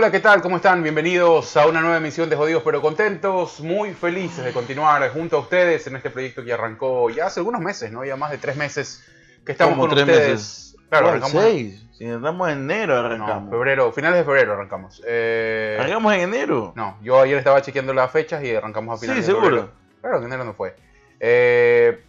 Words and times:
Hola, 0.00 0.10
¿qué 0.10 0.20
tal? 0.20 0.40
¿Cómo 0.40 0.56
están? 0.56 0.82
Bienvenidos 0.82 1.58
a 1.58 1.66
una 1.66 1.82
nueva 1.82 1.98
emisión 1.98 2.30
de 2.30 2.34
Jodidos 2.34 2.62
pero 2.64 2.80
Contentos. 2.80 3.60
Muy 3.60 3.92
felices 3.92 4.42
de 4.42 4.50
continuar 4.50 5.06
junto 5.10 5.36
a 5.36 5.40
ustedes 5.40 5.86
en 5.88 5.96
este 5.96 6.08
proyecto 6.08 6.42
que 6.42 6.54
arrancó 6.54 7.10
ya 7.10 7.26
hace 7.26 7.40
algunos 7.40 7.60
meses, 7.60 7.92
¿no? 7.92 8.02
Ya 8.02 8.16
más 8.16 8.30
de 8.30 8.38
tres 8.38 8.56
meses 8.56 9.04
que 9.44 9.52
estamos 9.52 9.74
Como 9.74 9.88
con 9.88 9.90
tres 9.96 10.08
ustedes. 10.08 10.30
meses. 10.30 10.76
Claro, 10.88 11.08
arrancamos. 11.10 11.42
seis. 11.42 11.84
Si 11.92 12.06
estamos 12.06 12.48
en 12.48 12.60
enero, 12.70 12.94
No, 12.94 13.06
arrancamos. 13.08 13.50
febrero, 13.50 13.92
finales 13.92 14.20
de 14.20 14.24
febrero 14.24 14.54
arrancamos. 14.54 15.02
Eh, 15.06 15.76
Arrancamos 15.78 16.14
en 16.14 16.20
enero. 16.20 16.72
no, 16.76 16.96
yo 17.02 17.20
ayer 17.20 17.36
estaba 17.36 17.60
chequeando 17.60 17.92
las 17.92 18.10
fechas 18.10 18.42
y 18.42 18.54
arrancamos 18.54 18.94
a 18.94 18.96
sí, 18.96 19.02
finales 19.02 19.26
de 19.26 19.32
seguro. 19.34 19.48
febrero. 19.50 19.70
Claro, 20.00 20.16
en 20.16 20.24
enero 20.24 20.44
no 20.46 20.54
fue. 20.54 20.76
Eh, 21.20 22.02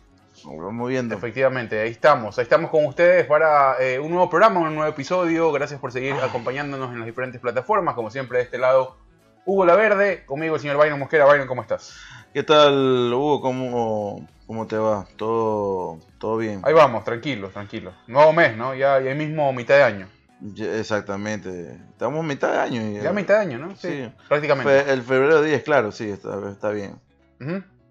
Nos 0.45 0.57
vamos. 0.57 1.17
Efectivamente, 1.17 1.79
ahí 1.79 1.89
estamos. 1.89 2.37
Ahí 2.39 2.43
estamos 2.43 2.69
con 2.71 2.85
ustedes 2.85 3.25
para 3.25 3.75
eh, 3.79 3.99
un 3.99 4.09
nuevo 4.09 4.29
programa, 4.29 4.59
un 4.59 4.73
nuevo 4.75 4.89
episodio. 4.89 5.51
Gracias 5.51 5.79
por 5.79 5.91
seguir 5.91 6.13
acompañándonos 6.15 6.91
en 6.91 6.99
las 6.99 7.05
diferentes 7.05 7.39
plataformas. 7.41 7.95
Como 7.95 8.09
siempre, 8.09 8.37
de 8.39 8.43
este 8.45 8.57
lado, 8.57 8.97
Hugo 9.45 9.65
La 9.65 9.75
Verde. 9.75 10.23
Conmigo, 10.25 10.55
el 10.55 10.61
señor 10.61 10.77
Byron 10.77 10.99
Mosquera. 10.99 11.25
Byron, 11.25 11.47
¿cómo 11.47 11.61
estás? 11.61 11.95
¿Qué 12.33 12.43
tal, 12.43 13.11
Hugo? 13.13 13.41
¿Cómo, 13.41 14.27
cómo 14.47 14.65
te 14.67 14.77
va? 14.77 15.05
¿Todo, 15.17 15.99
todo 16.17 16.37
bien? 16.37 16.61
Ahí 16.63 16.73
vamos, 16.73 17.03
tranquilos, 17.03 17.51
tranquilos. 17.51 17.93
Nuevo 18.07 18.31
mes, 18.33 18.55
¿no? 18.55 18.73
Ya, 18.73 18.99
ya 19.01 19.13
mismo 19.13 19.51
mitad 19.53 19.75
de 19.75 19.83
año. 19.83 20.07
Ya- 20.39 20.73
Exactamente. 20.77 21.77
Estamos 21.91 22.23
mitad 22.25 22.51
de 22.53 22.59
año. 22.59 22.81
y- 22.81 23.01
Ya 23.01 23.11
mitad 23.13 23.35
de 23.35 23.39
año, 23.41 23.57
¿no? 23.59 23.75
Sí. 23.75 24.09
Prácticamente. 24.27 24.83
Fe- 24.83 24.91
el 24.93 25.01
febrero 25.03 25.41
10, 25.41 25.61
claro, 25.63 25.91
sí, 25.91 26.09
está, 26.09 26.39
está 26.49 26.69
bien. 26.71 26.99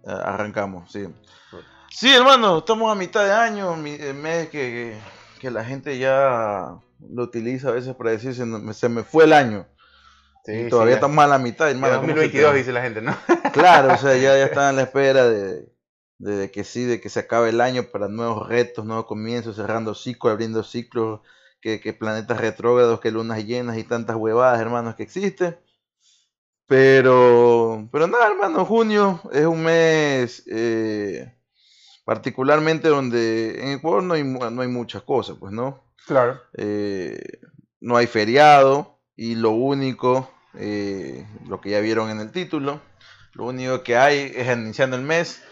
Arrancamos, 0.06 0.90
sí. 0.90 1.06
Sí, 1.90 2.08
hermano, 2.14 2.58
estamos 2.58 2.90
a 2.90 2.94
mitad 2.94 3.24
de 3.24 3.32
año, 3.32 3.74
el 3.74 4.14
mes 4.14 4.48
que, 4.48 4.96
la 5.42 5.64
gente 5.64 5.98
ya 5.98 6.78
lo 7.08 7.22
utiliza 7.22 7.68
a 7.68 7.72
veces 7.72 7.94
para 7.94 8.12
decir 8.12 8.34
se, 8.34 8.44
me- 8.46 8.72
se 8.74 8.88
me 8.88 9.02
fue 9.02 9.24
el 9.24 9.32
año. 9.32 9.66
Sí, 10.44 10.52
y 10.52 10.64
sí, 10.64 10.70
todavía 10.70 10.92
ya. 10.92 10.96
estamos 10.96 11.24
a 11.24 11.28
la 11.28 11.38
mitad, 11.38 11.70
hermano. 11.70 12.00
¿cómo 12.00 12.16
se 12.16 12.28
te 12.28 12.42
2022 12.42 12.50
va? 12.50 12.54
dice 12.56 12.72
la 12.72 12.82
gente, 12.82 13.02
¿no? 13.02 13.16
Claro, 13.52 13.94
o 13.94 13.96
sea, 13.98 14.14
ya, 14.14 14.36
ya 14.38 14.44
están 14.46 14.70
en 14.70 14.76
la 14.76 14.82
espera 14.82 15.28
de, 15.28 15.68
de 16.18 16.50
que 16.50 16.64
sí, 16.64 16.84
de 16.84 17.00
que 17.00 17.08
se 17.08 17.20
acabe 17.20 17.50
el 17.50 17.60
año 17.60 17.84
para 17.92 18.08
nuevos 18.08 18.48
retos, 18.48 18.84
nuevos 18.84 19.06
comienzos, 19.06 19.56
cerrando 19.56 19.94
ciclos, 19.94 20.32
abriendo 20.32 20.62
ciclos, 20.62 21.20
que, 21.60 21.80
que 21.80 21.92
planetas 21.92 22.40
retrógrados, 22.40 23.00
que 23.00 23.10
lunas 23.10 23.44
llenas 23.44 23.76
y 23.76 23.84
tantas 23.84 24.16
huevadas, 24.16 24.60
hermanos, 24.60 24.94
que 24.94 25.02
existen. 25.02 25.58
Pero, 26.66 27.88
pero 27.90 28.06
nada, 28.06 28.28
hermano, 28.28 28.64
junio 28.64 29.20
es 29.32 29.44
un 29.44 29.62
mes 29.64 30.44
eh, 30.46 31.34
particularmente 32.04 32.88
donde 32.88 33.62
en 33.62 33.72
Ecuador 33.72 34.02
no 34.02 34.14
hay, 34.14 34.24
no 34.24 34.62
hay 34.62 34.68
muchas 34.68 35.02
cosas, 35.02 35.36
pues, 35.38 35.52
¿no? 35.52 35.84
Claro. 36.06 36.40
eh, 36.54 37.20
no 37.80 37.96
hay 37.96 38.06
feriado 38.06 38.98
y 39.16 39.36
lo 39.36 39.50
único, 39.50 40.30
eh, 40.54 41.26
lo 41.48 41.60
que 41.60 41.70
ya 41.70 41.80
vieron 41.80 42.10
en 42.10 42.20
el 42.20 42.30
título, 42.32 42.80
lo 43.34 43.46
único 43.46 43.82
que 43.82 43.96
hay 43.96 44.32
es 44.34 44.48
iniciando 44.56 44.96
el 44.96 45.02
mes, 45.02 45.42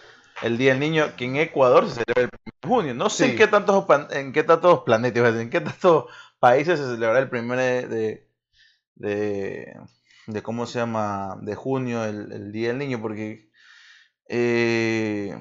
el 0.43 0.59
Día 0.59 0.73
del 0.73 0.81
Niño, 0.81 1.15
que 1.17 1.25
en 1.27 1.37
Ecuador 1.37 1.89
se 1.89 2.03
celebra 2.05 2.23
el 2.23 2.31
1 2.33 2.53
de 2.63 2.69
junio. 2.69 2.95
No 2.95 3.09
sé 3.11 3.25
Sí. 3.25 3.31
en 3.33 3.37
qué 3.37 3.47
tantos 3.47 3.85
en 4.11 4.33
qué 4.33 4.43
tantos 4.43 4.81
planetas, 4.85 5.35
en 5.37 5.51
qué 5.51 5.61
tantos 5.61 6.07
países 6.39 6.79
se 6.79 6.87
celebrará 6.87 7.21
el 7.21 7.29
1 7.33 7.57
de, 7.57 7.89
de, 7.89 8.29
de, 8.97 9.75
de 10.27 10.43
¿cómo 10.43 10.67
se 10.67 10.79
llama? 10.81 11.39
de 11.43 11.55
junio, 11.55 12.05
el, 12.05 12.33
el 12.33 12.53
Día 12.53 12.69
del 12.69 12.79
Niño, 12.79 13.01
porque 13.01 13.49
eh, 14.29 15.39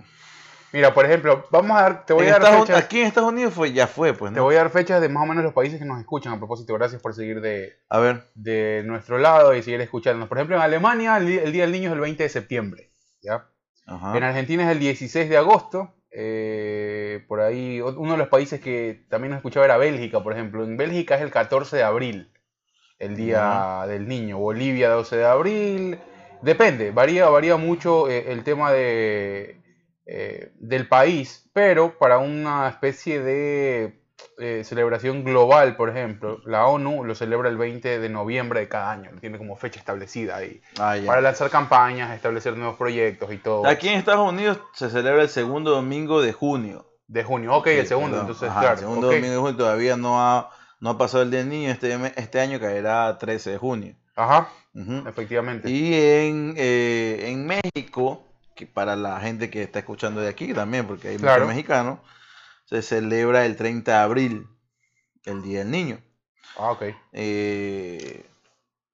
Mira, 0.74 0.94
por 0.94 1.06
ejemplo, 1.06 1.46
vamos 1.50 1.78
a 1.78 1.82
dar, 1.84 2.06
te 2.06 2.14
voy 2.14 2.24
en 2.28 2.30
a 2.30 2.34
dar 2.34 2.42
Estados- 2.44 2.68
fechas, 2.68 2.84
aquí 2.84 3.00
en 3.00 3.08
Estados 3.08 3.30
Unidos 3.32 3.54
fue, 3.54 3.72
ya 3.72 3.88
fue, 3.88 4.14
pues, 4.14 4.34
te 4.34 4.38
¿no? 4.38 4.44
voy 4.44 4.56
a 4.56 4.60
dar 4.60 4.70
fechas 4.70 5.00
de 5.02 5.08
más 5.10 5.24
o 5.24 5.26
menos 5.26 5.44
los 5.44 5.54
países 5.54 5.80
que 5.80 5.86
nos 5.86 6.00
escuchan. 6.00 6.34
A 6.34 6.38
propósito, 6.38 6.74
gracias 6.74 7.02
por 7.02 7.14
seguir 7.16 7.40
de, 7.40 7.74
A 7.90 8.00
ver, 8.00 8.24
de 8.36 8.84
nuestro 8.86 9.18
lado 9.18 9.56
y 9.56 9.64
seguir 9.64 9.80
escuchándonos. 9.82 10.28
Por 10.28 10.38
ejemplo, 10.38 10.58
en 10.58 10.62
Alemania 10.62 11.18
el, 11.18 11.28
el 11.40 11.52
Día 11.54 11.64
del 11.64 11.72
Niño 11.72 11.90
es 11.90 11.94
el 11.94 12.00
20 12.02 12.24
de 12.24 12.30
septiembre. 12.30 12.92
¿ya? 13.22 13.48
ajá. 13.86 14.18
En 14.18 14.24
Argentina 14.24 14.64
es 14.64 14.70
el 14.70 14.80
16 14.80 15.30
de 15.30 15.38
agosto. 15.38 15.94
eh, 16.12 17.24
por 17.28 17.40
ahí, 17.42 17.80
uno 17.82 18.12
de 18.14 18.18
los 18.18 18.28
países 18.28 18.60
que 18.60 19.06
también 19.10 19.32
nos 19.32 19.38
escuchaba 19.38 19.66
era 19.66 19.78
Bélgica, 19.78 20.22
por 20.22 20.34
ejemplo. 20.34 20.64
En 20.66 20.76
Bélgica 20.76 21.16
es 21.16 21.22
el 21.22 21.32
14 21.32 21.78
de 21.78 21.84
abril, 21.84 22.32
el 23.00 23.16
Día 23.16 23.86
del 23.88 24.08
Niño. 24.08 24.38
Bolivia 24.38 24.90
12 24.90 25.16
de 25.16 25.26
abril. 25.26 26.00
Depende, 26.42 26.92
varía, 26.92 27.30
varía 27.30 27.56
mucho 27.58 28.10
eh, 28.10 28.32
el 28.32 28.44
tema 28.44 28.72
de, 28.72 29.57
eh, 30.08 30.52
del 30.60 30.88
país, 30.88 31.50
pero 31.54 31.98
para 32.00 32.18
una 32.18 32.70
especie 32.70 33.22
de 33.22 34.00
eh, 34.40 34.64
celebración 34.64 35.24
global, 35.24 35.76
por 35.76 35.90
ejemplo, 35.90 36.40
la 36.46 36.66
ONU 36.68 37.04
lo 37.04 37.14
celebra 37.14 37.50
el 37.50 37.58
20 37.58 38.00
de 38.00 38.10
noviembre 38.10 38.62
de 38.62 38.68
cada 38.70 38.92
año, 38.92 39.12
lo 39.12 39.20
tiene 39.20 39.38
como 39.38 39.58
fecha 39.58 39.80
establecida 39.80 40.38
ahí, 40.38 40.62
Ah, 40.80 40.96
para 41.06 41.22
lanzar 41.22 41.50
campañas, 41.50 42.16
establecer 42.16 42.56
nuevos 42.56 42.78
proyectos 42.78 43.32
y 43.34 43.38
todo. 43.38 43.68
Aquí 43.68 43.90
en 43.90 43.96
Estados 44.00 44.28
Unidos 44.28 44.60
se 44.74 44.90
celebra 44.90 45.24
el 45.24 45.30
segundo 45.30 45.72
domingo 45.72 46.22
de 46.22 46.34
junio. 46.34 46.86
De 47.08 47.24
junio, 47.24 47.54
ok, 47.54 47.68
el 47.68 47.88
segundo, 47.88 48.18
perdón. 48.18 48.28
entonces, 48.28 48.50
Ajá, 48.50 48.60
claro. 48.62 48.74
El 48.76 48.80
segundo 48.80 49.08
domingo 49.08 49.30
de 49.32 49.38
junio 49.38 49.56
todavía 49.58 49.98
no 49.98 50.22
ha, 50.22 50.52
no 50.80 50.90
ha 50.92 50.98
pasado 50.98 51.24
el 51.24 51.32
Día 51.32 51.40
del 51.40 51.50
Niño. 51.50 51.72
Este, 51.72 51.96
este 52.16 52.40
año 52.40 52.60
caerá 52.60 53.18
13 53.18 53.52
de 53.52 53.58
junio. 53.58 53.96
Ajá, 54.16 54.50
efectivamente. 55.08 55.70
Y 55.70 55.94
en, 55.94 56.54
eh, 56.58 57.26
en 57.30 57.46
México, 57.46 58.27
que 58.58 58.68
para 58.68 58.98
la 58.98 59.22
gente 59.22 59.50
que 59.50 59.64
está 59.64 59.80
escuchando 59.80 60.20
de 60.20 60.28
aquí 60.28 60.54
también, 60.54 60.86
porque 60.86 61.08
hay 61.10 61.18
Claro. 61.18 61.44
muchos 61.44 61.56
mexicanos, 61.56 62.00
se 62.66 62.82
celebra 62.82 63.46
el 63.46 63.56
30 63.56 63.92
de 63.92 63.98
abril, 63.98 64.48
el 65.24 65.42
Día 65.42 65.60
del 65.60 65.72
Niño. 65.72 66.00
Ah, 66.58 66.72
ok. 66.72 66.84
Eh, 67.14 68.26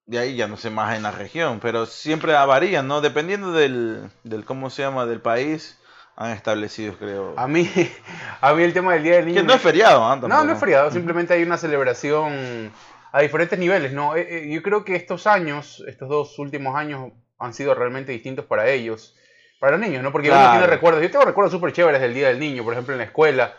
de 0.06 0.18
ahí 0.18 0.36
ya 0.36 0.46
no 0.46 0.56
sé 0.56 0.70
más 0.70 0.96
en 0.96 1.02
la 1.02 1.10
región, 1.10 1.58
pero 1.60 1.86
siempre 1.86 2.32
varían, 2.34 2.86
¿no? 2.86 3.00
Dependiendo 3.00 3.52
del, 3.52 4.10
del 4.22 4.44
¿cómo 4.44 4.68
se 4.70 4.82
llama? 4.82 5.06
Del 5.06 5.20
país, 5.20 5.78
han 6.14 6.30
establecido, 6.30 6.96
creo. 6.98 7.34
A 7.36 7.48
mí, 7.48 7.68
a 8.40 8.52
mí 8.52 8.62
el 8.62 8.72
tema 8.74 8.92
del 8.92 9.02
Día 9.02 9.16
del 9.16 9.26
Niño... 9.26 9.40
Que 9.40 9.46
no 9.46 9.54
es 9.54 9.62
feriado, 9.62 10.04
¿ah? 10.04 10.16
No, 10.16 10.44
no 10.44 10.52
es 10.52 10.60
feriado, 10.60 10.90
simplemente 10.90 11.34
hay 11.34 11.42
una 11.42 11.56
celebración 11.56 12.70
a 13.12 13.20
diferentes 13.22 13.58
niveles, 13.58 13.92
¿no? 13.92 14.14
Eh, 14.14 14.26
eh, 14.28 14.52
yo 14.52 14.62
creo 14.62 14.84
que 14.84 14.94
estos 14.94 15.26
años, 15.26 15.82
estos 15.88 16.08
dos 16.08 16.38
últimos 16.38 16.76
años, 16.76 17.12
han 17.38 17.54
sido 17.54 17.74
realmente 17.74 18.12
distintos 18.12 18.44
para 18.44 18.68
ellos, 18.68 19.16
para 19.64 19.78
los 19.78 19.86
niños, 19.86 20.02
¿no? 20.02 20.12
Porque 20.12 20.28
uno 20.28 20.36
Claro. 20.38 20.50
tiene 20.52 20.66
recuerdos, 20.66 21.02
yo 21.02 21.10
tengo 21.10 21.24
recuerdos 21.24 21.52
súper 21.52 21.72
chéveres 21.72 22.00
del 22.00 22.12
Día 22.12 22.28
del 22.28 22.38
Niño, 22.38 22.64
por 22.64 22.74
ejemplo, 22.74 22.92
en 22.94 22.98
la 22.98 23.04
escuela. 23.04 23.54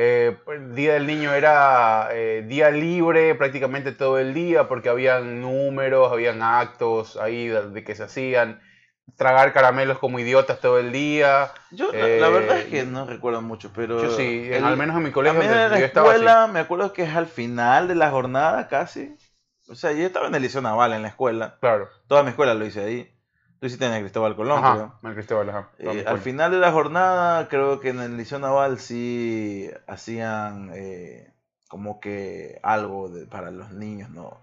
eh, 0.00 0.36
el 0.46 0.74
Día 0.76 0.92
del 0.94 1.06
Niño 1.08 1.32
era 1.34 2.10
eh, 2.12 2.44
día 2.46 2.70
libre 2.70 3.34
prácticamente 3.34 3.90
todo 3.90 4.20
el 4.20 4.32
día 4.32 4.68
porque 4.68 4.88
habían 4.88 5.40
números, 5.40 6.12
habían 6.12 6.40
actos 6.40 7.16
ahí 7.16 7.48
de, 7.48 7.70
de 7.70 7.82
que 7.82 7.96
se 7.96 8.04
hacían, 8.04 8.60
tragar 9.16 9.52
caramelos 9.52 9.98
como 9.98 10.20
idiotas 10.20 10.60
todo 10.60 10.78
el 10.78 10.92
día. 10.92 11.50
Yo, 11.72 11.90
la, 11.90 12.06
la 12.06 12.28
verdad 12.28 12.58
es 12.58 12.66
Eh, 12.66 12.70
que 12.70 12.84
no 12.84 13.06
recuerdo 13.06 13.42
mucho, 13.42 13.72
pero. 13.74 14.00
Yo 14.00 14.10
sí, 14.16 14.48
el- 14.52 14.64
al 14.64 14.76
menos 14.76 14.96
en 14.96 15.02
mi 15.02 15.10
colegio 15.10 15.42
en 15.42 15.50
la 15.50 15.78
yo 15.80 15.84
estaba 15.84 16.10
así. 16.10 16.18
escuela, 16.18 16.46
me 16.46 16.60
acuerdo 16.60 16.92
que 16.92 17.02
es 17.02 17.16
al 17.16 17.26
final 17.26 17.88
de 17.88 17.96
la 17.96 18.10
jornada 18.10 18.68
casi. 18.68 19.16
O 19.68 19.74
sea, 19.74 19.90
yo 19.90 20.06
estaba 20.06 20.28
en 20.28 20.34
el 20.36 20.42
Liceo 20.42 20.62
Naval 20.62 20.92
en 20.92 21.02
la 21.02 21.08
escuela. 21.08 21.56
Claro. 21.60 21.88
Toda 22.06 22.22
mi 22.22 22.28
escuela 22.30 22.54
lo 22.54 22.64
hice 22.64 22.84
ahí. 22.84 23.17
Tú 23.60 23.66
hiciste 23.66 23.86
en 23.86 23.92
el 23.94 24.02
Cristóbal 24.02 24.36
Colón, 24.36 24.58
Ajá, 24.64 24.74
creo. 24.74 24.98
el 25.10 25.14
Cristóbal, 25.14 25.50
ajá. 25.50 25.68
Eh, 25.78 25.88
al 25.88 25.96
escuela. 25.98 26.18
final 26.18 26.50
de 26.52 26.58
la 26.58 26.70
jornada, 26.72 27.48
creo 27.48 27.80
que 27.80 27.88
en 27.88 28.00
el 28.00 28.16
Liceo 28.16 28.38
Naval 28.38 28.78
sí 28.78 29.68
hacían 29.88 30.70
eh, 30.74 31.32
como 31.68 31.98
que 32.00 32.60
algo 32.62 33.08
de- 33.08 33.26
para 33.26 33.50
los 33.50 33.72
niños, 33.72 34.10
¿no? 34.10 34.40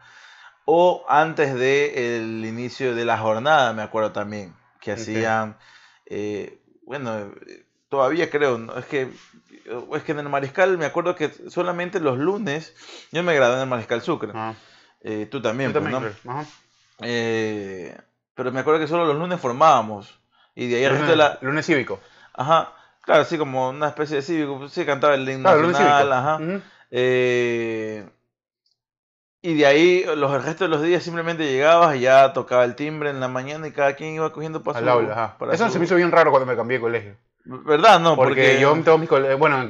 O 0.66 1.06
antes 1.08 1.54
del 1.56 2.44
inicio 2.46 2.94
de 2.96 3.06
la 3.06 3.18
jornada, 3.18 3.72
me 3.74 3.84
acuerdo 3.84 4.12
también, 4.12 4.54
que 4.82 4.92
hacían, 4.94 5.58
eh, 6.08 6.60
bueno, 6.84 7.32
todavía 7.88 8.30
creo, 8.30 8.58
¿no? 8.58 8.78
Es 8.78 8.86
que, 8.86 9.10
es 9.94 10.04
que 10.04 10.12
en 10.12 10.20
el 10.20 10.30
Mariscal 10.30 10.78
me 10.78 10.86
acuerdo 10.86 11.16
que 11.16 11.30
solamente 11.50 12.00
los 12.00 12.18
lunes, 12.18 12.76
yo 13.12 13.24
me 13.24 13.34
gradué 13.36 13.56
en 13.56 13.62
el 13.62 13.68
Mariscal 13.70 14.02
Sucre, 14.02 14.34
tú 15.30 15.42
también, 15.42 15.72
Yo 15.72 15.80
pues, 15.82 15.92
también, 15.92 15.92
¿no? 15.92 16.00
creo. 16.02 16.34
Ajá. 16.34 16.46
Eh, 17.02 17.98
pero 18.36 18.52
me 18.52 18.60
acuerdo 18.60 18.80
que 18.80 18.88
solo 18.88 19.06
los 19.06 19.18
lunes 19.18 19.40
formábamos. 19.40 20.20
Y 20.56 20.68
de 20.68 20.78
ahí 20.78 20.84
el 20.84 20.92
resto 20.92 21.06
de 21.08 21.16
Lunes, 21.16 21.32
la, 21.42 21.48
lunes 21.48 21.66
cívico. 21.66 22.00
Ajá, 22.34 22.74
claro, 23.02 23.22
así 23.24 23.38
como 23.38 23.70
una 23.70 23.88
especie 23.90 24.18
de 24.18 24.22
cívico, 24.22 24.58
pues, 24.60 24.72
sí 24.72 24.86
cantaba 24.86 25.16
el 25.16 25.28
himno 25.30 25.44
Claro, 25.44 25.68
nacional, 25.68 26.14
ajá. 26.14 26.38
Eh, 26.92 28.08
y 29.42 29.54
de 29.56 29.66
ahí 29.66 30.04
los 30.16 30.34
el 30.34 30.44
resto 30.44 30.64
de 30.64 30.70
los 30.70 30.82
días 30.82 31.04
simplemente 31.04 31.46
llegabas 31.46 31.96
y 31.96 32.02
ya 32.02 32.34
tocaba 32.34 32.64
el 32.66 32.76
timbre 32.76 33.12
en 33.12 33.20
la 33.20 33.28
mañana 33.28 33.68
y 33.68 33.72
cada 33.72 33.96
quien 33.96 34.16
iba 34.16 34.34
cogiendo 34.34 34.64
para 34.64 34.80
Al 34.80 34.90
aula, 34.90 35.12
ajá. 35.14 35.38
para 35.38 35.54
Eso 35.54 35.68
su- 35.68 35.74
se 35.74 35.80
me 35.80 35.86
hizo 35.86 35.96
bien 35.96 36.12
raro 36.12 36.32
cuando 36.32 36.46
me 36.48 36.56
cambié 36.56 36.78
de 36.78 36.82
colegio. 36.82 37.18
¿Verdad? 37.48 38.00
No, 38.00 38.16
Porque, 38.16 38.34
porque, 38.34 38.60
yo 38.60 38.74
en 38.74 38.84
todos 38.84 39.00
mis 39.00 39.08
colegios, 39.08 39.38
bueno, 39.38 39.70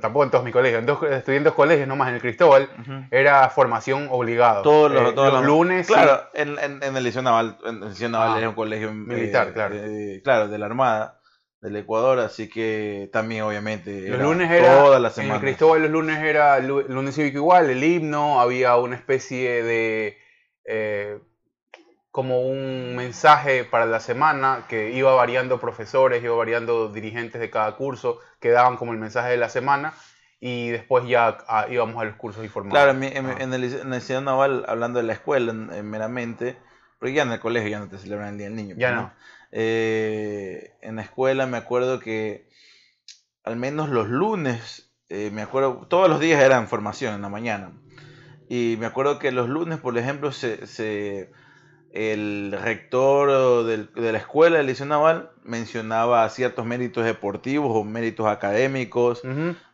tampoco 0.00 0.22
en 0.24 0.30
todos 0.30 0.44
mis 0.44 0.52
colegios, 0.52 0.78
en 0.80 0.86
dos, 0.86 1.02
estudié 1.02 1.38
en 1.38 1.44
dos 1.44 1.54
colegios 1.54 1.88
nomás, 1.88 2.08
en 2.08 2.14
el 2.14 2.20
Cristóbal, 2.20 2.68
era 3.10 3.48
formación 3.50 4.06
obligado. 4.10 4.62
Todos 4.62 4.92
los, 4.92 5.10
Eh, 5.10 5.14
todos 5.14 5.32
los 5.32 5.44
lunes. 5.44 5.86
Claro, 5.88 6.20
en, 6.32 6.56
en, 6.60 6.82
en 6.82 6.96
el 6.96 7.02
Liceo 7.02 7.22
Naval, 7.22 7.58
en 7.64 7.82
el 7.82 7.88
Liceo 7.88 8.08
Naval 8.08 8.32
Ah, 8.34 8.38
era 8.38 8.48
un 8.48 8.54
colegio 8.54 8.92
militar, 8.92 9.48
eh, 9.48 9.52
claro. 9.52 9.74
eh, 9.76 10.20
claro, 10.22 10.48
de 10.48 10.58
la 10.58 10.66
Armada 10.66 11.20
del 11.60 11.74
Ecuador, 11.74 12.20
así 12.20 12.48
que 12.48 13.08
también 13.12 13.42
obviamente 13.42 14.02
Los 14.02 14.18
era 14.18 14.22
lunes 14.24 14.50
era, 14.50 14.82
todas 14.84 15.00
las 15.02 15.18
en 15.18 15.24
el. 15.32 15.40
Cristóbal 15.40 15.82
los 15.82 15.90
lunes 15.90 16.18
era 16.22 16.60
lu- 16.60 16.86
lunes 16.86 17.16
cívico 17.16 17.38
igual, 17.38 17.68
el 17.68 17.82
himno, 17.82 18.40
había 18.40 18.76
una 18.76 18.94
especie 18.94 19.64
de 19.64 20.18
eh, 20.64 21.18
como 22.16 22.40
un 22.40 22.96
mensaje 22.96 23.64
para 23.64 23.84
la 23.84 24.00
semana 24.00 24.64
que 24.70 24.90
iba 24.92 25.14
variando 25.14 25.60
profesores, 25.60 26.24
iba 26.24 26.34
variando 26.34 26.88
dirigentes 26.88 27.38
de 27.42 27.50
cada 27.50 27.76
curso, 27.76 28.20
que 28.40 28.48
daban 28.48 28.78
como 28.78 28.94
el 28.94 28.98
mensaje 28.98 29.28
de 29.28 29.36
la 29.36 29.50
semana 29.50 29.92
y 30.40 30.70
después 30.70 31.06
ya 31.06 31.36
ah, 31.46 31.66
íbamos 31.68 32.00
a 32.00 32.06
los 32.06 32.16
cursos 32.16 32.42
informales. 32.42 32.72
Claro, 32.72 32.90
en, 32.98 33.04
en 33.04 33.16
en 33.42 33.52
el, 33.52 33.64
en 33.64 33.92
el 33.92 33.98
liceo 33.98 34.22
naval, 34.22 34.64
hablando 34.66 34.98
de 34.98 35.04
la 35.04 35.12
escuela 35.12 35.52
en- 35.52 35.70
en 35.70 35.90
meramente, 35.90 36.56
porque 36.98 37.12
ya 37.12 37.24
en 37.24 37.32
el 37.32 37.38
colegio 37.38 37.68
ya 37.68 37.80
no 37.80 37.88
te 37.90 37.98
celebran 37.98 38.28
el 38.30 38.38
Día 38.38 38.46
del 38.46 38.56
Niño. 38.56 38.76
Ya 38.78 38.88
pues, 38.88 39.00
no. 39.02 39.12
Eh, 39.52 40.72
en 40.80 40.96
la 40.96 41.02
escuela 41.02 41.46
me 41.46 41.58
acuerdo 41.58 42.00
que 42.00 42.48
al 43.44 43.56
menos 43.56 43.90
los 43.90 44.08
lunes, 44.08 44.90
eh, 45.10 45.28
me 45.34 45.42
acuerdo, 45.42 45.86
todos 45.86 46.08
los 46.08 46.18
días 46.18 46.42
eran 46.42 46.66
formación 46.66 47.14
en 47.14 47.20
la 47.20 47.28
mañana. 47.28 47.72
Y 48.48 48.76
me 48.80 48.86
acuerdo 48.86 49.18
que 49.18 49.32
los 49.32 49.50
lunes, 49.50 49.78
por 49.80 49.98
ejemplo, 49.98 50.32
se, 50.32 50.66
se- 50.66 51.30
el 51.92 52.56
rector 52.60 53.64
del- 53.64 53.92
de 53.94 54.12
la 54.12 54.18
escuela 54.18 54.58
del 54.58 54.66
Liceo 54.66 54.86
Naval 54.86 55.30
mencionaba 55.44 56.28
ciertos 56.28 56.66
méritos 56.66 57.04
deportivos 57.04 57.70
o 57.74 57.84
méritos 57.84 58.26
académicos 58.26 59.22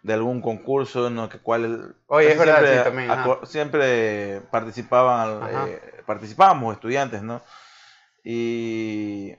de 0.03 0.12
algún 0.12 0.41
concurso 0.41 1.06
en 1.09 1.19
el 1.19 1.29
que 1.29 1.38
cual 1.38 1.94
Oye, 2.06 2.29
es 2.32 2.37
casi 2.37 2.49
verdad, 2.50 2.59
siempre, 2.61 2.79
sí, 2.79 2.85
también, 2.85 3.11
ajá. 3.11 3.25
acu- 3.26 3.47
siempre 3.47 4.41
participaban 4.50 5.49
eh, 5.50 5.81
participábamos 6.06 6.75
estudiantes 6.75 7.23
no 7.23 7.41
y 8.25 9.35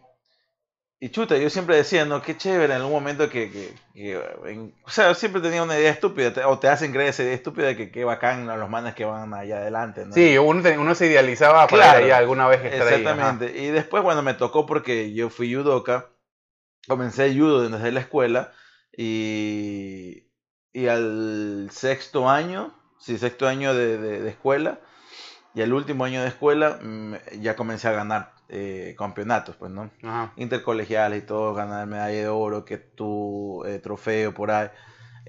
y 1.05 1.09
chuta 1.09 1.35
yo 1.37 1.49
siempre 1.49 1.75
decía 1.75 2.05
no 2.05 2.21
qué 2.21 2.37
chévere 2.37 2.73
en 2.75 2.79
algún 2.79 2.93
momento 2.93 3.29
que, 3.29 3.51
que- 3.51 3.73
que, 3.93 4.23
en- 4.45 4.73
o 4.85 4.89
sea 4.89 5.13
siempre 5.15 5.41
tenía 5.41 5.61
una 5.61 5.77
idea 5.77 5.91
estúpida 5.91 6.31
te- 6.31 6.45
o 6.45 6.57
te 6.59 6.69
hacen 6.69 6.93
creer 6.93 7.09
esa 7.09 7.23
idea 7.23 7.33
estúpida 7.33 7.67
de 7.67 7.75
que 7.75 7.91
qué 7.91 8.05
bacán 8.05 8.47
los 8.47 8.69
manes 8.69 8.95
que 8.95 9.03
van 9.03 9.33
allá 9.33 9.57
adelante 9.57 10.05
¿no? 10.05 10.13
Sí, 10.13 10.37
uno, 10.37 10.61
te- 10.61 10.77
uno 10.77 10.95
se 10.95 11.07
idealizaba 11.07 11.67
para 11.67 11.83
Claro, 11.83 11.99
ir 11.99 12.05
allá 12.05 12.17
alguna 12.19 12.47
vez 12.47 12.61
que 12.61 12.67
ahí. 12.69 12.73
Exactamente. 12.75 13.57
Y 13.61 13.67
después, 13.67 14.01
cuando 14.03 14.21
me 14.23 14.33
tocó, 14.33 14.65
porque 14.65 15.13
yo 15.13 15.29
fui 15.29 15.53
judoka, 15.53 16.07
comencé 16.87 17.33
judo 17.37 17.67
desde 17.69 17.91
la 17.91 17.99
escuela 17.99 18.53
y, 18.95 20.23
y 20.71 20.87
al 20.87 21.67
sexto 21.71 22.29
año, 22.29 22.73
sí, 22.99 23.17
sexto 23.17 23.47
año 23.47 23.73
de, 23.73 23.97
de- 23.97 24.21
de 24.21 24.29
escuela, 24.29 24.79
y 25.53 25.61
al 25.61 25.73
último 25.73 26.05
año 26.05 26.21
de 26.21 26.29
escuela 26.29 26.79
ya 27.39 27.55
comencé 27.55 27.87
a 27.89 27.91
ganar 27.91 28.32
eh, 28.49 28.95
campeonatos, 28.97 29.55
pues, 29.55 29.71
¿no? 29.71 29.89
Ajá. 30.03 30.33
Intercolegiales 30.35 31.23
y 31.23 31.25
todo, 31.25 31.53
ganar 31.53 31.87
medalla 31.87 32.17
de 32.17 32.27
oro, 32.27 32.65
que 32.65 32.77
tu 32.77 33.63
eh, 33.65 33.79
trofeo 33.79 34.33
por 34.33 34.51
ahí. 34.51 34.69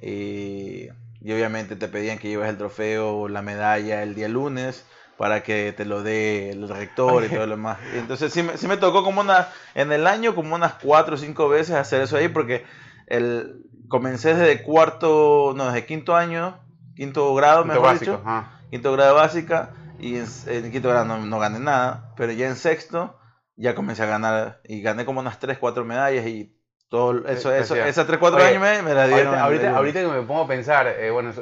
Y, 0.03 0.89
y 1.21 1.33
obviamente 1.33 1.77
te 1.77 1.89
pedían 1.89 2.19
que 2.19 2.29
lleves 2.29 2.49
el 2.49 2.59
trofeo 2.59 3.17
o 3.17 3.29
la 3.29 3.43
medalla 3.43 4.03
el 4.03 4.15
día 4.15 4.29
lunes 4.29 4.85
para 5.17 5.43
que 5.43 5.73
te 5.73 5.85
lo 5.85 6.03
dé 6.03 6.51
el 6.51 6.69
rector 6.69 7.25
y 7.25 7.29
todo 7.29 7.47
lo 7.47 7.57
demás. 7.57 7.79
Entonces 7.95 8.33
sí 8.33 8.43
me, 8.43 8.57
sí 8.59 8.67
me 8.67 8.77
tocó 8.77 9.05
como 9.05 9.21
una, 9.21 9.49
en 9.75 9.93
el 9.93 10.07
año 10.07 10.35
como 10.35 10.55
unas 10.55 10.75
cuatro 10.75 11.15
o 11.15 11.19
cinco 11.19 11.49
veces 11.49 11.77
hacer 11.77 12.03
eso 12.03 12.17
ahí 12.17 12.29
porque 12.29 12.65
el, 13.07 13.63
comencé 13.89 14.35
desde 14.35 14.63
cuarto, 14.63 15.55
no, 15.57 15.67
desde 15.67 15.87
quinto 15.87 16.17
año, 16.17 16.59
quinto 16.97 17.33
grado, 17.35 17.63
Quinto 17.63 17.75
mejor 17.75 17.93
básico, 17.93 18.11
dicho, 18.11 18.23
ajá. 18.25 18.61
quinto 18.71 18.93
grado 18.93 19.15
básica 19.15 19.71
y 20.09 20.17
en, 20.17 20.27
en 20.47 20.71
quinto 20.71 20.89
grado 20.89 21.05
no, 21.05 21.19
no 21.25 21.39
gané 21.39 21.59
nada, 21.61 22.13
pero 22.17 22.33
ya 22.33 22.49
en 22.49 22.57
sexto 22.57 23.19
ya 23.57 23.75
comencé 23.75 24.03
a 24.03 24.07
ganar 24.07 24.61
y 24.65 24.83
gané 24.83 25.05
como 25.05 25.21
unas 25.21 25.39
3, 25.39 25.59
4 25.59 25.85
medallas 25.85 26.27
y 26.27 26.57
todo 26.89 27.27
eso, 27.27 27.53
Eh, 27.53 27.61
eso 27.61 27.75
esas 27.77 28.07
3, 28.07 28.19
4 28.19 28.39
oye, 28.39 28.49
años 28.49 28.63
me, 28.63 28.83
me 28.83 28.95
las 28.95 29.09
dieron. 29.09 29.35
Ahorita, 29.35 29.71
ahorita, 29.71 29.77
ahorita 29.77 30.01
que 30.01 30.07
me 30.21 30.27
pongo 30.27 30.43
a 30.43 30.49
pensar, 30.49 30.87
eh, 30.87 31.11
bueno, 31.11 31.33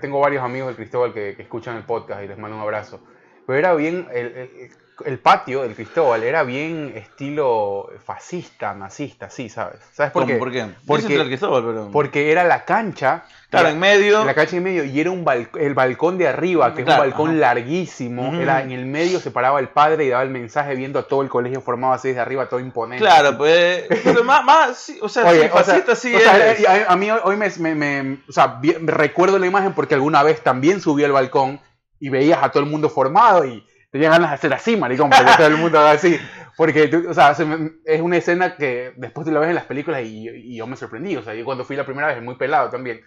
tengo 0.00 0.20
varios 0.20 0.42
amigos 0.42 0.68
del 0.68 0.76
Cristóbal 0.76 1.12
que, 1.12 1.34
que 1.36 1.42
escuchan 1.42 1.76
el 1.76 1.84
podcast 1.84 2.22
y 2.22 2.28
les 2.28 2.38
mando 2.38 2.56
un 2.56 2.62
abrazo. 2.62 3.02
Pero 3.46 3.58
era 3.58 3.74
bien, 3.74 4.08
el, 4.12 4.26
el- 4.26 4.70
el 5.04 5.18
patio 5.18 5.62
del 5.62 5.74
Cristóbal 5.74 6.22
era 6.22 6.42
bien 6.42 6.92
estilo 6.96 7.90
fascista, 8.04 8.74
nazista, 8.74 9.28
sí, 9.28 9.48
¿sabes? 9.48 9.80
¿Sabes 9.92 10.12
por 10.12 10.26
qué? 10.26 10.36
¿Por 10.36 10.50
qué? 10.50 10.66
Porque- 10.86 11.02
Yo 11.02 11.06
siento 11.08 11.22
el 11.22 11.28
Cristóbal, 11.28 11.64
pero... 11.66 11.90
Porque 11.92 12.32
era 12.32 12.44
la 12.44 12.64
cancha. 12.64 13.24
Claro, 13.50 13.64
la- 13.68 13.72
en 13.72 13.78
medio... 13.78 14.24
la 14.24 14.34
cancha 14.34 14.56
en 14.56 14.62
medio 14.62 14.84
y 14.84 14.98
era 15.00 15.10
un 15.10 15.24
balc- 15.24 15.56
el 15.58 15.74
balcón 15.74 16.16
de 16.18 16.28
arriba, 16.28 16.74
que 16.74 16.82
Claro, 16.84 17.02
es 17.02 17.06
un 17.06 17.10
balcón 17.10 17.30
ajá. 17.32 17.38
larguísimo. 17.40 18.28
Ujú. 18.28 18.40
Era 18.40 18.62
en 18.62 18.72
el 18.72 18.86
medio 18.86 19.20
se 19.20 19.30
paraba 19.30 19.60
el 19.60 19.68
padre 19.68 20.04
y 20.04 20.08
daba 20.08 20.22
el 20.22 20.30
mensaje 20.30 20.74
viendo 20.74 20.98
a 20.98 21.02
todo 21.02 21.22
el 21.22 21.28
colegio 21.28 21.60
formado 21.60 21.92
así 21.92 22.08
desde 22.08 22.20
arriba, 22.20 22.48
todo 22.48 22.60
imponente. 22.60 23.04
Claro, 23.04 23.36
pues... 23.36 23.84
Pero 24.02 24.24
más, 24.24 24.44
más 24.44 24.76
sí, 24.78 24.98
o 25.02 25.08
sea, 25.08 25.26
Oye, 25.26 25.42
sí, 25.42 25.46
o 25.52 25.52
sea, 25.52 25.64
fascista 25.64 25.94
sí 25.94 26.14
o 26.14 26.18
sea, 26.20 26.52
es. 26.52 26.64
a, 26.88 26.96
mí 26.96 27.10
hoy 27.10 27.36
me, 27.36 27.50
me- 27.58 27.74
me- 27.74 28.18
o 28.28 28.32
sea, 28.32 28.60
recuerdo 28.82 29.38
la 29.38 29.46
imagen 29.46 29.72
porque 29.74 29.94
alguna 29.94 30.22
vez 30.22 30.40
también 30.42 30.80
subí 30.80 31.04
al 31.04 31.12
balcón 31.12 31.60
y 32.00 32.08
veías 32.08 32.42
a 32.42 32.50
todo 32.50 32.62
el 32.62 32.68
mundo 32.68 32.88
formado 32.90 33.44
y 33.44 33.64
tenías 33.90 34.10
ganas 34.12 34.30
de 34.30 34.34
hacer 34.34 34.52
así, 34.54 34.76
maricón, 34.76 35.10
para 35.10 35.30
que 35.32 35.36
todo 35.36 35.46
el 35.48 35.56
mundo 35.56 35.78
haga 35.78 35.92
así. 35.92 36.18
Porque, 36.56 36.88
tú- 36.88 37.04
o 37.08 37.14
sea, 37.14 37.34
se 37.34 37.44
me- 37.44 37.72
es 37.84 38.00
una 38.00 38.16
escena 38.16 38.56
que 38.56 38.92
después 38.96 39.26
tú 39.26 39.32
la 39.32 39.40
ves 39.40 39.50
en 39.50 39.54
las 39.56 39.64
películas 39.66 40.02
y, 40.04 40.28
y 40.28 40.56
yo 40.56 40.66
me 40.66 40.76
sorprendí. 40.76 41.16
O 41.16 41.22
sea, 41.22 41.34
yo 41.34 41.44
cuando 41.44 41.64
fui 41.64 41.76
la 41.76 41.84
primera 41.84 42.08
vez, 42.08 42.22
muy 42.22 42.36
pelado 42.36 42.70
también, 42.70 43.00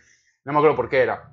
no 0.46 0.54
me 0.54 0.60
acuerdo 0.60 0.76
por 0.76 0.90
qué 0.90 1.00
era. 1.02 1.32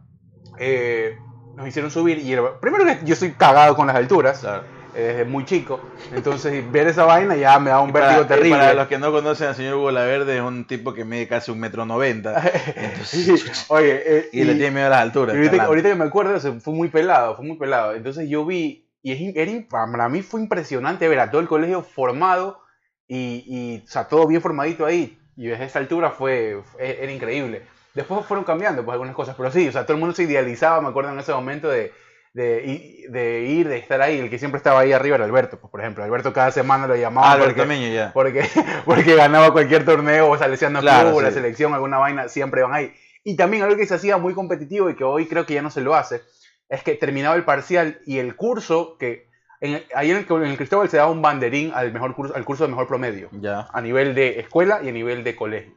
eh, 0.59 1.17
nos 1.57 1.69
hicieron 1.69 1.91
subir 1.91 2.19
y 2.19 2.33
era- 2.33 2.59
primero 2.61 2.85
que 2.85 2.99
yo 3.05 3.13
estoy 3.15 3.33
cagado 3.33 3.75
con 3.77 3.87
las 3.87 3.97
alturas, 3.97 4.41
Claro. 4.41 4.63
eh, 4.95 5.01
desde 5.03 5.25
muy 5.27 5.45
chico. 5.45 5.81
Entonces, 6.15 6.71
ver 6.73 6.87
esa 6.87 7.05
vaina 7.05 7.37
ya 7.37 7.59
me 7.59 7.69
da 7.71 7.81
un 7.81 7.91
Y 7.91 7.93
para, 7.93 8.07
vértigo 8.07 8.25
y 8.25 8.29
terrible. 8.29 8.59
para 8.59 8.75
los 8.75 8.89
que 8.89 8.99
no 8.99 9.13
conocen 9.13 9.49
al 9.49 9.55
señor 9.55 9.75
Hugo 9.75 9.91
Laverde, 9.91 10.37
es 10.37 10.43
un 10.43 10.67
tipo 10.67 10.95
que 10.95 11.05
mide 11.05 11.29
casi 11.29 11.51
un 11.51 11.61
metro 11.61 11.85
noventa. 11.85 12.43
Entonces, 12.77 13.67
Oye, 13.69 14.03
eh, 14.07 14.29
y, 14.33 14.45
le 14.45 14.55
tiene 14.55 14.71
miedo 14.71 14.87
a 14.87 14.91
las 14.91 15.01
alturas. 15.03 15.35
y 15.35 15.39
ahorita, 15.39 15.65
ahorita 15.65 15.89
que 15.91 15.95
me 15.95 16.05
acuerdo, 16.05 16.41
fue 16.61 16.73
muy 16.75 16.89
pelado, 16.89 17.37
fue 17.37 17.45
muy 17.45 17.57
pelado. 17.59 17.95
Entonces 17.95 18.29
yo 18.29 18.45
vi, 18.47 18.86
y 19.03 19.13
es, 19.13 19.37
era 19.37 19.53
para 19.69 20.09
mí 20.09 20.23
fue 20.23 20.41
impresionante 20.41 21.09
ver 21.09 21.21
a 21.21 21.31
todo 21.31 21.41
el 21.41 21.49
colegio 21.49 21.83
formado 21.83 22.61
y, 23.07 23.45
y, 23.47 23.85
o 23.85 23.87
sea, 23.89 24.09
todo 24.09 24.27
bien 24.27 24.43
formadito 24.43 24.85
ahí. 24.87 25.19
Y 25.37 25.47
desde 25.49 25.65
esa 25.67 25.79
altura 25.79 26.11
fue, 26.11 26.63
fue- 26.65 27.03
era 27.03 27.13
increíble. 27.13 27.63
Después 27.95 28.27
fueron 28.27 28.45
cambiando 28.45 28.85
pues 28.85 28.95
algunas 28.95 29.15
cosas, 29.15 29.37
pero 29.37 29.51
sí, 29.51 29.69
o 29.69 29.73
sea, 29.73 29.85
todo 29.85 29.95
el 29.95 30.01
mundo 30.01 30.15
se 30.15 30.25
idealizaba, 30.25 30.81
me 30.81 30.89
acuerdo 30.89 31.13
en 31.13 31.19
ese 31.19 31.33
momento 31.33 31.69
de, 31.69 31.93
de, 32.35 33.05
de 33.11 33.41
ir, 33.43 33.69
de 33.69 33.79
estar 33.79 34.03
ahí. 34.03 34.19
El 34.19 34.29
que 34.31 34.39
siempre 34.39 34.59
estaba 34.59 34.81
ahí 34.81 34.93
arriba 34.93 35.17
era 35.17 35.25
Alberto, 35.25 35.59
pues, 35.61 35.71
por 35.71 35.81
ejemplo. 35.81 36.05
Alberto 36.05 36.33
cada 36.33 36.51
semana 36.51 36.87
lo 36.87 36.97
llamaba 36.97 37.29
Ah, 37.29 37.33
Alberto 37.33 37.55
porque, 37.55 37.69
Meño, 37.69 37.89
ya. 37.95 38.13
porque, 38.13 38.45
porque 38.85 39.15
ganaba 39.15 39.53
cualquier 39.53 39.85
torneo 39.85 40.29
o 40.31 40.37
Salesiano 40.39 40.81
Claro, 40.81 41.09
Club, 41.09 41.19
o 41.19 41.23
la 41.23 41.29
sí. 41.29 41.35
selección, 41.35 41.73
alguna 41.75 41.99
vaina, 41.99 42.29
siempre 42.29 42.63
van 42.63 42.75
ahí. 42.75 42.93
Y 43.25 43.37
también 43.37 43.63
algo 43.63 43.77
que 43.77 43.87
se 43.87 43.95
hacía 43.95 44.19
muy 44.19 44.35
competitivo 44.35 44.89
y 44.91 44.95
que 44.95 45.05
hoy 45.05 45.27
creo 45.27 45.47
que 45.47 45.55
ya 45.55 45.63
no 45.63 45.71
se 45.71 45.81
lo 45.81 45.95
hace, 45.95 46.21
es 46.69 46.83
que 46.83 46.95
terminaba 46.95 47.37
el 47.37 47.45
parcial 47.45 48.01
y 48.07 48.19
el 48.19 48.37
curso, 48.37 48.97
que 48.99 49.29
en, 49.61 49.83
ahí 49.95 50.11
en 50.11 50.19
el, 50.19 50.27
en 50.29 50.43
el 50.51 50.57
Cristóbal 50.57 50.89
se 50.89 50.97
daba 50.99 51.11
un 51.11 51.23
banderín 51.23 51.73
al, 51.75 51.93
mejor 51.93 52.15
curso, 52.15 52.35
al 52.35 52.45
curso 52.45 52.65
de 52.65 52.71
mejor 52.71 52.87
promedio, 52.89 53.29
Ya. 53.33 53.69
a 53.73 53.81
nivel 53.81 54.15
de 54.15 54.41
escuela 54.41 54.81
y 54.83 54.89
a 54.89 54.93
nivel 54.93 55.25
de 55.25 55.37
colegio. 55.37 55.75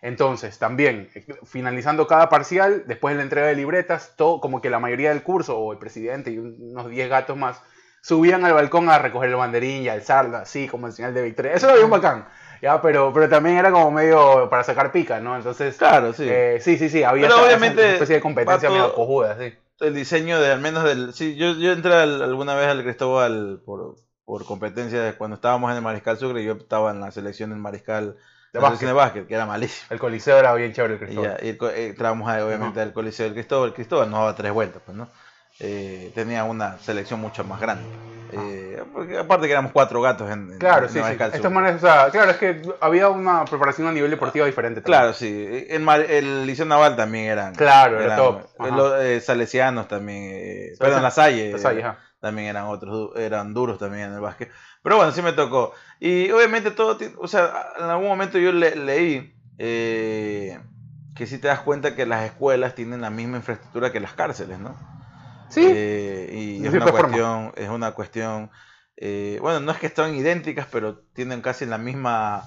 Entonces, 0.00 0.58
también, 0.58 1.10
eh, 1.14 1.24
finalizando 1.44 2.06
cada 2.06 2.28
parcial, 2.28 2.84
después 2.86 3.14
de 3.14 3.18
la 3.18 3.22
entrega 3.24 3.46
de 3.46 3.54
libretas, 3.54 4.14
todo, 4.16 4.40
como 4.40 4.60
que 4.60 4.70
la 4.70 4.80
mayoría 4.80 5.10
del 5.10 5.22
curso, 5.22 5.58
o 5.58 5.72
el 5.72 5.78
presidente 5.78 6.30
y 6.30 6.38
un- 6.38 6.56
unos 6.60 6.88
10 6.90 7.08
gatos 7.08 7.36
más, 7.36 7.62
subían 8.00 8.44
al 8.44 8.52
balcón 8.54 8.88
a 8.90 8.98
recoger 8.98 9.30
el 9.30 9.36
banderín 9.36 9.82
y 9.82 9.88
a 9.88 9.92
alzarlo, 9.92 10.38
así 10.38 10.66
como 10.66 10.88
en 10.88 10.92
señal 10.92 11.14
de 11.14 11.22
victoria. 11.22 11.52
Eso 11.52 11.68
era 11.68 11.76
bien 11.76 11.90
bacán, 11.90 12.26
¿ya? 12.60 12.82
Pero, 12.82 13.12
pero 13.12 13.28
también 13.28 13.56
era 13.58 13.70
como 13.70 13.92
medio 13.92 14.48
para 14.50 14.64
sacar 14.64 14.90
pica, 14.90 15.20
¿no? 15.20 15.36
Entonces, 15.36 15.76
Claro, 15.76 16.12
sí. 16.12 16.26
eh, 16.28 16.58
sí, 16.60 16.78
sí, 16.78 16.88
sí, 16.88 17.04
había 17.04 17.28
esa- 17.28 17.36
esa 17.36 17.46
obviamente, 17.46 17.92
especie 17.92 18.16
de 18.16 18.20
competencia 18.22 18.70
medio 18.70 18.92
cojuda, 18.94 19.36
sí. 19.38 19.54
El 19.82 19.94
diseño 19.94 20.40
de 20.40 20.52
al 20.52 20.60
menos 20.60 20.84
del 20.84 21.12
sí 21.14 21.36
yo, 21.36 21.52
yo 21.54 21.72
entré 21.72 21.94
al- 21.94 22.22
alguna 22.22 22.54
vez 22.54 22.68
al 22.68 22.82
Cristóbal 22.82 23.60
por, 23.64 23.96
por 24.24 24.44
competencia 24.44 25.02
de 25.02 25.14
cuando 25.14 25.34
estábamos 25.36 25.70
en 25.70 25.76
el 25.76 25.82
Mariscal 25.82 26.18
Sucre 26.18 26.44
yo 26.44 26.52
estaba 26.52 26.90
en 26.90 27.00
la 27.00 27.10
selección 27.10 27.50
del 27.50 27.58
Mariscal 27.58 28.16
De 28.52 28.60
la 28.60 28.66
selección 28.66 28.88
de 28.90 28.94
básquet 28.94 29.26
que 29.26 29.34
era 29.34 29.46
malísimo. 29.46 29.86
El 29.90 29.98
coliseo 29.98 30.38
era 30.38 30.54
bien 30.54 30.72
chévere 30.72 30.94
el 30.94 31.00
y, 31.00 31.04
Cristóbal. 31.04 31.36
ya, 31.40 31.46
y 31.48 31.56
co- 31.56 31.68
eh, 31.70 31.88
entramos 31.88 32.28
ahí, 32.28 32.42
obviamente 32.42 32.80
al 32.80 32.92
coliseo 32.92 33.24
del 33.26 33.34
Cristóbal. 33.34 33.68
El 33.70 33.74
Cristóbal 33.74 34.10
nos 34.10 34.20
daba 34.20 34.34
tres 34.36 34.52
vueltas 34.52 34.82
pues 34.84 34.96
no 34.96 35.08
Eh, 35.60 36.10
tenía 36.14 36.44
una 36.44 36.78
selección 36.78 37.20
mucho 37.20 37.44
más 37.44 37.60
grande 37.60 37.84
Eh, 38.32 38.82
porque 38.92 39.18
aparte 39.18 39.46
que 39.46 39.52
éramos 39.52 39.72
cuatro 39.72 40.00
gatos 40.00 40.30
en, 40.30 40.58
Claro, 40.58 40.86
en 40.86 40.92
sí, 40.92 41.00
sí. 41.02 41.16
Estos 41.32 41.52
manes, 41.52 41.76
o 41.76 41.78
sea, 41.78 42.08
claro, 42.10 42.30
es 42.30 42.36
que 42.38 42.62
había 42.80 43.08
una 43.08 43.44
preparación 43.44 43.88
a 43.88 43.92
nivel 43.92 44.10
deportivo 44.10 44.46
diferente. 44.46 44.80
también. 44.80 44.98
Claro, 45.00 45.12
sí. 45.14 45.66
El, 45.68 45.88
el 45.88 46.46
Liceo 46.46 46.64
Naval 46.66 46.96
también 46.96 47.26
eran. 47.26 47.54
Claro, 47.54 47.96
era 47.96 48.14
eran- 48.14 48.16
top. 48.18 48.40
los, 48.74 49.00
eh, 49.02 49.20
salesianos 49.20 49.88
también. 49.88 50.30
Eh, 50.32 50.72
perdón, 50.78 51.02
la 51.02 51.10
Salle. 51.10 51.52
Las 51.52 51.64
hay, 51.64 51.80
ajá. 51.80 51.98
también 52.20 52.48
eran 52.48 52.66
otros, 52.66 53.10
eran 53.16 53.52
duros 53.54 53.78
también 53.78 54.08
en 54.08 54.14
el 54.14 54.20
básquet. 54.20 54.50
Pero 54.82 54.96
bueno, 54.96 55.12
sí 55.12 55.22
me 55.22 55.32
tocó. 55.32 55.72
Y 56.00 56.30
obviamente 56.30 56.70
todo, 56.70 56.98
o 57.18 57.28
sea, 57.28 57.52
en 57.78 57.84
algún 57.84 58.08
momento 58.08 58.38
yo 58.38 58.52
le- 58.52 58.76
leí 58.76 59.34
eh, 59.58 60.58
que 61.14 61.26
si 61.26 61.38
te 61.38 61.48
das 61.48 61.60
cuenta 61.60 61.94
que 61.94 62.06
las 62.06 62.24
escuelas 62.24 62.74
tienen 62.74 63.00
la 63.00 63.10
misma 63.10 63.36
infraestructura 63.36 63.92
que 63.92 64.00
las 64.00 64.14
cárceles, 64.14 64.58
¿no? 64.58 64.74
Sí, 65.52 65.60
Eh, 65.66 66.30
y 66.32 66.66
es 66.66 66.72
una 66.72 66.90
cuestión, 66.90 67.52
es 67.56 67.68
una 67.68 67.92
cuestión, 67.92 68.50
eh, 68.96 69.38
bueno, 69.42 69.60
no 69.60 69.70
es 69.70 69.78
que 69.78 69.86
están 69.86 70.14
idénticas, 70.14 70.66
pero 70.72 70.96
tienen 71.12 71.42
casi 71.42 71.66
la 71.66 71.76
misma, 71.76 72.42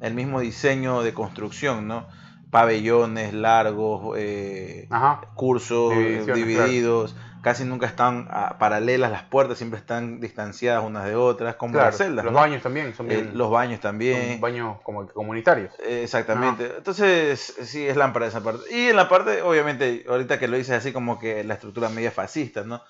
el 0.00 0.12
mismo 0.12 0.40
diseño 0.40 1.02
de 1.02 1.14
construcción, 1.14 1.88
¿no? 1.88 2.06
Pabellones 2.50 3.32
largos, 3.32 4.14
eh, 4.18 4.88
cursos 5.34 5.94
Divisiones, 5.94 6.34
divididos, 6.36 7.16
casi 7.42 7.64
nunca 7.64 7.86
están 7.86 8.28
ah, 8.30 8.56
paralelas 8.58 9.10
las 9.10 9.22
puertas, 9.24 9.58
siempre 9.58 9.78
están 9.78 10.20
distanciadas 10.20 10.84
unas 10.84 11.04
de 11.04 11.14
otras, 11.16 11.54
como 11.56 11.72
Claro, 11.74 11.86
las 11.86 11.96
celdas. 11.96 12.24
los 12.24 12.32
¿no? 12.34 12.40
baños 12.40 12.62
también 12.62 12.94
son 12.94 13.10
Eh, 13.10 13.30
los 13.34 13.50
baños 13.50 13.74
son 13.80 13.82
también. 13.82 14.40
baños 14.40 14.78
como 14.82 15.06
comunitarios. 15.08 15.72
Eh, 15.84 16.02
Exactamente. 16.04 16.72
Entonces, 16.78 17.54
sí, 17.62 17.86
es 17.86 17.96
lámpara 17.96 18.26
esa 18.26 18.42
parte. 18.42 18.62
Y 18.74 18.88
en 18.88 18.96
la 18.96 19.08
parte, 19.08 19.42
obviamente, 19.42 20.04
ahorita 20.08 20.38
que 20.38 20.48
lo 20.48 20.56
dices 20.56 20.76
así 20.76 20.92
como 20.92 21.18
que 21.18 21.44
la 21.44 21.54
estructura 21.54 21.88
media 21.88 22.10
fascista, 22.10 22.62
¿no? 22.64 22.82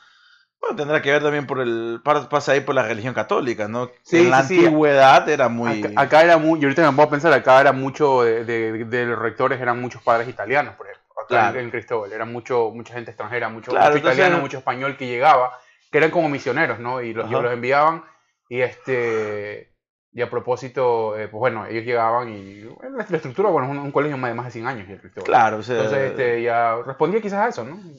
Bueno, 0.60 0.76
tendrá 0.76 1.00
que 1.00 1.10
ver 1.10 1.22
también 1.22 1.46
por 1.46 1.60
el... 1.60 2.02
Pasa 2.04 2.52
ahí 2.52 2.60
por 2.60 2.74
la 2.74 2.82
religión 2.82 3.14
católica, 3.14 3.66
¿no? 3.66 3.90
Sí, 4.02 4.18
en 4.18 4.30
la 4.30 4.42
sí, 4.42 4.56
sí. 4.56 4.66
antigüedad 4.66 5.26
era 5.28 5.48
muy... 5.48 5.82
Acá, 5.84 6.02
acá 6.02 6.22
era 6.22 6.36
muy, 6.36 6.60
y 6.60 6.64
ahorita 6.64 6.90
me 6.90 6.94
puedo 6.94 7.08
pensar, 7.08 7.32
acá 7.32 7.60
era 7.62 7.72
mucho 7.72 8.22
de, 8.24 8.44
de- 8.44 8.84
de 8.84 9.06
los 9.06 9.18
rectores, 9.18 9.58
eran 9.58 9.80
muchos 9.80 10.02
padres 10.02 10.28
italianos, 10.28 10.74
por 10.74 10.86
ejemplo, 10.86 10.99
Claro. 11.30 11.58
en, 11.60 11.70
Cristóbal, 11.70 12.12
era 12.12 12.24
mucho, 12.24 12.70
mucha 12.74 12.94
gente 12.94 13.10
extranjera, 13.12 13.48
mucho, 13.48 13.70
Claro, 13.70 13.86
mucho 13.86 13.98
entonces- 13.98 14.18
italiano, 14.18 14.42
mucho 14.42 14.58
español 14.58 14.96
que 14.96 15.06
llegaba, 15.06 15.58
que 15.90 15.98
eran 15.98 16.10
como 16.10 16.28
misioneros, 16.28 16.78
¿no? 16.78 17.00
Y 17.00 17.14
los, 17.14 17.30
los 17.30 17.52
enviaban, 17.52 18.04
y 18.48 18.60
este, 18.60 19.70
y 20.12 20.22
a 20.22 20.28
propósito, 20.28 21.16
eh, 21.16 21.28
pues 21.28 21.38
bueno, 21.38 21.66
ellos 21.66 21.84
llegaban 21.84 22.28
y 22.30 22.64
bueno, 22.64 22.96
la, 22.96 23.04
estructura, 23.04 23.48
bueno, 23.48 23.68
es 23.68 23.72
un, 23.72 23.78
un 23.78 23.92
colegio 23.92 24.16
más 24.16 24.30
de 24.30 24.34
más 24.34 24.46
de 24.46 24.50
100 24.52 24.66
años, 24.66 24.88
y 24.88 24.92
el 24.92 25.00
Cristóbal. 25.00 25.26
Claro, 25.26 25.56
o 25.58 25.62
sea... 25.62 25.76
Entonces, 25.76 26.10
este, 26.10 26.42
ya 26.42 26.76
respondía 26.84 27.20
quizás 27.20 27.38
a 27.38 27.48
eso, 27.48 27.64
¿no? 27.64 27.76
Eh, 27.76 27.94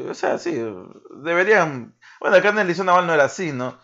Sí, 0.00 0.08
o 0.08 0.14
sea, 0.14 0.38
sí, 0.38 0.58
deberían... 1.22 1.94
Bueno, 2.20 2.36
acá 2.36 2.48
en 2.48 2.58
el 2.60 2.66
Liceo 2.68 2.84
Naval 2.84 3.06
no 3.06 3.12
era 3.12 3.24
así, 3.24 3.52
¿no? 3.52 3.78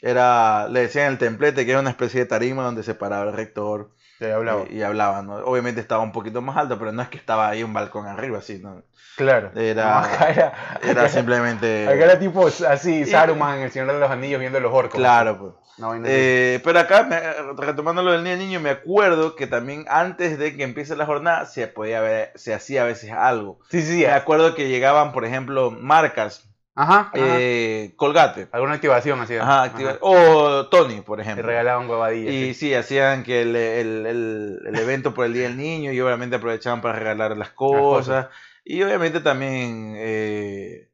Era, 0.00 0.68
le 0.68 0.80
decían 0.80 1.12
el 1.12 1.18
templete, 1.18 1.64
que 1.64 1.70
era 1.70 1.80
una 1.80 1.90
especie 1.90 2.20
de 2.20 2.26
tarima 2.26 2.64
donde 2.64 2.82
se 2.82 2.94
paraba 2.94 3.30
el 3.30 3.36
rector 3.36 3.92
ya 4.20 4.34
hablaba. 4.36 4.64
y, 4.70 4.78
y 4.78 4.82
hablaban, 4.82 5.26
¿no? 5.26 5.36
Obviamente 5.36 5.80
estaba 5.80 6.02
un 6.02 6.12
poquito 6.12 6.40
más 6.42 6.56
alto, 6.56 6.78
pero 6.78 6.92
no 6.92 7.02
es 7.02 7.08
que 7.08 7.18
estaba 7.18 7.48
ahí 7.48 7.62
un 7.62 7.72
balcón 7.72 8.06
arriba, 8.06 8.38
así, 8.38 8.58
¿no? 8.58 8.82
claro. 9.16 9.50
Era- 9.54 9.84
No, 9.90 9.98
acá 9.98 10.28
era, 10.30 10.52
Era 10.82 11.00
acá- 11.02 11.08
simplemente... 11.08 11.86
acá 11.88 12.04
era 12.04 12.18
tipo 12.18 12.46
así, 12.46 13.04
Saruman, 13.06 13.60
el 13.60 13.70
Señor 13.70 13.92
de 13.92 14.00
los 14.00 14.10
Anillos, 14.10 14.40
viendo 14.40 14.60
los 14.60 14.72
orcos. 14.72 14.98
Claro, 14.98 15.38
pues. 15.38 15.52
Así. 15.78 16.02
Eh, 16.06 16.60
pero 16.64 16.80
acá, 16.80 17.02
me- 17.02 17.20
retomando 17.62 18.02
lo 18.02 18.12
del 18.12 18.24
niño 18.24 18.36
niño, 18.36 18.60
me 18.60 18.70
acuerdo 18.70 19.36
que 19.36 19.46
también 19.46 19.84
antes 19.88 20.38
de 20.38 20.56
que 20.56 20.62
empiece 20.64 20.96
la 20.96 21.04
jornada 21.04 21.44
se 21.44 21.66
podía 21.66 22.00
ver, 22.00 22.32
se 22.34 22.54
hacía 22.54 22.82
a 22.82 22.86
veces 22.86 23.10
algo. 23.12 23.58
Sí, 23.70 23.82
sí, 23.82 23.88
sí. 23.98 24.06
Me 24.06 24.12
acuerdo 24.12 24.54
que 24.54 24.68
llegaban, 24.70 25.12
por 25.12 25.26
ejemplo, 25.26 25.70
marcas, 25.70 26.45
Ajá. 26.76 27.10
ajá. 27.12 27.12
eh, 27.14 27.94
Colgate, 27.96 28.48
Alguna 28.52 28.74
activación 28.74 29.18
ajá, 29.20 29.62
activa- 29.64 29.96
o 30.02 30.66
Tony, 30.66 31.00
por 31.00 31.16
Te 31.18 31.22
ejemplo. 31.22 31.46
regalaban 31.46 31.88
huevadillas. 31.88 32.32
Y 32.34 32.54
sí. 32.54 32.68
sí, 32.68 32.74
hacían 32.74 33.24
que 33.24 33.42
el, 33.42 33.56
el- 33.56 34.06
el- 34.06 34.58
el 34.66 34.78
evento 34.78 35.14
por 35.14 35.24
el 35.24 35.32
Día 35.32 35.44
del 35.44 35.56
Niño 35.56 35.90
y 35.92 36.00
obviamente 36.00 36.36
aprovechaban 36.36 36.82
para 36.82 36.98
regalar 36.98 37.36
las 37.36 37.50
cosas. 37.50 38.28
Y 38.64 38.82
obviamente 38.82 39.20
también, 39.20 39.94
eh, 39.96 40.90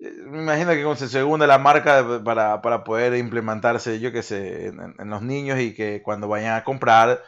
eh, 0.00 0.12
me 0.26 0.42
imagino 0.42 0.72
que 0.72 0.82
con 0.82 0.96
se 0.96 1.06
segunda 1.08 1.46
la 1.46 1.58
marca 1.58 2.22
para, 2.24 2.60
para 2.60 2.82
poder 2.82 3.14
implementarse, 3.14 4.00
yo 4.00 4.10
qué 4.10 4.22
sé, 4.22 4.66
en 4.66 5.10
los 5.10 5.22
niños 5.22 5.60
y 5.60 5.74
que 5.74 6.02
cuando 6.02 6.26
vayan 6.28 6.54
a 6.56 6.64
comprar 6.64 7.22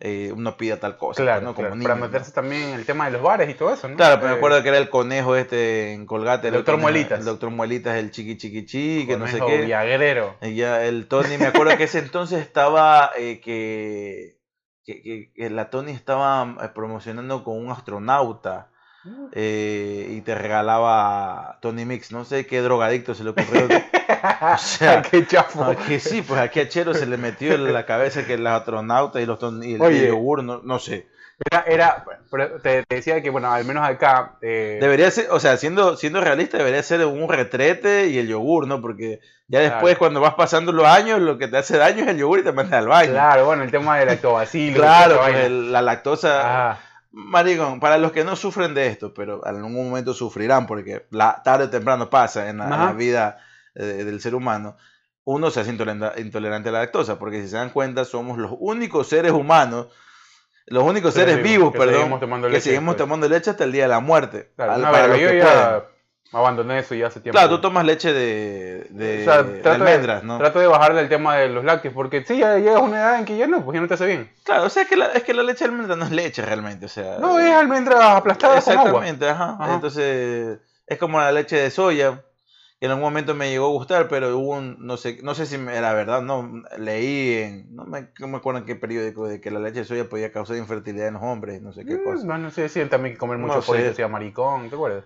eh, 0.00 0.32
uno 0.34 0.56
pida 0.56 0.78
tal 0.80 0.96
cosa, 0.96 1.22
Claro, 1.22 1.40
¿no? 1.42 1.54
Como 1.54 1.68
claro, 1.68 1.76
niño, 1.76 1.88
para 1.88 2.00
¿no? 2.00 2.06
meterse 2.06 2.32
también 2.32 2.62
en 2.62 2.74
el 2.74 2.84
tema 2.84 3.06
de 3.06 3.12
los 3.12 3.22
bares 3.22 3.48
y 3.48 3.54
todo 3.54 3.72
eso, 3.72 3.88
¿no? 3.88 3.96
Claro, 3.96 4.16
pero 4.16 4.28
me 4.28 4.34
Eh, 4.34 4.38
acuerdo 4.38 4.62
que 4.62 4.68
era 4.68 4.78
el 4.78 4.90
conejo 4.90 5.36
este 5.36 5.92
en 5.92 6.04
Colgate. 6.06 6.48
El 6.48 6.54
doctor 6.54 6.78
Muelitas. 6.78 7.18
El 7.20 7.24
doctor 7.24 7.50
Muelitas, 7.50 7.96
el 7.96 8.10
chiqui 8.10 8.36
chiqui 8.36 8.66
chi, 8.66 9.06
que 9.06 9.16
no 9.16 9.26
sé 9.28 9.38
qué. 9.40 9.62
Viagrero. 9.62 10.34
Y 10.42 10.54
ya 10.56 10.84
el 10.84 11.06
Tony, 11.06 11.38
me 11.38 11.46
acuerdo 11.46 11.76
que 11.76 11.84
ese 11.84 12.00
entonces 12.00 12.40
estaba 12.40 13.10
eh, 13.16 13.40
que, 13.40 14.38
que, 14.84 15.00
que- 15.02 15.32
que 15.34 15.50
la 15.50 15.70
Tony 15.70 15.92
estaba 15.92 16.56
eh, 16.62 16.68
promocionando 16.74 17.44
con 17.44 17.56
un 17.64 17.70
astronauta 17.70 18.70
eh, 19.32 20.06
y 20.10 20.20
te 20.22 20.34
regalaba 20.34 21.58
Tony 21.60 21.84
Mix. 21.84 22.12
No 22.12 22.24
sé 22.24 22.46
qué 22.46 22.60
drogadicto 22.60 23.14
se 23.14 23.24
le 23.24 23.30
ocurrió. 23.30 23.68
O 24.54 24.58
sea, 24.58 25.02
Qué 25.10 25.26
chafo. 25.26 25.64
a 25.64 25.76
que 25.76 26.00
sí, 26.00 26.22
pues 26.22 26.40
aquí 26.40 26.60
a 26.60 26.68
Chero 26.68 26.94
se 26.94 27.04
le 27.06 27.16
metió 27.18 27.54
en 27.54 27.72
la 27.72 27.84
cabeza 27.84 28.26
que 28.26 28.38
los 28.38 28.52
astronautas 28.52 29.22
y 29.22 29.26
los 29.26 29.38
y 29.62 29.74
el, 29.74 29.82
Oye. 29.82 29.96
y 29.96 30.00
el 30.00 30.08
yogur, 30.08 30.42
no, 30.42 30.60
no 30.62 30.78
sé. 30.78 31.08
Era, 31.50 31.64
era 31.66 32.04
pero 32.30 32.60
te, 32.60 32.84
te 32.84 32.94
decía 32.96 33.20
que, 33.22 33.28
bueno, 33.30 33.50
al 33.52 33.64
menos 33.64 33.86
acá. 33.86 34.36
eh, 34.40 34.78
Debería 34.80 35.10
ser, 35.10 35.26
o 35.30 35.40
sea, 35.40 35.56
siendo, 35.56 35.96
siendo 35.96 36.20
realista, 36.20 36.56
debería 36.58 36.82
ser 36.82 37.04
un 37.04 37.28
retrete 37.28 38.06
y 38.08 38.18
el 38.18 38.28
yogur, 38.28 38.66
¿no? 38.66 38.80
Porque 38.80 39.20
ya 39.48 39.60
después, 39.60 39.82
Claro. 39.94 39.98
cuando 39.98 40.20
vas 40.20 40.34
pasando 40.34 40.72
los 40.72 40.86
años, 40.86 41.20
lo 41.20 41.36
que 41.36 41.48
te 41.48 41.56
hace 41.58 41.76
daño 41.76 42.02
es 42.04 42.08
el 42.08 42.18
yogur 42.18 42.38
y 42.38 42.44
te 42.44 42.52
manda 42.52 42.78
al 42.78 42.88
baño. 42.88 43.10
Claro, 43.12 43.46
bueno, 43.46 43.62
el 43.64 43.70
tema 43.70 43.98
del 43.98 44.06
lactobacilo. 44.08 44.76
Claro, 44.80 45.18
pues, 45.22 45.36
el- 45.36 45.72
la 45.72 45.82
lactosa. 45.82 46.70
Ah, 46.70 46.78
Maricón, 47.16 47.78
para 47.78 47.96
los 47.98 48.10
que 48.10 48.24
no 48.24 48.34
sufren 48.34 48.74
de 48.74 48.88
esto, 48.88 49.14
pero 49.14 49.40
en 49.46 49.56
algún 49.56 49.72
momento 49.72 50.14
sufrirán 50.14 50.66
porque 50.66 51.06
la, 51.10 51.42
tarde 51.44 51.66
o 51.66 51.70
temprano 51.70 52.10
pasa 52.10 52.48
en 52.48 52.58
la, 52.58 52.64
en 52.64 52.70
la 52.70 52.76
Ajá. 52.76 52.92
vida 52.92 53.38
eh, 53.76 53.84
del 53.84 54.20
ser 54.20 54.34
humano, 54.34 54.76
uno 55.22 55.50
se 55.50 55.60
hace 55.60 55.70
intolerante, 55.70 56.68
a 56.68 56.72
la 56.72 56.80
lactosa, 56.80 57.18
porque 57.18 57.40
si 57.42 57.48
se 57.48 57.56
dan 57.56 57.70
cuenta 57.70 58.04
somos 58.04 58.36
los 58.36 58.52
únicos 58.58 59.06
seres 59.06 59.30
humanos, 59.32 59.86
los 60.66 60.82
únicos 60.82 61.14
Seres 61.14 61.34
seres 61.34 61.44
vivos 61.44 61.70
vivos, 61.70 61.72
que 61.72 61.78
perdón, 61.78 61.94
seguimos 62.00 62.20
tomando 62.20 62.48
que 62.48 62.54
leche 62.54 62.70
seguimos 62.70 62.96
tomando 62.96 63.28
leche 63.28 63.50
hasta 63.50 63.64
el 63.64 63.72
día 63.72 63.82
de 63.84 63.88
la 63.90 64.00
muerte. 64.00 64.52
claro, 64.56 64.72
Al- 64.72 64.82
para 64.82 65.06
los 65.06 65.18
que 65.18 65.38
ya 65.38 65.84
abandoné 66.32 66.78
eso 66.80 66.94
ya 66.94 67.06
hace 67.08 67.20
tiempo. 67.20 67.38
Claro, 67.38 67.56
tú 67.56 67.60
tomas 67.60 67.84
leche 67.84 68.12
de, 68.12 68.86
de, 68.90 69.20
O 69.20 69.24
sea, 69.24 69.42
de 69.42 69.60
trato 69.60 69.84
de- 69.84 69.90
almendras, 69.90 70.24
¿no? 70.24 70.38
Trato 70.38 70.58
de 70.58 70.66
bajarle 70.66 71.00
el 71.02 71.08
tema 71.08 71.36
de 71.36 71.48
los 71.48 71.64
lácteos, 71.64 71.94
porque 71.94 72.24
sí, 72.24 72.38
ya 72.38 72.56
llegas 72.58 72.76
a 72.76 72.80
una 72.80 72.98
edad 72.98 73.18
en 73.18 73.24
que 73.24 73.36
ya 73.36 73.46
no, 73.46 73.64
pues 73.64 73.74
ya 73.76 73.80
no 73.80 73.88
te 73.88 73.94
hace 73.94 74.06
bien. 74.06 74.30
Claro, 74.42 74.64
o 74.64 74.68
sea, 74.70 74.82
es 74.82 74.88
que 74.88 74.96
la, 74.96 75.06
es 75.12 75.22
que 75.22 75.34
la 75.34 75.42
leche 75.42 75.64
de 75.64 75.70
almendra 75.70 75.96
no 75.96 76.04
es 76.04 76.10
leche 76.10 76.42
realmente, 76.42 76.86
o 76.86 76.88
sea... 76.88 77.18
No, 77.18 77.38
es 77.38 77.52
almendras 77.54 78.00
aplastadas 78.02 78.64
con 78.64 78.72
agua. 78.78 78.84
Exactamente, 79.06 79.28
ajá. 79.28 79.56
Ajá. 79.60 79.74
Entonces, 79.74 80.58
es 80.86 80.98
como 80.98 81.20
la 81.20 81.30
leche 81.32 81.56
de 81.56 81.70
soya, 81.70 82.24
que 82.80 82.86
en 82.86 82.90
algún 82.90 83.04
momento 83.04 83.34
me 83.34 83.50
llegó 83.50 83.66
a 83.66 83.70
gustar, 83.70 84.08
pero 84.08 84.36
hubo 84.36 84.56
un, 84.56 84.76
no 84.80 84.96
sé, 84.96 85.20
no 85.22 85.34
sé 85.34 85.46
si 85.46 85.54
era 85.54 85.92
verdad, 85.94 86.20
no, 86.22 86.62
leí 86.78 87.34
en, 87.42 87.74
no 87.76 87.84
me, 87.84 88.08
no 88.18 88.26
me 88.26 88.38
acuerdo 88.38 88.58
en 88.60 88.66
qué 88.66 88.74
periódico, 88.74 89.28
de 89.28 89.40
que 89.40 89.50
la 89.52 89.60
leche 89.60 89.78
de 89.80 89.84
soya 89.84 90.08
podía 90.08 90.32
causar 90.32 90.56
infertilidad 90.56 91.06
en 91.08 91.14
los 91.14 91.22
hombres, 91.22 91.62
no 91.62 91.72
sé 91.72 91.86
qué 91.86 91.94
Mm, 91.96 92.04
cosa. 92.04 92.26
No, 92.26 92.38
no 92.38 92.50
sé, 92.50 92.62
decían 92.62 92.88
también 92.88 93.14
que 93.14 93.18
comer 93.18 93.38
mucho 93.38 93.54
No 93.54 93.62
pollo 93.62 93.94
sea 93.94 94.08
maricón, 94.08 94.68
¿te 94.68 94.74
acuerdas? 94.74 95.04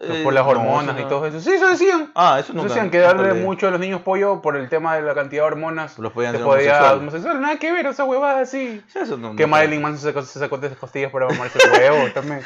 Eh, 0.00 0.22
por 0.24 0.34
las 0.34 0.44
no, 0.44 0.50
hormonas 0.50 0.96
eso 0.96 0.98
y 0.98 1.02
no. 1.04 1.08
todo 1.08 1.26
eso. 1.26 1.40
Sí, 1.40 1.52
eso 1.52 1.68
decían. 1.68 2.10
Ah, 2.16 2.38
eso 2.40 2.52
nunca. 2.52 2.68
decían 2.68 2.90
que 2.90 2.98
darle 2.98 3.32
mucho 3.34 3.68
a 3.68 3.70
los 3.70 3.78
niños 3.78 4.02
pollo 4.02 4.42
por 4.42 4.56
el 4.56 4.68
tema 4.68 4.96
de 4.96 5.02
la 5.02 5.14
cantidad 5.14 5.42
de 5.42 5.46
hormonas 5.46 5.96
Los 6.00 6.12
podían 6.12 6.34
hacer 6.34 6.44
podía 6.44 6.62
homosexuales. 6.72 6.98
homosexual. 7.00 7.40
Nada 7.40 7.56
que 7.60 7.72
ver, 7.72 7.86
esa 7.86 8.04
huevada 8.04 8.40
así. 8.40 8.82
Sí, 8.88 8.98
eso 8.98 9.16
no- 9.16 9.36
Que 9.36 9.46
Marilyn 9.46 9.80
Manson 9.80 10.00
se 10.00 10.08
sacó, 10.08 10.22
se 10.22 10.38
sacó 10.40 10.58
de 10.58 10.66
esas 10.66 10.78
costillas 10.80 11.12
para 11.12 11.28
mamarse 11.28 11.58
el 11.62 11.70
huevo 11.80 12.08
también. 12.14 12.40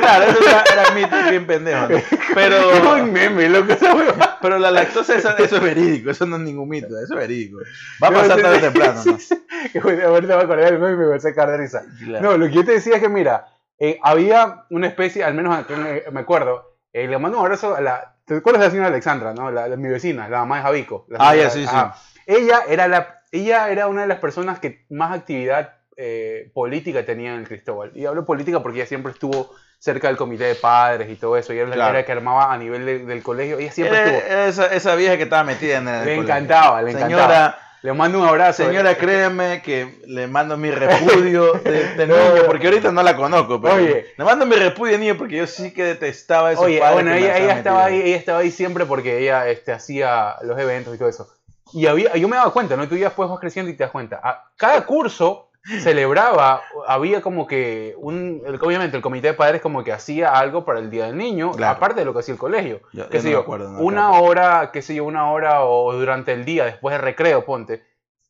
claro, 0.00 0.24
eso 0.30 0.38
era, 0.42 0.64
era 0.72 0.90
mito 0.94 1.16
bien 1.30 1.46
pendejo. 1.46 1.88
¿no? 1.88 1.98
Pero, 2.34 2.92
un 3.02 3.12
meme, 3.12 3.48
loco, 3.48 3.72
esa 3.72 3.94
huevada. 3.94 4.38
pero 4.40 4.58
la 4.58 4.70
lactosa, 4.70 5.16
eso, 5.16 5.36
eso 5.36 5.56
es 5.56 5.62
verídico, 5.62 6.10
eso 6.10 6.26
no 6.26 6.36
es 6.36 6.42
ningún 6.42 6.68
mito, 6.68 6.86
eso 6.98 7.14
es 7.14 7.18
verídico. 7.20 7.58
Va 8.02 8.08
a 8.08 8.12
pasar 8.12 8.40
tarde 8.40 8.58
o 8.58 8.60
temprano, 8.60 9.02
¿no? 9.04 10.06
Ahorita 10.08 10.36
me 10.36 10.42
acordé 10.42 10.64
del 10.66 10.78
meme 10.78 10.92
y 10.94 10.96
me 10.96 11.06
voy 11.06 11.16
a 11.16 11.20
sacar 11.20 11.50
de 11.50 11.56
risa. 11.58 11.82
Claro. 12.04 12.30
No, 12.32 12.38
lo 12.38 12.46
que 12.46 12.52
yo 12.52 12.64
te 12.64 12.72
decía 12.72 12.94
es 12.96 13.02
que, 13.02 13.08
mira, 13.08 13.46
eh, 13.80 13.98
había 14.02 14.66
una 14.70 14.86
especie, 14.86 15.24
al 15.24 15.34
menos 15.34 15.64
me, 16.12 16.20
acuerdo, 16.20 16.76
eh, 16.92 17.08
le 17.08 17.18
mando 17.18 17.38
un 17.38 17.44
abrazo 17.44 17.74
a 17.74 17.80
la. 17.80 18.14
¿Te 18.24 18.36
acuerdas 18.36 18.60
de 18.60 18.66
la 18.66 18.70
señora 18.70 18.88
Alexandra, 18.88 19.34
no? 19.34 19.50
La, 19.50 19.66
la- 19.66 19.76
mi 19.76 19.88
vecina, 19.88 20.28
la 20.28 20.38
mamá 20.38 20.56
de 20.58 20.62
Javico. 20.62 21.06
la 21.08 21.18
Ah, 21.20 21.30
señora- 21.30 21.42
ya, 21.48 21.50
sí, 21.50 21.62
sí. 21.62 21.68
ajá. 21.68 21.96
Ella 22.26 22.60
era, 22.68 22.86
la, 22.86 23.22
ella 23.32 23.68
era 23.70 23.88
una 23.88 24.02
de 24.02 24.06
las 24.06 24.18
personas 24.20 24.60
que 24.60 24.84
más 24.90 25.12
actividad 25.18 25.74
eh, 25.96 26.50
política 26.54 27.04
tenía 27.04 27.32
en 27.34 27.40
el 27.40 27.48
Cristóbal. 27.48 27.90
Y 27.94 28.06
hablo 28.06 28.24
política 28.24 28.62
porque 28.62 28.78
ella 28.78 28.86
siempre 28.86 29.12
estuvo 29.12 29.50
cerca 29.78 30.08
del 30.08 30.16
comité 30.16 30.44
de 30.44 30.54
padres 30.54 31.10
y 31.10 31.16
todo 31.16 31.36
eso. 31.36 31.52
Ella 31.52 31.62
era 31.62 31.70
la 31.70 31.74
Claro. 31.76 31.92
que 31.92 31.98
era 31.98 32.06
que 32.06 32.12
armaba 32.12 32.52
a 32.52 32.56
nivel 32.58 32.86
de- 32.86 32.98
del 33.06 33.22
colegio. 33.22 33.58
Ella 33.58 33.72
siempre 33.72 33.98
Era- 33.98 34.16
estuvo. 34.18 34.64
esa, 34.66 34.74
esa 34.74 34.94
vieja 34.94 35.16
que 35.16 35.24
estaba 35.24 35.42
metida 35.44 35.78
en 35.78 35.88
el 35.88 35.94
Le 35.94 36.00
colegio. 36.16 36.22
encantaba, 36.22 36.82
le 36.82 36.90
encantaba. 36.92 37.58
Le 37.82 37.92
mando 37.94 38.18
un 38.18 38.26
abrazo. 38.26 38.64
señora, 38.64 38.94
créeme 38.96 39.62
que 39.62 40.00
le 40.06 40.26
mando 40.26 40.56
mi 40.56 40.70
repudio 40.70 41.52
de, 41.54 41.94
de 41.94 42.06
No, 42.06 42.14
niño, 42.16 42.42
porque 42.46 42.66
ahorita 42.66 42.92
no 42.92 43.02
la 43.02 43.16
conozco, 43.16 43.60
pero 43.60 43.74
Oye. 43.74 44.06
le 44.16 44.24
mando 44.24 44.44
mi 44.46 44.56
repudio 44.56 44.92
de 44.92 44.98
niño 44.98 45.16
porque 45.16 45.36
yo 45.36 45.46
sí 45.46 45.72
que 45.72 45.84
detestaba 45.84 46.52
esos 46.52 46.64
Oye, 46.64 46.80
bueno, 46.92 47.12
ella, 47.14 47.38
ella 47.38 47.56
estaba 47.58 47.84
ahí, 47.86 48.00
ella 48.02 48.16
estaba 48.16 48.38
ahí 48.40 48.50
siempre 48.50 48.84
porque 48.86 49.18
ella 49.20 49.48
este, 49.48 49.72
hacía 49.72 50.36
los 50.42 50.58
eventos 50.58 50.94
y 50.94 50.98
todo 50.98 51.08
eso. 51.08 51.28
Y 51.72 51.86
había, 51.86 52.16
yo 52.16 52.26
me 52.28 52.36
daba 52.36 52.52
cuenta, 52.52 52.76
¿no? 52.76 52.88
Tú 52.88 52.96
ya 52.96 53.06
después 53.06 53.28
vas 53.30 53.38
creciendo 53.38 53.70
y 53.70 53.76
te 53.76 53.84
das 53.84 53.92
cuenta. 53.92 54.20
A- 54.22 54.44
cada 54.56 54.84
curso 54.84 55.49
celebraba, 55.64 56.62
había 56.86 57.20
como 57.20 57.46
que 57.46 57.94
un, 57.98 58.42
obviamente 58.60 58.96
el 58.96 59.02
comité 59.02 59.28
de 59.28 59.34
padres 59.34 59.60
como 59.60 59.84
que 59.84 59.92
hacía 59.92 60.30
algo 60.32 60.64
para 60.64 60.78
el 60.78 60.90
Día 60.90 61.06
del 61.06 61.16
Niño, 61.16 61.52
Claro. 61.52 61.76
aparte 61.76 62.00
de 62.00 62.04
lo 62.06 62.12
que 62.12 62.20
hacía 62.20 62.34
el 62.34 62.38
colegio. 62.40 62.80
Yo- 62.92 63.08
qué 63.08 63.18
yo 63.18 63.22
sé 63.22 63.28
no 63.28 63.32
yo, 63.34 63.38
acuerdo 63.40 63.68
nada, 63.70 63.82
una 63.84 64.08
claro. 64.08 64.24
hora, 64.24 64.70
qué 64.72 64.82
sé 64.82 64.94
yo, 64.94 65.04
una 65.04 65.30
hora 65.30 65.64
o 65.64 65.92
durante 65.92 66.32
el 66.32 66.44
día, 66.44 66.64
después 66.64 66.92
del 66.94 67.02
recreo, 67.02 67.44
ponte, 67.44 67.82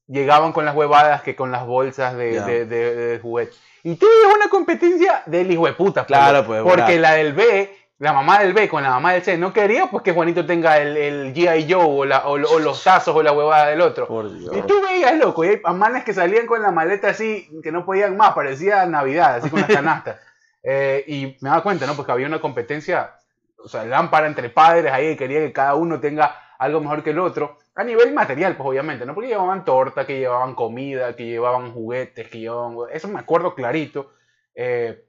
llegaban 0.07 0.53
con 0.53 0.65
las 0.65 0.75
huevadas 0.75 1.23
que 1.23 1.37
con 1.37 1.53
las 1.53 1.65
bolsas 1.67 2.17
de, 2.17 2.35
Ya. 2.35 2.45
de, 2.45 2.65
de- 2.67 2.95
de 2.97 3.19
juguetes. 3.21 3.59
Y 3.83 3.95
tú 3.97 4.07
una 4.35 4.51
competencia 4.51 5.23
del 5.27 5.51
hijo 5.51 5.65
de 5.67 5.73
puta. 5.73 6.05
Claro, 6.05 6.45
pues, 6.45 6.63
Porque 6.63 6.99
la 6.99 7.13
del 7.13 7.33
B, 7.33 7.75
la 8.01 8.13
mamá 8.13 8.41
del 8.41 8.53
B 8.55 8.69
con 8.69 8.83
la 8.83 8.91
mamá 8.91 9.13
del 9.13 9.23
C 9.23 9.37
no 9.39 9.53
quería 9.53 9.87
pues 9.91 10.03
que 10.03 10.13
Juanito 10.13 10.45
tenga 10.45 10.79
el, 10.79 10.97
el 10.97 11.35
G.I. 11.35 11.71
Joe 11.73 11.85
o, 11.85 12.05
la- 12.05 12.27
o, 12.27 12.33
o 12.33 12.59
los 12.59 12.83
tazos 12.83 13.15
o 13.15 13.23
la 13.23 13.31
huevada 13.33 13.69
del 13.69 13.81
otro. 13.83 14.09
Por 14.09 14.33
Dios. 14.37 14.57
Y 14.57 14.63
tú 14.63 14.81
veías, 14.83 15.17
loco, 15.19 15.45
y 15.45 15.49
hay 15.49 15.61
manes 15.75 16.03
que 16.03 16.13
salían 16.15 16.47
con 16.47 16.61
la 16.63 16.73
maleta 16.73 17.11
así, 17.11 17.49
que 17.63 17.71
no 17.71 17.85
podían 17.85 18.17
más, 18.17 18.33
parecía 18.33 18.85
Navidad, 18.87 19.37
así 19.37 19.49
con 19.51 19.61
las 19.61 19.71
canastas. 19.71 20.17
Eh, 20.63 21.05
y 21.07 21.27
me 21.41 21.49
daba 21.49 21.63
cuenta, 21.63 21.87
¿no? 21.87 21.95
Porque 21.97 22.13
había 22.13 22.27
una 22.27 22.39
competencia, 22.39 23.15
o 23.65 23.67
sea, 23.67 23.83
lámpara 23.87 24.27
entre 24.27 24.51
padres 24.51 24.93
ahí, 24.93 25.17
quería 25.17 25.39
que 25.41 25.55
cada 25.55 25.75
uno 25.75 26.01
tenga 26.01 26.37
algo 26.59 26.81
mejor 26.83 27.03
que 27.03 27.13
el 27.13 27.19
otro. 27.19 27.57
A 27.75 27.83
nivel 27.83 28.13
material, 28.13 28.57
pues 28.59 28.69
obviamente, 28.69 29.07
¿no? 29.07 29.15
Porque 29.15 29.29
llevaban 29.31 29.65
torta, 29.65 30.07
que 30.07 30.19
llevaban 30.19 30.55
comida, 30.55 31.17
que 31.17 31.25
llevaban 31.25 31.73
juguetes, 31.73 32.29
que 32.29 32.41
llevaban... 32.41 32.77
Eso 32.93 33.09
me 33.09 33.21
acuerdo 33.21 33.55
clarito. 33.55 34.11
Eh, 34.55 35.03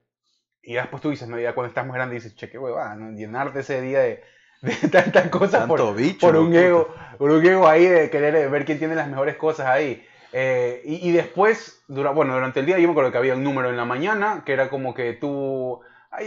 y 0.62 0.74
después 0.74 1.02
tú 1.02 1.10
dices, 1.10 1.28
¿no? 1.28 1.38
Ya 1.38 1.54
cuando 1.54 1.68
estás 1.68 1.86
más 1.86 1.94
grande 1.94 2.14
dices, 2.14 2.34
che, 2.36 2.48
qué 2.48 2.58
huevada, 2.58 2.94
¿no? 2.94 3.16
Llenarte 3.16 3.60
ese 3.60 3.80
día 3.80 4.00
de, 4.00 4.22
de 4.62 4.88
tantas 4.88 5.28
cosas 5.28 5.66
por, 5.66 5.78
Tanto 5.78 5.94
bicho, 5.94 6.26
por 6.26 6.36
un 6.36 6.54
ego, 6.54 6.94
por 7.18 7.30
un 7.30 7.44
ego 7.44 7.68
ahí 7.68 7.86
de 7.86 8.10
querer 8.10 8.48
ver 8.48 8.64
quién 8.64 8.78
tiene 8.78 8.94
las 8.94 9.08
mejores 9.08 9.36
cosas 9.36 9.66
ahí. 9.66 10.06
Eh, 10.32 10.80
y, 10.84 11.08
y 11.08 11.12
después, 11.12 11.82
dura, 11.88 12.10
bueno, 12.10 12.34
durante 12.34 12.60
el 12.60 12.66
día 12.66 12.78
yo 12.78 12.88
me 12.88 12.92
acuerdo 12.92 13.12
que 13.12 13.18
había 13.18 13.34
un 13.34 13.44
número 13.44 13.68
en 13.68 13.76
la 13.76 13.84
mañana, 13.84 14.42
que 14.46 14.52
era 14.52 14.70
como 14.70 14.94
que 14.94 15.12
tú, 15.12 15.80
ah, 16.10 16.20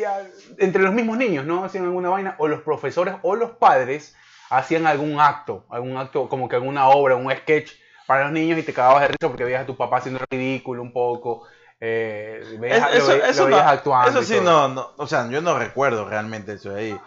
entre 0.60 0.84
los 0.84 0.94
mismos 0.94 1.18
niños, 1.18 1.46
¿no? 1.46 1.63
Hacían 1.63 1.86
alguna 1.86 2.10
vaina, 2.10 2.36
o 2.38 2.48
los 2.48 2.62
profesores 2.62 3.15
o 3.24 3.36
los 3.36 3.51
padres 3.51 4.15
hacían 4.50 4.86
algún 4.86 5.20
acto, 5.20 5.65
algún 5.70 5.98
acto, 5.98 6.30
como 6.30 6.48
que 6.50 6.56
alguna 6.56 6.88
obra, 6.89 7.15
un 7.15 7.32
sketch 7.32 7.72
para 8.06 8.25
los 8.25 8.32
niños 8.32 8.60
y 8.60 8.63
te 8.63 8.74
cagabas 8.74 9.01
de 9.01 9.08
risa 9.08 9.27
porque 9.27 9.44
veías 9.44 9.63
a 9.63 9.65
tu 9.65 9.75
papá 9.75 9.98
haciendo 9.98 10.20
ridículo 10.30 10.82
un 10.82 10.94
poco, 10.94 11.48
eh, 11.79 12.58
veías, 12.60 12.94
Es- 12.94 13.08
lo, 13.08 13.13
eso, 13.13 13.25
eso 13.25 13.50
lo 13.50 13.58
no, 13.58 13.63
actuando. 13.63 14.10
eso 14.10 14.22
y 14.22 14.38
sí, 14.38 14.44
no, 14.44 14.67
no, 14.70 14.91
o 14.98 15.08
sea, 15.08 15.29
yo 15.29 15.41
no 15.41 15.58
recuerdo 15.58 16.08
realmente 16.08 16.53
eso 16.53 16.72
de 16.72 16.79
ahí, 16.79 17.00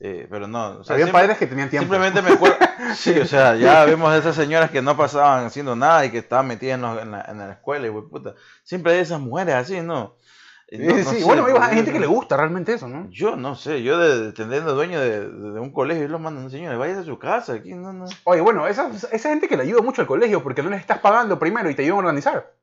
eh, 0.00 0.26
pero 0.30 0.46
no, 0.46 0.78
o 0.80 0.84
sea, 0.84 0.94
Había 0.94 1.06
siempre- 1.06 1.22
padres 1.22 1.38
que 1.38 1.46
tenían 1.46 1.70
tiempo. 1.70 1.92
simplemente 1.92 2.22
me 2.22 2.34
acuerdo, 2.34 2.56
sí, 2.96 3.18
o 3.18 3.26
sea, 3.26 3.54
ya 3.56 3.84
vemos 3.84 4.12
a 4.12 4.16
esas 4.18 4.34
señoras 4.36 4.70
que 4.70 4.82
no 4.82 4.96
pasaban 4.96 5.44
haciendo 5.46 5.74
nada 5.76 6.04
y 6.06 6.10
que 6.10 6.18
estaban 6.18 6.46
metidas 6.46 6.76
en, 6.76 6.82
los- 6.82 7.02
en 7.02 7.10
la, 7.10 7.24
en 7.28 7.38
la 7.38 7.52
escuela 7.52 7.86
y 7.86 7.90
puta, 7.90 8.34
siempre 8.62 8.92
hay 8.94 9.00
esas 9.00 9.20
mujeres 9.20 9.54
así, 9.54 9.80
¿no? 9.80 10.16
Y 10.68 10.76
Sí, 10.78 10.82
no- 10.84 10.96
no 10.96 11.10
sí. 11.10 11.18
sé, 11.18 11.24
bueno, 11.24 11.44
hay 11.60 11.74
gente 11.74 11.92
que 11.92 12.00
le 12.00 12.06
gusta 12.06 12.34
realmente 12.36 12.72
eso, 12.72 12.88
¿no? 12.88 13.06
Yo 13.10 13.36
no 13.36 13.54
sé, 13.56 13.82
yo 13.82 13.98
de, 13.98 14.18
de 14.26 14.32
teniendo 14.32 14.74
dueño 14.74 14.98
de, 15.00 15.20
de 15.28 15.60
un 15.60 15.70
colegio, 15.70 16.04
yo 16.04 16.08
los 16.08 16.20
mando, 16.20 16.48
señores, 16.48 16.78
váyase 16.78 17.00
a 17.00 17.04
su 17.04 17.18
casa, 17.18 17.52
aquí 17.54 17.74
no, 17.74 17.92
no. 17.92 18.06
Oye, 18.24 18.40
bueno, 18.40 18.66
esa, 18.66 18.88
esa 19.10 19.28
gente 19.28 19.48
que 19.48 19.56
le 19.58 19.64
ayuda 19.64 19.82
mucho 19.82 20.00
al 20.00 20.06
colegio 20.08 20.42
porque 20.42 20.62
no 20.62 20.70
les 20.70 20.80
estás 20.80 21.00
pagando 21.00 21.38
primero 21.38 21.68
y 21.68 21.74
te 21.74 21.82
ayudan 21.82 21.96
a 21.96 22.00
organizar. 22.08 22.54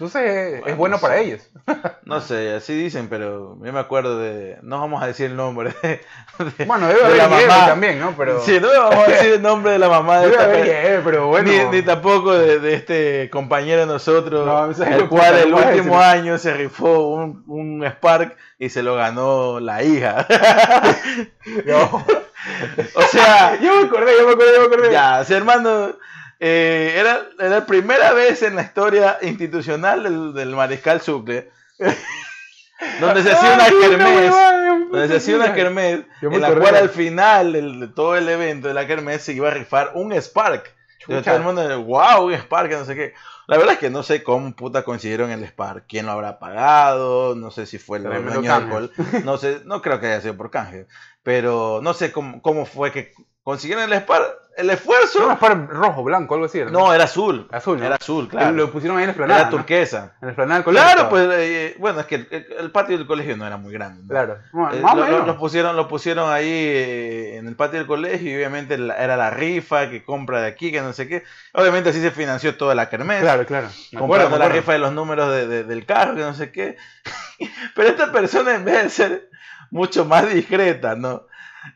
Entonces 0.00 0.22
eh, 0.22 0.54
es 0.58 0.60
Bueno, 0.62 0.76
bueno 0.76 0.98
para 1.00 1.18
ellos. 1.18 1.40
No 2.04 2.20
sé, 2.22 2.54
así 2.54 2.72
dicen, 2.74 3.08
pero 3.10 3.58
yo 3.62 3.72
me 3.72 3.80
acuerdo 3.80 4.18
de, 4.18 4.56
no 4.62 4.80
vamos 4.80 5.02
a 5.02 5.06
decir 5.06 5.26
el 5.26 5.36
nombre, 5.36 5.74
de, 5.82 6.00
de- 6.56 6.64
Bueno, 6.64 6.86
debe 6.88 7.00
de 7.00 7.04
haber 7.06 7.16
la 7.18 7.28
mamá. 7.28 7.66
también, 7.66 8.00
¿no? 8.00 8.14
Pero, 8.16 8.40
Sí, 8.40 8.58
no 8.60 8.68
vamos 8.68 9.06
a 9.06 9.10
decir 9.10 9.32
el 9.34 9.42
nombre 9.42 9.72
de 9.72 9.78
la 9.78 9.88
mamá 9.90 10.20
de 10.20 10.28
debe 10.30 10.36
esta 10.36 10.44
haber 10.88 11.02
pero 11.04 11.26
bueno. 11.26 11.50
Ni, 11.50 11.76
ni 11.76 11.82
tampoco 11.82 12.32
de, 12.32 12.60
de 12.60 12.74
este 12.74 13.28
compañero 13.30 13.80
de 13.82 13.86
nosotros, 13.86 14.46
No, 14.46 14.84
el 14.86 15.08
cual 15.08 15.34
el 15.38 15.52
último 15.52 16.00
año 16.00 16.38
se 16.38 16.54
rifó 16.54 17.08
un, 17.08 17.44
un 17.46 17.84
Spark 17.84 18.36
y 18.58 18.70
se 18.70 18.82
lo 18.82 18.94
ganó 18.96 19.60
la 19.60 19.82
hija. 19.82 20.26
No. 21.66 22.04
o 22.94 23.02
sea, 23.10 23.58
yo 23.60 23.74
me 23.80 23.86
acordé, 23.86 24.12
yo 24.18 24.26
me 24.26 24.32
acordé, 24.32 24.52
yo 24.54 24.60
me 24.60 24.66
acordé. 24.66 24.92
ya, 24.92 25.18
o 25.20 25.24
sea, 25.24 25.36
hermano, 25.36 25.92
eh, 26.40 26.94
era, 26.96 27.20
era 27.38 27.48
la 27.48 27.66
primera 27.66 28.12
vez 28.12 28.42
en 28.42 28.56
la 28.56 28.62
historia 28.62 29.18
institucional 29.22 30.02
del, 30.04 30.32
del 30.34 30.54
Mariscal 30.54 31.00
Sucre, 31.00 31.50
donde 33.00 33.22
se 33.22 33.32
hacía 33.32 33.54
una 33.54 33.64
Ah, 33.64 33.68
sí, 33.68 33.74
kermés. 33.80 34.34
Donde 34.90 35.08
se 35.08 35.16
hacía 35.16 35.36
una 35.36 35.52
kermés 35.54 36.00
en 36.22 36.40
la 36.40 36.54
cual 36.54 36.76
al 36.76 36.88
final 36.90 37.52
del- 37.52 37.80
de 37.80 37.88
todo 37.88 38.16
el 38.16 38.28
evento 38.28 38.68
de 38.68 38.74
la 38.74 38.86
kermés 38.86 39.22
se 39.22 39.32
iba 39.32 39.48
a 39.48 39.52
rifar 39.52 39.92
un 39.94 40.12
Spark. 40.12 40.74
Entonces, 41.00 41.24
todo 41.24 41.36
el 41.36 41.42
mundo, 41.42 41.82
wow, 41.84 42.26
un 42.26 42.34
Spark, 42.34 42.70
no 42.72 42.84
sé 42.84 42.94
qué. 42.94 43.14
La 43.46 43.56
verdad 43.56 43.74
es 43.74 43.78
que 43.78 43.88
no 43.90 44.02
sé 44.02 44.22
cómo 44.22 44.54
puta 44.54 44.82
consiguieron 44.84 45.30
el 45.30 45.42
Spark. 45.46 45.84
¿Quién 45.88 46.04
lo 46.06 46.12
habrá 46.12 46.38
pagado? 46.38 47.34
No 47.34 47.50
sé 47.50 47.64
si 47.66 47.78
fue 47.78 47.98
el 47.98 48.04
dueño 48.04 48.30
del 48.42 48.50
alcohol. 48.50 48.92
No 49.24 49.38
sé, 49.38 49.60
no 49.64 49.80
creo 49.80 50.00
que 50.00 50.06
haya 50.06 50.20
sido 50.20 50.36
por 50.36 50.50
canje. 50.50 50.86
Pero 51.22 51.80
no 51.82 51.94
sé 51.94 52.12
cómo, 52.12 52.42
cómo 52.42 52.66
fue 52.66 52.92
que 52.92 53.12
consiguieron 53.48 53.84
el. 53.90 54.04
El 54.58 54.66
No, 54.66 54.72
esfuerzo. 54.72 55.30
es 55.30 55.38
para 55.38 55.54
rojo, 55.54 56.02
blanco, 56.02 56.34
algo 56.34 56.46
así. 56.46 56.58
¿no? 56.64 56.70
No, 56.70 56.92
era 56.92 57.04
azul. 57.04 57.46
Azul, 57.52 57.78
¿no? 57.78 57.86
Era 57.86 57.94
azul, 57.94 58.26
claro. 58.28 58.50
Lo 58.56 58.72
pusieron 58.72 58.96
ahí 58.98 59.04
en 59.04 59.06
la 59.06 59.12
explanada. 59.12 59.40
Era 59.42 59.50
¿no? 59.50 59.56
turquesa. 59.56 60.16
En 60.20 60.26
la 60.26 60.28
explanada 60.32 60.54
del 60.56 60.64
colegio. 60.64 60.84
Claro, 60.92 61.08
pues, 61.08 61.28
eh, 61.30 61.76
bueno, 61.78 62.00
es 62.00 62.06
que 62.06 62.14
el, 62.16 62.28
el- 62.32 62.46
el 62.58 62.70
patio 62.72 62.98
del 62.98 63.06
colegio 63.06 63.36
no 63.36 63.46
era 63.46 63.56
muy 63.56 63.72
grande. 63.72 64.02
¿no? 64.02 64.08
Claro. 64.08 64.38
Bueno, 64.52 64.72
Eh, 64.74 64.80
más 64.80 64.96
lo, 64.96 65.02
lo- 65.02 65.06
menos. 65.12 65.26
lo 65.28 65.38
pusieron, 65.38 65.76
lo 65.76 65.86
pusieron 65.86 66.32
ahí 66.32 66.50
eh, 66.50 67.36
en 67.36 67.46
el 67.46 67.54
patio 67.54 67.78
del 67.78 67.86
colegio 67.86 68.32
y 68.32 68.34
obviamente 68.34 68.76
la- 68.78 68.96
era 68.96 69.16
la 69.16 69.30
rifa 69.30 69.88
que 69.90 70.02
compra 70.04 70.40
de 70.40 70.48
aquí, 70.48 70.72
que 70.72 70.80
no 70.80 70.92
sé 70.92 71.06
qué. 71.06 71.22
Obviamente 71.54 71.90
así 71.90 72.00
se 72.00 72.10
financió 72.10 72.56
toda 72.56 72.74
la 72.74 72.90
kermés. 72.90 73.20
Claro, 73.20 73.46
claro. 73.46 73.68
Me 73.92 73.98
acuerdo, 73.98 74.00
comprando 74.00 74.30
me 74.30 74.38
la 74.40 74.44
acuerdo. 74.46 74.60
rifa 74.60 74.72
de 74.72 74.78
los 74.80 74.92
números 74.92 75.30
de- 75.30 75.46
de- 75.46 75.62
del 75.64 75.86
carro, 75.86 76.16
que 76.16 76.22
no 76.22 76.34
sé 76.34 76.50
qué. 76.50 76.76
Pero 77.76 77.88
esta 77.90 78.10
persona 78.10 78.56
en 78.56 78.64
vez 78.64 78.82
de 78.82 78.90
ser 78.90 79.30
mucho 79.70 80.04
más 80.04 80.28
discreta, 80.28 80.96
¿no? 80.96 81.26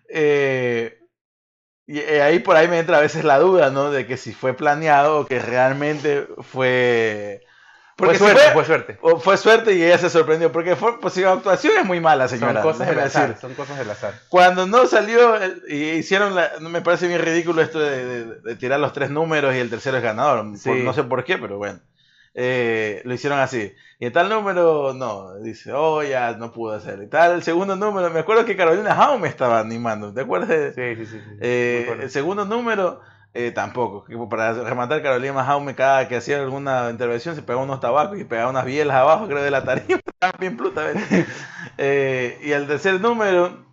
Eh, 0.09 0.99
y 1.87 1.99
eh, 1.99 2.23
ahí 2.23 2.38
por 2.38 2.57
ahí 2.57 2.68
me 2.68 2.79
entra 2.79 2.99
a 2.99 3.01
veces 3.01 3.25
la 3.25 3.38
duda, 3.38 3.71
¿no? 3.71 3.90
De 3.90 4.07
que 4.07 4.16
si 4.16 4.33
fue 4.33 4.55
planeado 4.55 5.21
o 5.21 5.27
que 5.27 5.38
realmente 5.38 6.27
fue... 6.40 7.42
Fue 7.95 8.07
Porque 8.09 8.18
suerte, 8.18 8.40
fue- 8.40 8.53
fue 8.53 8.64
suerte. 8.64 8.99
fue 9.21 9.37
suerte 9.37 9.73
y 9.75 9.85
ella 9.85 9.99
se 9.99 10.09
sorprendió. 10.09 10.51
Porque 10.51 10.75
fue, 10.77 10.99
pues, 10.99 11.12
su 11.14 11.29
actuación 11.29 11.75
es 11.79 11.85
muy 11.85 12.01
mala, 12.01 12.27
señora. 12.27 12.62
Son 12.62 12.73
cosas 12.73 12.88
del 12.88 12.99
azar. 12.99 13.29
decir. 13.29 13.40
Son 13.40 13.55
cosas 13.55 13.79
del 13.79 13.90
azar. 13.90 14.14
Cuando 14.31 14.66
no 14.66 14.87
salió 14.87 15.38
y 15.68 15.90
hicieron 15.90 16.35
la, 16.35 16.53
me 16.61 16.81
parece 16.81 17.07
bien 17.07 17.21
ridículo 17.21 17.61
esto 17.62 17.79
de, 17.79 18.05
de- 18.05 18.40
de 18.40 18.57
tirar 18.57 18.81
los 18.81 18.92
tres 18.95 19.11
números 19.11 19.55
y 19.55 19.59
el 19.59 19.68
tercero 19.71 19.99
es 19.99 20.03
ganador. 20.03 20.47
Por- 20.64 20.77
no 20.79 20.92
sé 20.95 21.05
por 21.05 21.23
qué, 21.25 21.37
pero 21.37 21.59
bueno. 21.59 21.81
Eh, 22.35 23.03
lo 23.05 23.14
hicieron 23.14 23.38
así. 23.40 23.73
Y 23.99 24.11
tal 24.11 24.29
número, 24.29 24.95
no, 24.95 25.35
dice, 25.40 25.73
oh, 25.73 26.03
ya 26.03 26.33
no 26.37 26.51
pudo 26.53 26.73
hacer. 26.75 27.03
Y 27.03 27.09
tal, 27.09 27.33
el 27.35 27.42
segundo 27.42 27.77
número, 27.77 28.11
me 28.11 28.21
acuerdo 28.21 28.45
que 28.45 28.57
Carolina 28.57 28.95
Jaume 28.95 29.29
estaba 29.29 29.61
animando, 29.61 30.12
¿te 30.14 30.23
acuerdas? 30.23 30.75
Sí, 30.75 30.97
sí, 30.97 31.07
sí. 31.07 31.21
sí. 31.21 31.37
eh, 31.40 31.95
Me 31.99 32.05
el 32.05 32.11
segudo 32.11 32.45
número, 32.45 33.01
eh, 33.35 33.53
tampoco. 33.53 34.05
Para 34.29 34.53
rematar, 34.64 35.03
Carolina 35.03 35.45
Jaume, 35.45 35.75
cada 35.75 36.09
que 36.09 36.16
hacía 36.16 36.40
alguna 36.40 36.88
intervención, 36.90 37.35
se 37.35 37.42
pegaba 37.42 37.64
unos 37.64 37.81
tabacos 37.81 38.18
y 38.18 38.25
pegaba 38.25 38.51
unas 38.51 38.64
bielas 38.64 38.97
abajo, 38.97 39.27
creo, 39.29 39.42
de 39.42 39.51
la 39.51 39.64
tarima. 39.64 40.01
Bien. 40.38 40.57
Eh, 41.79 42.38
y 42.42 42.53
el 42.53 42.66
tercer 42.66 43.01
número, 43.01 43.64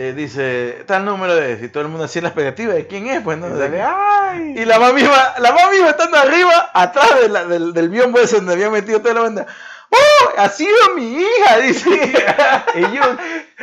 eh, 0.00 0.12
dice, 0.16 0.84
tal 0.86 1.04
número 1.04 1.36
es. 1.38 1.60
Y 1.62 1.68
todo 1.68 1.82
el 1.82 1.88
mundo 1.88 2.04
hacía 2.04 2.22
la 2.22 2.28
expectativa 2.28 2.72
de 2.74 2.86
quién 2.86 3.08
es, 3.08 3.20
pues, 3.22 3.36
¿no? 3.38 3.48
Y 3.48 3.50
De 3.52 3.58
sale, 3.58 3.82
¡ay! 3.82 4.54
y 4.56 4.64
la 4.64 4.78
mamá 4.78 5.00
iba, 5.00 5.34
la 5.38 5.50
mamá 5.52 5.74
iba 5.74 5.90
estando 5.90 6.16
arriba, 6.18 6.70
atrás 6.72 7.20
de 7.20 7.28
la- 7.28 7.44
del, 7.44 7.72
del 7.72 7.88
biombo 7.88 8.18
ese 8.20 8.36
donde 8.36 8.52
había 8.54 8.70
metido 8.70 9.00
toda 9.00 9.14
la 9.14 9.20
banda. 9.22 9.46
¡Oh! 9.90 10.28
Ha 10.38 10.48
sido 10.50 10.76
mi 10.94 11.16
hija, 11.20 11.58
dice. 11.58 11.90
y 12.76 12.80
yo, 12.94 13.02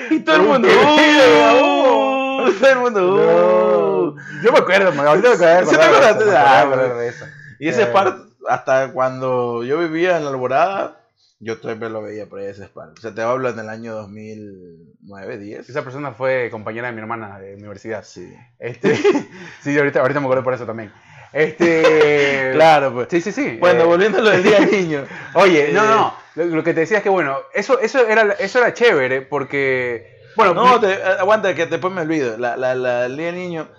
y 0.10 0.20
todo 0.22 0.36
el 0.38 0.42
mundo, 0.42 0.68
¡uh! 0.68 2.52
Todo 2.60 2.70
el 2.70 2.80
mundo, 2.80 3.16
¡uh! 3.16 4.16
Yo 4.44 4.52
me 4.52 4.58
acuerdo, 4.60 4.92
me- 4.92 5.02
ahorita 5.08 5.30
me 5.30 5.36
acuerdo. 5.36 5.70
¿Sí 5.72 5.78
te 5.78 5.84
acuerdas? 5.84 6.20
de 6.20 6.38
Ah, 6.38 6.66
de. 6.66 7.14
Y 7.60 7.70
ese 7.70 7.84
Eh. 7.84 7.86
Spark, 7.86 8.18
hasta 8.50 8.92
cuando 8.92 9.64
yo 9.64 9.78
vivía 9.80 10.18
en 10.18 10.26
la 10.26 10.32
Alborada, 10.32 10.98
yo 11.40 11.60
todavía 11.60 11.90
lo 11.90 12.02
veía 12.02 12.28
por 12.28 12.40
ahí 12.40 12.48
ese 12.48 12.66
Spark. 12.66 12.94
O 12.98 13.02
sea, 13.02 13.14
te 13.14 13.22
hablo 13.22 13.50
en 13.50 13.60
el 13.60 13.70
año 13.70 13.94
2009, 13.96 15.38
10. 15.38 15.70
Esa 15.70 15.84
persona 15.84 16.12
fue 16.12 16.50
compañera 16.52 16.88
de 16.88 16.94
mi 16.94 17.00
hermana 17.02 17.40
de 17.40 17.56
universidad. 17.56 18.04
Sí. 18.04 18.34
Este, 18.60 18.96
sí, 19.62 19.78
ahorita, 19.78 20.00
ahorita 20.02 20.20
me 20.20 20.26
acuerdo 20.26 20.44
por 20.44 20.54
eso 20.54 20.66
también. 20.66 20.92
Este, 21.34 22.52
Claro, 22.54 22.94
pues. 22.94 23.08
Sí, 23.12 23.22
sí, 23.22 23.32
sí. 23.32 23.58
Bueno, 23.60 23.82
eh, 23.82 23.86
volviendo 23.86 24.20
a 24.20 24.22
lo 24.22 24.30
del 24.32 24.44
día 24.44 24.60
niño. 24.62 25.06
Oye, 25.36 25.72
no, 25.74 25.84
Eh, 25.84 25.88
no, 25.88 26.16
lo, 26.36 26.46
lo 26.46 26.64
que 26.64 26.74
te 26.74 26.82
decía 26.82 26.98
es 26.98 27.04
que 27.04 27.10
bueno, 27.10 27.38
eso, 27.54 27.80
eso 27.80 28.08
era, 28.08 28.34
eso 28.40 28.60
era 28.60 28.74
chévere 28.74 29.22
porque, 29.22 30.18
bueno, 30.36 30.54
No, 30.54 30.80
te- 30.80 30.94
eh, 30.94 31.04
aguanta, 31.20 31.54
que 31.54 31.66
después 31.66 31.94
me 31.94 32.02
olvido. 32.02 32.38
La, 32.38 32.56
la, 32.56 32.74
la, 32.76 33.06
el 33.06 33.18
día 33.18 33.32
niño, 33.34 33.70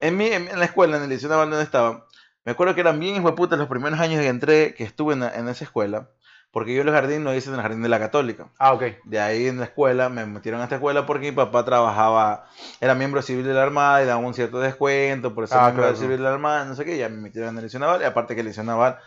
en, 0.00 0.16
mi, 0.16 0.28
en, 0.28 0.58
la 0.58 0.64
escuela, 0.64 0.96
en 0.96 1.02
el 1.04 1.08
liceo 1.10 1.28
donde 1.28 1.62
estaba, 1.62 2.06
me 2.44 2.52
acuerdo 2.52 2.74
que 2.74 2.80
eran 2.80 2.98
bien 2.98 3.16
hijueputas 3.16 3.58
los 3.58 3.68
primeros 3.68 4.00
años 4.00 4.20
que 4.20 4.28
entré, 4.28 4.74
que 4.74 4.84
estuve 4.84 5.14
en, 5.14 5.22
en 5.24 5.48
esa 5.48 5.64
escuela, 5.64 6.10
porque 6.56 6.74
yo 6.74 6.82
el 6.82 6.90
jardín 6.90 7.24
lo 7.24 7.34
hice 7.34 7.50
en 7.50 7.56
el 7.56 7.62
jardín 7.62 7.82
de 7.82 7.88
la 7.90 7.98
católica. 7.98 8.48
ah, 8.58 8.72
ok, 8.74 8.82
De 9.04 9.20
ahí 9.20 9.46
en 9.46 9.58
la 9.58 9.66
escuela, 9.66 10.08
me 10.08 10.24
metieron 10.26 10.60
a 10.60 10.64
esta 10.64 10.76
escuela 10.76 11.06
porque 11.06 11.26
mi 11.30 11.32
papá 11.36 11.64
trabajaba, 11.64 12.46
era 12.80 12.94
miembro 12.94 13.22
civil 13.22 13.44
de 13.44 13.54
la 13.54 13.62
Armada 13.62 14.02
y 14.02 14.06
daba 14.06 14.20
un 14.20 14.34
cierto 14.34 14.58
descuento 14.60 15.34
por 15.34 15.46
ser 15.46 15.58
Ah, 15.58 15.64
miembro 15.64 15.84
claro. 15.86 15.98
civil 15.98 16.16
de 16.16 16.22
la 16.24 16.32
Armada, 16.32 16.64
no 16.64 16.74
sé 16.74 16.84
qué, 16.86 16.96
ya 16.96 17.08
me 17.08 17.18
metieron 17.18 17.50
en 17.50 17.58
el 17.58 17.64
liceo 17.64 17.80
naval, 17.80 18.00
y 18.02 18.04
aparte 18.04 18.34
que 18.34 18.40
el 18.40 18.46
liceo 18.48 18.64
naval, 18.64 18.98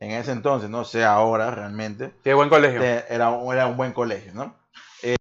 en 0.00 0.10
ese 0.10 0.32
entonces, 0.32 0.68
no 0.68 0.84
sé 0.84 1.04
ahora 1.04 1.50
realmente, 1.52 2.12
qué 2.24 2.34
buen 2.34 2.48
colegio. 2.48 2.80
eh, 2.82 3.04
era, 3.08 3.30
un- 3.30 3.54
era 3.54 3.66
un 3.66 3.76
buen 3.76 3.92
colegio, 3.92 4.32
¿no? 4.34 4.54
Eh, 5.02 5.16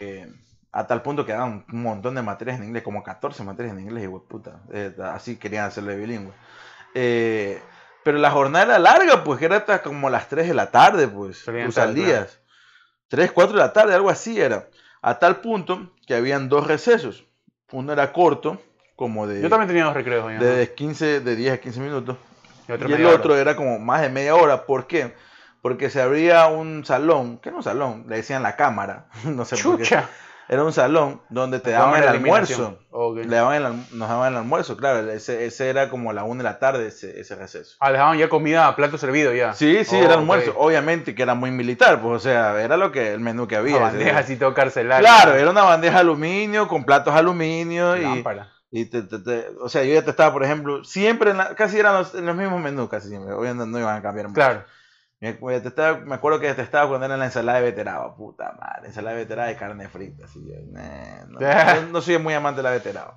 eh, 0.00 0.26
a 0.72 0.86
tal 0.86 1.02
punto 1.02 1.24
que 1.26 1.32
daban 1.32 1.64
un 1.72 1.82
montón 1.82 2.14
de 2.14 2.22
materias 2.22 2.58
en 2.58 2.64
inglés, 2.64 2.82
como 2.82 3.02
14 3.02 3.44
materias 3.44 3.74
en 3.76 3.80
inglés, 3.80 4.04
y 4.04 4.08
puta, 4.08 4.62
eh, 4.72 4.94
así 5.02 5.36
querían 5.36 5.66
hacerle 5.66 5.96
bilingüe. 5.96 6.32
Eh, 6.94 7.60
pero 8.04 8.18
la 8.18 8.30
jornada 8.30 8.64
era 8.66 8.78
larga, 8.78 9.24
pues, 9.24 9.38
que 9.38 9.46
era 9.46 9.56
hasta 9.56 9.82
como 9.82 10.10
las 10.10 10.28
3 10.28 10.46
de 10.48 10.54
la 10.54 10.70
tarde, 10.70 11.08
pues, 11.08 11.44
tú 11.44 11.72
salías. 11.72 12.40
3, 13.08 13.32
4 13.32 13.54
de 13.54 13.58
la 13.58 13.72
tarde, 13.72 13.94
algo 13.94 14.10
así 14.10 14.40
era. 14.40 14.68
A 15.02 15.18
tal 15.18 15.40
punto 15.40 15.92
que 16.06 16.14
habían 16.14 16.48
dos 16.48 16.66
recesos. 16.66 17.24
Uno 17.72 17.92
era 17.92 18.12
corto, 18.12 18.60
como 18.96 19.26
de, 19.26 19.42
Yo 19.42 19.48
también 19.48 19.68
tenía 19.68 19.84
dos 19.84 19.94
recreos. 19.94 20.30
ya, 20.30 20.38
¿no? 20.38 20.44
de 20.44 20.72
15, 20.72 21.20
de 21.20 21.36
10 21.36 21.54
a 21.54 21.58
15 21.58 21.80
minutos. 21.80 22.16
Y 22.68 22.72
el 22.72 23.06
hora. 23.06 23.16
otro 23.16 23.36
era 23.36 23.56
como 23.56 23.78
más 23.78 24.00
de 24.00 24.08
media 24.08 24.34
hora. 24.34 24.64
¿Por 24.64 24.86
qué? 24.86 25.14
Porque 25.60 25.90
se 25.90 26.00
abría 26.00 26.46
un 26.46 26.84
salón, 26.84 27.38
que 27.38 27.50
no 27.50 27.58
un 27.58 27.62
salón, 27.62 28.04
le 28.08 28.16
decían 28.16 28.42
la 28.42 28.56
cámara. 28.56 29.06
No 29.24 29.44
sé 29.44 29.56
por 29.62 29.78
qué. 29.78 29.98
Era 30.48 30.62
un 30.62 30.72
salón 30.72 31.22
donde 31.30 31.58
te 31.60 31.70
Daban 31.70 31.92
daban 31.92 32.02
el 32.02 32.08
almuerzo. 32.10 32.78
Ok. 32.90 33.16
Le 33.24 33.36
daban 33.36 33.54
el 33.56 33.98
nos 33.98 34.08
daban 34.08 34.32
el 34.32 34.38
almuerzo, 34.38 34.76
claro. 34.76 35.10
Ese, 35.10 35.46
ese 35.46 35.70
era 35.70 35.88
como 35.88 36.10
a 36.10 36.12
la 36.12 36.24
una 36.24 36.42
de 36.42 36.50
la 36.50 36.58
tarde, 36.58 36.88
ese, 36.88 37.18
ese 37.18 37.34
receso. 37.34 37.76
Ah, 37.80 37.90
les 37.90 37.98
daban 37.98 38.18
ya 38.18 38.28
comida 38.28 38.66
a 38.68 38.76
plato 38.76 38.98
servido 38.98 39.32
ya. 39.32 39.54
Sí, 39.54 39.84
sí, 39.84 39.96
Oh, 39.98 40.04
era 40.04 40.14
almuerzo. 40.14 40.52
Obviamente 40.58 41.14
que 41.14 41.22
era 41.22 41.34
muy 41.34 41.50
militar, 41.50 42.00
pues, 42.02 42.16
o 42.16 42.18
sea, 42.20 42.62
era 42.62 42.76
lo 42.76 42.92
que 42.92 43.12
el 43.14 43.20
menú 43.20 43.48
que 43.48 43.56
había. 43.56 43.76
Una 43.76 43.86
bandeja 43.86 44.18
así 44.18 44.36
todo 44.36 44.52
carcelario. 44.52 45.06
Claro, 45.06 45.34
era 45.34 45.50
una 45.50 45.62
bandeja 45.62 45.94
de 45.94 46.00
aluminio 46.00 46.68
con 46.68 46.84
platos 46.84 47.14
de 47.14 47.20
aluminio 47.20 47.96
y, 47.96 48.02
Lámpara. 48.02 48.48
y 48.70 48.84
te, 48.84 49.02
te- 49.02 49.18
te- 49.20 49.46
o 49.62 49.68
sea, 49.70 49.82
yo 49.84 49.94
ya 49.94 50.04
te 50.04 50.10
estaba, 50.10 50.30
por 50.32 50.44
ejemplo, 50.44 50.84
siempre, 50.84 51.30
en 51.30 51.38
la- 51.38 51.54
casi 51.54 51.78
eran 51.78 51.94
los, 51.94 52.14
en 52.14 52.26
los 52.26 52.36
mismos 52.36 52.60
menús, 52.60 52.88
casi 52.90 53.08
siempre, 53.08 53.32
obviamente 53.32 53.66
no 53.66 53.78
iban 53.78 53.96
a 53.96 54.02
cambiar 54.02 54.28
mucho. 54.28 54.34
Claro. 54.34 54.64
Me, 55.24 55.38
me 55.40 55.52
detestaba- 55.60 55.98
me 56.00 56.14
acuerdo 56.14 56.38
que 56.40 56.46
detestaba 56.48 56.88
cuando 56.88 57.06
era 57.06 57.16
la 57.16 57.24
ensalada 57.26 57.58
de 57.58 57.64
veterano, 57.64 58.14
puta 58.16 58.52
madre, 58.60 58.88
ensalada 58.88 59.16
de 59.16 59.22
veterano 59.24 59.50
y 59.52 59.54
carne 59.56 59.88
frita, 59.88 60.24
así, 60.26 60.40
nah, 60.70 61.24
no, 61.28 61.38
no- 61.82 61.86
no 61.92 62.00
soy 62.00 62.18
muy 62.18 62.34
amante 62.34 62.58
de 62.58 62.62
la 62.64 62.70
veterano. 62.70 63.14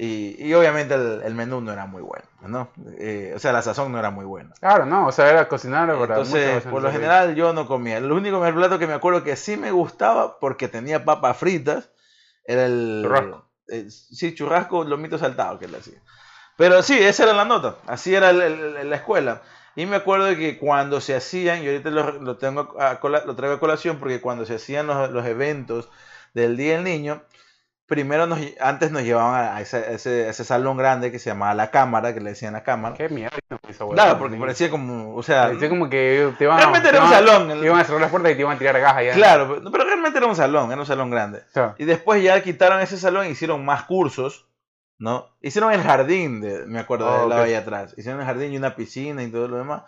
Y, 0.00 0.36
y 0.46 0.54
obviamente 0.54 0.94
el, 0.94 1.22
el 1.24 1.34
menú 1.34 1.60
no 1.60 1.72
era 1.72 1.84
muy 1.86 2.02
bueno, 2.02 2.24
¿no? 2.42 2.68
Eh, 2.98 3.32
o 3.34 3.38
sea, 3.40 3.52
la 3.52 3.62
sazón 3.62 3.90
no 3.90 3.98
era 3.98 4.10
muy 4.12 4.24
buena. 4.24 4.54
Claro, 4.60 4.86
no, 4.86 5.08
o 5.08 5.12
sea, 5.12 5.28
era 5.28 5.48
cocinar 5.48 5.88
para 5.88 6.02
Entonces, 6.04 6.62
por 6.70 6.82
lo 6.82 6.88
general 6.92 7.34
yo 7.34 7.52
no 7.52 7.66
comía. 7.66 7.96
El 7.98 8.12
único 8.12 8.40
plato 8.40 8.78
que 8.78 8.86
me 8.86 8.92
acuerdo 8.94 9.24
que 9.24 9.34
sí 9.34 9.56
me 9.56 9.72
gustaba 9.72 10.38
porque 10.38 10.68
tenía 10.68 11.04
papas 11.04 11.36
fritas 11.36 11.90
era 12.44 12.66
el 12.66 13.00
Churrasco. 13.02 13.44
eh, 13.66 13.90
sí, 13.90 14.36
churrasco, 14.36 14.84
lomito 14.84 15.18
saltado 15.18 15.58
que 15.58 15.66
le 15.66 15.78
hacía. 15.78 15.98
Pero 16.56 16.80
sí, 16.84 16.96
esa 16.96 17.24
era 17.24 17.32
la 17.32 17.44
nota. 17.44 17.74
Así 17.88 18.14
era 18.14 18.30
el- 18.30 18.40
el- 18.40 18.88
la 18.90 18.96
escuela. 18.96 19.42
Y 19.78 19.86
me 19.86 19.96
acuerdo 19.96 20.24
de 20.26 20.36
que 20.36 20.58
cuando 20.58 21.00
se 21.00 21.14
hacían, 21.14 21.62
y 21.62 21.68
ahorita 21.68 21.90
lo, 21.90 22.12
lo 22.20 22.36
tengo 22.36 22.74
a 22.80 22.98
lo 23.02 23.36
traigo 23.36 23.54
a 23.56 23.60
colación 23.60 23.98
porque 23.98 24.20
cuando 24.20 24.44
se 24.44 24.56
hacían 24.56 24.86
los, 24.88 25.10
los 25.10 25.24
eventos 25.24 25.88
del 26.34 26.56
Día 26.56 26.74
del 26.74 26.84
Niño, 26.84 27.22
primero 27.86 28.26
nos, 28.26 28.40
antes 28.60 28.90
nos 28.90 29.02
llevaban 29.02 29.56
a, 29.56 29.60
ese, 29.60 29.76
a 29.76 29.90
ese- 29.92 30.26
a 30.26 30.30
ese 30.30 30.44
salón 30.44 30.76
grande 30.76 31.12
que 31.12 31.18
se 31.20 31.30
llamaba 31.30 31.54
la 31.54 31.70
cámara, 31.70 32.12
que 32.12 32.20
le 32.20 32.30
decían 32.30 32.54
la 32.54 32.62
cámara. 32.64 32.96
Qué 32.96 33.08
mierda. 33.08 33.36
Claro, 33.94 34.18
porque 34.18 34.36
parecía 34.36 34.68
como, 34.70 35.14
o 35.14 35.22
sea, 35.22 35.44
Parecía 35.44 35.68
como 35.68 35.88
que 35.88 36.32
te 36.36 36.44
iban 36.44 36.58
realmente 36.58 36.90
te 36.90 36.96
era 36.96 37.04
un 37.04 37.10
salón. 37.10 37.48
te 37.60 37.66
iban 37.66 37.80
a 37.80 37.84
cerrar 37.84 38.00
las 38.00 38.10
puertas 38.10 38.32
y 38.32 38.34
te 38.34 38.40
iban 38.40 38.56
a 38.56 38.58
tirar 38.58 38.80
gajas 38.80 39.04
ya. 39.04 39.12
Claro, 39.14 39.48
pero- 39.48 39.70
pero 39.70 39.84
realmente 39.84 40.18
era 40.18 40.26
un 40.26 40.36
salón, 40.36 40.72
era 40.72 40.80
un 40.80 40.86
salón 40.86 41.10
grande. 41.10 41.42
Sea, 41.54 41.74
Y 41.78 41.84
después 41.84 42.20
ya 42.22 42.42
quitaron 42.42 42.80
ese 42.80 42.98
salón 42.98 43.26
e 43.26 43.30
hicieron 43.30 43.64
más 43.64 43.84
cursos, 43.84 44.46
¿no? 44.98 45.28
Hicieron 45.42 45.72
el 45.72 45.82
jardín, 45.82 46.40
de, 46.40 46.66
me 46.66 46.80
acuerdo, 46.80 47.08
Ah, 47.08 47.20
del 47.20 47.28
lado 47.28 47.42
ok. 47.42 47.48
de 47.48 47.56
allá 47.56 47.58
atrás. 47.60 47.94
Hicieron 47.96 48.20
el 48.20 48.26
jardín 48.26 48.52
y 48.52 48.56
una 48.56 48.76
piscina 48.76 49.22
y 49.22 49.30
todo 49.30 49.48
lo 49.48 49.58
demás. 49.58 49.82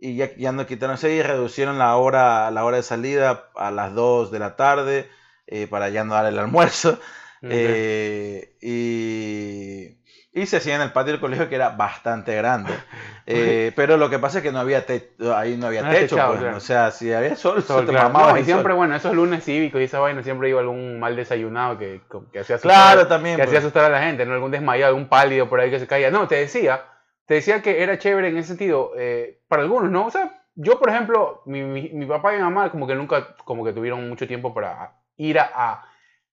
Y 0.00 0.16
ya, 0.16 0.34
ya 0.36 0.52
no 0.52 0.66
quitaron 0.66 0.94
ese 0.96 1.12
y 1.12 1.22
reducieron 1.22 1.78
la 1.78 1.96
hora, 1.96 2.50
la 2.50 2.64
hora 2.64 2.76
de 2.78 2.82
salida 2.84 3.50
a 3.56 3.70
las 3.70 3.94
2 3.94 4.30
de 4.30 4.38
la 4.38 4.56
tarde 4.56 5.10
eh, 5.46 5.66
para 5.66 5.88
ya 5.88 6.04
no 6.04 6.14
dar 6.14 6.26
el 6.26 6.38
almuerzo. 6.38 6.98
Eh, 7.50 8.56
y, 8.60 9.96
y 10.32 10.46
se 10.46 10.56
hacía 10.56 10.74
en 10.74 10.82
el 10.82 10.92
patio 10.92 11.12
del 11.12 11.20
colegio 11.20 11.48
que 11.48 11.54
era 11.54 11.70
bastante 11.70 12.34
grande. 12.34 12.72
Eh, 13.30 13.72
pero 13.76 13.98
lo 13.98 14.08
que 14.08 14.18
pasa 14.18 14.38
es 14.38 14.42
que 14.44 14.52
no 14.52 14.58
había 14.58 14.86
techo, 14.86 15.36
ahí 15.36 15.56
no 15.58 15.66
había 15.66 15.82
No 15.82 15.88
había 15.88 16.00
techo, 16.00 16.16
techado, 16.16 16.30
pues, 16.32 16.40
claro. 16.40 16.56
o 16.56 16.60
sea, 16.60 16.90
si 16.90 17.12
había 17.12 17.36
sol, 17.36 17.62
Sol, 17.62 17.86
se 17.86 17.92
claro. 17.92 18.08
No, 18.08 18.38
y 18.38 18.44
siempre, 18.44 18.72
sol. 18.72 18.76
bueno, 18.78 18.96
esos 18.96 19.14
lunes 19.14 19.44
cívicos 19.44 19.80
y 19.80 19.84
esa 19.84 19.98
vaina, 20.00 20.22
siempre 20.22 20.48
iba 20.48 20.60
algún 20.60 20.98
mal 20.98 21.14
desayunado 21.14 21.76
que, 21.78 22.00
que 22.32 22.38
hacía 22.40 22.56
asustar, 22.56 22.94
Claro, 22.94 23.06
también. 23.06 23.36
que 23.36 23.42
pues. 23.42 23.48
hacía 23.48 23.58
asustar 23.58 23.84
a 23.84 23.88
la 23.90 24.02
gente, 24.02 24.24
¿no? 24.24 24.32
Algún 24.34 24.50
desmayado, 24.50 24.88
algún 24.88 25.08
pálido 25.08 25.48
por 25.48 25.60
ahí 25.60 25.70
que 25.70 25.78
se 25.78 25.86
caía. 25.86 26.10
No, 26.10 26.26
te 26.26 26.36
decía, 26.36 26.84
te 27.26 27.34
decía 27.34 27.60
que 27.60 27.82
era 27.82 27.98
chévere 27.98 28.28
en 28.28 28.38
ese 28.38 28.48
sentido, 28.48 28.92
eh, 28.96 29.40
para 29.48 29.62
algunos, 29.62 29.90
¿no? 29.90 30.06
O 30.06 30.10
sea, 30.10 30.42
yo, 30.54 30.78
por 30.78 30.88
ejemplo, 30.88 31.42
mi, 31.44 31.62
mi, 31.62 31.90
mi 31.90 32.06
papá 32.06 32.32
y 32.32 32.36
mi 32.38 32.42
mamá 32.42 32.70
como 32.70 32.86
que 32.86 32.94
nunca, 32.94 33.36
como 33.44 33.62
que 33.64 33.72
tuvieron 33.74 34.08
mucho 34.08 34.26
tiempo 34.26 34.54
para 34.54 34.92
ir 35.18 35.38
a, 35.38 35.50
a 35.54 35.84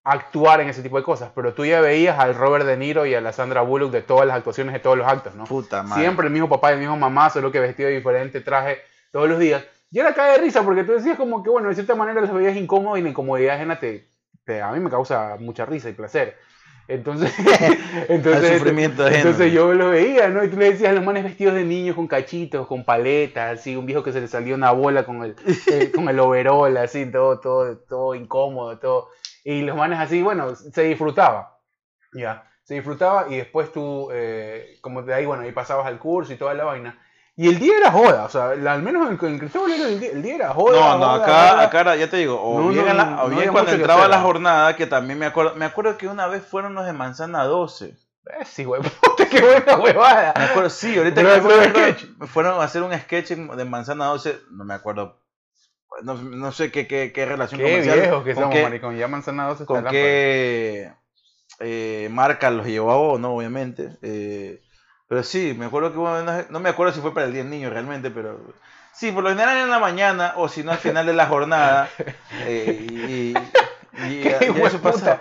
actuar 0.05 0.61
en 0.61 0.69
ese 0.69 0.81
tipo 0.83 0.97
de 0.97 1.03
cosas, 1.03 1.31
pero 1.35 1.53
tú 1.53 1.65
ya 1.65 1.81
veías 1.81 2.17
al 2.19 2.35
Robert 2.35 2.65
De 2.65 2.77
Niro 2.77 3.05
y 3.05 3.15
a 3.15 3.21
la 3.21 3.33
Sandra 3.33 3.61
Bullock 3.61 3.91
de 3.91 4.01
todas 4.03 4.25
las 4.27 4.37
actuaciones 4.37 4.71
de 4.73 4.79
todos 4.79 4.97
los 4.97 5.07
actos, 5.07 5.35
¿no? 5.35 5.45
Puta 5.45 5.81
madre. 5.83 6.03
Siempre 6.03 6.27
el 6.27 6.31
mismo 6.33 6.47
papá 6.47 6.69
y 6.69 6.73
el 6.75 6.79
mismo 6.79 6.95
mamá, 6.95 7.29
solo 7.31 7.51
que 7.51 7.59
vestido 7.59 7.89
de 7.89 7.95
diferente 7.95 8.39
traje 8.41 8.77
todos 9.11 9.27
los 9.27 9.39
días. 9.39 9.63
Y 9.91 9.99
era 9.99 10.13
cae 10.13 10.33
de 10.33 10.37
risa 10.37 10.61
porque 10.63 10.83
tú 10.83 10.91
decías 10.93 11.17
como 11.17 11.41
que, 11.43 11.49
bueno, 11.49 11.69
de 11.69 11.75
cierta 11.75 11.95
manera 11.95 12.21
los 12.21 12.31
veías 12.33 12.55
incómodos 12.55 12.99
y 12.99 13.01
la 13.01 13.09
incomodidad 13.09 13.55
ajena 13.55 13.79
te, 13.79 14.07
te- 14.43 14.61
a 14.61 14.71
mí 14.71 14.79
me 14.79 14.89
causa 14.91 15.37
mucha 15.39 15.65
risa 15.65 15.89
y 15.89 15.93
placer. 15.93 16.37
Entonces, 16.87 17.33
entonces, 18.09 18.61
entonces 19.15 19.51
yo 19.53 19.73
lo 19.73 19.89
veía, 19.89 20.27
¿no? 20.29 20.43
Y 20.43 20.49
tú 20.49 20.57
le 20.57 20.71
decías 20.71 20.91
a 20.91 20.93
los 20.93 21.03
manes 21.03 21.23
vestidos 21.23 21.55
de 21.55 21.63
niños 21.63 21.95
con 21.95 22.07
cachitos, 22.07 22.67
con 22.67 22.85
paletas, 22.85 23.57
así, 23.59 23.75
un 23.75 23.87
viejo 23.87 24.03
que 24.03 24.11
se 24.11 24.21
le 24.21 24.27
salió 24.27 24.53
una 24.53 24.71
bola 24.71 25.03
con 25.03 25.23
el, 25.23 25.35
el- 25.67 25.91
con 25.91 26.09
el 26.09 26.19
overol, 26.19 26.77
así, 26.77 27.07
todo, 27.07 27.39
todo, 27.39 27.77
todo 27.77 28.13
incómodo, 28.13 28.77
todo. 28.77 29.09
Y 29.45 29.61
los 29.61 29.77
manes 29.77 29.99
así, 29.99 30.21
bueno, 30.21 30.53
se 30.55 30.81
disfrutaba. 30.81 31.59
Ya, 32.13 32.43
se 32.63 32.73
disfrutaba 32.73 33.27
y 33.29 33.37
después 33.37 33.71
tú, 33.71 34.09
eh, 34.11 34.77
como 34.81 35.03
de 35.03 35.13
ahí, 35.13 35.25
bueno, 35.25 35.43
ahí 35.43 35.51
pasabas 35.53 35.85
al 35.85 35.99
curso 35.99 36.33
y 36.33 36.35
toda 36.37 36.53
la 36.55 36.63
vaina. 36.65 36.99
Y 37.37 37.47
el 37.49 37.59
día 37.59 37.77
era 37.77 37.91
joda, 37.91 38.23
o 38.23 38.29
sea, 38.29 38.49
al 38.51 38.81
menos 38.81 39.07
en 39.07 39.19
el, 39.21 39.25
en 39.33 39.39
Cristóbal 39.39 39.71
era 39.73 39.87
el 39.89 39.99
día, 39.99 40.09
el 40.11 40.23
día 40.23 40.35
era 40.35 40.49
joda. 40.53 40.79
No, 40.79 40.97
no, 40.97 41.05
joda, 41.05 41.15
acá, 41.23 41.49
joda. 41.51 41.63
acá 41.83 41.95
ya 41.97 42.09
te 42.09 42.17
digo, 42.17 42.41
o 42.41 42.59
No, 42.61 42.69
bien, 42.69 42.85
no, 42.87 42.93
la- 42.93 43.05
no 43.05 43.23
o 43.23 43.27
bien 43.27 43.39
había 43.41 43.51
cuando 43.51 43.71
entraba 43.71 44.07
la 44.07 44.17
¿no? 44.17 44.23
jornada, 44.23 44.75
que 44.75 44.87
también 44.87 45.19
me 45.19 45.25
acuerdo, 45.27 45.53
me 45.55 45.65
acuerdo 45.65 45.97
que 45.97 46.07
una 46.07 46.27
vez 46.27 46.43
fueron 46.45 46.73
los 46.73 46.85
de 46.85 46.93
Manzana 46.93 47.43
12. 47.43 47.85
Eh, 47.87 48.45
sí, 48.45 48.63
güey, 48.63 48.81
puta, 48.81 49.27
qué 49.29 49.41
buena 49.41 49.77
huevada. 49.77 50.33
Me 50.37 50.45
acuerdo, 50.45 50.69
sí, 50.71 50.97
ahorita 50.97 51.21
que 51.21 51.27
me 51.27 51.33
acuerdo, 51.33 51.97
fueron 52.27 52.59
a 52.59 52.63
hacer 52.63 52.81
un 52.81 52.97
sketch 52.97 53.31
de 53.31 53.65
Manzana 53.65 54.05
12, 54.05 54.39
no 54.51 54.63
me 54.65 54.73
acuerdo, 54.73 55.19
no, 56.03 56.15
no 56.15 56.51
sé 56.51 56.71
qué, 56.71 56.87
qué, 56.87 57.11
qué 57.13 57.25
relación 57.25 57.59
Qué 57.59 57.65
comercial, 57.67 57.99
viejos 57.99 58.23
que 58.23 58.33
con 58.33 58.43
somos, 58.43 58.55
qué- 58.55 58.63
maricón. 58.63 58.97
Ya 58.97 59.07
manzana 59.07 59.47
12 59.47 59.63
está 59.63 59.73
con 59.83 59.85
qué 59.91 60.91
eh, 61.59 62.09
marca 62.11 62.49
los 62.51 62.65
llevaba, 62.65 63.17
¿no? 63.19 63.35
Obviamente. 63.35 63.97
eh, 64.01 64.61
pero 65.07 65.23
sí, 65.23 65.53
me 65.57 65.65
acuerdo 65.65 65.91
que 65.91 65.97
bueno, 65.99 66.23
no, 66.23 66.43
no 66.49 66.59
me 66.59 66.69
acuerdo 66.69 66.93
si 66.93 66.99
fue 66.99 67.13
para 67.13 67.27
el 67.27 67.33
Día 67.33 67.43
del 67.43 67.51
Niño 67.51 67.69
realmente, 67.69 68.09
pero 68.09 68.39
sí, 68.93 69.11
por 69.11 69.23
lo 69.23 69.29
general 69.29 69.57
en 69.57 69.69
la 69.69 69.79
mañana 69.79 70.33
o 70.37 70.47
si 70.49 70.63
no 70.63 70.71
al 70.71 70.79
final 70.79 71.05
de 71.05 71.13
la 71.13 71.27
jornada. 71.27 71.89
eh, 72.45 72.77
y, 72.89 73.33
y- 74.03 74.27
eso 74.65 74.81
pasa. 74.81 75.19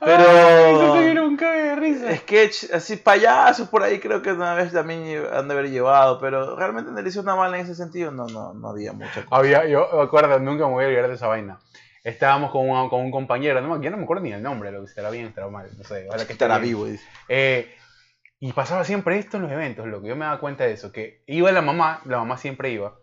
Pero- 0.00 0.24
Ay, 0.28 0.74
eso 0.74 0.94
se 0.94 1.04
vieron 1.04 1.26
un 1.28 1.36
cague 1.36 1.62
de 1.62 1.76
risa. 1.76 2.16
Sketch, 2.16 2.72
así 2.72 2.96
payasos 2.96 3.68
por 3.68 3.82
ahí 3.82 4.00
creo 4.00 4.22
que 4.22 4.32
una 4.32 4.54
vez 4.54 4.72
también 4.72 5.24
han 5.32 5.46
de 5.48 5.54
haber 5.54 5.70
llevado, 5.70 6.18
pero 6.20 6.56
realmente 6.56 6.90
en 6.90 6.98
el 6.98 7.04
Liceo 7.04 7.22
Naval 7.22 7.54
en 7.54 7.60
ese 7.60 7.74
sentido 7.74 8.10
no, 8.10 8.26
no, 8.26 8.54
no 8.54 8.68
había 8.70 8.92
mucha 8.92 9.24
cosa. 9.24 9.36
Había, 9.36 9.66
yo 9.66 9.88
me 9.94 10.02
acuerdo, 10.02 10.38
nunca 10.38 10.66
me 10.66 10.72
voy 10.72 10.84
a 10.84 10.88
olvidar 10.88 11.08
de 11.08 11.14
esa 11.14 11.26
vaina. 11.28 11.58
Estábamos 12.02 12.50
con 12.50 12.68
un, 12.68 12.88
con 12.88 13.00
un 13.02 13.10
compañero, 13.10 13.60
no, 13.60 13.80
yo 13.82 13.90
no 13.90 13.98
me 13.98 14.04
acuerdo 14.04 14.22
ni 14.22 14.32
el 14.32 14.42
nombre, 14.42 14.72
lo 14.72 14.80
que 14.80 14.86
estará 14.86 15.10
bien, 15.10 15.26
estará 15.26 15.48
mal, 15.48 15.68
no 15.76 15.84
sé. 15.84 16.06
Ojalá 16.08 16.26
que 16.26 16.32
estará 16.32 16.58
vivo, 16.58 16.86
dice. 16.86 17.04
Eh, 17.28 17.74
y 18.38 18.52
pasaba 18.54 18.84
siempre 18.84 19.18
esto 19.18 19.36
en 19.36 19.42
los 19.42 19.52
eventos, 19.52 19.86
lo 19.86 20.00
que 20.00 20.08
yo 20.08 20.16
me 20.16 20.24
daba 20.24 20.40
cuenta 20.40 20.64
de 20.64 20.72
eso, 20.72 20.92
que 20.92 21.22
iba 21.26 21.52
la 21.52 21.60
mamá, 21.60 22.00
la 22.06 22.16
mamá 22.16 22.38
siempre 22.38 22.70
iba, 22.70 22.94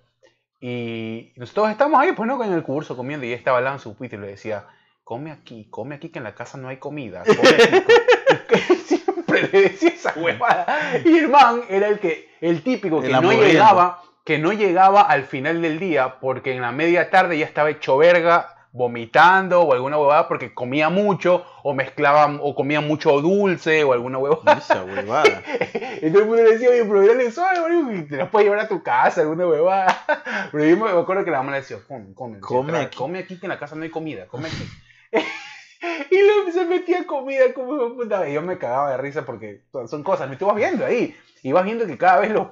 y 0.60 1.34
nosotros 1.36 1.70
estábamos 1.70 2.02
ahí, 2.02 2.14
pues 2.14 2.28
no, 2.28 2.44
en 2.44 2.54
el 2.54 2.64
curso 2.64 2.98
comiendo, 2.98 3.24
y 3.24 3.30
ella 3.30 3.38
estaba 3.38 3.58
hablando 3.60 3.76
en 3.78 3.84
su 3.84 3.96
puito 3.96 4.16
y 4.16 4.20
le 4.20 4.28
decía, 4.30 4.66
come 5.08 5.32
aquí, 5.32 5.68
come 5.70 5.96
aquí 5.96 6.10
que 6.10 6.20
en 6.20 6.26
la 6.26 6.36
casa 6.36 6.58
no 6.58 6.68
hay 6.68 6.78
comida, 6.78 7.24
come 7.24 7.48
aquí. 7.48 7.82
co-". 7.82 8.74
siempre 8.86 9.50
le 9.54 9.62
decía 9.62 9.90
esa 9.90 10.14
huevada. 10.18 10.66
Y 11.06 11.18
el 11.18 11.30
man 11.30 11.62
era 11.70 11.88
el 11.88 12.00
que, 12.00 12.30
el 12.42 12.62
típico 12.62 13.00
que 13.00 13.08
El 13.08 13.14
no 13.22 13.32
llegaba, 13.32 14.02
que 14.26 14.38
no 14.38 14.52
llegaba 14.52 15.02
al 15.04 15.24
final 15.24 15.62
del 15.62 15.80
día, 15.80 16.20
porque 16.20 16.54
en 16.54 16.62
la 16.62 16.74
media 16.74 17.10
tarde 17.10 17.38
ya 17.38 17.46
estaba 17.46 17.70
hecho 17.70 17.96
verga, 17.96 18.54
vomitando 18.74 19.62
o 19.62 19.72
alguna 19.74 19.98
huevada 19.98 20.28
porque 20.28 20.54
comía 20.54 20.90
mucho 20.90 21.46
o 21.64 21.74
mezclaba 21.74 22.38
o 22.42 22.54
comía 22.54 22.82
mucho 22.82 23.22
dulce 23.22 23.86
o 23.86 23.94
alguna 23.94 24.18
huevada. 24.18 24.58
Esa 24.58 24.84
huevada. 24.84 25.42
Y 26.02 26.12
todo 26.12 26.24
el 26.24 26.28
mundo 26.28 26.44
le 26.44 26.52
decía, 26.52 26.70
oye, 26.70 26.84
pero 26.84 27.08
dale 27.08 27.32
suave, 27.32 28.04
te 28.10 28.18
las 28.18 28.30
puedes 28.30 28.46
llevar 28.46 28.66
a 28.66 28.68
tu 28.68 28.84
casa, 28.84 29.22
alguna 29.22 29.48
huevada. 29.48 30.06
Pero 30.52 30.66
yo 30.66 30.78
me 30.78 30.90
acuerdo 30.92 31.24
que 31.24 31.32
la 31.32 31.38
mamá 31.38 31.54
le 31.54 31.62
decía, 31.62 31.78
come, 31.88 32.14
come, 32.14 32.40
Come 32.42 32.78
aquí. 32.78 32.98
come 32.98 33.20
aquí 33.20 33.40
que 33.40 33.46
en 33.46 33.52
la 33.52 33.58
casa 33.58 33.76
no 33.78 33.84
hay 33.84 33.90
comida, 33.90 34.28
come 34.28 34.50
aquí. 34.50 34.68
y 36.12 36.22
luego 36.22 36.52
se 36.52 36.66
metía 36.66 37.06
comida 37.06 37.54
como 37.54 37.96
puta. 37.96 38.28
Y 38.30 38.34
yo 38.34 38.42
me 38.42 38.58
cagaba 38.58 38.92
de 38.92 38.98
risa 38.98 39.26
porque 39.26 39.64
son 39.88 40.04
cosas, 40.04 40.30
me 40.30 40.36
tú 40.36 40.46
vas 40.48 40.56
viendo 40.56 40.86
ahí. 40.86 41.16
Y 41.44 41.52
vas 41.52 41.64
viendo 41.66 41.86
que 41.86 41.98
cada 41.98 42.20
vez 42.20 42.32
los 42.32 42.48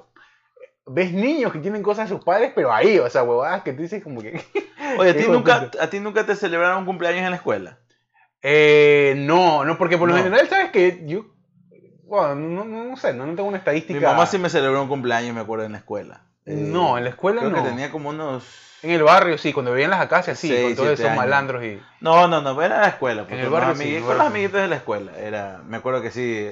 ves 0.88 1.12
niños 1.12 1.52
que 1.52 1.60
tienen 1.60 1.82
cosas 1.82 2.08
de 2.10 2.15
sus 2.15 2.24
padres, 2.24 2.52
pero 2.56 2.72
ahí, 2.72 3.00
o 3.00 3.10
sea, 3.10 3.24
huevadas 3.24 3.63
que 3.63 3.74
tú 3.74 3.82
dices 3.82 4.04
como 4.04 4.22
que. 4.22 4.39
Oye, 5.00 5.10
¿a 5.10 5.18
ti, 5.18 5.26
nunca. 5.28 5.72
¿a 5.80 5.89
ti 5.89 6.00
nunca 6.00 6.26
te 6.26 6.36
celebraron 6.36 6.80
un 6.80 6.86
cumpleaños 6.86 7.24
en 7.24 7.32
la 7.32 7.38
escuela? 7.38 7.80
Eh, 8.41 9.15
no, 9.18 9.65
no, 9.65 9.78
porque 9.78 9.98
por 9.98 10.08
lo 10.08 10.15
No. 10.15 10.22
general, 10.24 10.48
¿sabes 10.48 10.70
que 10.70 11.02
Yo, 11.06 11.26
bueno, 12.04 12.36
no, 12.36 12.63
no, 12.63 12.84
no 12.84 12.98
sé, 12.98 13.13
no, 13.13 13.26
no 13.26 13.34
tengo 13.36 13.50
una 13.50 13.58
estadística. 13.58 14.00
Mi 14.00 14.06
mamá 14.06 14.28
sí 14.28 14.38
me 14.38 14.50
celebró 14.50 14.84
un 14.84 14.88
cumpleaños, 14.88 15.34
me 15.34 15.41
acuerdo, 15.41 15.65
en 15.65 15.72
la 15.72 15.80
escuela. 15.80 16.22
Eh, 16.46 16.54
No, 16.54 16.98
en 17.00 17.06
la 17.06 17.10
escuela 17.10 17.39
Creo 17.41 17.50
no. 17.52 17.63
que 17.63 17.70
tenía 17.70 17.89
como 17.89 18.10
unos... 18.10 18.75
En 18.86 18.91
el 18.91 19.04
barrio 19.04 19.38
sí, 19.38 19.52
cuando 19.52 19.71
vivían 19.71 19.91
las 19.91 20.02
acacias 20.02 20.38
sí, 20.39 20.50
con 20.50 20.76
todos 20.76 20.89
esos 20.91 21.06
años. 21.06 21.17
malandros 21.17 21.63
y... 21.63 21.82
No, 22.02 22.28
no, 22.28 22.41
no, 22.41 22.62
era 22.62 22.76
en 22.76 22.82
la 22.82 22.88
escuela. 22.89 23.26
En 23.28 23.39
el 23.39 23.50
con 23.50 23.52
los 23.52 23.52
barrio 23.52 23.76
sí, 23.76 24.00
Con 24.06 24.17
los 24.17 24.28
amiguitos 24.28 24.62
de 24.62 24.67
la 24.67 24.76
escuela. 24.76 25.12
Era, 25.17 25.62
me 25.65 25.78
acuerdo 25.78 26.02
que 26.02 26.12
sí, 26.12 26.52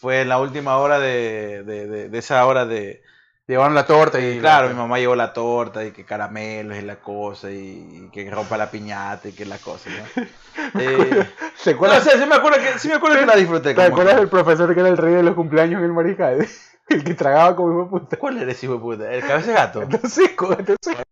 fue 0.00 0.22
en 0.22 0.28
la 0.28 0.38
última 0.38 0.76
hora 0.78 0.98
de, 0.98 1.62
de, 1.64 1.86
de- 1.86 2.08
de 2.08 2.18
esa 2.18 2.46
hora 2.46 2.64
de, 2.64 3.02
Llevaron 3.46 3.74
la 3.74 3.84
torta 3.84 4.18
y... 4.20 4.24
Y 4.24 4.40
claro, 4.40 4.68
mi 4.70 4.74
mamá 4.74 4.98
llevó 4.98 5.14
la 5.14 5.34
torta 5.34 5.84
y 5.84 5.90
que 5.90 6.06
caramelos 6.06 6.78
y 6.78 6.80
la 6.80 6.96
cosa 6.96 7.50
y, 7.50 8.08
que 8.10 8.30
rompa 8.30 8.56
la 8.56 8.70
piñata 8.70 9.28
y 9.28 9.32
que 9.32 9.44
la 9.44 9.58
cosa, 9.58 9.90
¿no? 9.90 10.24
Eh, 10.80 11.26
¿Se 11.56 11.74
no, 11.74 11.80
o 11.82 12.00
sea, 12.00 12.16
sí 12.16 12.26
me 12.26 12.36
acuerdo 12.36 12.58
que, 12.58 12.78
sí 12.78 12.88
me 12.88 12.94
acuerdo 12.94 13.18
que 13.18 13.26
la 13.26 13.34
disfruté. 13.34 13.74
¿Te 13.74 13.82
acuerdas 13.82 14.16
del 14.16 14.28
profesor 14.28 14.72
que 14.72 14.80
era 14.80 14.88
el 14.88 14.96
rey 14.96 15.12
de 15.14 15.22
los 15.24 15.34
cumpleaños 15.34 15.80
en 15.80 15.86
el 15.86 15.92
mariscal? 15.92 16.46
El 16.88 17.04
que 17.04 17.14
tragaba 17.14 17.56
como 17.56 17.72
hijo 17.72 17.84
de 17.84 17.90
puta. 17.90 18.16
¿Cuál 18.16 18.38
era 18.38 18.52
ese 18.52 18.66
hijo 18.66 18.74
de 18.74 18.80
puta? 18.80 19.12
¿El 19.12 19.22
cabeza 19.22 19.46
de 19.46 19.54
gato? 19.54 19.80
Gato 19.88 20.08
seco, 20.08 20.48
gato 20.48 20.74
seco. 20.80 21.02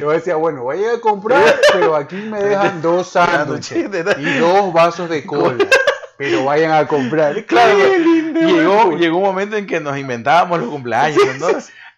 Yo 0.00 0.10
decía, 0.10 0.36
bueno, 0.36 0.64
voy 0.64 0.78
a 0.78 0.80
ir 0.80 0.88
a 0.98 1.00
comprar, 1.00 1.60
pero 1.72 1.96
aquí 1.96 2.16
me 2.16 2.42
dejan 2.42 2.82
dos 2.82 3.08
sándwiches 3.12 3.88
y 4.18 4.38
dos 4.38 4.72
vasos 4.72 5.08
de 5.08 5.24
cola. 5.24 5.66
Pero 6.18 6.44
vayan 6.44 6.72
a 6.72 6.86
comprar. 6.86 7.46
Claro, 7.46 7.74
¡Qué 7.78 7.98
lindo, 7.98 8.40
Llegó, 8.40 8.96
llegó 8.98 9.16
un 9.16 9.24
momento 9.24 9.56
en 9.56 9.66
que 9.66 9.80
nos 9.80 9.96
inventábamos 9.96 10.60
los 10.60 10.68
cumpleaños, 10.68 11.38
¿no? 11.38 11.48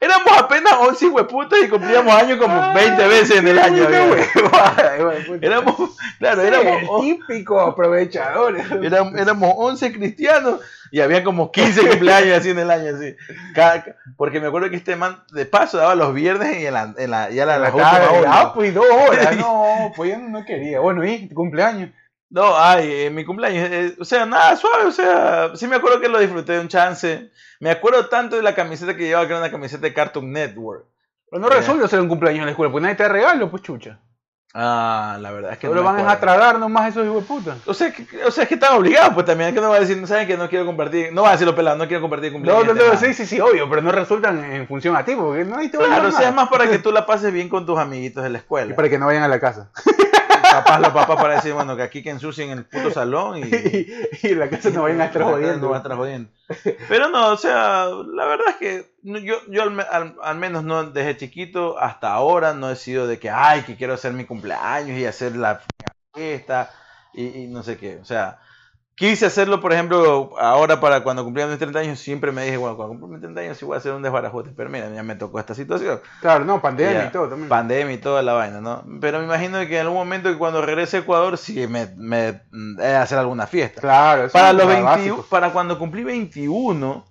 Éramos 0.02 0.36
apenas 0.36 0.72
11 0.80 1.06
hueputas 1.10 1.60
y 1.62 1.68
cumplíamos 1.68 2.12
años 2.12 2.36
como 2.38 2.56
puta! 2.56 2.72
20 2.72 3.06
veces 3.06 3.38
en 3.38 3.46
el 3.46 3.56
año. 3.56 3.84
Éramos, 5.40 5.96
claro, 6.18 6.42
éramos, 6.42 6.82
el 6.82 6.88
típico 7.02 7.60
aprovechador. 7.60 8.56
Éramos, 8.82 9.14
éramos 9.14 9.54
11 9.56 9.92
cristianos 9.92 10.60
y 10.90 11.00
había 11.00 11.22
como 11.22 11.52
15 11.52 11.88
cumpleaños 11.88 12.36
así 12.36 12.50
en 12.50 12.58
el 12.58 12.70
año, 12.72 12.96
así. 12.96 13.14
Cada- 13.54 13.84
porque 14.16 14.40
me 14.40 14.48
acuerdo 14.48 14.70
que 14.70 14.76
este 14.76 14.96
man 14.96 15.22
de 15.30 15.46
paso 15.46 15.78
daba 15.78 15.94
los 15.94 16.12
viernes 16.12 16.60
y 16.60 16.66
en 16.66 16.74
la, 16.74 16.94
en 16.98 17.10
la, 17.10 17.30
ya 17.30 17.46
la, 17.46 17.58
la 17.58 17.72
ah, 18.26 18.52
pues 18.52 18.74
dos 18.74 18.86
horas. 19.08 19.36
No, 19.36 19.92
pues 19.94 20.10
yo 20.10 20.18
no 20.18 20.44
quería. 20.44 20.80
Bueno, 20.80 21.04
¿y 21.06 21.28
cumpleaños? 21.28 21.90
No, 22.28 22.58
ay, 22.58 23.04
en 23.04 23.14
mi 23.14 23.24
cumpleaños, 23.26 23.68
eh, 23.70 23.94
o 24.00 24.06
sea, 24.06 24.24
nada 24.24 24.56
suave, 24.56 24.86
o 24.86 24.90
sea, 24.90 25.50
sí 25.54 25.66
me 25.66 25.76
acuerdo 25.76 26.00
que 26.00 26.08
lo 26.08 26.18
disfruté 26.18 26.54
de 26.54 26.60
un 26.60 26.68
chance. 26.68 27.30
Me 27.62 27.70
acuerdo 27.70 28.06
tanto 28.08 28.34
de 28.34 28.42
la 28.42 28.56
camiseta 28.56 28.96
que 28.96 29.04
llevaba, 29.04 29.24
que 29.26 29.32
era 29.34 29.40
una 29.40 29.50
camiseta 29.52 29.82
de 29.82 29.94
Cartoon 29.94 30.32
Network. 30.32 30.84
Pero 31.30 31.40
no 31.40 31.48
resuelve 31.48 31.84
hacer 31.84 32.00
un 32.00 32.08
cumpleaños 32.08 32.40
en 32.40 32.46
la 32.46 32.50
escuela, 32.50 32.72
pues 32.72 32.82
nadie 32.82 32.96
te 32.96 33.04
da 33.04 33.08
regalo, 33.08 33.48
pues 33.52 33.62
chucha. 33.62 34.00
Ah, 34.52 35.16
la 35.20 35.30
verdad 35.30 35.52
es 35.52 35.58
que 35.58 35.68
Solo 35.68 35.80
no 35.82 35.92
van 35.92 36.08
a 36.08 36.18
tragar 36.18 36.58
nomás 36.58 36.88
esos 36.90 37.06
hijos 37.06 37.22
de 37.22 37.28
puta. 37.28 37.56
O 37.64 37.72
sea, 37.72 37.92
que, 37.92 38.04
o 38.26 38.30
sea, 38.32 38.42
es 38.42 38.48
que 38.48 38.56
están 38.56 38.74
obligados, 38.76 39.14
pues 39.14 39.24
también, 39.26 39.50
es 39.50 39.54
que 39.54 39.60
no 39.60 39.70
va 39.70 39.76
a 39.76 39.80
decir, 39.80 39.96
no 39.96 40.06
saben 40.08 40.26
que 40.26 40.36
no 40.36 40.48
quiero 40.50 40.66
compartir, 40.66 41.12
no 41.12 41.22
va 41.22 41.28
a 41.28 41.32
decirlo 41.32 41.54
pelado, 41.54 41.76
no 41.78 41.86
quiero 41.86 42.02
compartir 42.02 42.32
No, 42.32 42.38
cumpleaños. 42.38 42.66
no, 42.66 42.74
no, 42.74 42.88
man. 42.88 42.98
sí, 42.98 43.14
sí, 43.14 43.24
sí, 43.26 43.40
obvio, 43.40 43.70
pero 43.70 43.80
no 43.80 43.92
resultan 43.92 44.44
en 44.44 44.66
función 44.66 44.94
a 44.96 45.04
ti, 45.04 45.14
porque 45.14 45.44
va 45.44 45.58
a 45.60 45.70
Claro, 45.70 46.08
o 46.08 46.12
sea, 46.12 46.28
es 46.30 46.34
más 46.34 46.48
para 46.48 46.68
que 46.68 46.78
tú 46.80 46.90
la 46.92 47.06
pases 47.06 47.32
bien 47.32 47.48
con 47.48 47.64
tus 47.64 47.78
amiguitos 47.78 48.22
de 48.24 48.28
la 48.30 48.38
Y 48.38 48.40
escuela. 48.40 48.74
para 48.76 48.88
que 48.90 48.98
no 48.98 49.06
vayan 49.06 49.22
a 49.22 49.28
la 49.28 49.38
casa. 49.40 49.70
Papás, 50.64 50.80
los 50.80 50.90
papás 50.92 51.16
para 51.16 51.34
decir, 51.36 51.52
bueno, 51.52 51.76
que 51.76 51.82
aquí 51.82 52.02
que 52.02 52.10
ensucien 52.10 52.50
el 52.50 52.64
puto 52.64 52.90
salón 52.90 53.38
y... 53.38 53.42
y, 54.22 54.34
la 54.34 54.48
casa 54.50 54.70
no 54.70 54.82
vayan 54.82 55.00
a 55.00 55.04
estar 55.06 55.22
No 55.22 55.30
jodiendo. 55.30 55.74
a 55.74 55.76
estar 55.76 55.96
jodiendo. 55.96 56.30
Pero 56.88 57.08
no, 57.08 57.28
o 57.28 57.36
sea, 57.36 57.86
la 57.86 58.24
verdad 58.26 58.46
es 58.50 58.56
que 58.56 58.92
no- 59.02 59.18
yo, 59.18 59.36
yo 59.48 59.62
al, 59.62 59.70
me- 59.70 59.82
al- 59.82 60.16
al 60.22 60.36
menos 60.38 60.64
no 60.64 60.84
desde 60.84 61.16
chiquito 61.16 61.78
hasta 61.78 62.12
ahora 62.12 62.54
no 62.54 62.70
he 62.70 62.76
sido 62.76 63.06
de 63.06 63.18
que, 63.18 63.30
ay, 63.30 63.62
que 63.62 63.76
quiero 63.76 63.94
hacer 63.94 64.12
mi 64.12 64.24
cumpleaños 64.24 64.98
y 64.98 65.06
hacer 65.06 65.36
la 65.36 65.60
fiesta 66.14 66.70
y, 67.14 67.44
y 67.44 67.46
no 67.48 67.62
sé 67.62 67.76
qué. 67.78 67.98
O 68.00 68.04
sea, 68.04 68.38
quise 69.08 69.26
hacerlo, 69.26 69.60
por 69.60 69.72
ejemplo, 69.72 70.30
ahora 70.38 70.78
para 70.78 71.02
cuando 71.02 71.24
cumplía 71.24 71.46
mis 71.48 71.58
30 71.58 71.78
años, 71.80 71.98
siempre 71.98 72.30
me 72.30 72.44
dije, 72.44 72.56
bueno, 72.56 72.76
cuando 72.76 72.92
cumpla 72.92 73.08
mis 73.08 73.20
30 73.20 73.40
años 73.40 73.56
sí 73.58 73.64
voy 73.64 73.74
a 73.74 73.78
hacer 73.78 73.92
un 73.92 74.02
desbarajote. 74.02 74.50
Pero 74.56 74.70
mira, 74.70 74.88
ya 74.94 75.02
me 75.02 75.16
tocó 75.16 75.40
esta 75.40 75.54
situación. 75.54 76.00
Claro, 76.20 76.44
no, 76.44 76.62
pandemia 76.62 77.02
Ya, 77.02 77.08
y 77.08 77.10
todo 77.10 77.28
también. 77.28 77.48
Pandemia 77.48 77.94
y 77.94 77.98
toda 77.98 78.22
la 78.22 78.32
vaina, 78.34 78.60
¿no? 78.60 78.84
Pero 79.00 79.18
me 79.18 79.24
imagino 79.24 79.58
que 79.66 79.74
en 79.74 79.80
algún 79.80 79.98
momento 79.98 80.30
que 80.30 80.38
cuando 80.38 80.62
regrese 80.62 80.98
a 80.98 81.00
Ecuador, 81.00 81.36
sí 81.36 81.66
me, 81.66 81.88
me 81.96 82.42
de 82.52 82.94
hacer 82.96 83.18
alguna 83.18 83.46
fiesta. 83.48 83.80
claro, 83.80 84.24
eso 84.24 84.32
Para 84.32 84.50
es 84.50 84.54
los 84.54 84.62
lo 84.62 84.68
21, 84.68 84.84
básico. 84.84 85.26
para 85.28 85.52
cuando 85.52 85.78
cumplí 85.78 86.04
21, 86.04 87.04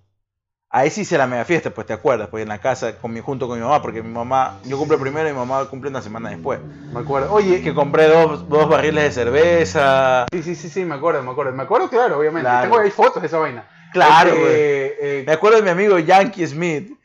ahí 0.72 0.90
sí 0.90 1.02
hice 1.02 1.18
la 1.18 1.28
mega 1.28 1.44
fiesta, 1.46 1.70
pues 1.70 1.86
te 1.86 1.94
acuerdas, 1.94 2.30
pues 2.30 2.44
en 2.44 2.50
la 2.50 2.58
casa 2.60 2.98
con 2.98 3.12
mi, 3.14 3.20
junto 3.20 3.48
con 3.48 3.58
mi 3.60 3.64
mamá, 3.64 3.82
porque 3.82 4.02
mi 4.02 4.10
mamá, 4.12 4.58
yo 4.64 4.78
cumple 4.78 4.98
primero 4.98 5.28
y 5.28 5.32
mi 5.34 5.38
mamá 5.38 5.66
cumple 5.66 5.90
una 5.90 6.02
semana 6.02 6.30
después. 6.30 6.60
Me 6.94 7.00
acuerdo. 7.02 7.32
Oye, 7.34 7.62
Que 7.62 7.74
compré 7.74 8.08
dos, 8.08 8.48
dos 8.50 8.70
barriles 8.70 9.04
de 9.04 9.12
cerveza. 9.12 10.26
sí, 10.32 10.44
sí, 10.44 10.56
sí, 10.56 10.70
sí, 10.70 10.86
me 10.86 10.96
acuerdo, 10.96 11.22
me 11.24 11.32
acuerdo. 11.32 11.52
Me 11.52 11.64
acuerdo, 11.64 11.90
claro, 11.90 12.18
obviamente. 12.20 12.48
Claro. 12.50 12.70
Tengo 12.70 12.80
ahí 12.82 12.92
fotos 12.92 13.22
de 13.22 13.28
esa 13.28 13.38
vaina. 13.40 13.68
Claro, 13.94 14.30
Este, 14.30 14.40
güey. 14.42 14.54
eh, 14.56 15.24
Me 15.28 15.34
acuerdo 15.34 15.58
de 15.58 15.64
mi 15.64 15.70
amigo 15.70 16.00
Yankee 16.00 16.48
Smith. 16.48 16.98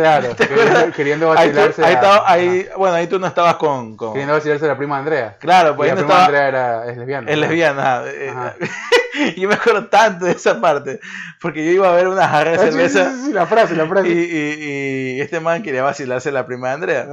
Claro, 0.00 0.36
queriendo, 0.36 0.92
queriendo 0.92 1.32
Ahí, 1.32 1.50
tú- 1.50 1.56
vacilarse. 1.56 1.84
ahí 1.84 1.92
a- 1.92 1.94
estaba, 1.94 2.30
ahí, 2.30 2.68
bueno, 2.76 2.94
ahí 2.96 3.06
tú 3.06 3.18
no 3.18 3.26
estabas 3.26 3.56
con, 3.56 3.96
con- 3.96 4.12
Queriendo 4.12 4.34
vacilarse 4.34 4.64
a 4.64 4.68
la 4.68 4.76
prima 4.76 4.98
Andrea. 4.98 5.36
claro, 5.38 5.72
Y 5.72 5.74
pues 5.76 5.88
la 5.88 5.92
ahí 5.94 6.00
no 6.00 6.06
prima 6.06 6.20
estaba, 6.20 6.24
Andrea 6.26 6.48
era, 6.48 6.90
es 6.90 6.96
lesbiana. 6.98 7.30
es 7.30 7.38
lesbiana. 7.38 8.02
eh, 8.06 8.28
Ajá. 8.30 8.54
Yo 9.36 9.48
me 9.48 9.54
acuerdo 9.54 9.86
tanto 9.86 10.26
de 10.26 10.32
esa 10.32 10.60
parte, 10.60 11.00
porque 11.40 11.64
yo 11.64 11.70
iba 11.72 11.88
a 11.90 11.94
ver 11.96 12.06
una 12.06 12.28
jarra 12.28 12.50
de 12.50 12.56
Ah, 12.58 12.60
cerveza 12.60 13.10
sí, 13.10 13.16
sí, 13.20 13.26
sí, 13.28 13.32
la 13.32 13.46
frase, 13.46 13.74
la 13.74 13.84
y, 13.84 13.88
frase. 13.88 14.08
y- 14.10 15.16
y 15.16 15.20
este 15.22 15.40
man 15.40 15.62
quería 15.62 15.82
vacilarse 15.82 16.28
a 16.28 16.32
la 16.32 16.46
prima 16.46 16.70
Andrea. 16.72 17.08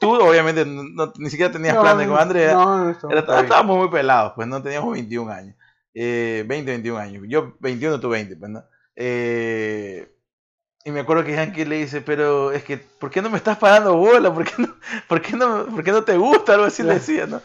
Tú 0.00 0.12
obviamente 0.20 0.64
no- 0.66 1.12
ni 1.18 1.30
siquiera 1.30 1.52
tenías 1.52 1.76
No, 1.76 1.82
planes 1.82 2.08
con 2.08 2.18
Andrea. 2.18 2.52
No, 2.54 2.90
Era- 3.10 3.40
estábamos 3.42 3.78
muy 3.78 3.88
pelados, 3.90 4.32
pues 4.34 4.48
no 4.48 4.60
teníamos 4.60 4.92
21 4.92 5.30
años. 5.30 5.54
Eh, 5.94 6.44
20, 6.48 6.72
21 6.72 6.98
años. 6.98 7.22
Yo 7.28 7.54
21, 7.60 8.00
tú 8.00 8.08
20, 8.08 8.34
pues 8.36 8.50
no. 8.50 8.64
Eh, 8.96 10.15
y 10.86 10.90
me 10.92 11.00
acuerdo 11.00 11.24
que 11.24 11.32
Yankee 11.34 11.64
le 11.66 11.76
dice, 11.76 12.00
pero 12.00 12.52
es 12.52 12.62
que, 12.64 12.78
¿por 12.78 13.10
qué 13.10 13.20
no 13.20 13.28
me 13.28 13.36
estás 13.36 13.58
parando 13.58 13.94
bola? 13.96 14.32
¿Por 14.32 14.44
qué 14.44 14.52
no, 14.58 14.74
por 15.08 15.20
qué 15.20 15.36
no, 15.36 15.66
por 15.66 15.82
qué 15.84 15.92
no 15.92 16.04
te 16.04 16.16
gusta? 16.16 16.54
Algo 16.54 16.64
así 16.66 16.82
le 16.82 16.94
decía, 16.94 17.26
¿no? 17.26 17.42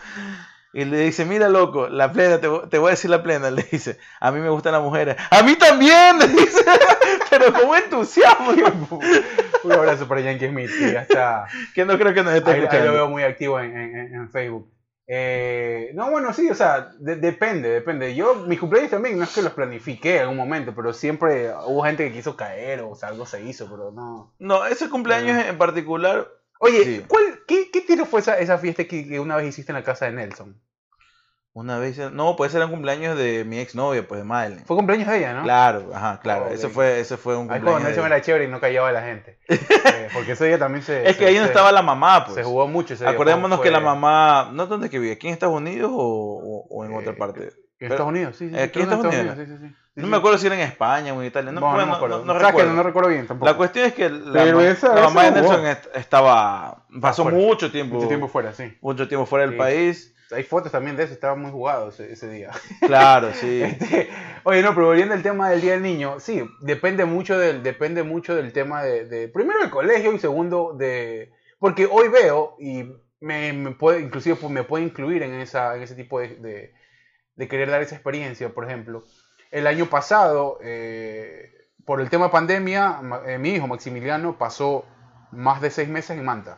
Y 0.73 0.86
le 0.86 0.99
dice, 0.99 1.25
mira 1.25 1.49
loco, 1.49 1.89
la 1.89 2.13
plena, 2.13 2.38
te, 2.39 2.47
te 2.69 2.77
voy 2.77 2.88
a 2.88 2.91
decir 2.91 3.10
la 3.10 3.21
plena, 3.21 3.51
le 3.51 3.63
dice, 3.69 3.97
a 4.21 4.32
mí 4.32 4.39
me 4.39 4.49
gustan 4.49 4.71
las 4.71 4.82
mujeres. 4.82 5.17
A 5.30 5.43
mí 5.43 5.56
también, 5.58 6.17
le 6.19 6.27
dice, 6.30 6.63
pero 7.30 7.51
con 7.51 7.75
entusiasmo, 7.75 8.51
Un 9.63 9.71
abrazo 9.73 10.08
para 10.08 10.21
Yankee 10.21 10.47
Smith, 10.47 10.69
que 10.80 10.93
ya 10.93 11.01
está. 11.01 11.47
que 11.75 11.84
no 11.84 11.97
creo 11.97 12.13
que 12.13 12.23
nos 12.23 12.34
esté 12.34 12.51
Ahí, 12.51 12.56
ahí 12.58 12.63
escuchando. 12.63 12.88
lo 12.91 12.93
veo 12.93 13.10
muy 13.10 13.23
activo 13.23 13.60
en, 13.60 13.75
en- 13.77 14.15
en 14.15 14.30
Facebook. 14.32 14.71
Eh, 15.13 15.91
no, 15.93 16.10
bueno, 16.10 16.32
sí, 16.32 16.50
o 16.50 16.56
sea, 16.56 16.93
de- 16.97 17.17
depende, 17.17 17.67
depende. 17.69 18.15
Yo, 18.15 18.34
mis 18.47 18.62
cumpleaños 18.62 18.91
también, 18.91 19.17
no 19.17 19.26
es 19.26 19.34
que 19.36 19.41
los 19.41 19.52
planifiqué 19.52 20.15
en 20.15 20.21
algún 20.21 20.38
momento, 20.38 20.74
pero 20.74 20.93
siempre 20.93 21.52
hubo 21.65 21.84
gente 21.84 22.08
que 22.08 22.13
quiso 22.13 22.38
caer 22.38 22.80
o, 22.82 22.95
sea, 22.95 23.10
algo 23.10 23.26
se 23.26 23.43
hizo, 23.43 23.69
pero 23.69 23.91
no. 23.91 24.34
No, 24.39 24.65
ese 24.65 24.89
cumpleaños 24.89 25.45
en 25.45 25.58
particular, 25.58 26.30
Oye, 26.63 26.84
Sí. 26.86 27.06
¿cuál, 27.08 27.39
qué, 27.47 27.71
¿qué 27.74 27.82
tiro 27.82 28.06
fue 28.06 28.19
esa, 28.19 28.38
esa 28.39 28.58
fiesta 28.60 28.86
que, 28.86 29.08
que 29.08 29.19
una 29.19 29.36
vez 29.36 29.47
hiciste 29.47 29.71
en 29.71 29.78
la 29.80 29.84
casa 29.84 30.06
de 30.06 30.12
Nelson? 30.12 30.62
Una 31.54 31.78
vez, 31.80 31.98
no, 32.14 32.36
pues 32.38 32.56
eran 32.56 32.70
cumpleaños 32.70 33.18
de 33.18 33.44
mi 33.46 33.60
exnovia, 33.60 34.08
pues 34.08 34.22
de 34.22 34.24
Madeline. 34.26 34.64
Fue 34.66 34.76
cumpleaños 34.78 35.08
de 35.10 35.18
ella, 35.18 35.34
¿no? 35.34 35.44
Claro, 35.44 35.90
ajá, 35.94 36.20
claro. 36.22 36.46
Oh, 36.50 36.54
ese 36.54 36.70
fue, 36.70 37.00
ese 37.02 37.18
fue 37.18 37.36
un 37.36 37.44
Ahí 37.44 37.60
cuando 37.60 37.72
cumpleaños. 37.72 37.84
Nelson 37.98 38.04
de- 38.10 38.16
era 38.16 38.22
chévere 38.26 38.46
y 38.46 38.48
no 38.48 38.60
callaba 38.62 38.92
la 38.92 39.02
gente. 39.02 39.38
Eh, 39.50 40.08
porque 40.14 40.32
ese 40.34 40.46
día 40.46 40.58
también 40.60 40.84
se. 40.84 41.02
Es 41.10 41.18
que 41.18 41.24
se- 41.24 41.30
ahí 41.30 41.36
no 41.36 41.42
se- 41.42 41.48
estaba 41.48 41.72
la 41.72 41.82
mamá, 41.82 42.24
pues. 42.26 42.36
Se 42.36 42.44
jugó 42.44 42.68
mucho 42.68 42.94
ese 42.94 43.04
día. 43.04 43.12
Acordémonos 43.14 43.60
que 43.60 43.72
la 43.72 43.80
mamá, 43.82 44.50
¿no 44.54 44.66
dónde 44.68 44.90
que 44.90 45.00
vive? 45.00 45.14
¿Aquí 45.14 45.28
en 45.28 45.34
Estados 45.34 45.56
Unidos 45.56 45.92
o, 45.94 46.66
o- 46.70 46.86
en 46.86 46.94
Eh, 46.94 46.98
otra 46.98 47.16
parte? 47.16 47.52
En 47.80 47.92
Estados 47.92 48.10
Unidos, 48.10 48.36
sí. 48.38 48.50
sí, 48.50 48.58
Aquí 48.58 48.80
en 48.80 48.84
Estados 48.92 49.06
Unidos. 49.14 49.36
sí, 49.38 49.46
sí, 49.46 49.58
sí. 49.60 49.68
Sí, 49.68 50.00
No 50.02 50.08
me 50.08 50.18
acuerdo 50.18 50.38
si 50.38 50.46
era 50.46 50.56
en 50.56 50.62
España 50.62 51.14
o 51.14 51.20
en 51.22 51.28
Italia. 51.28 51.52
No, 51.52 51.60
No, 51.60 51.68
no, 51.68 51.74
bueno, 51.74 51.88
me 51.88 51.96
acuerdo. 51.98 52.20
no- 52.20 52.26
no 52.26 52.34
¿Sabes 52.34 52.46
que 52.46 52.48
recuerdo. 52.52 52.74
no 52.74 52.84
recuerdo 52.84 53.10
bien 53.10 53.28
tampoco. 53.28 53.52
La 53.52 53.58
cuestión 53.58 53.86
es 53.88 53.94
que 53.94 54.10
la, 54.10 54.32
Pero 54.44 54.62
esa- 54.62 54.96
la 54.96 55.02
mamá 55.02 55.24
de. 55.26 55.32
Nelson 55.42 55.66
est- 55.66 55.88
estaba, 55.96 56.86
pasó 57.02 57.26
mucho 57.26 57.72
tiempo, 57.72 57.96
Mucho 57.96 58.08
tiempo 58.08 58.28
fuera, 58.30 58.54
sí. 58.54 58.78
mucho 58.82 59.08
tiempo 59.10 59.26
fuera 59.26 59.46
del 59.48 59.58
país. 59.58 60.16
Hay 60.32 60.44
fotos 60.44 60.72
también 60.72 60.96
de 60.96 61.04
eso, 61.04 61.13
estaba 61.13 61.36
muy 61.36 61.52
jugado 61.52 61.89
ese, 61.89 62.12
ese 62.12 62.30
día. 62.30 62.52
Claro, 62.86 63.34
sí. 63.34 63.62
Este, 63.63 64.10
oye, 64.44 64.62
no, 64.62 64.74
pero 64.74 64.88
volviendo 64.88 65.13
al 65.13 65.22
tema 65.24 65.50
del 65.50 65.62
Día 65.62 65.74
del 65.74 65.82
Niño, 65.82 66.20
sí, 66.20 66.44
depende 66.62 67.06
mucho 67.06 67.38
del, 67.38 67.63
depende 67.63 68.04
mucho 68.04 68.36
del 68.36 68.52
tema 68.54 68.84
de, 68.84 69.06
de- 69.06 69.28
primero 69.30 69.60
del 69.60 69.70
colegio 69.70 70.13
y 70.13 70.20
segundo 70.20 70.74
de, 70.78 71.32
porque 71.60 71.88
hoy 71.89 72.08
veo 72.10 72.56
y 72.60 72.84
me, 73.20 73.54
me 73.54 73.72
puede, 73.72 74.02
inclusive 74.02 74.36
pues, 74.36 74.52
me 74.52 74.63
puede 74.63 74.84
incluir 74.84 75.24
en, 75.24 75.34
esa, 75.36 75.76
en 75.76 75.84
ese 75.84 75.96
tipo 75.96 76.20
de, 76.20 76.36
de, 76.36 76.74
de 77.36 77.48
querer 77.48 77.70
dar 77.70 77.82
esa 77.82 77.96
experiencia, 77.96 78.50
por 78.50 78.65
ejemplo. 78.65 79.04
El 79.52 79.67
año 79.67 79.86
pasado, 79.88 80.58
eh, 80.63 81.52
por 81.86 82.02
el 82.02 82.10
tema 82.10 82.32
pandemia, 82.32 83.00
eh, 83.28 83.38
mi 83.38 83.50
hijo 83.52 83.67
Maximiliano 83.67 84.38
pasó 84.38 84.86
más 85.32 85.62
de 85.62 85.70
seis 85.72 85.89
meses 85.89 86.17
en 86.17 86.24
Manta. 86.26 86.58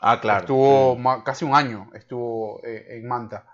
Ah, 0.00 0.20
claro. 0.20 0.40
Estuvo 0.40 0.96
sí. 0.96 1.22
casi 1.24 1.44
un 1.44 1.54
año 1.54 1.88
estuvo 1.94 2.60
eh, 2.64 2.86
en 2.98 3.06
Manta. 3.08 3.44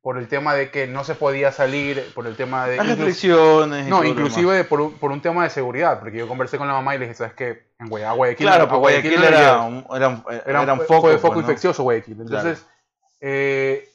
Por 0.00 0.18
el 0.18 0.28
tema 0.28 0.54
de 0.54 0.70
que 0.70 0.86
no 0.86 1.02
se 1.02 1.16
podía 1.16 1.50
salir, 1.50 2.12
por 2.14 2.28
el 2.28 2.36
tema 2.36 2.68
de... 2.68 2.76
Las 2.76 2.86
restricciones. 2.86 3.88
no, 3.88 4.04
inclusive 4.04 4.62
por, 4.62 4.80
un, 4.80 4.92
por 4.92 5.10
un 5.10 5.20
tema 5.20 5.42
de 5.42 5.50
seguridad, 5.50 5.98
porque 5.98 6.16
yo 6.18 6.28
conversé 6.28 6.58
con 6.58 6.68
la 6.68 6.74
mamá 6.74 6.94
y 6.94 6.98
le 6.98 7.06
dije, 7.06 7.16
¿sabes 7.16 7.34
qué? 7.34 7.66
En 7.80 7.88
Guaya- 7.88 8.12
Guayaquil, 8.12 8.46
Claro, 8.46 8.68
pues 8.68 8.78
Guayaquil 8.78 9.20
le 9.20 9.26
era 9.26 9.40
llevas". 9.40 9.66
un, 9.66 9.96
era 9.96 10.08
un, 10.08 10.24
era, 10.46 10.62
era 10.62 10.72
un 10.74 10.78
fue- 10.78 10.86
foco, 10.86 11.00
fue 11.02 11.10
pues, 11.10 11.22
foco 11.22 11.40
infeccioso 11.40 11.82
Guayaquil. 11.82 12.20
Entonces, 12.20 12.64
eh, 13.20 13.88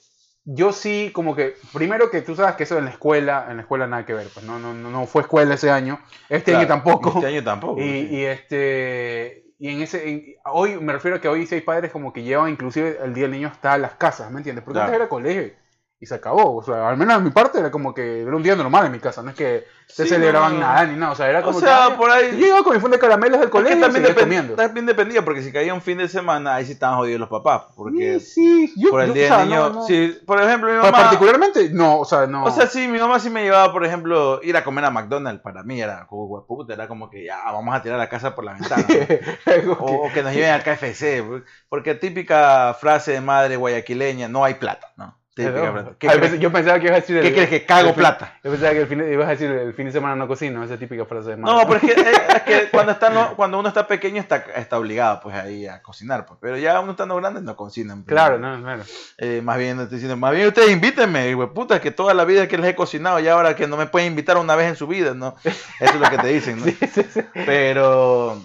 yo 0.43 0.73
sí 0.73 1.11
como 1.13 1.33
que, 1.33 1.55
primero 1.71 2.09
que 2.11 2.21
tú 2.21 2.35
sabes 2.35 2.55
que 2.55 2.63
eso 2.63 2.77
en 2.77 2.85
la 2.85 2.91
escuela, 2.91 3.45
en 3.49 3.55
la 3.57 3.61
escuela 3.61 3.87
nada 3.87 4.05
que 4.05 4.13
ver, 4.13 4.27
pues 4.33 4.45
no, 4.45 4.59
no, 4.59 4.73
no, 4.73 5.05
fue 5.07 5.21
escuela 5.21 5.53
ese 5.53 5.71
año, 5.71 5.97
este 6.27 6.51
año 6.55 6.65
Claro, 6.67 6.83
tampoco. 6.83 7.09
Este 7.15 7.27
año 7.27 7.43
tampoco. 7.43 7.79
Y, 7.79 7.83
sí. 7.83 8.07
y 8.11 8.25
este 8.25 9.45
y 9.61 9.69
en 9.69 9.81
ese 9.81 10.09
en- 10.09 10.25
hoy 10.45 10.79
me 10.79 10.91
refiero 10.91 11.17
a 11.17 11.21
que 11.21 11.27
hoy 11.27 11.47
hay 11.51 11.61
padres 11.61 11.91
como 11.91 12.11
que 12.11 12.23
llevan 12.23 12.49
inclusive 12.49 12.97
el 13.03 13.13
día 13.13 13.25
del 13.25 13.31
niño 13.33 13.47
hasta 13.47 13.77
las 13.77 13.93
casas, 13.93 14.31
¿me 14.31 14.37
entiendes? 14.39 14.63
Porque 14.65 14.77
Claro. 14.77 14.87
antes 14.87 14.99
era 15.01 15.07
colegio 15.07 15.53
y 16.01 16.05
se 16.07 16.15
acabó. 16.15 16.57
O 16.57 16.63
sea, 16.63 16.89
al 16.89 16.97
menos 16.97 17.15
en 17.17 17.23
mi 17.23 17.29
parte 17.29 17.59
era 17.59 17.69
como 17.71 17.93
que 17.93 18.23
era 18.23 18.35
un 18.35 18.41
día 18.43 18.55
normal 18.55 18.87
en 18.87 18.91
mi 18.91 18.99
casa, 18.99 19.21
no 19.21 19.29
es 19.29 19.35
que 19.35 19.65
se 19.87 20.03
Sí, 20.03 20.09
celebraban 20.09 20.53
no. 20.55 20.61
nada 20.61 20.85
ni 20.85 20.97
nada. 20.97 21.11
O 21.11 21.15
sea, 21.15 21.29
era 21.29 21.41
O 21.41 21.43
como 21.43 21.59
sea, 21.59 21.89
que, 21.89 21.95
por 21.95 22.09
ahí- 22.09 22.39
Yo 22.39 22.47
iba 22.47 22.63
con 22.63 22.73
mi 22.73 22.79
funda 22.79 22.95
de 22.97 23.01
caramelos 23.01 23.39
del 23.39 23.49
colegio 23.49 23.77
y 23.77 23.81
también, 23.81 24.13
comiendo. 24.15 24.55
también 24.55 24.85
dependía, 24.87 25.23
porque 25.23 25.43
si 25.43 25.51
caía 25.51 25.73
un 25.73 25.81
fin 25.81 25.99
de 25.99 26.07
semana, 26.07 26.55
ahí 26.55 26.65
sí 26.65 26.71
estaban 26.71 26.97
jodidos 26.97 27.19
los 27.19 27.29
papás. 27.29 27.63
Porque 27.75 28.19
Sí, 28.19 28.67
sí, 28.67 28.73
yo, 28.77 28.89
por 28.89 29.01
el 29.01 29.09
yo, 29.09 29.13
día 29.13 29.25
o 29.25 29.27
sea, 29.27 29.37
del 29.39 29.49
niño. 29.49 29.59
no, 29.69 29.73
no. 29.75 29.83
sí, 29.85 30.17
por 30.25 30.41
ejemplo, 30.41 30.69
mi 30.71 30.77
mamá. 30.77 30.91
Particularmente, 30.91 31.69
no, 31.71 31.99
o 31.99 32.05
sea, 32.05 32.25
no. 32.25 32.45
O 32.45 32.51
sea, 32.51 32.65
sí, 32.67 32.87
mi 32.87 32.97
mamá 32.99 33.19
sí 33.19 33.29
me 33.29 33.43
llevaba, 33.43 33.71
por 33.71 33.85
ejemplo, 33.85 34.39
ir 34.41 34.57
a 34.57 34.63
comer 34.63 34.85
a 34.85 34.89
McDonald's. 34.89 35.43
Para 35.43 35.61
mí 35.61 35.79
era 35.81 36.07
como 36.07 36.25
hueputa, 36.25 36.73
era 36.73 36.87
como 36.87 37.09
que 37.11 37.25
ya 37.25 37.43
vamos 37.51 37.75
a 37.75 37.81
tirar 37.83 37.99
la 37.99 38.09
casa 38.09 38.33
por 38.33 38.43
la 38.45 38.53
ventana. 38.53 38.83
o, 39.79 40.07
o 40.07 40.11
que 40.13 40.23
nos 40.23 40.33
lleven 40.33 40.51
al 40.51 40.63
KFC. 40.63 41.23
Porque 41.69 41.93
típica 41.95 42.73
frase 42.79 43.11
de 43.11 43.21
madre 43.21 43.55
guayaquileña, 43.57 44.27
no 44.27 44.43
hay 44.43 44.55
plata, 44.55 44.93
¿no? 44.97 45.20
Típica 45.33 45.53
Pero, 45.53 45.71
frase. 45.71 45.89
¿Qué, 45.97 46.07
a 46.07 46.09
crees, 46.11 46.21
veces 46.23 46.39
yo 46.41 46.51
pensaba 46.51 46.77
que 46.79 46.87
ibas 46.87 46.97
a 46.97 47.01
decir. 47.01 47.15
el- 47.17 47.23
qué 47.23 47.31
crees 47.33 47.49
que 47.49 47.65
cago 47.65 47.93
plata? 47.93 48.37
Yo 48.43 48.51
pensaba 48.51 48.73
que 48.73 48.81
el 48.81 48.87
fin 48.87 48.99
ibas 49.13 49.27
a 49.27 49.31
decir 49.31 49.49
el 49.49 49.73
fin 49.73 49.85
de 49.85 49.93
semana 49.93 50.13
no 50.15 50.27
cocino, 50.27 50.61
esa 50.61 50.77
típica 50.77 51.05
frase 51.05 51.29
de 51.29 51.37
madre. 51.37 51.55
No, 51.61 51.67
porque 51.67 51.87
es, 51.87 51.97
es 51.97 52.41
que 52.41 52.67
cuando, 52.71 52.91
está, 52.91 53.09
no- 53.09 53.33
cuando 53.37 53.57
uno 53.57 53.69
está 53.69 53.87
pequeño 53.87 54.19
está, 54.19 54.43
está 54.57 54.77
obligado 54.77 55.21
pues 55.23 55.33
ahí 55.35 55.67
a 55.67 55.81
cocinar. 55.81 56.25
Pues. 56.25 56.37
Pero 56.41 56.57
ya 56.57 56.77
uno 56.81 56.91
estando 56.91 57.15
grande 57.15 57.41
no 57.41 57.55
cocinan. 57.55 58.03
pues. 58.03 58.13
Claro, 58.13 58.39
no, 58.39 58.61
claro. 58.61 58.83
Eh, 59.19 59.41
más 59.41 59.57
bien 59.57 59.79
estoy 59.79 59.95
diciendo, 59.99 60.17
más 60.17 60.33
bien 60.35 60.47
ustedes 60.47 60.69
invítenme, 60.69 61.33
güey, 61.33 61.47
puta, 61.53 61.79
que 61.79 61.91
toda 61.91 62.13
la 62.13 62.25
vida 62.25 62.49
que 62.49 62.57
les 62.57 62.71
he 62.71 62.75
cocinado 62.75 63.19
y 63.21 63.29
ahora 63.29 63.55
que 63.55 63.67
no 63.67 63.77
me 63.77 63.85
pueden 63.85 64.09
invitar 64.09 64.35
una 64.37 64.57
vez 64.57 64.67
en 64.67 64.75
su 64.75 64.85
vida, 64.87 65.13
¿no? 65.13 65.35
Eso 65.45 65.55
es 65.79 65.95
lo 65.95 66.09
que 66.09 66.17
te 66.17 66.27
dicen, 66.27 66.59
¿no? 66.59 66.65
Sí, 66.71 66.75
sí, 66.93 67.03
sí. 67.09 67.21
Pero 67.45 68.37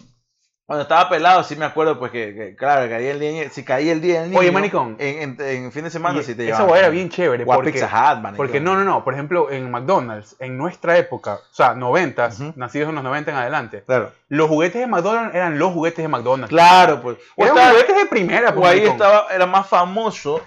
cuando 0.66 0.82
estaba 0.82 1.08
pelado 1.08 1.44
sí 1.44 1.54
me 1.54 1.64
acuerdo 1.64 1.96
pues 1.98 2.10
que, 2.10 2.34
que, 2.34 2.56
claro, 2.56 2.88
caía 2.90 3.12
el 3.12 3.20
día, 3.20 3.48
si 3.50 3.64
caía 3.64 3.92
el 3.92 4.00
día 4.00 4.20
del 4.22 4.30
niño 4.30 4.40
Oye, 4.40 4.50
maricón. 4.50 4.96
en, 4.98 5.38
en, 5.38 5.46
en 5.48 5.70
fin 5.72 5.84
de 5.84 5.90
semana 5.90 6.20
sí 6.24 6.34
te 6.34 6.42
esa 6.42 6.58
llevaban. 6.58 6.70
hueá 6.70 6.78
era 6.80 6.88
bien 6.88 7.08
chévere. 7.08 7.44
O 7.44 7.52
a 7.52 7.54
porque, 7.56 7.72
Pizza 7.72 7.86
Hut, 7.86 8.20
maricón. 8.20 8.36
porque 8.36 8.60
no, 8.60 8.74
no, 8.74 8.82
no. 8.84 9.04
Por 9.04 9.14
ejemplo, 9.14 9.48
en 9.50 9.70
McDonald's, 9.70 10.34
en 10.40 10.58
nuestra 10.58 10.98
época, 10.98 11.34
o 11.34 11.54
sea, 11.54 11.74
90, 11.74 12.26
Ujú. 12.26 12.52
nacidos 12.56 12.88
en 12.88 12.96
los 12.96 13.04
90 13.04 13.30
en 13.30 13.36
adelante, 13.36 13.84
Claro. 13.86 14.10
los 14.28 14.48
juguetes 14.48 14.80
de 14.80 14.88
McDonald's 14.88 15.34
eran 15.36 15.56
los 15.58 15.72
juguetes 15.72 16.02
de 16.02 16.08
McDonald's. 16.08 16.50
Claro, 16.50 17.00
pues. 17.00 17.16
O, 17.36 17.44
Eran 17.44 17.56
estaba- 17.56 17.70
juguetes 17.72 17.96
de 17.96 18.06
primera. 18.06 18.52
pues, 18.54 18.66
o 18.66 18.68
ahí 18.68 18.80
estaba, 18.84 19.26
era 19.32 19.46
más 19.46 19.68
famoso 19.68 20.42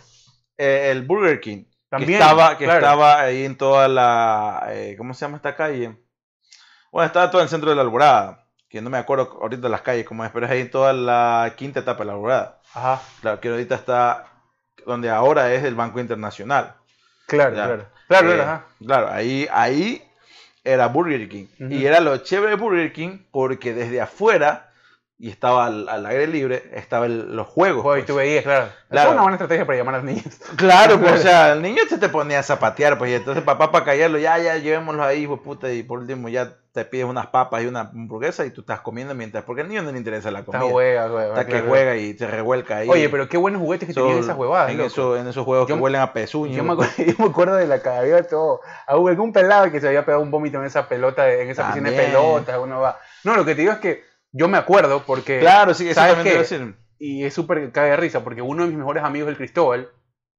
eh, 0.58 0.90
el 0.92 1.04
Burger 1.04 1.40
King. 1.40 1.64
También, 1.90 2.20
que 2.20 2.24
estaba, 2.24 2.58
que 2.58 2.66
claro. 2.66 2.80
estaba 2.82 3.20
ahí 3.22 3.46
en 3.46 3.58
toda 3.58 3.88
la, 3.88 4.66
eh, 4.72 4.96
¿cómo 4.98 5.14
se 5.14 5.22
llama 5.22 5.38
esta 5.38 5.56
calle? 5.56 5.98
Bueno, 6.92 7.08
estaba 7.08 7.32
todo 7.32 7.42
en 7.42 7.46
el 7.46 7.50
centro 7.50 7.70
de 7.70 7.76
la 7.78 7.82
Alborada, 7.84 8.46
que 8.70 8.82
no 8.82 8.90
me 8.90 8.98
acuerdo 8.98 9.40
ahorita 9.42 9.68
las 9.70 9.82
calles 9.82 10.06
cómo 10.06 10.24
es, 10.24 10.32
pero 10.32 10.46
es 10.46 10.52
ahí 10.52 10.62
en 10.62 10.72
toda 10.72 10.94
la 10.94 11.54
quinta 11.56 11.80
etapa 11.82 12.04
Alborada. 12.04 12.60
Ajá, 12.74 13.02
Claro, 13.22 13.40
que 13.40 13.50
ahorita 13.50 13.76
está 13.76 14.26
donde 14.86 15.10
ahora 15.10 15.54
es 15.54 15.64
el 15.64 15.76
Banco 15.76 16.00
Internacional. 16.00 16.76
claro, 17.28 17.56
Ya. 17.56 17.66
claro. 17.66 17.86
Claro, 18.08 18.32
Eh, 18.32 18.36
claro, 18.36 18.44
ajá. 18.44 18.66
claro, 18.86 19.10
ahí, 19.12 19.48
ahí 19.52 20.04
era 20.64 20.88
Burger 20.88 21.28
King. 21.30 21.46
Y 21.60 21.86
era 21.86 22.00
lo 22.00 22.18
chévere 22.18 22.52
de 22.52 22.56
Burger 22.58 22.92
King 22.94 23.20
porque 23.32 23.74
desde 23.74 24.02
afuera, 24.02 24.72
y 25.18 25.30
estaba 25.30 25.66
al, 25.66 25.88
al 25.90 26.06
aire 26.06 26.28
libre, 26.28 26.70
estaban 26.74 27.36
los 27.36 27.48
juegos. 27.48 27.84
Joder, 27.84 28.00
y 28.00 28.02
pues. 28.04 28.08
tú 28.08 28.16
veías, 28.16 28.44
claro. 28.44 28.70
Claro. 28.90 29.10
Es 29.10 29.14
una 29.14 29.22
buena 29.24 29.36
estrategia 29.36 29.66
para 29.66 29.78
llamar 29.78 29.96
a 29.96 29.98
los 29.98 30.06
niños. 30.06 30.26
Claro, 30.56 31.00
pues, 31.00 31.14
o 31.14 31.18
sea, 31.24 31.54
el 31.54 31.62
niño 31.62 31.82
se 31.90 31.98
te 31.98 32.10
ponía 32.10 32.40
a 32.40 32.44
zapatear, 32.44 32.98
pues, 32.98 33.12
y 33.12 33.16
entonces 33.16 33.44
papá 33.44 33.72
para 33.72 33.86
callarlo, 33.86 34.18
ya, 34.18 34.38
ya, 34.40 34.58
llevémoslo 34.58 35.04
ahí, 35.04 35.28
pues, 35.28 35.42
puta, 35.42 35.72
y 35.72 35.84
por 35.84 36.00
último 36.00 36.30
ya 36.30 36.56
te 36.84 36.86
pides 36.90 37.06
unas 37.06 37.28
papas 37.28 37.64
y 37.64 37.66
una 37.68 37.82
hamburguesa 37.82 38.46
y 38.46 38.52
tú 38.52 38.62
estás 38.62 38.82
comiendo 38.82 39.14
mientras, 39.16 39.44
porque 39.44 39.62
al 39.62 39.68
niño 39.68 39.82
no 39.82 39.92
le 39.92 39.98
interesa 39.98 40.32
la 40.32 40.40
Está 40.40 40.52
comida. 40.60 40.72
juega, 40.72 41.10
juega. 41.10 41.28
Está 41.30 41.46
que 41.46 41.52
claro. 41.52 41.68
juega 41.68 41.96
y 41.98 42.18
se 42.18 42.28
revuelca 42.28 42.78
ahí. 42.78 42.90
Oye, 42.90 43.10
pero 43.10 43.28
qué 43.30 43.38
buenos 43.38 43.62
juguetes 43.62 43.88
que 43.88 43.94
tenían 43.94 44.14
Son- 44.16 44.24
esas 44.24 44.38
huevadas. 44.38 44.72
En, 44.72 44.80
eso- 44.82 45.18
en 45.18 45.28
esos 45.28 45.46
juegos 45.46 45.68
Yo- 45.68 45.76
que 45.76 45.82
huelen 45.82 46.02
a 46.02 46.14
pezuño. 46.14 46.54
Yo 46.56 46.64
me, 46.64 46.74
acuerdo, 46.74 46.92
yo 46.98 47.14
me 47.18 47.26
acuerdo 47.26 47.56
de 47.56 47.68
la 47.68 47.82
que 47.82 47.90
había 47.90 48.24
todo. 48.24 48.62
Hubo 48.94 49.08
algún 49.10 49.34
pelado 49.34 49.72
que 49.72 49.80
se 49.82 49.88
había 49.88 50.06
pegado 50.06 50.24
un 50.24 50.32
vómito 50.32 50.58
en 50.60 50.66
esa 50.66 50.88
pelota, 50.88 51.24
de- 51.24 51.44
en 51.44 51.50
esa 51.50 51.68
piscina 51.68 51.90
de 51.90 51.96
También. 51.98 52.12
pelotas. 52.18 52.58
Uno 52.62 52.80
va. 52.82 52.98
No, 53.24 53.36
lo 53.36 53.46
que 53.46 53.56
te 53.56 53.62
digo 53.62 53.74
es 53.74 53.80
que 53.80 54.04
yo 54.32 54.48
me 54.48 54.58
acuerdo 54.58 55.04
porque. 55.06 55.40
Claro, 55.40 55.74
sí, 55.74 55.94
¿sabes 55.94 56.16
también 56.16 56.36
qué? 56.36 56.40
decir. 56.42 56.76
Y 57.00 57.24
es 57.24 57.34
súper 57.34 57.72
cae 57.72 57.92
de 57.92 57.98
risa 57.98 58.24
porque 58.24 58.42
uno 58.42 58.64
de 58.64 58.70
mis 58.70 58.78
mejores 58.78 59.04
amigos, 59.04 59.30
el 59.30 59.38
Cristóbal, 59.38 59.90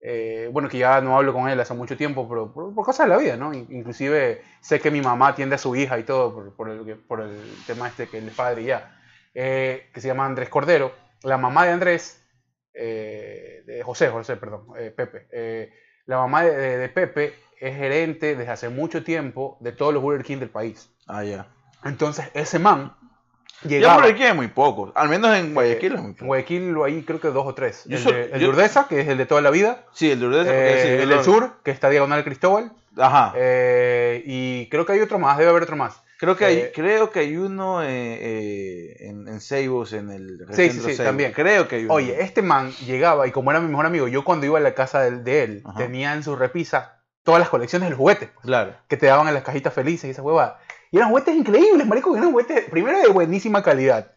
eh, 0.00 0.48
bueno, 0.52 0.68
que 0.68 0.78
ya 0.78 1.00
no 1.00 1.16
hablo 1.16 1.32
con 1.32 1.48
él 1.48 1.60
hace 1.60 1.74
mucho 1.74 1.96
tiempo, 1.96 2.28
pero 2.28 2.52
por, 2.52 2.74
por 2.74 2.84
cosas 2.84 3.06
de 3.06 3.14
la 3.14 3.18
vida, 3.18 3.36
¿no? 3.36 3.52
In- 3.52 3.66
Inclusive 3.70 4.42
sé 4.60 4.80
que 4.80 4.90
mi 4.90 5.00
mamá 5.00 5.28
atiende 5.28 5.54
a 5.56 5.58
su 5.58 5.74
hija 5.76 5.98
y 5.98 6.04
todo 6.04 6.34
por, 6.34 6.54
por 6.56 6.68
el, 6.70 6.96
por 6.98 7.20
el 7.20 7.40
tema 7.66 7.88
este 7.88 8.08
que 8.08 8.18
él 8.18 8.28
es 8.28 8.34
padre 8.34 8.62
y 8.62 8.66
ya, 8.66 8.98
eh, 9.34 9.90
que 9.92 10.00
se 10.00 10.08
llama 10.08 10.26
Andrés 10.26 10.48
Cordero. 10.48 10.92
La 11.22 11.36
mamá 11.38 11.66
de 11.66 11.72
Andrés, 11.72 12.24
eh, 12.74 13.62
de 13.66 13.82
José, 13.82 14.08
José, 14.08 14.36
perdón, 14.36 14.66
eh, 14.78 14.90
Pepe. 14.90 15.26
eh, 15.32 15.72
la 16.06 16.16
mamá 16.18 16.44
de, 16.44 16.56
de- 16.56 16.78
de 16.78 16.88
Pepe 16.88 17.34
es 17.60 17.76
gerente 17.76 18.34
desde 18.36 18.50
hace 18.50 18.68
mucho 18.70 19.04
tiempo 19.04 19.58
de 19.60 19.72
todos 19.72 19.92
los 19.92 20.02
Burger 20.02 20.24
King 20.24 20.38
del 20.38 20.48
país. 20.50 20.90
Ah, 21.06 21.24
ya. 21.24 21.46
Entonces, 21.84 22.30
ese 22.34 22.58
man 22.58 22.94
Ya 23.62 23.68
llegaba... 23.70 23.96
por 23.96 24.04
aquí 24.10 24.22
hay 24.22 24.34
muy 24.34 24.48
pocos. 24.48 24.92
Al 24.94 25.08
menos 25.08 25.36
en 25.36 25.52
Guayaquil 25.54 25.94
es 25.94 26.00
muy 26.00 26.14
En. 26.18 26.26
Guayaquil 26.26 26.74
hay 26.84 27.02
creo 27.02 27.20
que 27.20 27.28
dos 27.28 27.46
o 27.46 27.54
tres. 27.54 27.82
Yo 27.86 27.96
el 27.98 28.02
soy- 28.02 28.12
de, 28.14 28.24
el 28.24 28.30
de 28.32 28.40
yo- 28.40 28.48
Urdesa, 28.50 28.86
que 28.88 29.00
es 29.00 29.08
el 29.08 29.18
de 29.18 29.26
toda 29.26 29.40
la 29.40 29.50
vida. 29.50 29.84
Sí, 29.92 30.10
el 30.10 30.20
de 30.20 30.26
Urdesa, 30.26 30.50
eh, 30.52 30.68
porque 30.68 30.82
sí, 30.82 30.88
el 31.02 31.08
del 31.08 31.24
sur, 31.24 31.52
que 31.62 31.70
está 31.70 31.88
diagonal 31.90 32.24
Cristóbal. 32.24 32.72
Ajá. 32.98 33.32
eh, 33.36 34.22
y 34.26 34.68
creo 34.68 34.84
que 34.84 34.92
hay 34.94 35.00
otro 35.00 35.18
más, 35.18 35.38
debe 35.38 35.50
haber 35.50 35.62
otro 35.62 35.76
más. 35.76 36.02
creo, 36.18 36.36
que 36.36 36.44
hay, 36.44 36.56
eh, 36.58 36.72
creo 36.74 37.10
que 37.10 37.20
hay 37.20 37.36
uno 37.36 37.82
eh, 37.82 37.86
eh, 37.88 38.96
en, 39.08 39.28
en 39.28 39.40
Seibos, 39.40 39.92
en 39.92 40.10
el 40.10 40.38
Sí, 40.50 40.70
sí, 40.70 40.70
sí, 40.72 40.80
Seibos. 40.80 41.04
también. 41.04 41.32
Creo 41.32 41.68
que 41.68 41.76
hay 41.76 41.84
uno. 41.84 41.94
Oye, 41.94 42.20
este 42.22 42.42
man 42.42 42.72
llegaba 42.86 43.26
y 43.26 43.30
como 43.30 43.50
era 43.52 43.60
mi 43.60 43.68
mejor 43.68 43.86
amigo, 43.86 44.08
yo 44.08 44.24
cuando 44.24 44.44
iba 44.46 44.58
a 44.58 44.60
la 44.60 44.74
casa 44.74 45.00
de, 45.02 45.18
de 45.22 45.42
él, 45.44 45.62
Ajá. 45.64 45.78
tenía 45.78 46.12
en 46.14 46.22
su 46.24 46.34
repisa 46.36 46.96
todas 47.22 47.38
las 47.40 47.48
colecciones 47.48 47.86
de 47.86 47.90
los 47.90 47.98
juguetes 47.98 48.28
pues, 48.34 48.44
Claro. 48.46 48.74
que 48.88 48.96
te 48.96 49.06
daban 49.06 49.28
en 49.28 49.34
las 49.34 49.44
cajitas 49.44 49.72
felices 49.72 50.04
y 50.08 50.10
esa 50.10 50.22
huevada. 50.22 50.58
Y 50.90 50.96
eran 50.96 51.10
juguetes 51.10 51.34
increíbles, 51.36 51.86
marico, 51.86 52.16
eran 52.16 52.30
juguetes, 52.32 52.68
primero 52.70 52.98
de 53.00 53.08
buenísima 53.08 53.62
calidad. 53.62 54.12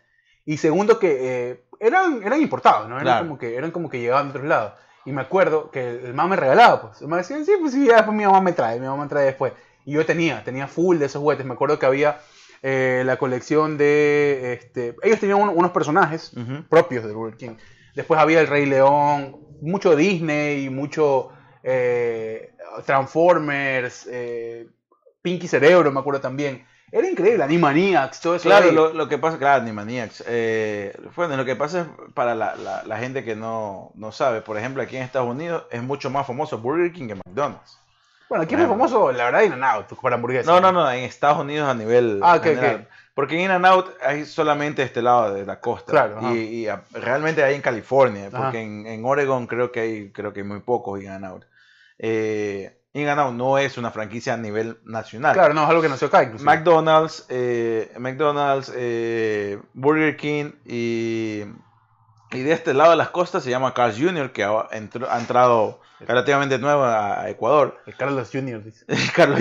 Y 0.45 0.57
segundo 0.57 0.99
que 0.99 1.17
eh, 1.51 1.63
eran, 1.79 2.21
eran 2.23 2.41
importados, 2.41 2.89
¿no? 2.89 2.95
Eran, 2.95 3.05
Claro. 3.05 3.25
como 3.27 3.37
que, 3.37 3.55
eran 3.55 3.71
como 3.71 3.89
que 3.89 3.99
llegaban 3.99 4.27
de 4.27 4.29
otros 4.31 4.45
lados. 4.45 4.73
Y 5.05 5.11
me 5.11 5.21
acuerdo 5.21 5.69
que 5.71 5.87
el, 5.89 6.05
el 6.07 6.13
man 6.13 6.29
me 6.29 6.35
regalaba, 6.35 6.81
pues. 6.81 7.01
Me 7.03 7.17
decía, 7.17 7.37
sí, 7.43 7.51
pues 7.59 7.73
sí, 7.73 7.85
ya 7.87 7.97
después 7.97 8.15
mi 8.17 8.25
mamá 8.25 8.41
me 8.41 8.53
trae, 8.53 8.79
mi 8.79 8.87
mamá 8.87 9.03
me 9.03 9.09
trae 9.09 9.25
después. 9.25 9.53
Y 9.85 9.93
yo 9.93 10.05
tenía, 10.05 10.43
tenía 10.43 10.67
full 10.67 10.97
de 10.97 11.05
esos 11.05 11.21
juguetes. 11.21 11.45
Me 11.45 11.53
acuerdo 11.53 11.77
que 11.77 11.85
había 11.85 12.19
eh, 12.61 13.03
la 13.05 13.17
colección 13.17 13.77
de, 13.77 14.53
este, 14.53 14.95
ellos 15.03 15.19
tenían 15.19 15.41
un- 15.41 15.49
unos 15.49 15.71
personajes 15.71 16.31
propios 16.69 17.03
de 17.05 17.13
Burger 17.13 17.37
King. 17.37 17.55
Después 17.95 18.19
había 18.19 18.39
el 18.39 18.47
Rey 18.47 18.65
León, 18.65 19.37
mucho 19.61 19.95
Disney, 19.97 20.69
mucho 20.69 21.29
eh, 21.61 22.55
Transformers, 22.85 24.07
eh, 24.09 24.67
Pinky 25.23 25.47
Cerebro, 25.47 25.91
me 25.91 25.99
acuerdo 25.99 26.21
también. 26.21 26.63
Era 26.91 27.09
increíble, 27.09 27.43
Animaniacs, 27.43 28.21
todo 28.21 28.35
eso. 28.35 28.43
Claro, 28.43 28.71
lo, 28.71 28.93
lo 28.93 29.09
que 29.09 29.17
pasa, 29.17 29.39
claro, 29.39 29.63
Animaniacs. 29.63 30.23
Eh, 30.27 30.95
bueno, 31.15 31.35
lo 31.35 31.43
que 31.45 31.55
pasa 31.55 31.81
es 31.81 31.87
para 32.13 32.35
la, 32.35 32.55
la- 32.55 32.83
la 32.83 32.97
gente 32.99 33.23
que 33.23 33.35
no, 33.35 33.91
no 33.95 34.11
sabe, 34.11 34.41
por 34.41 34.59
ejemplo, 34.59 34.83
aquí 34.83 34.97
en 34.97 35.01
Estados 35.01 35.27
Unidos 35.27 35.63
es 35.71 35.81
mucho 35.81 36.11
más 36.11 36.27
famoso 36.27 36.59
Burger 36.59 36.91
King 36.93 37.07
que 37.07 37.15
McDonald's. 37.15 37.79
Bueno, 38.29 38.43
aquí 38.43 38.53
es 38.53 38.59
muy 38.61 38.69
famoso, 38.69 39.11
la 39.11 39.25
verdad, 39.25 39.41
In-N-Out 39.43 39.99
para 40.01 40.15
hamburguesas. 40.15 40.45
No, 40.45 40.59
no, 40.59 40.71
no, 40.71 40.91
en 40.91 41.03
Estados 41.03 41.39
Unidos 41.39 41.67
a 41.69 41.73
nivel 41.73 42.19
Ah, 42.21 42.35
ok, 42.35 42.43
general. 42.43 42.87
Porque 43.15 43.35
en 43.35 43.41
In-N-Out 43.41 43.95
hay 44.01 44.25
solamente 44.25 44.83
este 44.83 45.01
lado 45.01 45.33
de 45.33 45.45
la 45.45 45.59
costa. 45.59 45.91
Claro, 45.91 46.17
ajá. 46.19 46.33
y, 46.33 46.37
y 46.63 46.67
a- 46.67 46.83
realmente 46.93 47.43
hay 47.43 47.55
en 47.55 47.61
California, 47.61 48.29
porque 48.31 48.59
en, 48.61 48.85
en 48.87 49.03
Oregon 49.05 49.47
creo 49.47 49.71
que 49.71 49.79
hay, 49.79 50.11
creo 50.11 50.31
que 50.33 50.41
hay 50.41 50.45
muy 50.47 50.59
pocos 50.61 51.01
In-N-Out. 51.01 51.45
Eh, 51.99 52.79
In-N-Out 52.95 53.33
no 53.33 53.57
es 53.57 53.77
una 53.79 53.89
franquicia 53.89 54.35
a 54.35 54.37
nivel 54.37 54.77
nacional. 54.85 55.33
Claro, 55.33 55.53
no, 55.55 55.63
es 55.63 55.69
algo 55.69 55.81
que 55.81 55.89
nació 55.89 56.07
acá, 56.07 56.23
inclusive. 56.23 56.45
McDonald's, 56.49 57.25
eh, 57.29 57.91
McDonald's, 57.97 58.71
eh, 58.75 59.59
Burger 59.73 60.15
King 60.15 60.51
y, 60.65 61.41
y 62.31 62.39
de 62.43 62.51
este 62.51 62.73
lado 62.75 62.91
de 62.91 62.97
las 62.97 63.09
costas 63.09 63.43
se 63.43 63.49
llama 63.49 63.73
Carl's 63.73 63.97
Jr., 63.99 64.31
que 64.31 64.43
ha, 64.43 64.69
entró- 64.71 65.07
ha 65.09 65.19
entrado 65.19 65.81
relativamente 66.01 66.59
nuevo 66.59 66.83
a, 66.83 67.27
Ecuador. 67.29 67.79
El 67.87 67.95
Carlos 67.95 68.29
Jr. 68.31 68.63
dice. 68.63 68.85
Carlos, 69.15 69.39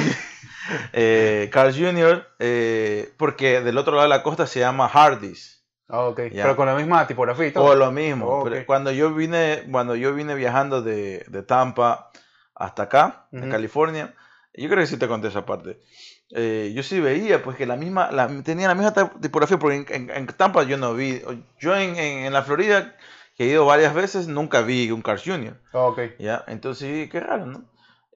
eh, 0.92 1.50
Carl's 1.52 1.76
Jr., 1.76 2.26
eh, 2.38 3.12
porque 3.16 3.60
del 3.60 3.76
otro 3.78 3.92
lado 3.94 4.04
de 4.08 4.16
la 4.16 4.22
costa 4.22 4.46
se 4.46 4.60
llama 4.60 4.86
Hardee's. 4.86 5.62
Ah, 5.88 6.04
ok. 6.04 6.20
Ya. 6.32 6.44
Pero 6.44 6.56
con 6.56 6.66
la 6.66 6.74
misma 6.74 7.06
tipografía 7.06 7.48
y 7.48 7.50
todo. 7.52 7.64
O 7.64 7.74
lo 7.74 7.92
mismo. 7.92 8.26
Oh, 8.26 8.44
pero 8.44 8.64
cuando 8.64 8.90
yo 8.92 9.12
vine, 9.12 9.64
cuando 9.70 9.94
yo 9.94 10.14
vine 10.14 10.34
viajando 10.34 10.80
de, 10.80 11.26
de 11.28 11.42
Tampa 11.42 12.08
hasta 12.64 12.84
acá, 12.84 13.26
de 13.32 13.46
Ujú. 13.46 13.48
California, 13.48 14.14
yo 14.54 14.68
creo 14.68 14.80
que 14.80 14.86
sí 14.86 14.96
te 14.98 15.08
conté 15.08 15.28
esa 15.28 15.46
parte. 15.46 15.80
Eh, 16.34 16.72
yo 16.74 16.82
sí 16.82 17.00
veía 17.00 17.42
pues 17.42 17.56
que 17.56 17.66
la 17.66 17.76
misma, 17.76 18.10
la, 18.10 18.28
tenía 18.42 18.68
la 18.68 18.74
misma 18.74 18.92
tipografía, 19.20 19.58
porque 19.58 19.76
en, 19.76 19.86
en- 19.90 20.10
en 20.10 20.26
Tampa 20.28 20.62
yo 20.64 20.76
no 20.78 20.94
vi, 20.94 21.22
yo 21.58 21.76
en, 21.76 21.96
en- 21.96 22.24
en 22.26 22.32
la 22.32 22.42
Florida, 22.42 22.96
que 23.36 23.44
he 23.44 23.48
ido 23.48 23.66
varias 23.66 23.94
veces, 23.94 24.28
nunca 24.28 24.62
vi 24.62 24.90
un 24.90 25.02
Cars 25.02 25.22
Jr. 25.24 25.60
Ah, 25.72 25.86
ok. 25.88 26.00
¿ya? 26.18 26.44
Entonces, 26.48 27.10
qué 27.10 27.20
raro, 27.20 27.46
¿no? 27.46 27.64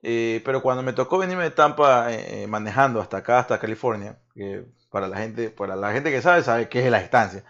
Eh, 0.03 0.41
pero 0.45 0.61
cuando 0.61 0.83
me 0.83 0.93
tocó 0.93 1.17
venirme 1.17 1.43
de 1.43 1.51
Tampa 1.51 2.11
eh, 2.13 2.43
eh, 2.43 2.47
manejando 2.47 3.01
hasta 3.01 3.17
acá, 3.17 3.39
hasta 3.39 3.59
California, 3.59 4.17
que 4.35 4.63
para 4.91 5.07
la 5.07 5.17
gente, 5.17 5.49
para 5.49 5.75
la 5.75 5.91
gente 5.91 6.11
que 6.11 6.21
sabe, 6.21 6.43
sabe 6.43 6.69
qué 6.69 6.85
es 6.85 6.91
la 6.91 6.99
distancia. 6.99 7.43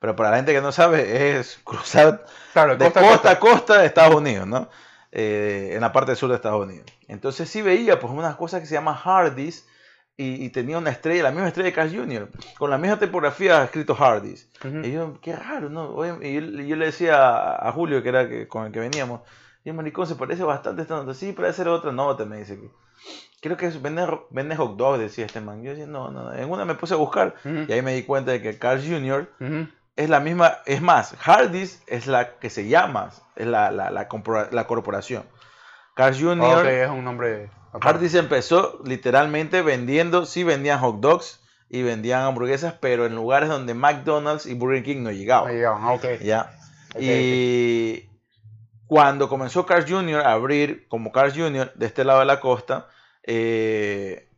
Pero 0.00 0.16
para 0.16 0.30
la 0.30 0.36
gente 0.36 0.52
que 0.52 0.60
no 0.60 0.72
sabe, 0.72 1.38
es 1.38 1.58
cruzar 1.64 2.24
Claro, 2.52 2.76
de 2.76 2.84
costa 2.84 3.00
costa. 3.06 3.30
a 3.32 3.38
costa 3.40 3.78
de 3.78 3.86
Estados 3.86 4.14
Unidos, 4.16 4.46
¿no? 4.46 4.68
Eh, 5.12 5.70
en 5.74 5.80
la 5.80 5.92
parte 5.92 6.14
sur 6.16 6.28
de 6.28 6.36
Estados 6.36 6.64
Unidos. 6.64 6.86
Entonces 7.08 7.48
sí 7.48 7.62
veía 7.62 7.98
pues 7.98 8.12
unas 8.12 8.36
cosas 8.36 8.60
que 8.60 8.66
se 8.66 8.74
llaman 8.74 8.96
Hardee's 9.02 9.66
y, 10.16 10.44
y 10.44 10.50
tenía 10.50 10.78
una 10.78 10.90
estrella, 10.90 11.22
la 11.22 11.30
misma 11.30 11.46
estrella 11.48 11.66
de 11.68 11.72
Carl 11.72 11.94
Jr., 11.94 12.28
con 12.58 12.70
la 12.70 12.78
misma 12.78 12.98
tipografía 12.98 13.62
escrito 13.62 13.96
Hardee's. 13.98 14.48
Ujú. 14.64 14.80
Y 14.84 14.92
yo, 14.92 15.18
qué 15.20 15.34
raro, 15.36 15.68
¿no? 15.70 15.94
Y 16.22 16.34
yo, 16.34 16.40
yo 16.40 16.76
le 16.76 16.86
decía 16.86 17.16
a 17.28 17.68
a 17.68 17.72
Julio, 17.72 18.02
que 18.02 18.08
era 18.08 18.28
que, 18.28 18.48
con 18.48 18.66
el 18.66 18.72
que 18.72 18.80
veníamos, 18.80 19.20
y 19.64 19.68
el 19.68 19.76
maricón 19.76 20.06
se 20.06 20.16
parece 20.16 20.42
bastante 20.42 20.80
a 20.80 20.82
esta 20.82 20.96
nota. 20.96 21.14
Sí, 21.14 21.32
parece 21.32 21.58
ser 21.58 21.68
otra 21.68 21.92
nota, 21.92 22.24
me 22.24 22.38
dice. 22.38 22.58
Creo 23.40 23.56
que 23.56 23.66
es, 23.66 23.80
vende, 23.80 24.04
vende 24.30 24.56
hot 24.56 24.76
dog, 24.76 24.98
decía 24.98 25.24
este 25.26 25.40
man. 25.40 25.62
Yo 25.62 25.70
decía, 25.70 25.86
no, 25.86 26.10
no. 26.10 26.32
En 26.34 26.50
una 26.50 26.64
me 26.64 26.74
puse 26.74 26.94
a 26.94 26.96
buscar 26.96 27.36
Ujú. 27.44 27.66
y 27.68 27.72
ahí 27.72 27.82
me 27.82 27.94
di 27.94 28.02
cuenta 28.02 28.32
de 28.32 28.42
que 28.42 28.58
Carl 28.58 28.80
Jr. 28.80 29.30
Ujú. 29.40 29.68
Es 29.98 30.08
la 30.08 30.20
misma, 30.20 30.58
es 30.64 30.80
más, 30.80 31.16
Hardee's 31.24 31.82
es 31.88 32.06
la 32.06 32.38
que 32.38 32.50
se 32.50 32.68
llama, 32.68 33.10
es 33.34 33.48
la, 33.48 33.72
la, 33.72 33.90
la, 33.90 34.06
la 34.52 34.66
corporación. 34.68 35.24
Carl 35.94 36.14
Jr. 36.14 36.58
Ok, 36.60 36.66
es 36.66 36.88
un 36.88 37.04
nombre. 37.04 37.50
Hardee's 37.80 38.14
empezó 38.14 38.80
literalmente 38.84 39.60
vendiendo, 39.60 40.24
sí 40.24 40.44
vendían 40.44 40.78
hot 40.78 41.00
dogs 41.00 41.40
y 41.68 41.82
vendían 41.82 42.22
hamburguesas, 42.22 42.74
pero 42.80 43.06
en 43.06 43.16
lugares 43.16 43.48
donde 43.48 43.74
McDonald's 43.74 44.46
y 44.46 44.54
Burger 44.54 44.84
King 44.84 45.02
no 45.02 45.10
llegaban. 45.10 45.48
Ahí 45.48 45.56
llegaban, 45.56 45.84
ok. 45.86 46.04
¿ya? 46.22 46.56
Y 46.96 48.08
cuando 48.86 49.28
comenzó 49.28 49.66
Carl 49.66 49.84
Jr. 49.86 50.20
a 50.20 50.30
abrir 50.30 50.86
como 50.86 51.10
Carl 51.10 51.32
Jr. 51.32 51.72
de 51.74 51.86
este 51.86 52.04
lado 52.04 52.20
de 52.20 52.26
la 52.26 52.38
costa, 52.38 52.86
eh, 53.24 54.30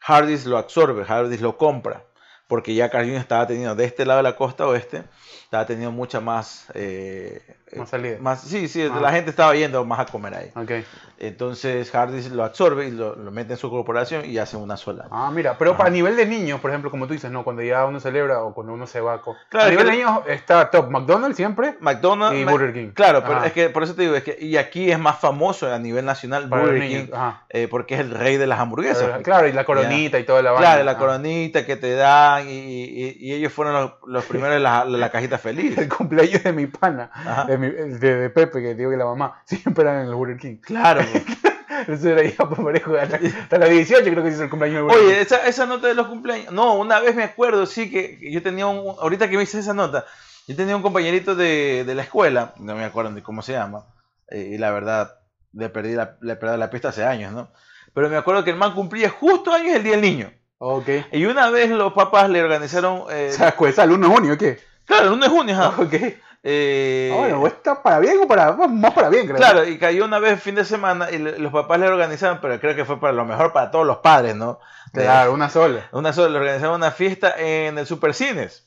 Hardee's 0.00 0.46
lo 0.46 0.56
absorbe, 0.56 1.04
Hardee's 1.06 1.40
lo 1.40 1.56
compra, 1.56 2.04
porque 2.50 2.74
ya 2.74 2.90
Carl 2.90 3.08
estaba 3.10 3.46
teniendo 3.46 3.76
de 3.76 3.84
este 3.84 4.04
lado 4.04 4.18
de 4.18 4.24
la 4.24 4.34
costa 4.34 4.66
oeste, 4.66 5.04
estaba 5.50 5.66
teniendo 5.66 5.90
mucha 5.90 6.20
más... 6.20 6.66
eh, 6.74 7.42
Más 7.76 7.88
salida. 7.90 8.18
más- 8.20 8.40
sí, 8.42 8.68
sí, 8.68 8.84
Ajá. 8.84 9.00
la 9.00 9.10
gente 9.10 9.30
estaba 9.30 9.52
yendo 9.56 9.84
más 9.84 9.98
a 9.98 10.06
comer 10.06 10.32
ahí. 10.34 10.52
Ok. 10.54 10.84
Entonces 11.18 11.92
Hardee's 11.92 12.30
lo 12.30 12.44
absorbe 12.44 12.86
y 12.86 12.92
lo, 12.92 13.16
lo 13.16 13.30
mete 13.32 13.54
en 13.54 13.58
su 13.58 13.68
corporación 13.68 14.24
y 14.24 14.38
hace 14.38 14.56
una 14.56 14.76
sola. 14.76 15.08
Ah, 15.10 15.30
mira, 15.34 15.58
pero 15.58 15.72
Ajá. 15.72 15.78
para 15.78 15.90
nivel 15.90 16.16
de 16.16 16.24
niños, 16.26 16.60
por 16.60 16.70
ejemplo, 16.70 16.90
como 16.92 17.06
tú 17.08 17.14
dices, 17.14 17.32
no, 17.32 17.42
cuando 17.42 17.62
ya 17.62 17.84
uno 17.84 17.98
celebra 17.98 18.42
o 18.44 18.54
cuando 18.54 18.72
uno 18.72 18.86
se 18.86 19.00
va. 19.00 19.20
co- 19.22 19.36
Claro, 19.48 19.66
a 19.66 19.70
nivel 19.70 19.86
que- 19.86 19.90
de 19.90 19.96
niños 19.98 20.20
está 20.28 20.70
top 20.70 20.88
McDonald's 20.88 21.36
siempre 21.36 21.76
McDonald's 21.80 22.38
y 22.40 22.44
Burger 22.44 22.72
King. 22.72 22.90
Claro, 22.94 23.22
pero 23.24 23.38
Ajá. 23.38 23.46
es 23.48 23.52
que 23.52 23.70
por 23.70 23.82
eso 23.82 23.94
te 23.96 24.02
digo, 24.02 24.14
es 24.14 24.22
que 24.22 24.36
y 24.40 24.56
aquí 24.56 24.88
es 24.90 24.98
más 25.00 25.18
famoso 25.18 25.72
a 25.72 25.78
nivel 25.80 26.04
nacional 26.04 26.48
Para 26.48 26.62
Burger. 26.62 26.88
King, 26.88 27.06
eh, 27.48 27.66
porque 27.68 27.94
es 27.94 28.00
el 28.00 28.12
rey 28.12 28.36
de 28.36 28.46
las 28.46 28.60
hamburguesas. 28.60 29.08
pues. 29.10 29.22
Claro, 29.24 29.48
y 29.48 29.52
la 29.52 29.64
coronita 29.64 30.16
y 30.18 30.24
toda 30.24 30.42
la 30.42 30.52
vaina. 30.52 30.64
Claro, 30.66 30.84
la 30.84 30.92
Ajá. 30.92 31.00
coronita 31.00 31.66
que 31.66 31.74
te 31.76 31.94
dan 31.96 32.48
y, 32.48 32.52
y- 32.52 33.16
y 33.18 33.32
ellos 33.34 33.52
fueron 33.52 33.74
los, 33.74 33.92
los 34.06 34.24
primeros 34.26 34.54
de 34.54 34.60
la, 34.60 34.84
de 34.84 34.96
la 34.96 35.10
cajita 35.10 35.38
feliz. 35.40 35.76
El 35.78 35.88
cumpleaños 35.88 36.42
de 36.42 36.52
mi 36.52 36.66
pana, 36.66 37.10
de, 37.48 37.58
mi- 37.58 37.66
el 37.66 37.98
de, 37.98 38.14
de 38.16 38.30
Pepe, 38.30 38.60
que 38.62 38.74
digo 38.74 38.90
que 38.90 38.96
la 38.96 39.04
mamá, 39.06 39.42
siempre 39.46 39.82
eran 39.82 40.02
en 40.02 40.08
el 40.08 40.14
Burger 40.14 40.36
King. 40.38 40.56
Claro. 40.62 41.02
pues. 41.10 41.24
Eso 41.88 42.10
era 42.10 42.22
ya 42.22 42.36
parejo, 42.48 42.94
hasta, 42.96 43.16
hasta 43.16 43.58
las 43.58 43.70
18 43.70 44.02
creo 44.10 44.22
que 44.22 44.30
se 44.30 44.34
hizo 44.36 44.44
el 44.44 44.50
cumpleaños 44.50 44.76
de 44.78 44.82
Burger 44.82 44.98
Oye, 45.00 45.14
King. 45.14 45.22
esa, 45.22 45.46
esa 45.46 45.66
nota 45.66 45.86
de 45.88 45.94
los 45.94 46.08
cumpleaños. 46.08 46.52
No, 46.52 46.74
una 46.74 47.00
vez 47.00 47.14
me 47.16 47.22
acuerdo, 47.24 47.64
sí, 47.66 47.90
que 47.90 48.18
yo 48.30 48.42
tenía 48.42 48.66
un. 48.66 48.96
Ahorita 49.00 49.30
que 49.30 49.36
me 49.38 49.44
hice 49.44 49.58
esa 49.60 49.72
nota, 49.72 50.04
yo 50.46 50.54
tenía 50.56 50.76
un 50.76 50.82
compañerito 50.82 51.34
de, 51.34 51.84
de 51.86 51.94
la 51.94 52.02
escuela, 52.02 52.52
no 52.58 52.74
me 52.76 52.84
acuerdo 52.84 53.10
ni 53.12 53.22
cómo 53.22 53.40
se 53.40 53.52
llama, 53.52 53.86
eh, 54.28 54.50
y 54.54 54.58
la 54.58 54.70
verdad, 54.72 55.16
le 55.54 55.68
perdí 55.70 55.94
la, 55.94 56.16
le 56.20 56.36
perdí 56.36 56.58
la 56.58 56.68
pista 56.70 56.90
hace 56.90 57.04
años, 57.04 57.32
¿no? 57.32 57.50
Pero 57.94 58.08
me 58.10 58.16
acuerdo 58.16 58.44
que 58.44 58.50
el 58.50 58.56
man 58.56 58.74
cumplía 58.74 59.08
justo 59.08 59.52
años 59.52 59.74
el 59.74 59.82
Día 59.82 59.92
del 59.92 60.02
Niño. 60.02 60.30
Ok. 60.58 60.88
Y 61.12 61.24
una 61.24 61.48
vez 61.50 61.70
los 61.70 61.94
papás 61.94 62.28
le 62.28 62.42
organizaron. 62.42 63.04
eh, 63.10 63.30
O 63.32 63.36
sea, 63.36 63.56
pues 63.56 63.78
al 63.78 63.90
1 63.92 64.06
de 64.08 64.14
junio, 64.14 64.36
¿qué? 64.38 64.58
Claro, 64.90 65.06
el 65.06 65.12
1 65.14 65.24
de 65.24 65.30
junio, 65.30 65.54
ajá. 65.56 65.74
Ok. 65.82 65.94
Eh, 66.42 67.10
Ah, 67.12 67.18
bueno, 67.18 67.46
está 67.46 67.82
para 67.82 67.98
bien 67.98 68.16
o 68.22 68.26
para. 68.26 68.52
Más 68.52 68.94
para 68.94 69.10
bien, 69.10 69.26
creo. 69.26 69.36
Claro, 69.36 69.64
y 69.66 69.76
cayó 69.78 70.06
una 70.06 70.18
vez 70.18 70.42
fin 70.42 70.54
de 70.54 70.64
semana 70.64 71.10
y 71.10 71.18
los 71.18 71.52
papás 71.52 71.78
le 71.80 71.86
organizaron, 71.88 72.38
pero 72.40 72.58
creo 72.58 72.74
que 72.74 72.86
fue 72.86 72.98
para 72.98 73.12
lo 73.12 73.26
mejor 73.26 73.52
para 73.52 73.70
todos 73.70 73.86
los 73.86 73.98
padres, 73.98 74.34
¿no? 74.36 74.58
Claro, 74.94 75.34
una 75.34 75.50
sola. 75.50 75.88
Una 75.92 76.12
sola, 76.14 76.30
le 76.30 76.38
organizaron 76.38 76.76
una 76.76 76.90
fiesta 76.92 77.34
en 77.38 77.76
el 77.76 77.86
Supercines. 77.86 78.66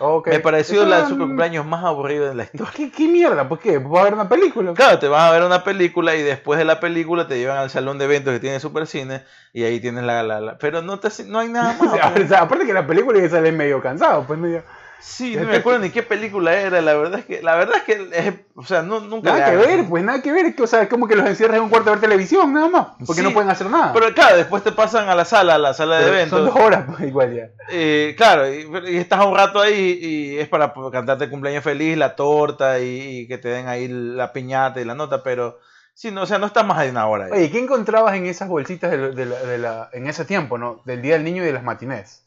Ok. 0.00 0.28
Me 0.28 0.40
pareció 0.40 0.80
Eso 0.82 0.88
la 0.90 0.98
era- 0.98 1.08
super 1.08 1.26
cumpleaños 1.26 1.66
más 1.66 1.84
aburrido 1.84 2.28
de 2.28 2.34
la 2.34 2.44
historia. 2.44 2.72
¿Qué, 2.74 2.90
¿Qué 2.90 3.08
mierda? 3.08 3.48
¿Por 3.48 3.58
qué? 3.60 3.78
¿Va 3.78 4.00
a 4.00 4.04
ver 4.04 4.14
una 4.14 4.28
película? 4.28 4.72
Claro, 4.74 4.98
te 5.00 5.08
vas 5.08 5.22
a 5.22 5.32
ver 5.32 5.42
una 5.44 5.64
película 5.64 6.14
y 6.16 6.22
después 6.22 6.58
de 6.58 6.64
la 6.64 6.78
película 6.80 7.26
te 7.26 7.38
llevan 7.38 7.58
al 7.58 7.70
salón 7.70 7.98
de 7.98 8.04
eventos 8.04 8.32
que 8.32 8.38
tiene 8.40 8.60
Supercines 8.60 9.22
y 9.52 9.64
ahí 9.64 9.80
tienes 9.80 10.04
la... 10.04 10.22
la, 10.22 10.40
la- 10.40 10.58
pero 10.58 10.82
no, 10.82 10.98
te, 11.00 11.08
no 11.26 11.38
hay 11.40 11.48
nada 11.48 11.72
más. 11.80 11.92
O 11.92 11.96
sea, 11.96 12.12
o 12.24 12.28
sea, 12.28 12.38
aparte 12.42 12.66
que 12.66 12.72
la 12.72 12.86
película 12.86 13.20
ya 13.20 13.28
sale 13.28 13.50
medio 13.52 13.80
cansado, 13.80 14.24
pues 14.24 14.38
no 14.38 14.48
ya- 14.48 14.64
Sí, 15.00 15.36
no 15.36 15.46
me 15.46 15.56
acuerdo 15.56 15.78
ni 15.78 15.90
qué 15.90 16.02
película 16.02 16.52
era, 16.54 16.80
la 16.80 16.94
verdad 16.94 17.20
es 17.20 17.24
que... 17.26 17.40
La 17.42 17.54
verdad 17.54 17.76
es 17.76 17.82
que, 17.84 18.08
es- 18.12 18.34
o 18.56 18.64
sea, 18.64 18.82
no, 18.82 18.98
nunca... 19.00 19.30
Nada 19.32 19.50
que 19.50 19.56
ver, 19.56 19.86
pues 19.88 20.02
nada 20.02 20.20
que 20.20 20.32
ver. 20.32 20.54
que, 20.54 20.62
O 20.62 20.66
sea, 20.66 20.82
es 20.82 20.88
como 20.88 21.06
que 21.06 21.14
los 21.14 21.26
encierras 21.26 21.56
en 21.58 21.62
un 21.62 21.68
cuarto 21.68 21.90
a 21.90 21.92
ver 21.92 22.00
televisión, 22.00 22.52
nada 22.52 22.68
más. 22.68 22.86
Porque 23.06 23.20
Sí, 23.20 23.22
no 23.22 23.32
pueden 23.32 23.48
hacer 23.48 23.70
nada. 23.70 23.92
Pero 23.92 24.12
claro, 24.12 24.36
después 24.36 24.64
te 24.64 24.72
pasan 24.72 25.08
a 25.08 25.14
la 25.14 25.24
sala, 25.24 25.54
a 25.54 25.58
la 25.58 25.72
sala 25.72 26.00
de 26.00 26.08
eventos. 26.08 26.38
Son 26.40 26.46
dos 26.46 26.56
horas, 26.56 26.84
pues 26.88 27.08
igual 27.08 27.34
ya. 27.34 27.48
Eh, 27.70 28.14
claro, 28.16 28.52
y, 28.52 28.66
y 28.90 28.96
estás 28.96 29.24
un 29.24 29.36
rato 29.36 29.60
ahí 29.60 29.98
y 30.02 30.38
es 30.38 30.48
para 30.48 30.72
cantarte 30.90 31.30
cumpleaños 31.30 31.62
feliz, 31.62 31.96
la 31.96 32.16
torta 32.16 32.80
y, 32.80 33.20
y 33.20 33.28
que 33.28 33.38
te 33.38 33.48
den 33.48 33.68
ahí 33.68 33.86
la 33.88 34.32
piñata 34.32 34.80
y 34.80 34.84
la 34.84 34.94
nota, 34.96 35.22
pero 35.22 35.60
sí, 35.94 36.10
no, 36.10 36.22
o 36.22 36.26
sea, 36.26 36.38
no 36.38 36.46
estás 36.46 36.66
más 36.66 36.80
de 36.82 36.90
una 36.90 37.06
hora 37.06 37.26
ahí. 37.26 37.32
Oye, 37.32 37.50
¿qué 37.52 37.60
encontrabas 37.60 38.16
en 38.16 38.26
esas 38.26 38.48
bolsitas 38.48 38.90
de 38.90 38.98
la- 38.98 39.08
de 39.10 39.26
la- 39.26 39.38
de 39.42 39.58
la- 39.58 39.90
en 39.92 40.08
ese 40.08 40.24
tiempo, 40.24 40.58
no? 40.58 40.82
Del 40.84 41.02
Día 41.02 41.14
del 41.14 41.24
Niño 41.24 41.42
y 41.44 41.46
de 41.46 41.52
las 41.52 41.62
matinés. 41.62 42.24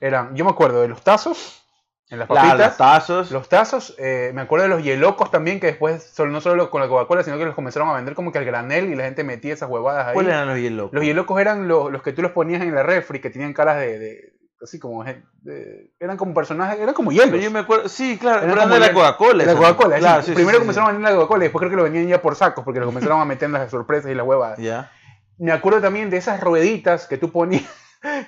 Eran, 0.00 0.34
yo 0.34 0.44
me 0.44 0.50
acuerdo 0.50 0.82
de 0.82 0.88
los 0.88 1.02
tazos, 1.02 1.62
en 2.10 2.18
las 2.18 2.28
La- 2.28 2.34
papitas. 2.34 2.58
los 2.68 2.76
tazos. 2.76 3.30
Los 3.30 3.48
tazos, 3.48 3.94
eh, 3.98 4.30
me 4.34 4.40
acuerdo 4.40 4.62
de 4.64 4.68
los 4.70 4.82
hielocos 4.82 5.30
también, 5.30 5.60
que 5.60 5.66
después 5.66 6.02
solo, 6.02 6.30
no 6.30 6.40
solo 6.40 6.70
con 6.70 6.80
la 6.80 6.88
Coca-Cola, 6.88 7.22
sino 7.22 7.36
que 7.38 7.44
los 7.44 7.54
comenzaron 7.54 7.88
a 7.90 7.94
vender 7.94 8.14
como 8.14 8.32
que 8.32 8.38
al 8.38 8.44
granel 8.44 8.86
y 8.90 8.94
la 8.94 9.04
gente 9.04 9.24
metía 9.24 9.52
esas 9.54 9.68
huevadas 9.68 10.06
ahí. 10.08 10.14
¿Cuáles 10.14 10.32
eran 10.32 10.48
los 10.48 10.58
hielos? 10.58 10.90
Los 10.92 11.04
hielocos 11.04 11.40
eran 11.40 11.68
los, 11.68 11.92
los 11.92 12.02
que 12.02 12.12
tú 12.12 12.22
los 12.22 12.32
ponías 12.32 12.62
en 12.62 12.74
la 12.74 12.82
refri, 12.82 13.20
que 13.20 13.30
tenían 13.30 13.52
caras 13.52 13.78
de... 13.78 13.98
de- 13.98 14.32
así 14.60 14.78
como... 14.80 15.04
de- 15.04 15.90
eran 16.00 16.16
como 16.16 16.34
personajes, 16.34 16.80
eran 16.80 16.94
como 16.94 17.12
hielos. 17.12 17.28
Pero 17.30 17.42
yo 17.42 17.50
me 17.50 17.60
acuerdo, 17.60 17.88
sí, 17.88 18.16
claro, 18.18 18.42
Eran 18.44 18.58
como 18.58 18.74
de 18.74 18.80
la. 18.80 18.92
Coca-Cola. 18.92 19.44
La. 19.44 19.54
Coca-Cola, 19.54 19.98
claro, 19.98 20.22
sí. 20.22 20.28
sí, 20.28 20.34
Primero 20.34 20.56
sí, 20.58 20.60
comenzaron 20.62 20.88
a 20.88 20.92
vender 20.92 21.12
la 21.12 21.16
Coca-Cola 21.18 21.44
y 21.44 21.46
después 21.46 21.60
creo 21.60 21.70
que 21.70 21.76
lo 21.76 21.82
vendían 21.84 22.08
ya 22.08 22.22
por 22.22 22.34
sacos, 22.34 22.64
porque 22.64 22.80
lo 22.80 22.86
comenzaron 22.86 23.20
a 23.20 23.24
meter 23.24 23.46
en 23.46 23.52
las 23.52 23.70
sorpresas 23.70 24.10
y 24.10 24.14
las 24.14 24.26
huevadas. 24.26 24.58
Ya. 24.62 24.90
Me 25.40 25.52
acuerdo 25.52 25.80
también 25.80 26.10
de 26.10 26.16
esas 26.16 26.40
rueditas 26.40 27.06
que 27.06 27.16
tú 27.18 27.30
ponías, 27.30 27.62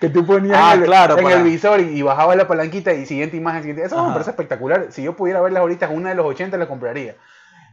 que 0.01 0.09
tú 0.09 0.27
ponías 0.27 0.59
Ah, 0.61 0.75
en, 0.75 0.81
el, 0.81 0.87
claro, 0.87 1.17
en 1.19 1.25
para- 1.25 1.37
el 1.37 1.43
visor 1.45 1.81
y, 1.81 1.99
y 1.99 2.03
bajabas 2.03 2.37
la 2.37 2.49
palanquita 2.49 2.93
y 2.93 3.07
siguiente 3.07 3.37
imagen, 3.37 3.63
siguiente. 3.63 3.85
Eso 3.85 4.05
me 4.07 4.13
parece 4.13 4.31
espectacular. 4.31 4.87
Si 4.91 5.03
yo 5.03 5.15
pudiera 5.17 5.41
verlas 5.41 5.61
ahorita, 5.61 5.89
una 5.89 6.09
de 6.11 6.15
los 6.17 6.27
80 6.27 6.57
la 6.57 6.67
compraría. 6.69 7.17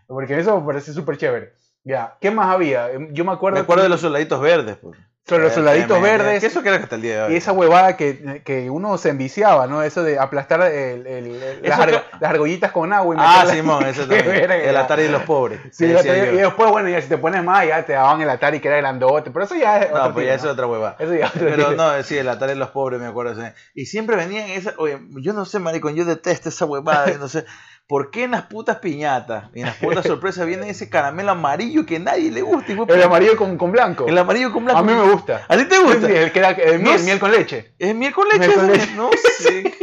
Porque 0.07 0.37
eso 0.39 0.59
me 0.59 0.65
parece 0.65 0.93
súper 0.93 1.17
chévere. 1.17 1.53
Ya, 1.83 2.15
¿qué 2.21 2.31
más 2.31 2.47
había? 2.47 2.91
Em, 2.91 3.13
Yo 3.13 3.25
me 3.25 3.31
acuerdo, 3.31 3.55
Me 3.55 3.61
acuerdo 3.61 3.81
que- 3.81 3.85
de 3.85 3.89
los 3.89 4.01
soldaditos 4.01 4.39
verdes. 4.41 4.77
Pues. 4.77 4.97
Los 5.29 5.53
soldaditos 5.53 6.01
verdes. 6.01 6.39
Que 6.39 6.45
eso 6.47 6.63
queda 6.63 6.77
hasta 6.77 6.95
el 6.95 7.01
día 7.01 7.15
de 7.15 7.21
hoy. 7.23 7.33
y 7.33 7.35
esa 7.37 7.51
huevada 7.51 7.97
que, 7.97 8.41
que 8.45 8.69
uno 8.69 8.97
se 8.97 9.09
enviciaba, 9.09 9.67
¿no? 9.67 9.83
Eso 9.83 10.03
de 10.03 10.17
aplastar 10.17 10.61
el- 10.61 11.05
el- 11.05 11.27
el- 11.27 11.61
las, 11.63 11.73
Eso 11.73 11.81
argo- 11.83 11.97
que- 12.11 12.17
las 12.21 12.29
argollitas 12.31 12.71
con 12.71 12.93
agua 12.93 13.15
y 13.15 13.17
Ah, 13.21 13.45
Simón, 13.51 13.85
eso 13.85 14.01
también. 14.07 14.49
El 14.51 14.77
Atari 14.77 15.03
de 15.03 15.09
los 15.09 15.23
pobres. 15.23 15.59
Sí, 15.71 15.85
que 15.85 15.91
el 15.91 15.97
decía 15.97 16.13
Atari- 16.13 16.25
yo. 16.27 16.31
y 16.33 16.37
después, 16.37 16.69
bueno, 16.71 16.89
ya 16.89 17.01
si 17.01 17.09
te 17.09 17.17
pones 17.17 17.43
más, 17.43 17.67
ya 17.67 17.85
te 17.85 17.93
daban 17.93 18.21
el 18.21 18.29
Atari 18.29 18.59
que 18.59 18.67
era 18.69 18.77
grandote, 18.77 19.31
pero 19.31 19.43
eso 19.45 19.55
ya 19.55 19.79
es 19.79 19.91
No, 19.91 19.97
otro 20.01 20.13
pues 20.13 20.27
ya 20.27 20.33
eso 20.35 20.45
es 20.47 20.53
otra 20.53 20.67
hueva. 20.67 20.95
Eso 20.99 21.13
ya 21.13 21.25
es 21.25 21.35
otro 21.35 21.47
Pero 21.49 21.69
tema. 21.71 21.97
no, 21.97 22.03
sí, 22.03 22.17
el 22.17 22.29
Atari 22.29 22.53
de 22.53 22.59
los 22.59 22.69
pobres, 22.69 22.99
me 23.01 23.07
acuerdo. 23.07 23.43
Y 23.73 23.85
siempre 23.85 24.15
venían 24.15 24.49
esas. 24.49 24.75
Oye, 24.77 24.97
yo 25.17 25.33
no 25.33 25.43
sé, 25.45 25.59
maricón, 25.59 25.95
yo 25.95 26.05
detesto 26.05 26.49
esa 26.49 26.65
huevada. 26.65 27.11
yo 27.11 27.17
no 27.17 27.27
sé. 27.27 27.45
¿Por 27.87 28.11
qué 28.11 28.25
en 28.25 28.31
las 28.31 28.43
putas 28.43 28.79
piñatas 28.79 29.45
y 29.55 29.61
en 29.61 29.67
las 29.67 29.77
putas 29.77 30.05
sorpresas 30.07 30.45
viene 30.45 30.69
ese 30.69 30.89
caramelo 30.89 31.31
amarillo 31.31 31.85
que 31.85 31.99
nadie 31.99 32.29
le 32.31 32.41
gusta? 32.41 32.73
hijo 32.73 32.85
El 32.89 33.01
amarillo 33.01 33.37
con, 33.37 33.57
con 33.57 33.71
blanco. 33.71 34.05
El 34.07 34.17
amarillo 34.17 34.51
con 34.51 34.65
blanco. 34.65 34.79
A 34.79 34.83
mí 34.83 34.91
me 34.93 35.09
gusta. 35.09 35.45
¿A 35.47 35.55
ti 35.55 35.63
te 35.65 35.77
gusta? 35.79 36.05
Sí, 36.07 36.13
el 36.13 36.31
que 36.33 36.39
era 36.39 36.49
el 36.51 36.83
No 36.83 36.97
miel, 36.99 37.17
con 37.19 37.31
leche. 37.31 37.71
¿Es 37.79 37.95
miel 37.95 38.13
con 38.13 38.27
leche? 38.27 38.39
Miel 38.39 38.53
con 38.55 38.69
ese? 38.71 38.77
leche. 38.81 38.93
No 38.95 39.09
sé. 39.39 39.73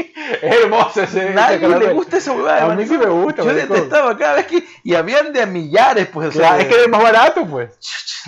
Es 0.42 0.55
hermoso 0.62 1.02
ese. 1.02 1.30
Nadie 1.30 1.57
ese 1.57 1.68
le 1.78 1.92
gusta 1.94 2.18
esa 2.18 2.32
huevada. 2.32 2.72
A 2.72 2.74
mí 2.74 2.86
sí 2.86 2.98
me 2.98 3.07
gusta, 3.07 3.42
Yo 3.42 3.55
detestaba 3.55 4.16
cada 4.18 4.34
vez 4.34 4.46
que. 4.48 4.64
Y 4.82 4.94
habían 4.94 5.32
de 5.32 5.40
a 5.42 5.46
millares, 5.46 6.07
pues. 6.09 6.28
o 6.28 6.32
sea, 6.32 6.40
Claro, 6.40 6.57
de- 6.57 6.62
es 6.62 6.68
que 6.68 6.74
era 6.74 6.84
el 6.84 6.90
más 6.90 7.02
barato, 7.02 7.46
pues. 7.46 7.70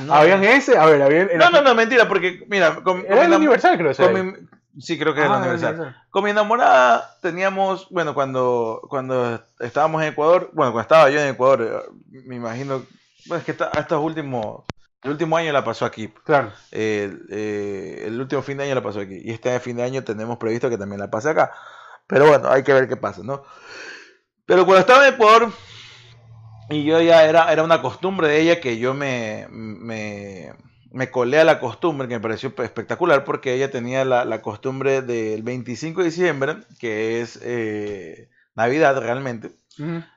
no. 0.02 0.14
Habían 0.14 0.42
ese, 0.42 0.78
a 0.78 0.86
ver, 0.86 1.02
habían. 1.02 1.28
No, 1.36 1.50
no, 1.50 1.60
no, 1.60 1.74
mentira, 1.74 2.08
porque, 2.08 2.40
mira, 2.48 2.76
con, 2.76 2.82
con 3.02 3.04
Era 3.06 3.24
el 3.26 3.32
universal, 3.32 3.76
creo. 3.76 3.94
con 3.94 4.14
mi- 4.14 4.32
sí, 4.78 4.98
creo 4.98 5.14
que 5.14 5.20
es 5.20 5.26
Ah, 5.26 5.30
era 5.30 5.38
universal. 5.38 5.96
Con 6.10 6.24
mi 6.24 6.30
enamorada 6.30 7.18
teníamos, 7.22 7.88
bueno, 7.90 8.14
cuando, 8.14 8.80
cuando 8.88 9.40
estábamos 9.60 10.02
en 10.02 10.08
Ecuador, 10.08 10.50
bueno, 10.52 10.72
cuando 10.72 10.80
estaba 10.80 11.10
yo 11.10 11.20
en 11.20 11.28
Ecuador, 11.28 11.62
eh, 11.62 12.20
me 12.26 12.36
imagino, 12.36 12.82
bueno, 13.26 13.38
es 13.40 13.44
que 13.44 13.52
esta- 13.52 13.70
estos 13.78 14.02
últimos, 14.02 14.64
el 15.02 15.10
último 15.12 15.36
año 15.36 15.52
la 15.52 15.64
pasó 15.64 15.84
aquí, 15.84 16.08
Claro. 16.24 16.52
el, 16.70 17.26
eh, 17.30 18.04
el 18.06 18.20
último 18.20 18.42
fin 18.42 18.58
de 18.58 18.64
año 18.64 18.74
la 18.74 18.82
pasó 18.82 19.00
aquí, 19.00 19.20
y 19.22 19.30
este 19.32 19.58
fin 19.60 19.76
de 19.76 19.82
año 19.82 20.04
tenemos 20.04 20.38
previsto 20.38 20.68
que 20.70 20.78
también 20.78 21.00
la 21.00 21.10
pase 21.10 21.30
acá, 21.30 21.52
pero 22.06 22.26
bueno, 22.28 22.48
hay 22.48 22.62
que 22.62 22.72
ver 22.72 22.88
qué 22.88 22.96
pasa, 22.96 23.22
¿no? 23.24 23.42
Pero 24.46 24.64
cuando 24.64 24.80
estaba 24.80 25.06
en 25.06 25.14
Ecuador, 25.14 25.50
y 26.68 26.84
yo 26.84 27.00
ya 27.00 27.24
era, 27.24 27.52
era 27.52 27.62
una 27.62 27.80
costumbre 27.82 28.28
de 28.28 28.40
ella 28.40 28.60
que 28.60 28.78
yo 28.78 28.94
me, 28.94 29.46
me, 29.50 30.52
me 30.96 31.10
colé 31.10 31.38
a 31.40 31.44
la 31.44 31.60
costumbre, 31.60 32.08
que 32.08 32.14
me 32.16 32.20
pareció 32.20 32.52
espectacular, 32.58 33.24
porque 33.24 33.54
ella 33.54 33.70
tenía 33.70 34.04
la, 34.04 34.24
la 34.24 34.42
costumbre 34.42 35.02
del 35.02 35.42
25 35.42 36.00
de 36.00 36.06
diciembre, 36.06 36.56
que 36.80 37.20
es 37.22 37.38
eh, 37.42 38.30
Navidad 38.54 38.98
realmente, 39.00 39.52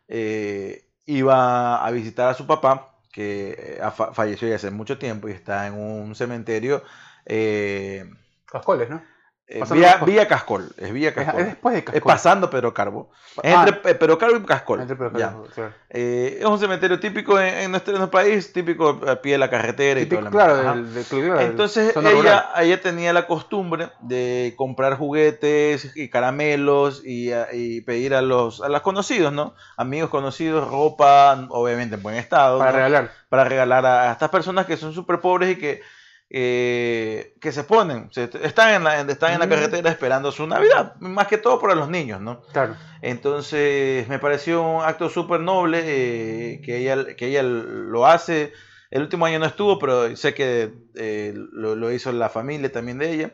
eh, 0.08 0.90
iba 1.06 1.86
a 1.86 1.92
visitar 1.92 2.30
a 2.30 2.34
su 2.36 2.48
papá, 2.48 2.98
que 3.12 3.78
eh, 3.80 3.92
fa- 3.96 4.14
falleció 4.14 4.48
ya 4.48 4.56
hace 4.56 4.72
mucho 4.72 4.98
tiempo 5.00 5.30
y 5.30 5.34
está 5.34 5.68
en 5.68 5.74
un 5.76 6.16
cementerio. 6.16 6.84
eh, 7.26 8.10
Cascoles, 8.46 8.90
¿no? 8.90 9.04
Eh, 9.52 9.60
Pasando 9.62 10.06
Villa, 10.06 10.28
Cascol. 10.28 10.64
Cascol, 10.64 10.64
es 10.78 11.06
Es, 11.08 11.14
Cascol. 11.14 11.40
es 11.42 11.46
después 11.48 11.74
de 11.74 11.80
Es 11.80 11.86
Cascoles. 11.86 12.04
pasando 12.06 12.50
Pedro 12.52 12.74
Carbo. 12.74 13.10
Es 13.42 13.54
Ah. 13.56 13.60
entre 13.66 13.74
Pe- 13.82 13.96
Pedro 13.96 14.18
Carbo 14.20 14.38
y 14.38 14.44
Cascol. 14.46 14.82
Entre 14.82 14.96
Pedro. 14.96 15.12
Carbo. 15.18 15.48
Eh, 15.90 16.38
es 16.40 16.46
un 16.46 16.60
cementerio 16.60 17.00
típico 17.00 17.40
en, 17.40 17.48
en 17.56 17.72
nuestro, 17.72 17.94
en 17.94 18.00
nuestro 18.00 18.20
país, 18.20 18.54
típico 18.54 19.02
a 19.08 19.16
pie 19.16 19.32
de 19.34 19.38
la 19.40 19.50
carretera 19.50 20.00
y 20.00 20.06
todo 20.06 20.20
Típico, 20.20 20.32
claro, 20.38 20.56
del, 20.58 20.94
del- 20.94 21.40
Entonces 21.42 21.96
ella, 21.98 22.50
ella 22.58 22.80
tenía 22.82 23.12
la 23.12 23.26
costumbre 23.26 23.90
de 24.02 24.54
comprar 24.56 24.96
juguetes 24.98 25.96
y 25.96 26.10
caramelos 26.10 27.04
y, 27.04 27.32
a- 27.32 27.48
y 27.52 27.82
pedir 27.82 28.14
a 28.14 28.22
los, 28.22 28.62
a 28.62 28.70
los 28.70 28.82
conocidos, 28.82 29.34
¿no? 29.34 29.56
Amigos 29.78 30.10
conocidos, 30.12 30.70
ropa, 30.70 31.48
obviamente 31.50 31.96
en 31.96 32.04
buen 32.04 32.16
estado, 32.16 32.60
Para 32.60 32.72
¿no? 32.72 32.78
regalar. 32.78 33.12
para 33.30 33.44
regalar 33.46 33.86
a 33.86 34.12
estas 34.12 34.30
personas 34.30 34.66
que 34.66 34.78
son 34.78 34.94
súper 34.94 35.20
pobres 35.22 35.52
y 35.52 35.56
que, 35.58 35.82
eh, 36.30 37.34
que 37.42 37.52
se 37.52 37.64
ponen, 37.64 38.10
se- 38.12 38.30
están, 38.44 38.74
en 38.76 38.84
la, 38.84 39.02
están 39.02 39.34
en 39.34 39.40
la 39.40 39.48
Mm. 39.48 39.50
carretera 39.50 39.90
esperando 39.90 40.32
su 40.32 40.46
Navidad, 40.46 40.96
más 41.00 41.28
que 41.28 41.38
todo 41.40 41.60
para 41.60 41.76
los 41.76 41.90
niños, 41.90 42.22
¿no? 42.22 42.42
Claro. 42.54 42.76
Entonces 43.02 44.08
me 44.10 44.20
pareció 44.20 44.62
un 44.62 44.84
acto 44.84 45.10
súper 45.10 45.40
noble 45.40 45.82
eh, 45.84 46.62
que, 46.64 46.78
ella, 46.78 47.16
que 47.16 47.28
ella 47.28 47.44
lo 47.44 48.06
hace. 48.06 48.54
El 48.92 49.02
último 49.04 49.26
año 49.26 49.40
no 49.40 49.46
estuvo, 49.46 49.78
pero 49.80 50.16
sé 50.16 50.34
que 50.34 50.74
eh, 50.96 51.34
lo, 51.36 51.76
lo 51.76 51.92
hizo 51.92 52.12
la 52.12 52.30
familia 52.30 52.72
también 52.72 52.98
de 52.98 53.12
ella. 53.12 53.34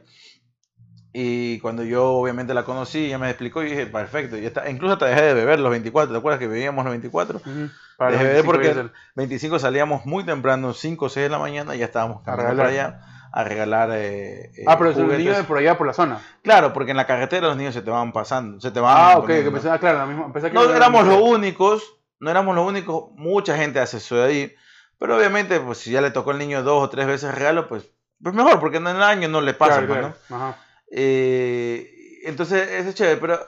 Y 1.13 1.59
cuando 1.59 1.83
yo 1.83 2.11
obviamente 2.13 2.53
la 2.53 2.65
conocí, 2.65 3.05
ella 3.05 3.17
me 3.17 3.29
explicó 3.29 3.63
y 3.63 3.69
dije, 3.69 3.85
perfecto. 3.87 4.37
Y 4.37 4.45
está, 4.45 4.69
incluso 4.69 4.93
hasta 4.93 5.05
dejé 5.05 5.21
de 5.21 5.33
beber 5.33 5.59
los 5.59 5.71
24. 5.71 6.11
¿Te 6.11 6.17
acuerdas 6.17 6.39
que 6.39 6.47
bebíamos 6.47 6.83
los 6.83 6.91
24? 6.91 7.39
Ujú. 7.39 7.69
Para 7.97 8.11
Dejé 8.11 8.23
25 8.25 8.51
porque 8.51 8.73
del- 8.73 8.91
25 9.15 9.59
salíamos 9.59 10.05
muy 10.05 10.23
temprano, 10.25 10.73
5 10.73 11.05
o 11.05 11.09
6 11.09 11.25
de 11.25 11.29
la 11.29 11.39
mañana, 11.39 11.75
y 11.75 11.79
ya 11.79 11.85
estábamos 11.85 12.21
caminando 12.23 12.57
para 12.57 12.69
allá 12.69 12.99
a 13.31 13.43
regalar. 13.43 13.89
eh, 13.93 14.51
eh, 14.57 14.63
Ah, 14.67 14.77
pero 14.77 14.91
es 14.91 14.97
un 14.97 15.09
niño 15.09 15.35
de 15.35 15.43
por 15.43 15.57
allá, 15.57 15.77
por 15.77 15.87
la 15.87 15.93
zona. 15.93 16.19
Claro, 16.41 16.73
porque 16.73 16.91
en 16.91 16.97
la 16.97 17.07
carretera 17.07 17.47
los 17.47 17.57
niños 17.57 17.73
se 17.73 17.81
te 17.81 17.89
van 17.91 18.11
pasando, 18.11 18.59
se 18.59 18.71
te 18.71 18.79
van 18.79 18.95
Ah, 18.97 19.17
ok, 19.17 19.27
que 19.27 19.51
pensaba, 19.51 19.79
claro, 19.79 19.99
la 19.99 20.05
misma, 20.05 20.31
que 20.33 20.49
No 20.51 20.63
éramos 20.73 21.05
los 21.07 21.21
únicos, 21.21 21.97
no 22.19 22.29
éramos 22.31 22.55
los 22.55 22.67
únicos, 22.67 23.05
mucha 23.15 23.55
gente 23.57 23.79
hace 23.79 23.97
eso 23.97 24.15
de 24.17 24.23
ahí, 24.25 24.55
pero 24.99 25.17
obviamente 25.17 25.59
pues 25.59 25.77
si 25.79 25.91
ya 25.91 26.01
le 26.01 26.11
tocó 26.11 26.31
al 26.31 26.37
niño 26.39 26.63
dos 26.63 26.83
o 26.83 26.89
tres 26.89 27.07
veces 27.07 27.33
regalo, 27.35 27.67
pues, 27.67 27.89
pues 28.21 28.33
mejor, 28.35 28.59
porque 28.59 28.77
en 28.77 28.87
el 28.87 29.03
año 29.03 29.27
no 29.27 29.41
le 29.41 29.53
pasa, 29.53 29.85
Claro, 29.85 29.87
pues, 29.87 29.99
claro. 29.99 30.15
¿no? 30.29 30.35
Ajá. 30.35 30.57
Eh, 30.91 32.21
entonces 32.25 32.69
es 32.87 32.95
chévere, 32.95 33.17
pero 33.17 33.39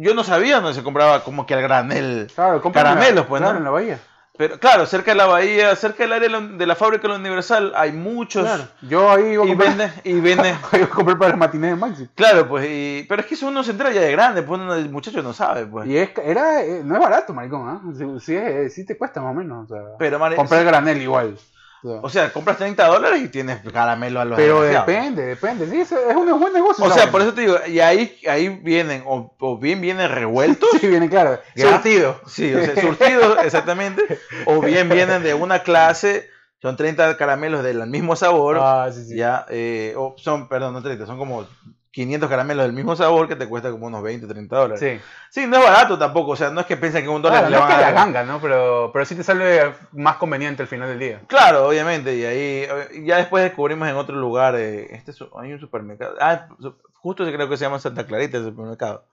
yo 0.00 0.14
no 0.14 0.24
sabía 0.24 0.56
dónde 0.60 0.74
se 0.74 0.82
compraba 0.82 1.24
como 1.24 1.46
que 1.46 1.54
al 1.54 1.62
granel, 1.62 2.30
Claro, 2.34 2.60
Caramelos, 2.72 3.26
pues, 3.26 3.40
claro, 3.40 3.54
¿no? 3.54 3.58
en 3.58 3.64
la 3.64 3.70
bahía. 3.70 3.98
pero 4.36 4.58
claro, 4.60 4.86
cerca 4.86 5.10
de 5.10 5.16
la 5.16 5.26
bahía, 5.26 5.74
cerca 5.74 6.04
del 6.04 6.12
área 6.12 6.40
de 6.40 6.66
la, 6.66 6.74
fábrica 6.76 7.02
de 7.02 7.08
la 7.08 7.14
Universal 7.16 7.72
hay 7.74 7.90
muchos 7.92 8.44
Claro. 8.44 8.68
Yo 8.82 9.10
ahí 9.10 9.32
iba 9.32 9.42
a 9.42 9.46
y 9.46 9.48
comprar, 9.48 9.68
venden, 9.76 9.92
y 10.04 10.20
venden, 10.20 10.56
iba 10.74 10.84
a 10.84 10.88
comprar 10.88 11.18
para 11.18 11.30
el 11.32 11.36
matiné 11.36 11.68
de 11.68 11.76
Maxi. 11.76 12.08
claro, 12.14 12.48
pues, 12.48 12.66
y- 12.68 13.04
pero 13.08 13.22
es 13.22 13.26
que 13.26 13.34
eso 13.34 13.48
uno 13.48 13.64
se 13.64 13.72
entera 13.72 13.90
ya 13.90 14.00
de 14.00 14.12
grande, 14.12 14.42
pues 14.42 14.60
uno, 14.60 14.74
el 14.74 14.88
muchacho 14.90 15.22
no 15.22 15.32
sabe, 15.32 15.66
pues. 15.66 15.86
Y 15.88 15.96
es, 15.96 16.10
era, 16.24 16.62
eh, 16.62 16.82
no 16.84 16.94
es 16.94 17.00
barato, 17.00 17.34
maricón, 17.34 17.68
¿ah? 17.68 17.80
Sí, 17.96 18.04
sí, 18.20 18.70
sí 18.70 18.86
te 18.86 18.96
cuesta 18.96 19.20
más 19.20 19.32
o 19.32 19.34
menos. 19.34 19.70
O 19.70 19.74
sea, 19.74 19.82
Pero, 19.98 20.18
comprar 20.36 20.64
granel 20.64 21.02
igual. 21.02 21.36
O 21.82 21.88
sea, 21.88 22.00
o 22.02 22.08
sea, 22.08 22.32
compras 22.32 22.58
30 22.58 22.86
dólares 22.86 23.22
y 23.22 23.28
tienes 23.28 23.60
caramelo 23.72 24.20
a 24.20 24.24
los 24.24 24.36
pero 24.36 24.62
depende, 24.62 25.24
depende. 25.24 25.68
Sí, 25.68 25.80
es, 25.80 25.92
un 25.92 26.38
buen 26.40 26.52
negocio. 26.52 26.84
O 26.84 26.90
sea, 26.90 27.10
por 27.10 27.22
eso 27.22 27.34
te 27.34 27.42
digo, 27.42 27.56
y 27.66 27.80
ahí, 27.80 28.18
ahí 28.28 28.48
vienen, 28.48 29.04
o, 29.06 29.34
o 29.38 29.58
bien 29.58 29.80
vienen 29.80 30.10
revueltos, 30.10 30.68
Sí, 30.80 30.88
viene 30.88 31.08
claro. 31.08 31.40
Ya. 31.54 31.70
Surtido. 31.72 32.20
sí, 32.26 32.52
o 32.54 32.64
sea, 32.64 32.80
surtidos, 32.80 33.38
exactamente, 33.44 34.18
o 34.46 34.60
bien 34.60 34.88
vienen 34.88 35.22
de 35.22 35.34
una 35.34 35.62
clase, 35.62 36.28
son 36.60 36.76
30 36.76 37.16
caramelos 37.16 37.62
del 37.62 37.86
mismo 37.86 38.16
sabor, 38.16 38.58
Ah, 38.60 38.90
sí, 38.92 39.04
sí. 39.04 39.16
ya, 39.16 39.46
eh, 39.48 39.94
o 39.96 40.14
son, 40.18 40.48
perdón, 40.48 40.74
no 40.74 40.82
30, 40.82 41.06
son 41.06 41.18
como 41.18 41.46
500 41.90 42.28
caramelos 42.28 42.64
del 42.66 42.72
mismo 42.74 42.94
sabor 42.94 43.28
que 43.28 43.36
te 43.36 43.48
cuesta 43.48 43.70
como 43.70 43.86
unos 43.86 44.02
20, 44.02 44.26
30 44.26 44.56
dólares. 44.56 44.80
Sí, 44.80 45.00
Sí. 45.30 45.46
no 45.46 45.56
es 45.58 45.64
barato 45.64 45.98
tampoco, 45.98 46.32
o 46.32 46.36
sea, 46.36 46.50
no 46.50 46.60
es 46.60 46.66
que 46.66 46.76
piensen 46.76 47.02
que 47.02 47.08
un 47.08 47.22
dólar 47.22 47.46
Claro, 47.46 47.50
le 47.50 47.56
no 47.56 47.62
van 47.62 47.70
es 47.70 47.74
a 47.76 47.78
que 47.78 47.84
la 47.84 47.92
ganga, 47.92 48.24
¿no? 48.24 48.40
Pero, 48.40 48.90
pero 48.92 49.04
sí 49.04 49.14
te 49.14 49.22
sale 49.24 49.72
más 49.92 50.16
conveniente 50.16 50.62
al 50.62 50.68
final 50.68 50.88
del 50.88 50.98
día. 50.98 51.22
Claro, 51.26 51.66
obviamente, 51.68 52.14
y 52.16 52.24
ahí 52.24 52.66
eh, 52.68 53.02
ya 53.04 53.16
después 53.16 53.42
descubrimos 53.42 53.88
en 53.88 53.96
otro 53.96 54.16
lugar, 54.16 54.54
eh, 54.56 54.94
este 54.94 55.12
hay 55.40 55.52
un 55.52 55.60
supermercado, 55.60 56.16
ah, 56.20 56.48
justo 56.94 57.24
creo 57.24 57.48
que 57.48 57.56
se 57.56 57.64
llama 57.64 57.78
Santa 57.78 58.06
Clarita 58.06 58.36
el 58.38 58.44
supermercado. 58.44 59.04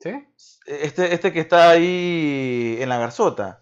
¿Sí? 0.00 0.26
Este, 0.66 1.14
este 1.14 1.32
que 1.32 1.40
está 1.40 1.70
ahí 1.70 2.76
en 2.80 2.88
la 2.88 2.98
Garzota. 2.98 3.60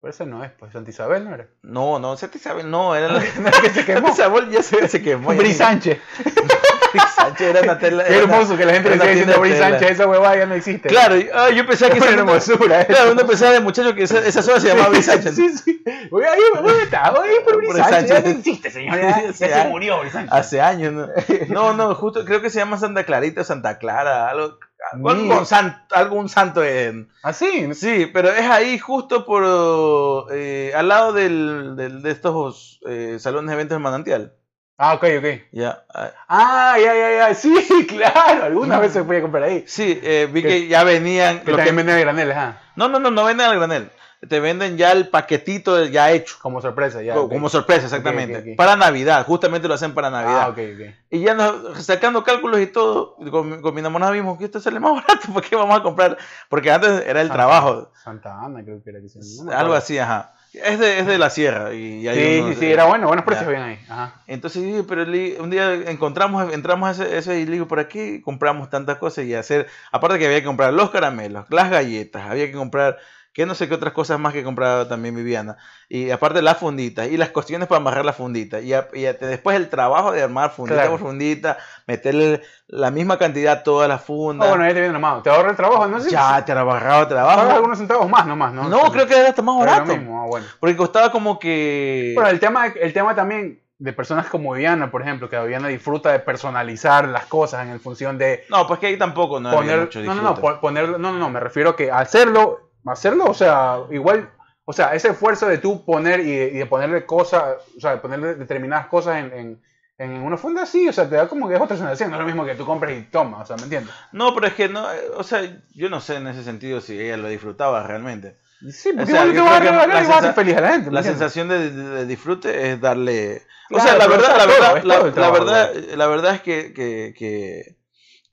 Pero 0.00 0.10
ese 0.10 0.26
no 0.26 0.42
es, 0.44 0.50
pues. 0.52 0.72
Santa 0.72 0.90
Isabel 0.90 1.24
no 1.24 1.32
era. 1.34 1.46
No, 1.62 1.98
no, 2.00 2.16
Santa 2.16 2.36
Isabel 2.36 2.68
no, 2.70 2.94
era 2.96 3.08
la 3.08 3.20
que 3.62 3.70
se 3.70 3.84
quemó. 3.86 4.08
Santa 4.08 4.22
Isabel 4.22 4.50
ya 4.50 4.62
se, 4.62 4.88
se 4.88 5.00
quemó. 5.02 5.28
Bri 5.34 5.52
Sánchez. 5.54 6.00
Bri 6.92 7.00
Sánchez 7.16 7.40
era 7.48 7.60
una 7.62 7.78
tela. 7.78 8.04
Qué 8.06 8.12
era 8.14 8.22
hermoso 8.22 8.56
que 8.56 8.64
la 8.66 8.72
gente 8.74 8.88
le 8.90 8.94
era 8.96 9.04
siga 9.04 9.14
diciendo 9.26 9.42
tela. 9.42 9.70
Sánchez. 9.70 9.90
Esa 9.90 10.06
huevada 10.06 10.36
ya 10.36 10.46
no 10.46 10.54
existe. 10.54 10.88
Claro, 10.88 11.16
y- 11.16 11.28
ah, 11.34 11.50
yo 11.50 11.66
pensaba 11.66 11.92
que 11.92 11.98
esa 12.00 12.10
hermosura. 12.10 12.80
eso. 12.82 12.88
Claro, 12.92 13.12
uno 13.12 13.26
pensaba 13.26 13.52
de 13.52 13.60
muchacho 13.60 13.94
que 13.94 14.02
esa, 14.04 14.18
esa 14.26 14.42
zona 14.42 14.60
se 14.60 14.68
llamaba 14.68 14.88
Bri 14.90 15.02
Sánchez. 15.02 15.34
Sí, 15.36 15.48
sí. 15.58 15.82
Oye, 16.10 16.26
ahí, 16.26 16.40
¿dónde 16.54 16.82
está? 16.82 17.12
Oye, 17.12 17.40
por 17.44 17.56
Bri 17.56 17.68
Bri 17.68 17.76
Sánchez. 17.78 18.08
Ya 18.08 18.14
Sánchez. 18.16 18.24
no 18.34 18.38
existe, 18.38 18.70
señor. 18.70 19.00
Ya, 19.00 19.32
se 19.32 19.64
murió 19.68 20.00
Bri 20.00 20.10
Sánchez. 20.10 20.32
Hace 20.32 20.60
años, 20.60 20.92
¿no? 20.92 21.08
No, 21.48 21.72
no, 21.74 21.94
justo 21.94 22.24
creo 22.24 22.40
que 22.40 22.50
se 22.50 22.58
llama 22.58 22.76
Santa 22.78 23.04
Clarita 23.04 23.42
o 23.42 23.44
Santa 23.44 23.78
Clara, 23.78 24.28
algo, 24.28 24.58
algo, 24.92 25.14
Mira. 25.14 25.36
con 25.36 25.46
san- 25.46 25.84
algún 25.90 26.28
santo 26.28 26.62
en. 26.64 27.08
¿Ah, 27.22 27.32
sí? 27.32 27.72
Sí, 27.74 28.10
pero 28.12 28.30
es 28.30 28.46
ahí 28.46 28.78
justo 28.78 29.24
por 29.24 30.28
eh, 30.32 30.72
al 30.74 30.88
lado 30.88 31.12
del, 31.12 31.76
del- 31.76 32.02
de 32.02 32.10
estos 32.10 32.80
eh, 32.88 33.16
salones 33.18 33.48
de 33.48 33.54
eventos 33.54 33.76
de 33.76 33.82
manantial. 33.82 34.34
Ah, 34.78 34.94
ok, 34.94 35.04
ok. 35.18 35.26
Ya, 35.52 35.84
ah, 35.94 36.10
Ah, 36.28 36.76
ya, 36.78 36.94
ya, 36.94 37.10
ya. 37.28 37.34
Sí, 37.34 37.54
claro. 37.88 38.44
Algunas 38.44 38.78
No. 38.78 38.80
veces 38.82 39.04
fui 39.06 39.16
a 39.16 39.22
comprar 39.22 39.44
ahí. 39.44 39.64
sí, 39.66 40.00
eh, 40.02 40.28
vi 40.32 40.42
Que- 40.42 40.48
que 40.48 40.68
ya 40.68 40.82
venían. 40.84 41.40
Que 41.40 41.52
también 41.52 41.66
que- 41.68 41.72
venden 41.82 42.00
graneles, 42.00 42.36
ah. 42.36 42.60
no, 42.76 42.88
no, 42.88 42.98
no, 42.98 43.10
no 43.10 43.24
venden 43.24 43.46
al 43.48 43.56
granel. 43.58 43.90
Te 44.28 44.38
venden 44.38 44.76
ya 44.78 44.92
el 44.92 45.08
paquetito 45.08 45.84
ya 45.86 46.12
hecho. 46.12 46.36
Como 46.40 46.60
sorpresa, 46.60 47.02
ya. 47.02 47.14
Como 47.14 47.48
sorpresa, 47.48 47.86
exactamente. 47.86 48.54
Para 48.56 48.76
Navidad, 48.76 49.26
justamente 49.26 49.66
lo 49.66 49.74
hacen 49.74 49.94
para 49.94 50.10
Navidad. 50.10 50.42
Ah, 50.42 50.48
ok, 50.50 50.58
ok. 50.58 50.94
Y 51.10 51.20
ya 51.22 51.34
nos, 51.34 51.84
sacando 51.84 52.22
cálculos 52.22 52.60
y 52.60 52.68
todo, 52.68 53.16
con, 53.32 53.60
con 53.60 53.74
mi 53.74 53.80
enamorada 53.80 54.12
vimos 54.12 54.38
que 54.38 54.44
esto 54.44 54.60
sale 54.60 54.78
más 54.78 54.92
barato, 55.06 55.32
¿por 55.32 55.42
qué 55.42 55.56
vamos 55.56 55.76
a 55.76 55.82
comprar? 55.82 56.16
Porque 56.48 56.70
antes 56.70 57.04
era 57.04 57.20
el 57.20 57.26
Santa- 57.28 57.34
trabajo, 57.34 57.90
Santa 58.02 58.40
Ana, 58.44 58.62
creo 58.62 58.80
que 58.82 58.90
era 58.90 59.00
que 59.00 59.08
se 59.08 59.20
llama. 59.20 59.56
Algo 59.58 59.74
así, 59.74 59.98
ajá. 59.98 60.34
Es 60.52 60.78
de, 60.78 60.98
es 60.98 61.06
de 61.06 61.16
la 61.18 61.30
sierra. 61.30 61.72
Y 61.72 62.06
hay 62.06 62.18
Sí, 62.34 62.40
unos- 62.40 62.54
sí, 62.54 62.60
sí, 62.60 62.70
era 62.72 62.84
bueno, 62.84 63.06
buenos 63.06 63.24
precios 63.24 63.46
habían 63.48 63.62
ahí. 63.62 63.78
Ajá. 63.88 64.20
Entonces, 64.26 64.84
pero 64.86 65.02
un 65.02 65.50
día 65.50 65.72
encontramos, 65.74 66.52
entramos 66.52 66.88
a 66.88 67.04
ese, 67.04 67.16
ese 67.16 67.40
y 67.40 67.46
le 67.46 67.52
digo, 67.52 67.68
por 67.68 67.80
aquí 67.80 68.20
compramos 68.20 68.68
tantas 68.68 68.98
cosas 68.98 69.24
y 69.24 69.34
hacer, 69.34 69.66
aparte 69.90 70.18
que 70.18 70.26
había 70.26 70.40
que 70.40 70.46
comprar 70.46 70.74
los 70.74 70.90
caramelos, 70.90 71.46
las 71.48 71.70
galletas, 71.70 72.28
había 72.28 72.46
que 72.46 72.52
comprar, 72.52 72.98
que 73.32 73.46
no 73.46 73.54
sé 73.54 73.66
qué 73.68 73.74
otras 73.74 73.92
cosas 73.94 74.18
más 74.20 74.32
que 74.32 74.44
compraba 74.44 74.86
también 74.86 75.14
Viviana, 75.14 75.56
y 75.88 76.10
aparte 76.10 76.42
las 76.42 76.58
funditas, 76.58 77.08
y 77.08 77.16
las 77.16 77.30
cuestiones 77.30 77.66
para 77.66 77.80
amarrar 77.80 78.04
las 78.04 78.16
funditas, 78.16 78.62
y, 78.62 78.74
a- 78.74 78.88
y 78.92 79.06
a- 79.06 79.14
después 79.14 79.56
el 79.56 79.68
trabajo 79.70 80.12
de 80.12 80.22
armar 80.22 80.50
fundita 80.50 80.74
Claro. 80.82 80.90
por 80.92 81.00
fundita, 81.00 81.56
meterle 81.86 82.42
la 82.66 82.90
misma 82.90 83.18
cantidad 83.18 83.52
a 83.54 83.62
todas 83.62 83.88
las 83.88 84.00
Ah, 84.00 84.04
fundas, 84.04 84.48
bueno, 84.48 84.64
ya 84.66 84.74
te 84.74 84.80
viene 84.80 84.94
armado. 84.94 85.22
Te 85.22 85.30
ahorra 85.30 85.50
el 85.50 85.56
trabajo, 85.56 85.86
¿no? 85.86 85.98
Ya 85.98 86.44
te 86.44 86.52
trabajaba 86.52 86.82
Pagas 86.82 87.08
trabajo. 87.08 87.50
algunos 87.52 87.78
centavos 87.78 88.08
más 88.10 88.26
nomás, 88.26 88.52
¿no? 88.52 88.68
No, 88.68 88.92
creo 88.92 89.06
que 89.06 89.18
era 89.18 89.30
hasta 89.30 89.42
más 89.42 89.58
barato, 89.58 89.96
mismo, 89.96 90.22
ah, 90.22 90.26
bueno. 90.26 90.46
porque 90.60 90.76
costaba 90.76 91.10
como 91.10 91.38
que... 91.38 92.12
Bueno, 92.14 92.30
el 92.30 92.38
tema, 92.40 92.66
el 92.66 92.92
tema 92.92 93.14
también 93.14 93.62
de 93.78 93.92
personas 93.92 94.26
como 94.26 94.52
Viviana, 94.52 94.90
por 94.90 95.02
ejemplo, 95.02 95.28
que 95.28 95.38
Viviana 95.40 95.68
disfruta 95.68 96.12
de 96.12 96.20
personalizar 96.20 97.08
las 97.08 97.26
cosas 97.26 97.66
en 97.66 97.80
función 97.80 98.16
de 98.18 98.44
No, 98.48 98.66
pues 98.66 98.78
que 98.78 98.86
ahí 98.86 98.96
tampoco 98.98 99.40
no 99.40 99.50
poner, 99.50 99.80
mucho 99.80 100.00
no, 100.02 100.14
no, 100.14 100.22
no, 100.22 100.60
poner, 100.60 100.88
no, 100.90 100.98
no, 100.98 101.12
no, 101.18 101.30
me 101.30 101.40
refiero 101.40 101.74
que 101.74 101.90
hacerlo, 101.90 102.70
hacerlo, 102.86 103.24
o 103.26 103.34
sea, 103.34 103.78
igual, 103.90 104.30
o 104.64 104.72
sea, 104.72 104.94
ese 104.94 105.08
esfuerzo 105.10 105.46
de 105.48 105.58
tú 105.58 105.84
poner 105.84 106.20
y 106.20 106.36
de, 106.36 106.46
y 106.48 106.58
de 106.58 106.66
ponerle 106.66 107.04
cosas, 107.06 107.56
o 107.76 107.80
sea, 107.80 107.92
de 107.92 107.98
ponerle 107.98 108.34
determinadas 108.34 108.86
cosas 108.86 109.18
en, 109.18 109.32
en, 109.32 109.62
en 109.98 110.22
una 110.22 110.36
funda, 110.36 110.66
sí, 110.66 110.88
o 110.88 110.92
sea, 110.92 111.08
te 111.08 111.16
da 111.16 111.28
como 111.28 111.48
que 111.48 111.54
es 111.54 111.60
otra 111.60 111.76
sensación, 111.76 112.10
no 112.10 112.16
es 112.16 112.20
lo 112.20 112.26
mismo 112.26 112.44
que 112.44 112.54
tú 112.54 112.64
compres 112.66 112.98
y 112.98 113.02
tomas, 113.10 113.42
o 113.42 113.46
sea, 113.46 113.56
¿me 113.56 113.62
entiendes? 113.64 113.94
No, 114.12 114.34
pero 114.34 114.46
es 114.48 114.54
que 114.54 114.68
no, 114.68 114.92
eh, 114.92 115.00
o 115.16 115.22
sea, 115.22 115.42
yo 115.74 115.88
no 115.88 116.00
sé 116.00 116.16
en 116.16 116.26
ese 116.26 116.42
sentido 116.44 116.80
si 116.80 116.98
ella 117.00 117.16
lo 117.16 117.28
disfrutaba 117.28 117.86
realmente. 117.86 118.36
Sí, 118.70 118.90
porque 118.92 119.12
O 119.12 119.14
sea, 119.14 119.24
vas 119.24 119.56
a 119.56 119.60
regalar 119.60 119.88
y 119.88 119.92
vas 120.06 120.08
a 120.08 120.18
hacer 120.18 120.30
sensa- 120.30 120.34
feliz 120.34 120.56
a 120.56 120.90
la 120.90 121.02
sensación 121.02 121.48
de, 121.48 121.70
de- 121.70 121.88
de 121.90 122.06
disfrute 122.06 122.70
es 122.70 122.80
darle, 122.80 123.42
o 123.70 123.74
Claro, 123.74 123.88
sea, 123.88 123.98
la 123.98 124.06
verdad, 124.06 124.36
la 124.36 124.46
verdad, 124.46 124.82
la, 124.84 124.98
todo 124.98 125.20
la 125.20 125.30
verdad, 125.30 125.74
la 125.96 126.06
verdad 126.06 126.34
es 126.36 126.42
que, 126.42 126.72
que, 126.72 127.12
que, 127.18 127.76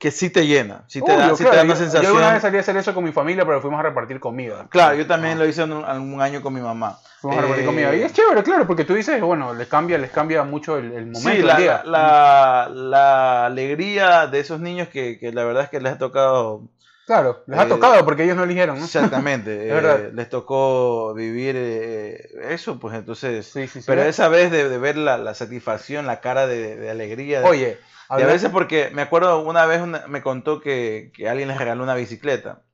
que 0.00 0.10
sí 0.10 0.30
te 0.30 0.46
llena, 0.46 0.82
sí 0.88 1.02
te 1.02 1.12
da, 1.14 1.36
sí 1.36 1.44
claro, 1.44 1.50
te 1.50 1.56
da 1.58 1.62
una 1.62 1.74
yo- 1.74 1.78
sensación. 1.78 2.12
Yo 2.12 2.18
una 2.18 2.32
vez 2.32 2.42
salí 2.42 2.56
a 2.56 2.60
hacer 2.60 2.76
eso 2.76 2.94
con 2.94 3.04
mi 3.04 3.12
familia, 3.12 3.44
pero 3.44 3.60
fuimos 3.60 3.78
a 3.78 3.82
repartir 3.82 4.18
comida. 4.18 4.66
Claro, 4.70 4.96
yo 4.96 5.06
también 5.06 5.34
Ah, 5.34 5.40
lo 5.40 5.46
hice 5.46 5.62
en 5.62 5.72
un, 5.72 5.84
algún 5.84 6.20
año 6.22 6.40
con 6.40 6.54
mi 6.54 6.60
mamá. 6.62 6.98
Fuimos 7.20 7.38
a 7.38 7.42
repartir 7.42 7.64
Eh, 7.64 7.66
comida. 7.66 7.94
Y 7.94 8.02
es 8.02 8.12
chévere, 8.14 8.42
claro, 8.42 8.66
porque 8.66 8.84
tú 8.86 8.94
dices, 8.94 9.20
bueno, 9.20 9.52
les 9.54 9.68
cambia, 9.68 9.98
les 9.98 10.10
cambia 10.10 10.42
mucho 10.42 10.78
el, 10.78 10.92
el 10.94 11.06
momento 11.06 11.30
Sí, 11.30 11.42
la, 11.42 11.56
día. 11.58 11.82
la, 11.84 12.70
la 12.72 13.46
alegría 13.46 14.26
de 14.26 14.40
esos 14.40 14.58
niños 14.58 14.88
que, 14.88 15.18
que 15.18 15.32
la 15.32 15.44
verdad 15.44 15.64
es 15.64 15.68
que 15.68 15.80
les 15.80 15.92
ha 15.92 15.98
tocado 15.98 16.62
Claro, 17.06 17.42
les 17.46 17.58
ha 17.58 17.64
Eh, 17.64 17.68
tocado 17.68 18.04
porque 18.04 18.22
ellos 18.24 18.36
no 18.36 18.44
eligieron, 18.44 18.78
¿no? 18.78 18.84
Exactamente. 18.84 19.52
Es 19.68 19.74
verdad. 19.74 20.00
eh, 20.00 20.10
les 20.14 20.28
tocó 20.30 21.12
vivir 21.12 21.56
eh, 21.58 22.26
eso, 22.48 22.78
pues 22.80 22.94
entonces. 22.94 23.46
Sí, 23.46 23.66
sí, 23.66 23.80
sí. 23.80 23.84
Pero 23.86 24.02
esa 24.02 24.28
vez 24.28 24.50
de, 24.50 24.68
de 24.68 24.78
ver 24.78 24.96
la, 24.96 25.18
la 25.18 25.34
satisfacción, 25.34 26.06
la 26.06 26.20
cara 26.20 26.46
de, 26.46 26.76
de 26.76 26.88
alegría. 26.90 27.40
de- 27.42 27.48
Oye, 27.48 27.78
y 28.14 28.22
a 28.22 28.26
veces 28.26 28.50
porque 28.50 28.90
me 28.92 29.02
acuerdo 29.02 29.40
una 29.42 29.66
vez 29.66 29.80
una- 29.82 30.06
me 30.08 30.22
contó 30.22 30.60
que, 30.60 31.12
que 31.14 31.28
alguien 31.28 31.48
les 31.48 31.58
regaló 31.58 31.82
una 31.84 31.94
bicicleta 31.94 32.64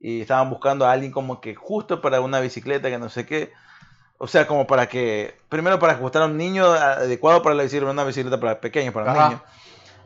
y 0.00 0.20
estaban 0.20 0.50
buscando 0.50 0.86
a 0.86 0.92
alguien 0.92 1.12
como 1.12 1.40
que 1.40 1.54
justo 1.54 2.00
para 2.00 2.20
una 2.20 2.40
bicicleta 2.40 2.90
que 2.90 2.98
no 2.98 3.08
sé 3.08 3.26
qué. 3.26 3.52
O 4.18 4.28
sea, 4.28 4.46
como 4.46 4.66
para 4.66 4.88
que, 4.88 5.34
primero 5.50 5.78
para 5.78 5.94
ajustar 5.94 6.22
a 6.22 6.26
un 6.26 6.36
niño 6.38 6.66
adecuado 6.66 7.42
para 7.42 7.54
la 7.56 7.64
bicicleta, 7.64 7.92
una 7.92 8.04
bicicleta 8.04 8.40
para 8.40 8.60
pequeños, 8.60 8.94
para 8.94 9.08
Ajá. 9.10 9.24
niños. 9.24 9.42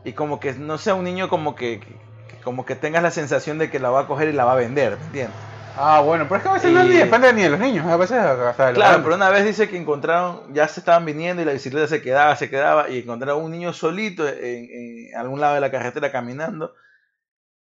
Y 0.05 0.15
como 0.15 0.41
que 0.41 0.55
no 0.55 0.79
sea 0.79 0.95
un 0.97 1.05
niño 1.05 1.29
como 1.31 1.55
que 1.57 2.01
como 2.45 2.67
que 2.67 2.77
tengas 2.77 3.03
la 3.03 3.11
sensación 3.13 3.59
de 3.59 3.71
que 3.71 3.81
la 3.81 3.91
va 3.91 4.03
a 4.03 4.07
coger 4.09 4.29
y 4.29 4.33
la 4.35 4.45
va 4.47 4.53
a 4.55 4.57
vender, 4.57 4.99
¿me 4.99 5.07
entiendes? 5.07 5.48
Ah, 5.81 6.01
bueno, 6.01 6.25
pero 6.29 6.37
es 6.37 6.43
que 6.43 6.49
a 6.49 6.53
veces 6.53 6.73
no 6.73 6.85
Y- 6.85 6.89
depende 6.99 7.33
ni 7.33 7.43
de 7.43 7.51
los 7.51 7.61
niños, 7.61 7.87
a 7.87 7.97
veces 7.97 8.19
hasta 8.19 8.67
de 8.67 8.73
los 8.73 8.79
Claro, 8.79 9.03
pero 9.03 9.15
una 9.15 9.31
vez 9.31 9.45
dice 9.45 9.69
que 9.69 9.77
encontraron, 9.77 10.53
ya 10.53 10.67
se 10.67 10.81
estaban 10.81 11.05
viniendo 11.05 11.41
y 11.41 11.45
la 11.45 11.53
bicicleta 11.53 11.87
se 11.87 12.03
quedaba, 12.03 12.35
se 12.37 12.51
quedaba, 12.51 12.91
y 12.91 12.99
encontraron 12.99 13.45
un 13.45 13.53
niño 13.53 13.73
solito 13.73 14.27
en, 14.27 14.69
en 14.71 15.17
algún 15.17 15.41
lado 15.41 15.55
de 15.55 15.61
la 15.61 15.71
carretera 15.71 16.11
caminando, 16.11 16.75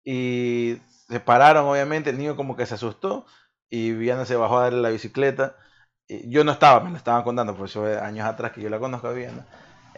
y 0.04 0.78
se 1.08 1.20
pararon, 1.20 1.66
obviamente, 1.66 2.10
el 2.10 2.18
niño 2.18 2.36
como 2.36 2.56
que 2.56 2.66
se 2.66 2.74
asustó, 2.74 3.26
y 3.68 3.92
Viana 3.92 4.24
se 4.26 4.36
bajó 4.36 4.58
a 4.58 4.64
darle 4.64 4.82
la 4.82 4.90
bicicleta, 4.90 5.56
y 6.08 6.30
yo 6.30 6.44
no 6.44 6.52
estaba, 6.52 6.80
me 6.80 6.90
lo 6.90 6.96
estaban 6.96 7.22
contando, 7.22 7.56
por 7.56 7.66
eso 7.66 7.88
es 7.88 7.98
años 8.00 8.26
atrás 8.26 8.52
que 8.52 8.62
yo 8.62 8.70
la 8.70 8.78
conozco 8.78 9.08
a 9.08 9.12
Viana, 9.12 9.46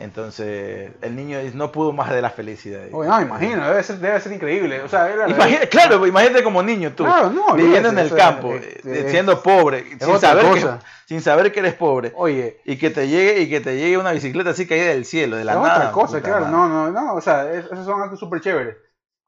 entonces 0.00 0.90
el 1.02 1.14
niño 1.14 1.38
no 1.54 1.70
pudo 1.70 1.92
más 1.92 2.10
de 2.10 2.20
la 2.22 2.30
felicidad. 2.30 2.82
Oye, 2.92 3.08
no, 3.08 3.20
imagino, 3.20 3.68
debe 3.68 3.82
ser, 3.82 3.96
debe 3.98 4.20
ser 4.20 4.32
increíble. 4.32 4.82
O 4.82 4.88
sea, 4.88 5.08
era 5.08 5.28
Imagina- 5.28 5.66
claro, 5.66 5.98
pues, 5.98 6.08
imagínate 6.10 6.42
como 6.42 6.62
niño 6.62 6.92
tú, 6.94 7.04
Claro, 7.04 7.30
no, 7.30 7.54
viviendo 7.54 7.90
en 7.90 7.98
el 7.98 8.14
campo, 8.14 8.54
este, 8.54 9.00
eh, 9.06 9.10
siendo 9.10 9.42
pobre, 9.42 9.84
sin 10.00 10.18
saber, 10.18 10.44
que, 10.54 10.66
sin 11.06 11.20
saber 11.20 11.52
que 11.52 11.60
eres 11.60 11.74
pobre. 11.74 12.12
Oye, 12.16 12.60
Y 12.64 12.76
que 12.76 12.90
te 12.90 13.06
llegue, 13.08 13.40
y 13.42 13.48
que 13.50 13.60
te 13.60 13.76
llegue 13.76 13.98
una 13.98 14.12
bicicleta 14.12 14.50
así 14.50 14.66
caída 14.66 14.86
del 14.86 15.04
cielo, 15.04 15.36
de 15.36 15.44
la 15.44 15.52
es 15.52 15.58
nada. 15.58 15.76
otra 15.76 15.92
cosa, 15.92 16.20
claro. 16.20 16.48
No, 16.48 16.68
no, 16.68 16.90
no. 16.90 17.14
O 17.14 17.20
sea, 17.20 17.52
es- 17.52 17.66
esos 17.66 17.84
son 17.84 18.02
actos 18.02 18.18
súper 18.18 18.40
chéveres. 18.40 18.76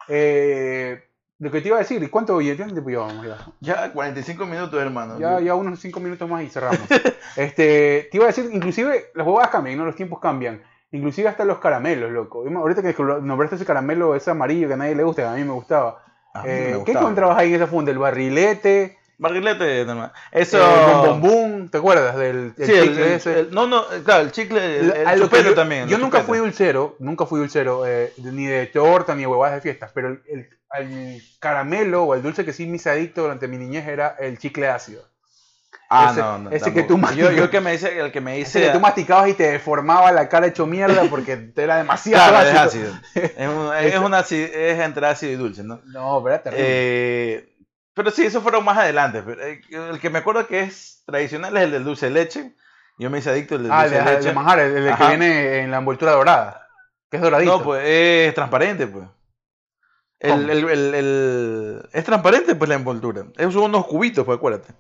Eh, 0.09 1.03
lo 1.43 1.51
que 1.51 1.61
te 1.61 1.67
iba 1.69 1.77
a 1.77 1.81
decir, 1.81 2.01
¿y 2.01 2.07
cuánto 2.07 2.39
tiempo 2.39 2.89
llevamos 2.89 3.27
ya? 3.27 3.37
Ya 3.59 3.93
45 3.93 4.47
minutos, 4.47 4.81
hermano. 4.81 5.19
Ya, 5.19 5.41
ya 5.41 5.57
unos 5.57 5.81
5 5.81 5.99
minutos 5.99 6.31
más 6.31 6.45
y 6.45 6.49
cerramos. 6.49 6.79
este, 7.37 8.09
te 8.11 8.17
iba 8.17 8.27
a 8.27 8.29
decir, 8.29 8.49
inclusive 8.53 9.07
las 9.15 9.27
huevadas 9.27 9.51
cambian, 9.51 9.77
¿no? 9.77 9.85
Los 9.85 9.97
tiempos 9.97 10.21
cambian. 10.21 10.63
Inclusive 10.93 11.29
hasta 11.29 11.45
los 11.45 11.59
caramelos, 11.59 12.13
loco. 12.13 12.45
Ahorita 12.57 12.81
que 12.83 12.95
nombraste 13.23 13.57
ese 13.57 13.65
caramelo, 13.65 14.15
ese 14.15 14.31
amarillo 14.31 14.69
que 14.69 14.75
a 14.75 14.77
nadie 14.77 14.95
le 14.95 15.03
gusta, 15.03 15.23
que 15.23 15.29
a 15.29 15.33
mí 15.33 15.43
me 15.43 15.53
gustaba. 15.53 16.05
Mí 16.37 16.41
Eh, 16.45 16.59
me 16.65 16.71
¿Qué 16.71 16.77
gustaba. 16.77 17.01
encontrabas 17.01 17.39
ahí 17.39 17.49
en 17.49 17.55
esa 17.57 17.67
funda? 17.67 17.91
El 17.91 17.99
barrilete, 17.99 18.99
Barrilete. 19.23 19.87
Eso. 20.33 21.17
bum, 21.21 21.69
¿te 21.69 21.79
acuerdas 21.79 22.17
del 22.17 22.53
el 22.59 22.67
Sí, 22.67 22.73
chicle 22.73 23.07
el- 23.07 23.13
ese? 23.13 23.41
el- 23.41 23.51
no, 23.55 23.67
no, 23.67 23.85
claro, 24.05 24.23
el 24.25 24.33
chicle, 24.33 24.81
el, 24.81 24.93
que 24.93 25.17
chupete 25.21 25.45
yo, 25.45 25.55
también. 25.55 25.89
Yo 25.89 25.97
nunca 25.99 26.19
chupete. 26.19 26.27
fui 26.27 26.39
dulcero, 26.39 26.97
nunca 26.99 27.25
fui 27.27 27.41
dulcero, 27.41 27.87
eh, 27.87 28.13
ni 28.19 28.47
de 28.47 28.67
torta 28.67 29.15
ni 29.15 29.21
de 29.23 29.27
huevadas 29.29 29.55
de 29.57 29.61
fiestas, 29.63 29.91
pero 29.95 30.09
el, 30.09 30.23
el- 30.29 30.49
el 30.79 31.23
caramelo 31.39 32.05
o 32.05 32.15
el 32.15 32.23
dulce 32.23 32.45
que 32.45 32.53
sí 32.53 32.67
me 32.67 32.77
hice 32.77 32.91
adicto 32.91 33.23
durante 33.23 33.47
mi 33.47 33.59
niñez 33.59 33.87
era 33.87 34.17
el 34.19 34.39
chicle 34.39 34.69
ácido. 34.69 35.03
Ah, 35.95 36.09
ese- 36.11 36.21
no, 36.21 36.39
no. 36.39 36.51
ese 36.51 36.73
que 36.73 36.83
tampoco. 36.83 36.87
tú 36.89 36.95
yo, 36.95 36.99
masticas. 37.03 37.37
yo 37.37 37.51
que 37.51 37.61
me 37.61 37.73
dice, 37.73 37.99
el 38.01 38.11
que 38.13 38.21
me 38.23 38.41
Ese 38.41 38.61
que 38.63 38.71
tú 38.71 38.81
masticabas 38.81 39.29
y 39.29 39.35
te 39.35 39.53
deformaba 39.53 40.11
la 40.11 40.27
cara 40.31 40.47
hecho 40.47 40.67
mierda 40.67 41.03
porque 41.11 41.53
era 41.55 41.77
demasiado 41.77 42.31
Claro, 42.31 42.49
es 42.49 42.55
ácido. 42.55 42.93
ácido. 43.15 43.33
Es, 43.37 43.49
un- 43.49 43.75
es, 43.77 43.99
una, 43.99 44.21
es 44.21 44.81
entre 44.81 45.07
ácido 45.07 45.33
y 45.33 45.37
dulce, 45.37 45.63
¿no? 45.63 45.83
No, 45.85 46.23
pero 46.25 46.41
terrible. 46.41 46.65
Eh, 46.67 47.52
pero 47.95 48.11
sí, 48.11 48.25
eso 48.25 48.41
fueron 48.41 48.65
más 48.65 48.79
adelante. 48.79 49.23
pero, 49.25 49.43
el 49.43 49.99
que 50.01 50.11
me 50.11 50.21
acuerdo 50.21 50.47
que 50.47 50.61
es 50.61 51.03
tradicional 51.07 51.57
es 51.57 51.65
el 51.65 51.71
del 51.73 51.85
dulce 51.85 52.07
de 52.07 52.13
leche. 52.13 52.55
Yo 52.99 53.11
me 53.11 53.19
hice 53.19 53.31
adicto 53.31 53.55
al 53.57 53.63
del 53.65 53.73
ah, 53.73 53.83
dulce 53.83 53.97
de, 53.97 54.03
de 54.03 54.09
el 54.11 54.17
leche. 54.17 54.29
de 54.29 54.35
manjar, 54.35 54.59
el, 54.61 54.77
el 54.77 54.97
que 54.97 55.07
viene 55.07 55.59
en 55.61 55.71
la 55.71 55.79
envoltura 55.79 56.13
dorada, 56.13 56.69
que 57.11 57.17
es 57.17 57.23
doradito. 57.23 57.59
No, 57.59 57.65
pues 57.65 57.83
es 57.85 58.35
transparente, 58.35 58.87
pues. 58.87 59.07
El, 60.21 60.51
el, 60.51 60.69
el, 60.69 60.95
el- 60.95 61.89
es 61.93 62.05
transparente, 62.05 62.55
pues 62.55 62.69
la 62.69 62.77
envoltura. 62.77 63.25
Es 63.37 63.53
son 63.53 63.65
unos 63.65 63.87
cubitos, 63.87 64.25
pues 64.25 64.37
acuérdate. 64.37 64.73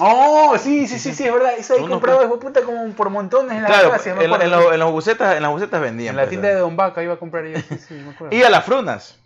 Oh, 0.00 0.56
sí, 0.58 0.86
sí, 0.86 0.98
sí, 0.98 1.12
sí, 1.14 1.26
es 1.26 1.32
verdad. 1.32 1.52
Eso 1.58 1.74
ahí 1.74 1.86
compraba, 1.86 2.24
hijo 2.24 2.36
de 2.36 2.40
puta, 2.40 2.62
como 2.62 2.90
por 2.94 3.10
montones 3.10 3.52
en 3.52 3.62
la 3.62 3.68
Claro, 3.68 3.90
me 3.90 4.24
en, 4.24 4.32
en 4.42 4.50
los- 4.50 4.72
en 4.72 4.80
los 4.80 4.90
bucetas, 4.90 5.36
en 5.36 5.42
las 5.42 5.50
bucetas 5.50 5.80
vendían. 5.82 6.12
En 6.12 6.16
la 6.16 6.22
pues, 6.22 6.30
tienda 6.30 6.48
de 6.48 6.54
Don 6.54 6.74
Vaca 6.76 7.02
iba 7.02 7.12
a 7.14 7.18
comprar 7.18 7.44
yo. 7.44 7.58
Sí, 7.58 7.76
sí, 7.78 7.94
me 7.94 8.12
acuerdo. 8.12 8.34
Y 8.36 8.42
a 8.42 8.48
las 8.48 8.64
frunas. 8.64 9.18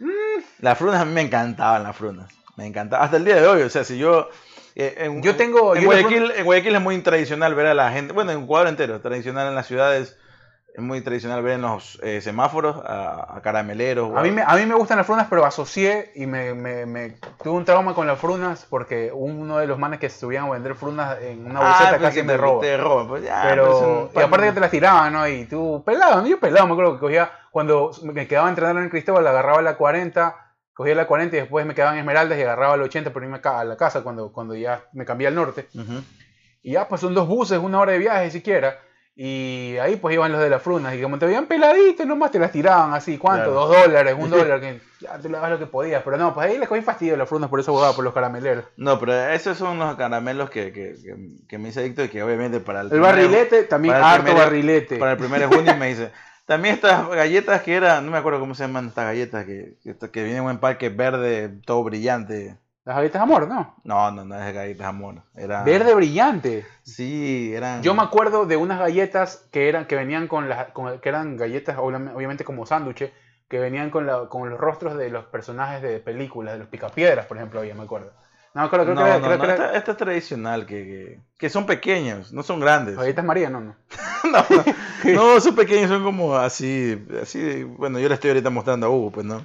Mm. 0.00 0.08
Las 0.60 0.78
frunas 0.78 1.00
a 1.00 1.04
mí 1.04 1.12
me 1.12 1.22
encantaban 1.22 1.82
las 1.82 1.96
frunas. 1.96 2.28
Me 2.56 2.66
encantaba. 2.66 3.04
Hasta 3.04 3.16
el 3.16 3.24
día 3.24 3.36
de 3.36 3.46
hoy, 3.46 3.62
o 3.62 3.70
sea, 3.70 3.84
si 3.84 3.98
yo... 3.98 4.28
eh, 4.74 4.94
en, 4.98 5.22
Yo 5.22 5.36
tengo- 5.36 5.74
En 5.76 5.82
yo 5.82 5.86
Guayaquil, 5.88 6.32
en 6.36 6.44
Guayaquil 6.44 6.74
es 6.74 6.80
muy 6.82 6.98
tradicional 7.02 7.54
ver 7.54 7.66
a 7.66 7.74
la 7.74 7.90
gente... 7.92 8.12
Bueno, 8.12 8.32
en 8.32 8.42
Ecuador 8.42 8.68
entero, 8.68 9.00
tradicional 9.00 9.48
en 9.48 9.54
las 9.54 9.66
ciudades. 9.66 10.16
Es 10.78 10.84
muy 10.84 11.00
tradicional 11.00 11.42
ver 11.42 11.54
en 11.54 11.62
los 11.62 11.98
eh, 12.04 12.20
semáforos 12.20 12.76
a, 12.86 13.36
a 13.36 13.40
carameleros. 13.42 14.16
A 14.16 14.22
mí, 14.22 14.30
me, 14.30 14.42
a 14.46 14.54
mí 14.54 14.64
me 14.64 14.76
gustan 14.76 14.96
las 14.96 15.08
frunas, 15.08 15.26
pero 15.28 15.44
asocié 15.44 16.12
y 16.14 16.24
me, 16.26 16.54
me, 16.54 16.86
me- 16.86 17.16
tuve 17.42 17.50
un 17.56 17.64
trauma 17.64 17.96
con 17.96 18.06
las 18.06 18.16
frunas 18.20 18.64
porque 18.70 19.10
uno 19.12 19.58
de 19.58 19.66
los 19.66 19.76
manes 19.76 19.98
que 19.98 20.08
subían 20.08 20.44
a 20.44 20.50
vender 20.50 20.76
frunas 20.76 21.20
en 21.20 21.44
una 21.50 21.58
Ah, 21.58 21.64
bolseta 21.64 21.98
casi 21.98 22.22
me 22.22 22.34
te- 22.34 22.76
roba. 22.76 23.08
Pues 23.08 23.24
ya. 23.24 23.40
pero, 23.42 24.08
pues, 24.12 24.22
y 24.24 24.26
aparte 24.28 24.46
que 24.46 24.52
te 24.52 24.60
las 24.60 24.70
tiraban, 24.70 25.12
¿no? 25.12 25.26
Y 25.26 25.46
tú, 25.46 25.82
pelado, 25.84 26.22
¿no? 26.22 26.28
yo 26.28 26.38
pelado, 26.38 26.66
me 26.68 26.74
acuerdo 26.74 26.94
que 26.94 27.00
cogía, 27.00 27.28
cuando 27.50 27.90
me 28.04 28.28
quedaba 28.28 28.48
entrenando 28.48 28.80
en 28.80 28.88
Cristóbal, 28.88 29.26
agarraba 29.26 29.60
la 29.62 29.76
40, 29.76 30.54
cogía 30.74 30.94
la 30.94 31.08
40 31.08 31.36
y 31.36 31.40
después 31.40 31.66
me 31.66 31.74
quedaban 31.74 31.98
esmeraldas 31.98 32.38
y 32.38 32.42
agarraba 32.42 32.76
la 32.76 32.84
80 32.84 33.12
por 33.12 33.24
irme 33.24 33.40
a 33.42 33.64
la 33.64 33.76
casa 33.76 34.02
cuando, 34.04 34.30
cuando 34.32 34.54
ya 34.54 34.84
me 34.92 35.04
cambié 35.04 35.26
al 35.26 35.34
norte. 35.34 35.66
Ujú. 35.74 36.04
Y 36.62 36.74
ya, 36.74 36.86
pues 36.86 37.00
son 37.00 37.14
dos 37.14 37.26
buses, 37.26 37.58
una 37.58 37.80
hora 37.80 37.90
de 37.94 37.98
viaje 37.98 38.30
siquiera. 38.30 38.78
Y 39.20 39.76
ahí 39.78 39.96
pues 39.96 40.14
iban 40.14 40.30
los 40.30 40.40
de 40.40 40.48
las 40.48 40.62
frunas. 40.62 40.94
Y 40.94 41.02
como 41.02 41.18
te 41.18 41.26
veían 41.26 41.46
peladitos, 41.46 42.06
nomás 42.06 42.30
te 42.30 42.38
las 42.38 42.52
tiraban 42.52 42.94
así. 42.94 43.18
¿Cuánto? 43.18 43.46
Claro. 43.50 43.66
Dos 43.66 43.82
dólares, 43.84 44.14
un 44.16 44.30
dólar. 44.30 44.60
Que 44.60 44.80
ya 45.00 45.18
tú 45.18 45.26
le 45.28 45.34
dabas 45.34 45.50
lo 45.50 45.58
que 45.58 45.66
podías. 45.66 46.04
Pero 46.04 46.16
no, 46.18 46.32
pues 46.32 46.48
ahí 46.48 46.56
les 46.56 46.68
cogí 46.68 46.82
fastidio 46.82 47.14
a 47.14 47.16
las 47.16 47.28
frunas 47.28 47.50
por 47.50 47.58
eso 47.58 47.72
jugaba 47.72 47.94
por 47.96 48.04
los 48.04 48.14
carameleros. 48.14 48.66
No, 48.76 49.00
pero 49.00 49.12
esos 49.30 49.58
son 49.58 49.76
los 49.80 49.96
caramelos 49.96 50.50
que, 50.50 50.72
que, 50.72 50.94
que, 51.02 51.16
que 51.48 51.58
me 51.58 51.70
hice 51.70 51.80
adicto 51.80 52.04
y 52.04 52.08
que 52.10 52.22
obviamente 52.22 52.60
para 52.60 52.82
el, 52.82 52.92
El 52.92 53.00
barrilete, 53.00 53.64
también 53.64 53.94
harto 53.96 54.22
primer- 54.24 54.40
barrilete. 54.44 54.96
Para 54.98 55.12
el 55.12 55.18
primer 55.18 55.46
junio 55.46 55.74
me 55.76 55.88
dice. 55.88 56.12
También 56.46 56.76
estas 56.76 57.06
galletas 57.10 57.60
que 57.60 57.74
eran, 57.74 58.06
no 58.06 58.10
me 58.12 58.16
acuerdo 58.16 58.40
cómo 58.40 58.54
se 58.54 58.62
llaman 58.62 58.86
estas 58.86 59.04
galletas, 59.04 59.44
que, 59.44 59.74
que, 59.84 59.94
que 60.10 60.22
vienen 60.22 60.38
en 60.38 60.44
un 60.44 60.50
empaque 60.52 60.88
verde, 60.88 61.50
todo 61.66 61.84
brillante. 61.84 62.56
Las 62.88 62.96
galletas 62.96 63.20
amor, 63.20 63.46
¿no? 63.46 63.74
No, 63.84 64.10
no, 64.10 64.24
no 64.24 64.34
es 64.42 64.54
galletas 64.54 64.86
amor. 64.86 65.16
Era, 65.36 65.62
Verde 65.62 65.94
brillante. 65.94 66.66
Sí, 66.84 67.52
eran. 67.54 67.82
Yo 67.82 67.92
me 67.94 68.00
acuerdo 68.02 68.46
de 68.46 68.56
unas 68.56 68.78
galletas 68.78 69.46
que 69.52 69.68
eran 69.68 69.84
que 69.84 69.94
venían 69.94 70.26
con 70.26 70.48
las 70.48 70.70
con- 70.72 70.98
que 70.98 71.08
eran 71.10 71.36
galletas 71.36 71.76
obviamente 71.78 72.44
como 72.44 72.64
sándwiches 72.64 73.10
que 73.46 73.58
venían 73.58 73.90
con, 73.90 74.06
la, 74.06 74.28
con 74.30 74.48
los 74.48 74.58
rostros 74.58 74.96
de 74.96 75.10
los 75.10 75.26
personajes 75.26 75.82
de 75.82 75.98
películas, 76.00 76.54
de 76.54 76.60
los 76.60 76.68
picapiedras, 76.68 77.26
por 77.26 77.36
ejemplo, 77.36 77.62
ya 77.62 77.74
me 77.74 77.82
acuerdo. 77.82 78.10
No 78.54 78.70
creo 78.70 78.86
No, 78.86 78.94
que 78.94 78.94
no, 78.94 79.20
creo 79.20 79.36
no, 79.36 79.38
que 79.38 79.44
era- 79.44 79.54
esta, 79.54 79.76
esta 79.76 79.90
es 79.92 79.96
tradicional, 79.98 80.64
que, 80.64 80.84
que, 80.84 81.20
que 81.38 81.50
son 81.50 81.66
pequeños, 81.66 82.32
no 82.32 82.42
son 82.42 82.58
grandes. 82.58 82.96
galletas 82.96 83.22
María, 83.24 83.50
no, 83.50 83.60
no. 83.60 83.76
no, 84.32 84.44
no, 84.48 84.64
no, 85.34 85.40
son 85.40 85.54
pequeños, 85.54 85.90
son 85.90 86.02
como 86.04 86.34
así, 86.36 87.06
así, 87.22 87.64
bueno, 87.64 87.98
yo 87.98 88.08
le 88.08 88.14
estoy 88.14 88.30
ahorita 88.30 88.48
mostrando 88.48 88.86
a 88.86 88.88
Hugo, 88.90 89.10
pues 89.12 89.26
no. 89.26 89.42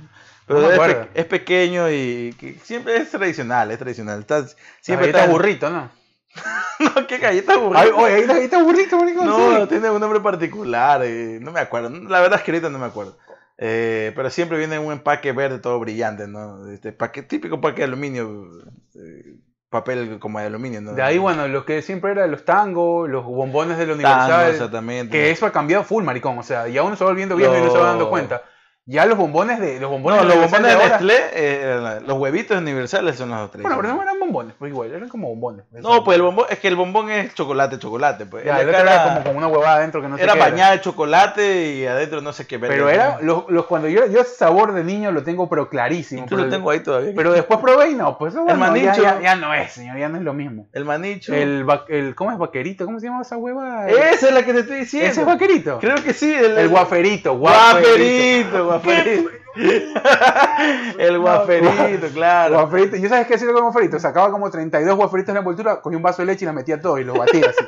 Pero 0.47 0.59
No 0.61 0.67
me 0.67 0.73
es, 0.73 0.79
pe- 0.79 0.85
acuerdo. 0.85 1.07
es 1.13 1.25
pequeño 1.25 1.89
y 1.91 2.35
que 2.39 2.55
siempre 2.63 2.97
es 2.97 3.09
tradicional, 3.09 3.71
es 3.71 3.79
tradicional. 3.79 4.19
Está, 4.19 4.45
siempre 4.81 5.07
está 5.09 5.25
burrito, 5.27 5.69
¿no? 5.69 5.89
No, 6.79 7.07
qué 7.07 7.17
galleta 7.19 7.55
burrito. 7.57 7.77
Ay, 7.79 7.91
oye, 7.95 8.15
hay 8.15 8.25
galleta 8.25 8.61
burrito, 8.63 8.97
maricón. 8.97 9.25
no, 9.27 9.61
sí. 9.61 9.67
tiene 9.67 9.89
un 9.89 9.99
nombre 10.01 10.19
particular, 10.19 11.01
eh, 11.03 11.37
no 11.41 11.51
me 11.51 11.59
acuerdo. 11.59 11.89
La 11.91 12.19
verdad 12.21 12.39
es 12.39 12.43
que 12.45 12.51
ahorita 12.51 12.69
no 12.69 12.79
me 12.79 12.85
acuerdo. 12.87 13.17
Eh, 13.57 14.11
pero 14.15 14.29
siempre 14.31 14.57
viene 14.57 14.75
en 14.75 14.81
un 14.85 14.91
empaque 14.91 15.31
verde 15.31 15.59
todo 15.59 15.79
brillante, 15.79 16.27
¿no? 16.27 16.67
Este 16.71 16.91
paque, 16.91 17.21
típico 17.21 17.61
paque 17.61 17.77
de 17.81 17.83
aluminio, 17.85 18.47
eh, 18.95 19.35
papel 19.69 20.17
como 20.19 20.39
de 20.39 20.47
aluminio, 20.47 20.81
¿no? 20.81 20.93
De 20.93 21.03
ahí, 21.03 21.19
bueno, 21.19 21.47
lo 21.47 21.63
que 21.65 21.81
siempre 21.83 22.11
era 22.11 22.25
los 22.27 22.43
tangos, 22.45 23.07
los 23.07 23.23
bombones 23.23 23.77
de 23.77 23.85
la 23.85 23.93
Tango, 23.93 24.07
Universal. 24.09 24.51
exactamente. 24.51 25.11
que 25.11 25.29
eso 25.31 25.45
ha 25.45 25.51
cambiado 25.51 25.83
full, 25.83 26.03
maricón. 26.03 26.37
O 26.39 26.43
sea, 26.43 26.67
ya 26.67 26.81
uno 26.83 26.95
se 26.95 27.03
va 27.03 27.11
volviendo 27.11 27.35
viejo 27.35 27.55
y 27.55 27.61
no 27.61 27.71
se 27.71 27.77
va 27.77 27.87
dando 27.89 28.05
Lo- 28.05 28.09
cuenta. 28.09 28.41
Ya 28.85 29.05
los 29.05 29.17
bombones 29.17 29.61
de 29.61 29.79
los 29.79 29.89
bombones 29.89 30.21
No, 30.21 30.27
de 30.27 30.35
los 30.35 30.43
bombones 30.51 30.77
de 30.77 30.89
Nestlé, 30.89 31.15
eh, 31.35 31.99
los 32.05 32.17
huevitos 32.17 32.57
universales 32.57 33.15
son 33.15 33.29
los 33.29 33.49
tres. 33.49 33.63
Bueno, 33.63 33.77
pero 33.81 33.93
no 33.95 34.01
eran 34.01 34.19
bombones, 34.19 34.55
pues 34.59 34.71
igual, 34.73 34.91
eran 34.93 35.07
como 35.07 35.29
bombones. 35.29 35.63
No, 35.71 36.03
pues 36.03 36.17
el 36.17 36.21
bombón, 36.21 36.47
es 36.49 36.59
que 36.59 36.67
el 36.67 36.75
bombón 36.75 37.09
es 37.09 37.33
chocolate, 37.33 37.79
chocolate. 37.79 38.25
Pues. 38.25 38.43
Ya, 38.43 38.59
El 38.59 38.67
el 38.67 38.75
otro 38.75 38.81
era 38.89 39.03
como 39.05 39.23
con 39.23 39.37
una 39.37 39.47
huevada 39.47 39.77
adentro 39.77 40.01
que 40.01 40.09
no 40.09 40.17
sé 40.17 40.23
era 40.23 40.33
qué 40.33 40.39
bañada 40.39 40.71
de 40.73 40.81
chocolate 40.81 41.71
y 41.75 41.85
adentro 41.85 42.19
no 42.19 42.33
sé 42.33 42.45
qué. 42.45 42.59
Pero 42.59 42.89
era, 42.89 43.19
los, 43.21 43.45
los- 43.49 43.67
cuando 43.67 43.87
yo, 43.87 44.05
yo 44.07 44.19
ese 44.19 44.35
sabor 44.35 44.73
de 44.73 44.83
niño 44.83 45.13
lo 45.13 45.23
tengo 45.23 45.47
pero 45.47 45.69
clarísimo. 45.69 46.25
Pero, 46.29 46.43
lo 46.43 46.49
tengo 46.49 46.69
ahí 46.69 46.81
todavía. 46.81 47.13
pero 47.15 47.31
después 47.31 47.61
probé 47.61 47.91
y 47.91 47.95
no, 47.95 48.17
pues 48.17 48.33
eso 48.33 48.43
bueno, 48.43 48.59
ya, 48.59 48.69
manicho. 48.69 49.01
ya, 49.01 49.21
ya 49.21 49.35
no 49.37 49.53
es, 49.53 49.71
señor, 49.71 49.97
ya 49.97 50.09
no 50.09 50.17
es 50.17 50.23
lo 50.23 50.33
mismo. 50.33 50.67
El 50.73 50.83
manicho. 50.83 51.33
El, 51.33 51.67
va- 51.69 51.85
el 51.87 52.15
¿cómo 52.15 52.33
es 52.33 52.37
vaquerito? 52.37 52.83
¿Cómo 52.83 52.99
se 52.99 53.07
llama 53.07 53.21
esa 53.21 53.37
hueva? 53.37 53.87
Esa 53.87 54.27
es 54.27 54.33
la 54.33 54.43
que 54.43 54.51
te 54.51 54.59
estoy 54.59 54.79
diciendo. 54.79 55.09
Ese 55.09 55.21
es 55.21 55.25
vaquerito. 55.25 55.79
Creo 55.79 55.95
que 56.03 56.11
sí. 56.13 56.33
El, 56.33 56.57
El 56.57 56.67
guaferito, 56.67 57.37
Guaperito, 57.37 58.72
guaperito. 58.81 59.29
¿Qué? 59.29 59.42
el 60.97 61.19
guaferito, 61.19 62.07
claro. 62.13 62.55
Guaferito. 62.55 62.95
¿Y 62.95 63.07
sabes 63.07 63.27
qué 63.27 63.35
hacía 63.35 63.47
con 63.47 63.57
el 63.57 63.63
guaferito? 63.63 63.99
Sacaba 63.99 64.31
como 64.31 64.49
32 64.49 64.95
guaferitos 64.95 65.29
en 65.29 65.35
la 65.35 65.39
envoltura, 65.39 65.81
cogía 65.81 65.97
un 65.97 66.03
vaso 66.03 66.21
de 66.21 66.27
leche 66.27 66.45
y 66.45 66.47
la 66.47 66.53
metía 66.53 66.79
todo 66.81 66.97
y 66.99 67.03
lo 67.03 67.13
batía 67.15 67.47
así. 67.49 67.65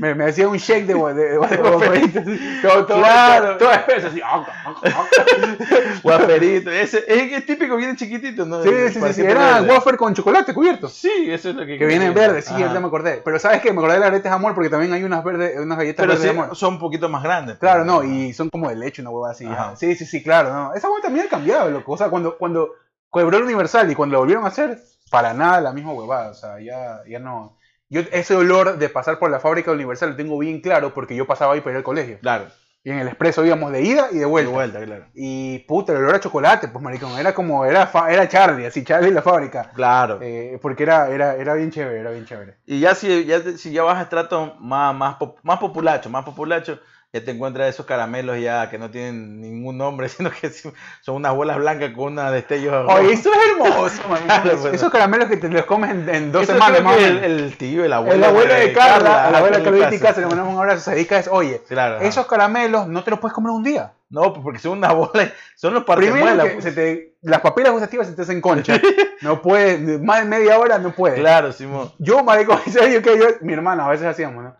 Me, 0.00 0.12
me 0.14 0.24
hacía 0.24 0.48
un 0.48 0.56
shake 0.58 0.86
de, 0.86 0.94
de, 0.94 1.14
de, 1.14 1.36
guaferito. 1.38 2.20
Todo, 2.62 2.84
todo, 2.86 2.98
Claro. 2.98 3.56
todo, 3.56 3.58
todo 3.58 3.72
espeso, 3.72 4.08
así. 4.08 4.20
Guaferito. 6.02 6.70
Ese, 6.70 7.04
es 7.06 7.28
que 7.28 7.36
es 7.36 7.46
típico, 7.46 7.76
viene 7.76 7.96
chiquitito, 7.96 8.44
¿no? 8.44 8.62
Sí, 8.62 8.70
sí, 8.92 9.00
sí, 9.00 9.12
sí. 9.14 9.22
Era 9.22 9.60
verde. 9.60 9.70
wafer 9.72 9.96
con 9.96 10.14
chocolate 10.14 10.52
cubierto. 10.52 10.88
Sí, 10.88 11.10
eso 11.28 11.50
es 11.50 11.54
lo 11.54 11.64
que 11.64 11.78
Que 11.78 11.86
viene 11.86 12.06
en 12.06 12.14
verde, 12.14 12.42
sí, 12.42 12.52
ahorita 12.54 12.80
me 12.80 12.86
acordé. 12.88 13.22
Pero 13.24 13.38
¿sabes 13.38 13.60
qué? 13.62 13.72
Me 13.72 13.78
acordé 13.78 13.94
de 13.94 14.00
las 14.00 14.08
aretes 14.08 14.24
de 14.30 14.36
amor 14.36 14.54
porque 14.54 14.68
también 14.68 14.92
hay 14.92 15.04
unas, 15.04 15.22
verdes, 15.24 15.58
unas 15.58 15.78
galletas 15.78 16.02
Pero 16.04 16.08
verdes 16.12 16.28
sí, 16.28 16.34
de 16.36 16.42
amor. 16.42 16.56
son 16.56 16.74
un 16.74 16.80
poquito 16.80 17.08
más 17.08 17.22
grandes. 17.22 17.58
Claro, 17.58 17.84
no, 17.84 18.02
y 18.02 18.32
son 18.32 18.50
como 18.50 18.68
de 18.68 18.76
leche, 18.76 19.00
una 19.02 19.10
hueva 19.10 19.30
así. 19.30 19.46
Ajá. 19.46 19.74
Sí, 19.76 19.94
sí, 19.94 20.04
sí, 20.06 20.22
claro, 20.22 20.52
no. 20.52 20.74
Esa 20.74 20.88
hueva 20.88 21.00
también 21.02 21.27
cambiado, 21.28 21.70
loco. 21.70 21.92
O 21.92 21.96
sea, 21.96 22.08
cuando, 22.10 22.36
cuando 22.38 22.70
quebró 23.12 23.36
el 23.38 23.44
Universal 23.44 23.90
y 23.90 23.94
cuando 23.94 24.14
lo 24.14 24.20
volvieron 24.20 24.44
a 24.44 24.48
hacer, 24.48 24.78
para 25.10 25.32
nada 25.34 25.60
la 25.60 25.72
misma 25.72 25.92
huevada. 25.92 26.30
O 26.30 26.34
sea, 26.34 26.60
ya, 26.60 27.00
ya 27.08 27.18
no. 27.18 27.56
Yo 27.90 28.02
ese 28.12 28.34
olor 28.36 28.76
de 28.78 28.88
pasar 28.90 29.18
por 29.18 29.30
la 29.30 29.40
fábrica 29.40 29.72
Universal 29.72 30.10
lo 30.10 30.16
tengo 30.16 30.38
bien 30.38 30.60
claro 30.60 30.92
porque 30.92 31.16
yo 31.16 31.26
pasaba 31.26 31.54
ahí 31.54 31.60
para 31.60 31.72
ir 31.72 31.76
al 31.78 31.82
colegio. 31.84 32.18
Claro, 32.20 32.46
Y 32.84 32.90
en 32.90 32.98
el 32.98 33.08
expreso 33.08 33.44
íbamos 33.46 33.72
de 33.72 33.80
ida 33.80 34.08
y 34.10 34.14
de 34.14 34.20
de 34.20 34.24
vuelta. 34.26 34.52
vuelta, 34.52 34.84
claro. 34.84 35.06
Y 35.14 35.60
puta, 35.60 35.92
el 35.92 35.98
olor 35.98 36.16
a 36.16 36.20
chocolate, 36.20 36.68
pues 36.68 36.84
maricón. 36.84 37.18
Era 37.18 37.32
como, 37.34 37.64
era, 37.64 37.90
era 38.10 38.28
Charlie, 38.28 38.66
así, 38.66 38.84
Charlie 38.84 39.08
en 39.08 39.14
la 39.14 39.22
fábrica. 39.22 39.70
Claro. 39.74 40.18
Eh, 40.20 40.58
porque 40.60 40.82
era, 40.82 41.08
era, 41.08 41.34
era 41.36 41.54
bien 41.54 41.70
chévere, 41.70 41.98
era 42.00 42.10
bien 42.10 42.26
chévere. 42.26 42.58
Y 42.66 42.78
ya 42.80 42.94
si 42.94 43.24
ya, 43.24 43.40
si 43.56 43.72
ya 43.72 43.84
vas 43.84 43.96
a 43.98 44.02
estrato 44.02 44.56
más, 44.60 44.94
más, 44.94 45.14
pop- 45.16 45.38
más 45.42 45.58
populacho, 45.58 46.10
más 46.10 46.26
populacho, 46.26 46.78
ya 47.12 47.24
te 47.24 47.30
encuentras 47.30 47.68
esos 47.70 47.86
caramelos 47.86 48.38
ya 48.38 48.68
que 48.68 48.78
no 48.78 48.90
tienen 48.90 49.40
ningún 49.40 49.78
nombre, 49.78 50.08
sino 50.10 50.30
que 50.30 50.50
son 50.50 51.14
unas 51.16 51.34
bolas 51.34 51.56
blancas 51.56 51.92
con 51.94 52.12
una 52.12 52.30
destellos. 52.30 52.86
Oye, 52.88 53.12
eso 53.14 53.30
es 53.32 53.38
hermoso. 53.50 54.02
Claro, 54.26 54.56
bueno. 54.58 54.74
Esos 54.74 54.90
caramelos 54.92 55.28
que 55.28 55.36
te 55.38 55.48
los 55.48 55.64
comes 55.64 55.90
en, 55.90 56.08
en 56.08 56.32
dos 56.32 56.42
Eso 56.42 56.52
semanas 56.52 56.82
más 56.82 56.98
el, 56.98 57.24
el 57.24 57.56
tío, 57.56 57.84
el 57.84 57.92
abuelo. 57.92 58.14
El 58.16 58.24
abuelo 58.24 58.52
de 58.54 58.72
Carla, 58.72 59.26
a 59.28 59.30
la 59.30 59.38
abuela 59.38 59.62
Carla 59.62 59.94
y 59.94 59.98
Casa, 59.98 60.20
le 60.20 60.26
mandamos 60.26 60.52
un 60.54 60.60
abrazo, 60.60 60.80
se 60.82 60.90
dedica 60.92 61.16
a 61.16 61.18
eso. 61.20 61.32
Oye, 61.32 61.62
Claro. 61.68 62.00
esos 62.00 62.26
caramelos 62.26 62.86
no 62.88 63.02
te 63.02 63.10
los 63.10 63.20
puedes 63.20 63.34
comer 63.34 63.52
un 63.52 63.62
día. 63.62 63.92
No, 64.10 64.32
pues 64.32 64.42
porque 64.42 64.58
son 64.58 64.78
unas 64.78 64.94
bolas, 64.94 65.32
son 65.54 65.74
los 65.74 65.84
Primero 65.84 66.42
que 66.44 66.50
pues. 66.50 66.64
se 66.64 66.72
te, 66.72 67.14
las 67.22 67.40
papilas 67.40 67.72
gustativas 67.72 68.06
se 68.06 68.14
te 68.14 68.22
hacen 68.22 68.40
concha. 68.40 68.80
No 69.20 69.42
puedes, 69.42 70.00
más 70.00 70.20
de 70.20 70.26
media 70.26 70.58
hora 70.60 70.78
no 70.78 70.92
puedes. 70.92 71.18
Claro, 71.18 71.50
Simón. 71.52 71.92
Yo, 71.98 72.22
marico, 72.22 72.58
en 72.64 72.72
serio 72.72 73.02
que 73.02 73.18
yo, 73.18 73.26
mi 73.40 73.52
hermana, 73.52 73.84
a 73.86 73.90
veces 73.90 74.06
hacíamos, 74.06 74.44
¿no? 74.44 74.56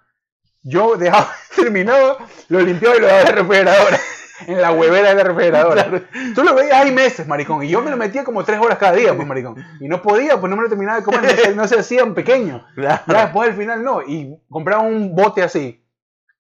Yo 0.63 0.97
dejaba 0.97 1.33
terminado, 1.57 2.19
lo 2.49 2.61
limpiaba 2.61 2.97
y 2.97 3.01
lo 3.01 3.07
daba 3.07 3.21
en 3.21 3.27
la 3.27 3.33
refrigeradora. 3.33 4.01
En 4.47 4.63
la 4.63 4.71
huevera 4.71 5.09
de 5.09 5.15
la 5.17 5.25
refrigeradora. 5.25 5.91
Tú 6.33 6.45
lo 6.45 6.55
veías 6.55 6.81
hay 6.81 6.93
meses, 6.93 7.27
maricón. 7.27 7.65
Y 7.65 7.69
yo 7.71 7.83
me 7.83 7.91
lo 7.91 7.97
metía 7.97 8.23
como 8.23 8.45
tres 8.45 8.61
horas 8.61 8.79
cada 8.79 8.93
día, 8.93 9.13
pues, 9.17 9.27
maricón. 9.29 9.57
Y 9.81 9.89
no 9.89 10.01
podía, 10.01 10.39
pues 10.39 10.49
no 10.49 10.55
me 10.55 10.63
lo 10.63 10.69
terminaba 10.69 10.99
de 10.99 11.05
comer, 11.05 11.23
no 11.23 11.29
se, 11.31 11.55
no 11.57 11.67
se 11.67 11.79
hacían 11.81 12.15
pequeños. 12.15 12.63
Claro. 12.77 13.03
Ya 13.09 13.23
después 13.25 13.49
al 13.49 13.57
final 13.57 13.83
no. 13.83 14.01
Y 14.01 14.33
compraba 14.49 14.83
un 14.83 15.17
bote 15.17 15.43
así. 15.43 15.85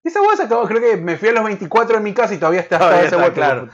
Y 0.05 0.09
esa 0.09 0.23
hueá 0.23 0.37
se 0.37 0.45
acabó, 0.45 0.69
creo 0.69 0.81
que 0.81 0.97
me 0.97 1.16
fui 1.16 1.31
a 1.31 1.33
los 1.33 1.43
24 1.43 1.97
en 1.97 2.05
mi 2.05 2.14
casa 2.14 2.35
y 2.35 2.39
todavía 2.39 2.61
está, 2.61 2.79
Todavía 2.79 2.99
ese 3.01 3.16
está, 3.16 3.19
bote. 3.19 3.33
claro. 3.35 3.69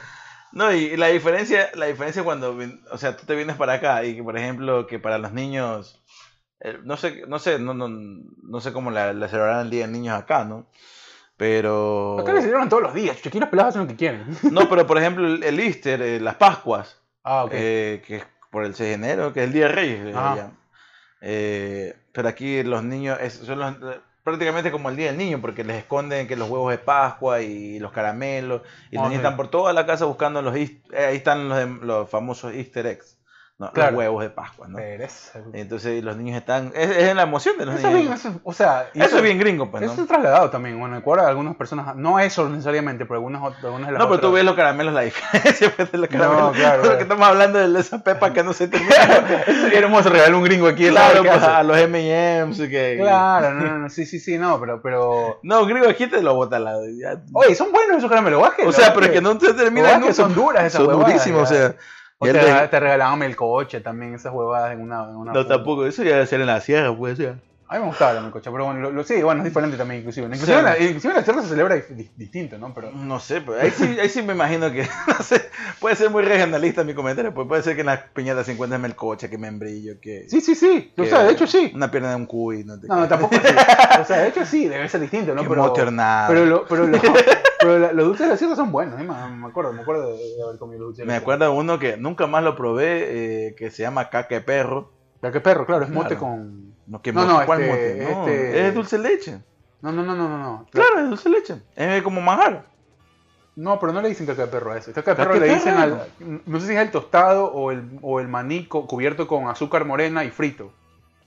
No, 0.52 0.72
y 0.72 0.96
la 0.96 1.08
diferencia, 1.08 1.68
la 1.74 1.84
diferencia 1.84 2.24
cuando, 2.24 2.56
o 2.92 2.96
sea, 2.96 3.16
tú 3.18 3.26
te 3.26 3.34
vienes 3.34 3.56
para 3.56 3.74
acá 3.74 4.04
y 4.04 4.16
que, 4.16 4.22
por 4.22 4.38
ejemplo, 4.38 4.86
que 4.86 4.98
para 4.98 5.18
los 5.18 5.32
niños, 5.32 6.02
no 6.84 6.96
sé, 6.96 7.24
no 7.28 7.38
sé, 7.38 7.58
no, 7.58 7.74
no, 7.74 7.88
no 7.88 8.60
sé 8.60 8.72
cómo 8.72 8.90
la, 8.90 9.12
la 9.12 9.28
celebrarán 9.28 9.62
el 9.66 9.70
Día 9.70 9.86
de 9.86 9.92
Niños 9.92 10.16
acá, 10.18 10.44
¿no? 10.44 10.66
Pero... 11.36 12.16
Acá 12.20 12.32
le 12.32 12.40
celebran 12.42 12.68
todos 12.68 12.82
los 12.82 12.94
días. 12.94 13.18
Aquí 13.24 13.40
los 13.40 13.48
pelados 13.48 13.70
hacen 13.70 13.82
lo 13.82 13.88
que 13.88 13.96
quieren. 13.96 14.24
No, 14.52 14.68
pero 14.68 14.86
por 14.86 14.98
ejemplo, 14.98 15.26
el, 15.26 15.42
el 15.42 15.58
Easter, 15.60 16.00
eh, 16.00 16.20
las 16.20 16.36
Pascuas, 16.36 17.00
Ah, 17.24 17.44
ok. 17.44 17.50
eh, 17.54 18.02
que 18.06 18.16
es 18.16 18.24
por 18.50 18.64
el 18.64 18.74
6 18.74 18.88
de 18.90 18.94
enero, 18.94 19.32
que 19.32 19.40
es 19.40 19.46
el 19.46 19.52
Día 19.52 19.66
de 19.66 19.72
Reyes, 19.72 20.14
llaman. 20.14 20.56
Eh, 21.20 21.96
pero 22.12 22.28
aquí 22.28 22.62
los 22.62 22.84
niños, 22.84 23.18
es- 23.20 23.34
son 23.34 23.58
los- 23.58 23.76
prácticamente 24.22 24.70
como 24.70 24.88
el 24.90 24.96
Día 24.96 25.08
del 25.08 25.16
Niño, 25.18 25.40
porque 25.40 25.64
les 25.64 25.76
esconden 25.78 26.28
que 26.28 26.36
los 26.36 26.48
huevos 26.48 26.70
de 26.70 26.78
Pascua 26.78 27.40
y 27.42 27.78
los 27.80 27.92
caramelos, 27.92 28.62
y 28.90 28.96
los 28.96 29.04
Ok. 29.04 29.08
niños 29.10 29.24
están 29.24 29.36
por 29.36 29.48
toda 29.48 29.72
la 29.72 29.86
casa 29.86 30.04
buscando 30.04 30.40
los, 30.40 30.54
eh, 30.56 30.80
ahí 30.96 31.16
están 31.16 31.48
los 31.86 32.08
famosos 32.08 32.52
Easter 32.54 32.86
eggs, 32.86 33.13
¿no? 33.56 33.70
Claro. 33.72 33.92
los 33.92 33.98
huevos 34.00 34.22
de 34.22 34.30
Pascua, 34.30 34.66
¿no? 34.68 34.78
Entonces 35.52 36.02
los 36.02 36.16
niños 36.16 36.36
están, 36.36 36.72
es, 36.74 36.90
es 36.90 37.14
la 37.14 37.22
emoción 37.22 37.56
de 37.56 37.66
los 37.66 37.76
Eso 37.76 37.86
es 37.88 37.94
niños. 37.94 38.22
bien, 38.22 38.32
eso- 38.34 38.40
o 38.42 38.52
sea, 38.52 38.88
y 38.94 39.00
Eso 39.00 39.16
es 39.18 39.22
bien 39.22 39.38
gringo, 39.38 39.70
pues, 39.70 39.84
Eso 39.84 39.94
¿no? 39.96 40.02
es 40.02 40.08
trasladado 40.08 40.50
también. 40.50 40.78
Bueno, 40.78 40.96
en 40.96 41.00
Ecuador 41.02 41.26
algunas 41.28 41.54
personas, 41.54 41.94
no 41.94 42.18
eso 42.18 42.48
necesariamente, 42.48 43.04
pero 43.06 43.16
algunas, 43.18 43.40
algunas 43.62 43.86
de 43.86 43.92
las 43.92 43.98
No, 44.00 44.08
pero 44.08 44.20
tú 44.20 44.26
otras- 44.26 44.32
ves 44.34 44.44
los 44.44 44.54
caramelos, 44.56 44.92
la 44.92 45.02
diferencia 45.02 45.72
pues, 45.76 45.92
de 45.92 45.98
los 45.98 46.10
No, 46.10 46.18
caramelos. 46.18 46.56
claro, 46.56 46.82
Porque 46.82 47.02
estamos 47.02 47.28
hablando 47.28 47.58
de 47.72 47.80
esa 47.80 48.02
pepa 48.02 48.32
que 48.32 48.42
no 48.42 48.52
se 48.52 48.66
termina. 48.66 48.94
Eso 49.46 49.60
sería 49.62 49.78
hermoso 49.78 50.08
regalar 50.10 50.34
un 50.34 50.42
gringo 50.44 50.66
aquí. 50.66 50.88
claro, 50.88 51.22
pues, 51.22 51.42
a 51.42 51.62
los 51.62 51.76
M&M's. 51.78 52.58
Que, 52.58 52.96
Claro, 53.00 53.54
no, 53.54 53.64
no, 53.66 53.78
no, 53.78 53.88
sí, 53.88 54.04
sí, 54.04 54.18
sí, 54.18 54.36
no, 54.36 54.58
pero, 54.58 54.82
pero... 54.82 55.38
No, 55.44 55.64
gringo, 55.66 55.88
aquí 55.88 56.08
te 56.08 56.20
lo 56.22 56.34
bota 56.34 56.56
al 56.56 56.64
lado. 56.64 56.82
ya. 56.88 57.22
Oye, 57.32 57.54
son 57.54 57.70
buenos 57.70 57.98
esos 57.98 58.10
caramelos, 58.10 58.42
¿vas 58.42 58.54
O 58.66 58.72
sea, 58.72 58.92
pero 58.92 59.06
es 59.06 59.12
que 59.12 59.20
no 59.20 59.38
se 59.38 59.54
terminan 59.54 60.00
nunca. 60.00 60.12
son 60.12 60.34
duras 60.34 60.64
esas 60.64 60.78
Son 60.82 60.88
huevadas, 60.88 61.06
durísimos, 61.12 61.50
o 61.50 61.54
ya. 61.54 61.60
sea. 61.60 61.74
O 62.18 62.26
te, 62.26 62.32
de- 62.32 62.68
te 62.68 62.80
regalaban 62.80 63.22
el 63.22 63.36
coche 63.36 63.80
también, 63.80 64.14
esas 64.14 64.32
huevadas 64.32 64.72
en 64.72 64.80
una... 64.80 65.04
En 65.10 65.16
una 65.16 65.32
No, 65.32 65.46
tampoco, 65.46 65.84
eso 65.86 66.02
ya 66.02 66.12
debe 66.14 66.26
ser 66.26 66.40
en 66.40 66.46
la 66.46 66.60
sierra, 66.60 66.96
pues. 66.96 67.18
Ya. 67.18 67.36
A 67.66 67.76
mí 67.76 67.80
me 67.80 67.86
gustaba 67.88 68.18
el 68.18 68.30
coche, 68.30 68.50
pero 68.52 68.66
bueno, 68.66 68.80
lo, 68.80 68.92
lo- 68.92 69.04
sí, 69.04 69.20
bueno, 69.22 69.40
es 69.40 69.46
diferente 69.46 69.76
también, 69.76 70.00
inclusive. 70.00 70.26
Inclusive, 70.26 70.52
Sí. 70.52 70.58
en 70.58 70.64
la, 70.64 70.78
inclusive 70.78 71.12
en 71.12 71.18
la 71.18 71.24
tierra 71.24 71.42
se 71.42 71.48
celebra 71.48 71.74
di- 71.76 72.10
distinto, 72.14 72.56
¿no? 72.58 72.72
Pero... 72.74 72.90
No 72.92 73.18
sé, 73.18 73.40
pero 73.40 73.58
ahí 73.58 73.70
sí, 73.70 73.98
ahí 74.00 74.08
sí 74.08 74.22
me 74.22 74.34
imagino 74.34 74.70
que, 74.70 74.86
no 75.08 75.24
sé, 75.24 75.48
puede 75.80 75.96
ser 75.96 76.10
muy 76.10 76.22
regionalista 76.22 76.84
mi 76.84 76.94
comentario, 76.94 77.34
pues 77.34 77.48
puede 77.48 77.62
ser 77.62 77.74
que 77.74 77.80
en 77.80 77.86
las 77.86 78.00
piñatas 78.14 78.46
se 78.46 78.52
encuentren 78.52 78.80
melcocha, 78.82 79.28
que 79.28 79.38
membrillo, 79.38 79.94
que... 80.00 80.26
Sí, 80.28 80.40
sí, 80.40 80.54
sí, 80.54 80.92
o 80.96 81.02
que 81.02 81.08
sea, 81.08 81.24
de 81.24 81.32
hecho 81.32 81.46
sí. 81.46 81.72
Una 81.74 81.90
pierna 81.90 82.10
de 82.10 82.16
un 82.16 82.26
cuy, 82.26 82.64
no 82.64 82.78
te 82.78 82.86
No, 82.86 82.96
no, 83.00 83.08
tampoco 83.08 83.34
sí. 83.34 83.40
O 84.00 84.04
sea, 84.04 84.18
de 84.18 84.28
hecho 84.28 84.44
sí, 84.46 84.68
debe 84.68 84.88
ser 84.88 85.00
distinto, 85.00 85.34
¿no? 85.34 85.42
Que 85.42 85.48
Pero, 85.48 85.72
pero, 85.72 86.44
lo- 86.46 86.64
pero, 86.66 86.86
lo- 86.86 86.98
pero 87.66 87.78
la- 87.78 87.92
los 87.92 88.06
dulces 88.06 88.26
de 88.26 88.32
la 88.32 88.36
sierra 88.36 88.56
son 88.56 88.72
buenos, 88.72 89.00
¿eh? 89.00 89.04
me, 89.04 89.46
acuerdo, 89.46 89.72
me 89.72 89.82
acuerdo 89.82 90.12
de, 90.16 90.18
de 90.36 90.42
haber 90.42 90.58
comido 90.58 90.84
dulces 90.84 90.98
de 90.98 91.06
la 91.06 91.12
Me 91.12 91.16
acuerdo 91.18 91.44
de 91.44 91.50
uno 91.50 91.78
que 91.78 91.96
nunca 91.96 92.26
más 92.26 92.42
lo 92.44 92.54
probé, 92.56 93.48
eh, 93.48 93.54
que 93.56 93.70
se 93.70 93.82
llama 93.82 94.10
caca 94.10 94.34
de 94.34 94.40
perro. 94.40 94.92
La 95.20 95.32
que 95.32 95.40
perro, 95.40 95.64
claro, 95.66 95.84
es 95.84 95.90
mote 95.90 96.16
Claro. 96.16 96.20
con... 96.20 96.74
No, 96.86 97.00
¿qué 97.00 97.12
No, 97.12 97.24
no, 97.26 97.44
¿Cuál 97.46 97.62
este- 97.62 97.72
mote? 97.72 98.04
No, 98.14 98.20
este- 98.28 98.68
es 98.68 98.74
dulce 98.74 98.98
leche. 98.98 99.38
No, 99.80 99.92
no, 99.92 100.02
no, 100.02 100.14
no, 100.14 100.28
no, 100.28 100.38
no. 100.38 100.66
Claro, 100.70 101.00
es 101.00 101.08
dulce 101.08 101.28
leche. 101.28 101.62
Es 101.76 102.02
como 102.02 102.20
manjar. 102.20 102.66
No, 103.56 103.78
pero 103.78 103.92
no 103.92 104.02
le 104.02 104.08
dicen 104.08 104.26
caca 104.26 104.42
de 104.46 104.48
perro 104.48 104.72
a 104.72 104.78
eso. 104.78 104.92
Caca 104.92 105.12
de 105.12 105.16
¿Caca 105.16 105.30
perro 105.32 105.40
le 105.46 105.54
dicen 105.54 105.74
perro? 105.76 106.00
al... 106.20 106.42
No 106.46 106.60
sé 106.60 106.66
si 106.66 106.72
es 106.74 106.80
el 106.80 106.90
tostado 106.90 107.46
o 107.52 107.70
el, 107.70 107.98
o 108.02 108.18
el 108.20 108.28
maní 108.28 108.66
co- 108.66 108.86
cubierto 108.86 109.28
con 109.28 109.48
azúcar 109.48 109.84
morena 109.84 110.24
y 110.24 110.30
frito. 110.30 110.72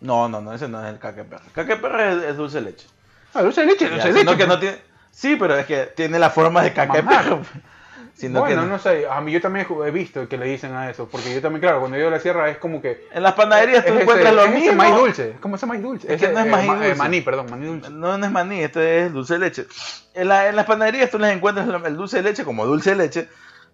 No, 0.02 0.28
no, 0.28 0.42
no, 0.42 0.54
ese 0.54 0.68
no 0.68 0.84
es 0.86 0.92
el 0.94 1.00
caca 1.00 1.24
de 1.24 1.30
perro. 1.30 1.44
Caca 1.54 1.76
de 1.76 1.82
perro 1.82 2.04
es, 2.04 2.24
es 2.32 2.38
dulce 2.38 2.58
de 2.60 2.66
leche. 2.66 2.88
Ah, 3.34 3.42
dulce 3.42 3.62
de 3.62 3.68
leche, 3.68 3.86
Ya, 3.86 3.92
dulce 3.92 4.08
de 4.14 4.24
leche. 4.26 4.38
que 4.38 4.48
no 4.48 4.60
tiene... 4.60 4.78
Sí, 5.18 5.36
pero 5.36 5.58
es 5.58 5.66
que 5.66 5.88
tiene 5.96 6.20
la 6.20 6.30
forma 6.30 6.62
de 6.62 6.74
caca 6.74 6.94
de 6.94 7.02
perro. 7.04 7.42
Sino 8.14 8.40
bueno, 8.42 8.62
que 8.64 8.68
no 8.68 8.78
sé, 8.80 9.08
a 9.10 9.20
mí 9.20 9.32
yo 9.32 9.42
también 9.42 9.66
he 9.86 9.90
visto 9.92 10.28
que 10.28 10.38
le 10.38 10.46
dicen 10.46 10.74
a 10.76 10.90
eso, 10.92 11.08
porque 11.08 11.34
yo 11.34 11.42
también, 11.42 11.62
claro, 11.62 11.80
cuando 11.80 11.98
yo 11.98 12.08
a 12.08 12.12
la 12.12 12.20
sierra 12.20 12.50
es 12.50 12.58
como 12.60 12.82
que... 12.82 13.08
En 13.12 13.24
las 13.24 13.34
panaderías 13.34 13.84
tú 13.86 13.94
es 13.94 14.02
encuentras 14.02 14.28
ese- 14.34 14.36
lo 14.36 14.44
es 14.46 14.54
mismo. 14.54 14.74
maíz 14.74 14.96
dulce, 14.96 15.30
es 15.32 15.40
como 15.40 15.56
ese 15.56 15.66
maíz 15.66 15.82
dulce. 15.84 16.14
Es 16.14 16.20
que 16.22 16.30
no 16.30 16.40
es 16.40 16.46
eh, 16.46 16.50
maíz 16.50 16.68
ma- 16.68 16.74
eh, 16.76 16.88
dulce. 16.88 16.96
maní, 16.96 17.22
perdón, 17.22 17.48
maní 17.50 17.66
dulce. 17.68 17.90
No, 17.90 18.18
no 18.18 18.26
es 18.26 18.32
maní, 18.32 18.60
este 18.62 19.06
es 19.06 19.14
dulce 19.14 19.34
de 19.34 19.40
leche. 19.40 19.68
En, 20.14 20.28
la- 20.28 20.50
en 20.50 20.56
las 20.56 20.66
panaderías 20.66 21.10
tú 21.10 21.18
les 21.20 21.32
encuentras 21.32 21.68
el 21.86 21.96
dulce 21.98 22.18
de 22.18 22.24
leche 22.24 22.44
como 22.44 22.66
dulce 22.66 22.92
de 22.92 22.96
leche. 22.96 23.20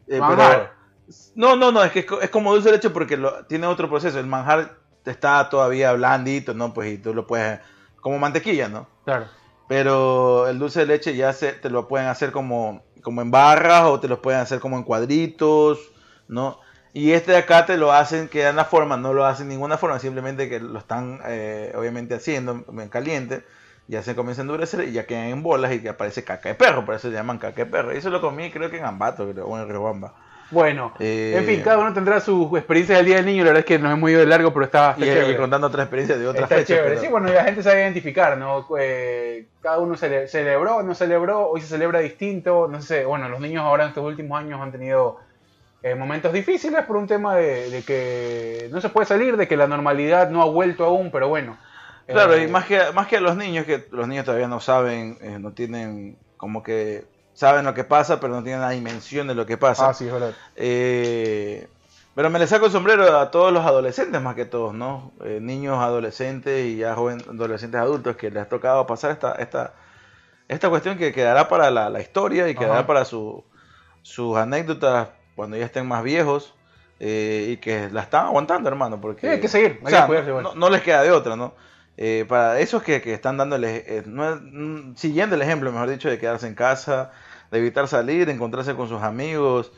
eh, 0.08 0.20
pero- 0.28 0.70
no, 1.36 1.56
no, 1.58 1.72
no, 1.72 1.84
es 1.84 1.91
que 1.91 2.06
es 2.22 2.30
como 2.30 2.54
dulce 2.54 2.70
de 2.70 2.76
leche 2.76 2.89
porque 2.89 3.18
lo, 3.18 3.46
tiene 3.46 3.68
otro 3.68 3.89
proceso. 3.89 4.20
El 4.20 4.28
manjar 4.28 4.76
está 5.06 5.50
todavía 5.50 5.91
blandito, 5.94 6.54
¿no? 6.54 6.74
Pues 6.74 6.91
y 6.94 6.98
tú 6.98 7.14
lo 7.14 7.28
puedes. 7.28 7.60
Como 8.02 8.20
mantequilla, 8.20 8.68
¿no? 8.68 8.88
Claro. 9.06 9.26
Pero 9.68 10.47
el 10.47 10.59
dulce 10.59 10.82
de 10.82 10.86
leche 10.88 11.16
ya 11.16 11.34
se, 11.34 11.53
te 11.53 11.70
lo 11.70 11.88
pueden 11.88 12.07
hacer 12.07 12.32
como, 12.32 12.84
como 13.01 13.22
en 13.22 13.32
barras 13.32 13.86
o 13.86 13.99
te 13.99 14.07
lo 14.07 14.22
pueden 14.22 14.41
hacer 14.41 14.59
como 14.59 14.78
en 14.78 14.84
cuadritos, 14.84 15.80
¿no? 16.28 16.59
Y 16.93 17.11
este 17.11 17.32
de 17.32 17.39
acá 17.39 17.66
te 17.66 17.78
lo 17.78 17.91
hacen, 17.91 18.28
que 18.30 18.43
dan 18.43 18.55
la 18.55 18.66
forma, 18.66 18.97
no 18.97 19.14
lo 19.14 19.26
hacen 19.26 19.47
ninguna 19.47 19.78
forma, 19.78 19.97
simplemente 19.99 20.47
que 20.47 20.59
lo 20.59 20.78
están 20.78 21.20
eh, 21.26 21.74
obviamente 21.76 22.14
haciendo 22.14 22.64
en 22.72 22.89
caliente, 22.89 23.43
ya 23.88 24.03
se 24.03 24.16
comienza 24.16 24.41
a 24.41 24.43
endurecer 24.43 24.88
y 24.88 24.91
ya 24.91 25.05
quedan 25.07 25.26
en 25.26 25.43
bolas 25.43 25.74
y 25.74 25.82
que 25.82 25.89
aparece 25.89 26.24
caca 26.24 26.49
de 26.49 26.55
perro, 26.55 26.86
por 26.86 26.95
eso 26.95 27.09
se 27.09 27.14
llaman 27.16 27.39
caca 27.39 27.66
de 27.66 27.72
perro. 27.72 27.93
Y 27.93 27.97
eso 27.97 28.09
lo 28.11 28.22
comí 28.22 28.51
creo 28.51 28.70
que 28.70 28.78
en 28.78 28.86
Ambato 28.86 29.30
creo, 29.32 29.47
o 29.47 29.57
en 29.57 29.68
Riobamba. 29.68 30.14
Bueno, 30.54 30.93
Eh, 30.99 31.34
en 31.38 31.45
fin, 31.45 31.62
cada 31.62 31.80
uno 31.80 31.91
tendrá 31.93 32.20
sus 32.20 32.56
experiencias 32.58 32.99
del 32.99 33.08
Día 33.08 33.16
del 33.18 33.26
Niño, 33.26 33.43
la 33.43 33.49
verdad 33.49 33.60
es 33.62 33.66
que 33.66 33.80
nos 33.80 33.91
hemos 33.91 34.10
ido 34.10 34.20
de 34.20 34.28
largo, 34.28 34.54
pero 34.54 34.66
está, 34.66 34.91
está 34.91 35.04
Y, 35.06 35.10
chévere. 35.10 35.32
y 35.32 35.36
contando 35.36 35.68
otra 35.68 35.84
experiencia 35.84 36.18
de 36.18 36.28
otra 36.28 36.43
Está 36.43 36.64
chévere. 36.64 36.89
pero- 36.89 37.01
Sí, 37.01 37.08
bueno, 37.08 37.30
y 37.30 37.34
la 37.34 37.43
gente 37.43 37.64
sabe 37.64 37.82
identificar, 37.82 38.38
¿no? 38.38 38.66
Eh, 38.80 39.47
cada 39.62 39.80
uno 39.80 39.95
cele- 39.95 40.28
celebró, 40.28 40.84
no 40.84 40.93
celebró, 40.95 41.49
hoy 41.49 41.62
se 41.62 41.68
celebra 41.68 41.99
distinto, 41.99 42.68
no 42.70 42.82
sé, 42.82 43.04
bueno, 43.06 43.28
los 43.30 43.39
niños 43.41 43.64
ahora 43.64 43.84
en 43.84 43.89
estos 43.89 44.06
últimos 44.06 44.39
años 44.39 44.62
han 44.62 44.72
tenido 44.72 45.20
eh, 45.82 45.95
momentos 45.95 46.32
difíciles 46.32 46.86
por 46.86 46.95
un 46.97 47.08
tema 47.08 47.36
de, 47.36 47.70
de 47.70 47.82
que 47.82 48.70
no 48.72 48.80
se 48.80 48.88
puede 48.89 49.06
salir, 49.08 49.36
de 49.36 49.47
que 49.49 49.58
la 49.58 49.68
normalidad 49.68 50.30
no 50.30 50.41
ha 50.41 50.45
vuelto 50.45 50.86
aún, 50.86 51.12
pero 51.12 51.28
bueno. 51.28 51.58
Claro, 52.08 52.36
Eh, 52.36 52.43
y 52.43 52.47
más 52.47 52.66
que, 52.66 52.80
más 52.93 53.08
que 53.08 53.18
a 53.18 53.22
los 53.22 53.36
niños, 53.36 53.66
que 53.66 53.86
los 53.91 54.08
niños 54.08 54.24
todavía 54.24 54.47
no 54.47 54.60
saben, 54.60 55.18
eh, 55.22 55.38
no 55.39 55.51
tienen 55.51 56.16
como 56.38 56.62
que 56.64 57.04
saben 57.34 57.66
lo 57.66 57.74
que 57.74 57.84
pasa, 57.84 58.20
pero 58.20 58.34
no 58.36 58.44
tienen 58.44 58.62
la 58.62 58.70
dimensión 58.72 59.28
de 59.28 59.36
lo 59.36 59.46
que 59.46 59.58
pasa. 59.58 59.90
Ah, 59.90 59.94
sí, 59.94 60.06
es 60.08 60.14
verdad. 60.14 60.38
Eh, 60.56 61.68
pero 62.16 62.30
me 62.30 62.40
le 62.40 62.46
saco 62.48 62.68
el 62.68 62.72
sombrero 62.72 63.18
a 63.18 63.32
todos 63.32 63.52
los 63.52 63.66
adolescentes 63.66 64.22
más 64.22 64.36
que 64.36 64.46
todos, 64.46 64.74
¿no? 64.74 65.12
Eh, 65.24 65.40
niños, 65.42 65.80
adolescentes 65.80 66.66
y 66.66 66.78
ya 66.78 66.94
jóvenes, 66.96 67.28
adolescentes 67.28 67.80
adultos 67.82 68.16
que 68.18 68.30
les 68.30 68.44
ha 68.44 68.50
tocado 68.50 68.86
pasar 68.86 69.12
esta, 69.12 69.34
esta, 69.34 69.74
esta 70.48 70.70
cuestión 70.70 70.98
que 70.98 71.12
quedará 71.14 71.48
para 71.50 71.72
la, 71.72 71.90
la 71.90 72.02
historia 72.02 72.48
y 72.50 72.56
quedará 72.56 72.80
Ajá. 72.80 72.88
para 72.88 73.06
su, 73.06 73.44
sus 74.04 74.38
anécdotas 74.38 75.10
cuando 75.36 75.58
ya 75.58 75.66
estén 75.66 75.88
más 75.88 76.04
viejos 76.04 76.54
eh, 77.00 77.48
y 77.54 77.58
que 77.58 77.90
la 77.90 78.02
están 78.04 78.28
aguantando, 78.28 78.70
hermano, 78.70 79.02
porque 79.02 79.22
Sí, 79.22 79.28
hay 79.28 79.40
que 79.40 79.48
seguir, 79.48 79.80
hay 79.86 79.86
o 79.88 79.90
sea, 79.90 80.02
que 80.02 80.08
cuidarse 80.08 80.30
igual. 80.30 80.44
no, 80.44 80.56
no 80.56 80.70
les 80.70 80.82
queda 80.84 81.02
de 81.02 81.12
otra, 81.12 81.36
¿no? 81.36 81.56
Eh, 81.98 82.26
para 82.28 82.60
esos 82.60 82.82
que, 82.84 83.02
que 83.02 83.14
están 83.14 83.38
dándole, 83.38 83.84
eh, 83.88 84.04
no 84.06 84.36
mm, 84.36 84.96
siguiendo 84.96 85.36
el 85.36 85.42
ejemplo, 85.42 85.72
mejor 85.72 85.90
dicho, 85.90 86.10
de 86.10 86.18
quedarse 86.20 86.48
en 86.48 86.56
casa, 86.56 87.12
de 87.54 87.60
evitar 87.60 87.88
salir, 87.88 88.30
encontrarse 88.30 88.76
con 88.76 88.89
sus 88.89 89.01
amigos. 89.01 89.72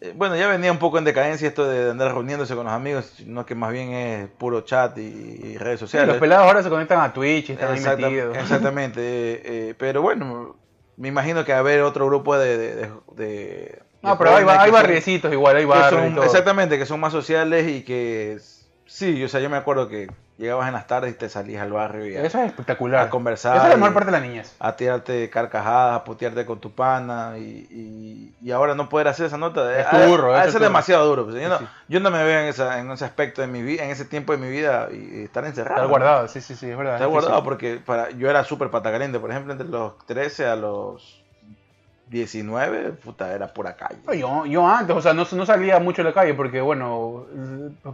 Eh, 0.00 0.14
bueno, 0.16 0.34
ya 0.34 0.48
venía 0.48 0.72
un 0.72 0.78
poco 0.78 0.96
en 0.98 1.04
decadencia 1.04 1.46
esto 1.46 1.68
de 1.68 1.90
andar 1.90 2.12
reuniéndose 2.12 2.54
con 2.56 2.64
los 2.64 2.72
amigos, 2.72 3.12
sino 3.18 3.44
que 3.44 3.54
más 3.54 3.70
bien 3.70 3.90
es 3.92 4.28
puro 4.30 4.62
chat 4.62 4.96
y, 4.96 5.02
y 5.02 5.58
redes 5.58 5.78
Sí, 5.80 5.84
sociales. 5.86 6.08
los 6.08 6.16
pelados 6.16 6.46
ahora 6.46 6.62
se 6.62 6.70
conectan 6.70 7.00
a 7.00 7.12
Twitch 7.12 7.50
y 7.50 7.52
están 7.52 7.70
ahí 7.72 7.76
Exacta- 7.76 8.08
metidos. 8.08 8.36
Exactamente, 8.38 9.00
eh, 9.02 9.42
eh, 9.44 9.74
pero 9.78 10.00
bueno, 10.00 10.56
me 10.96 11.08
imagino 11.08 11.44
que 11.44 11.52
va 11.52 11.58
a 11.58 11.60
haber 11.60 11.82
otro 11.82 12.06
grupo 12.06 12.36
de... 12.38 12.56
de, 12.56 12.74
de- 12.76 12.90
de- 13.16 13.82
No, 14.02 14.16
pero 14.16 14.34
hay, 14.34 14.44
hay 14.48 14.70
barriecitos 14.70 15.30
igual, 15.32 15.56
hay 15.56 15.66
barrios 15.66 16.24
exactamente, 16.24 16.78
que 16.78 16.86
son 16.86 16.98
más 17.00 17.12
sociales 17.12 17.68
y 17.68 17.82
que 17.82 18.38
sí, 18.90 19.22
o 19.24 19.28
sea, 19.28 19.40
yo 19.40 19.48
me 19.48 19.56
acuerdo 19.56 19.88
que 19.88 20.10
llegabas 20.36 20.68
en 20.68 20.72
las 20.72 20.86
tardes 20.86 21.12
y 21.12 21.18
te 21.18 21.28
salías 21.28 21.62
al 21.62 21.70
barrio 21.70 22.06
y 22.06 22.16
a, 22.16 22.22
Eso 22.24 22.38
es 22.38 22.46
espectacular. 22.46 23.06
a 23.06 23.10
conversar, 23.10 23.56
Esa 23.56 23.64
es 23.66 23.70
la 23.72 23.76
mejor 23.76 23.92
parte 23.92 24.10
de 24.10 24.18
la 24.18 24.26
niñez. 24.26 24.56
a 24.58 24.74
tirarte 24.74 25.28
carcajadas, 25.28 25.96
a 26.00 26.04
putearte 26.04 26.46
con 26.46 26.58
tu 26.60 26.72
pana 26.74 27.34
y, 27.36 27.66
y- 27.70 28.34
y 28.42 28.50
ahora 28.50 28.74
no 28.74 28.88
poder 28.88 29.08
hacer 29.08 29.26
esa 29.26 29.36
nota, 29.36 29.60
Es 29.78 30.08
duro, 30.08 30.32
de 30.32 30.38
eso 30.40 30.48
es 30.56 30.60
demasiado 30.60 31.06
duro. 31.06 31.24
pues, 31.26 31.36
yo, 31.42 31.46
no, 31.48 31.58
Sí. 31.58 31.66
yo 31.88 32.00
no 32.00 32.10
me 32.10 32.24
veo 32.24 32.40
en, 32.40 32.46
esa, 32.46 32.78
en 32.80 32.90
ese 32.90 33.04
aspecto 33.04 33.42
de 33.42 33.48
mi 33.48 33.62
vida, 33.62 33.84
en 33.84 33.90
ese 33.90 34.06
tiempo 34.06 34.32
de 34.32 34.38
mi 34.38 34.48
vida 34.48 34.88
y, 34.90 35.20
y 35.20 35.24
estar 35.24 35.44
encerrado. 35.44 35.76
Estar 35.82 35.88
guardado, 35.90 36.28
sí, 36.28 36.40
sí, 36.40 36.56
sí, 36.56 36.70
es 36.70 36.76
verdad. 36.76 36.94
Está 36.94 37.04
es 37.04 37.10
guardado 37.10 37.34
difícil. 37.36 37.44
porque 37.50 37.82
para, 37.84 38.10
yo 38.12 38.30
era 38.30 38.42
súper 38.44 38.70
pata 38.70 38.90
caliente, 38.90 39.18
por 39.20 39.30
ejemplo, 39.30 39.52
entre 39.52 39.68
los 39.68 39.98
13 40.06 40.46
a 40.46 40.56
los 40.56 41.19
19, 42.10 42.90
puta, 42.94 43.32
era 43.32 43.46
pura 43.46 43.76
calle. 43.76 44.00
Yo, 44.18 44.44
yo 44.44 44.66
antes, 44.66 44.96
o 44.96 45.00
sea, 45.00 45.14
no, 45.14 45.24
no 45.30 45.46
salía 45.46 45.78
mucho 45.78 46.02
a 46.02 46.04
la 46.04 46.12
calle 46.12 46.34
porque, 46.34 46.60
bueno, 46.60 47.26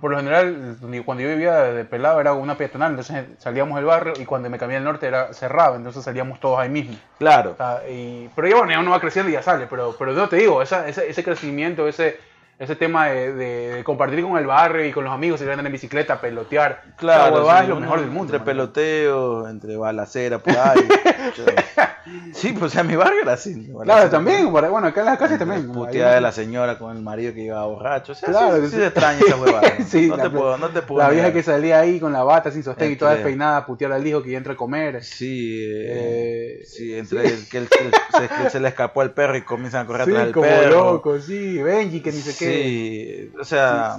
por 0.00 0.10
lo 0.10 0.16
general, 0.16 0.78
cuando 1.04 1.22
yo 1.22 1.28
vivía 1.28 1.54
de 1.56 1.84
pelado 1.84 2.18
era 2.18 2.32
una 2.32 2.56
peatonal, 2.56 2.92
entonces 2.92 3.26
salíamos 3.38 3.76
del 3.76 3.84
barrio 3.84 4.14
y 4.18 4.24
cuando 4.24 4.48
me 4.48 4.58
cambié 4.58 4.78
al 4.78 4.84
norte 4.84 5.06
era 5.06 5.34
cerrado, 5.34 5.76
entonces 5.76 6.02
salíamos 6.02 6.40
todos 6.40 6.58
ahí 6.58 6.70
mismo. 6.70 6.96
Claro, 7.18 7.50
O 7.52 7.56
sea, 7.56 7.82
y- 7.88 8.30
pero 8.34 8.48
ya 8.48 8.56
bueno, 8.56 8.72
ya 8.72 8.80
uno 8.80 8.92
va 8.92 9.00
creciendo 9.00 9.28
y 9.28 9.34
ya 9.34 9.42
sale, 9.42 9.66
pero, 9.68 9.94
pero 9.98 10.14
yo 10.14 10.26
te 10.30 10.36
digo, 10.36 10.62
esa- 10.62 10.88
ese, 10.88 11.10
ese 11.10 11.22
crecimiento, 11.22 11.86
ese, 11.86 12.18
ese 12.58 12.74
tema 12.74 13.08
de, 13.08 13.82
compartir 13.84 14.22
con 14.24 14.38
el 14.38 14.46
barrio 14.46 14.86
y 14.86 14.92
con 14.92 15.04
los 15.04 15.12
amigos, 15.12 15.42
ir 15.42 15.48
a 15.50 15.52
andar 15.52 15.66
en 15.66 15.72
bicicleta, 15.72 16.22
pelotear, 16.22 16.82
claro. 16.96 17.50
es 17.60 17.68
lo 17.68 17.76
mejor 17.80 18.00
del 18.00 18.08
mundo. 18.08 18.34
Entre 18.34 18.38
man. 18.38 18.46
peloteo, 18.46 19.46
entre 19.46 19.76
balacera, 19.76 20.38
por 20.38 20.56
ahí. 20.56 20.88
o 21.32 21.34
sea, 21.74 21.95
sí, 22.32 22.52
pues 22.52 22.64
o 22.64 22.68
sea, 22.68 22.82
mi 22.84 22.96
barrio 22.96 23.22
era 23.22 23.32
así. 23.34 23.68
Claro, 23.82 24.08
también, 24.10 24.50
bueno, 24.52 24.86
acá 24.88 25.00
en 25.00 25.06
las 25.06 25.18
entre 25.18 25.38
también. 25.38 25.72
Puteada 25.72 26.14
de 26.16 26.20
la 26.20 26.32
señora 26.32 26.78
con 26.78 26.96
el 26.96 27.02
marido 27.02 27.32
que 27.34 27.42
iba 27.42 27.64
borracho. 27.66 28.12
O 28.12 28.14
sea, 28.14 28.28
Claro, 28.28 28.56
sí, 28.56 28.62
sí 28.64 28.68
sí. 28.70 28.76
se 28.76 28.86
extraña 28.86 29.18
esa 29.26 29.36
huevada. 29.36 29.74
¿no? 29.78 29.84
Sí, 29.88 30.06
no, 30.08 30.16
la- 30.16 30.22
te 30.24 30.30
puedo, 30.30 30.58
no 30.58 30.68
te 30.70 30.82
puedo. 30.82 31.00
La 31.02 31.08
vieja 31.10 31.28
negar. 31.28 31.32
que 31.34 31.42
salía 31.42 31.80
ahí 31.80 31.98
con 32.00 32.12
la 32.12 32.22
bata 32.24 32.50
sin 32.50 32.62
sostén 32.62 32.92
y 32.92 32.96
toda 32.96 33.12
despeinada 33.14 33.58
a 33.58 33.66
putear 33.66 33.92
al 33.92 34.06
hijo 34.06 34.22
que 34.22 34.34
entra 34.36 34.52
a 34.54 34.56
comer. 34.56 35.02
Sí, 35.04 35.62
eh, 35.64 36.60
sí, 36.64 36.94
entre 36.96 37.26
el 37.26 37.48
que, 37.48 37.58
el- 37.58 37.68
el- 37.80 37.92
se, 38.20 38.42
que 38.44 38.50
se 38.50 38.60
le 38.60 38.68
escapó 38.68 39.02
el 39.02 39.10
perro 39.10 39.36
y 39.36 39.42
comienzan 39.42 39.84
a 39.84 39.86
correr 39.86 40.02
atrás 40.02 40.24
del 40.24 40.32
como 40.32 40.46
perro. 40.46 40.92
loco, 40.92 41.20
sí, 41.20 41.58
Benji, 41.62 42.00
que 42.00 42.12
ni 42.12 42.18
sé 42.20 42.36
qué. 42.38 43.30
Sí, 43.32 43.36
o 43.40 43.44
sea, 43.44 43.96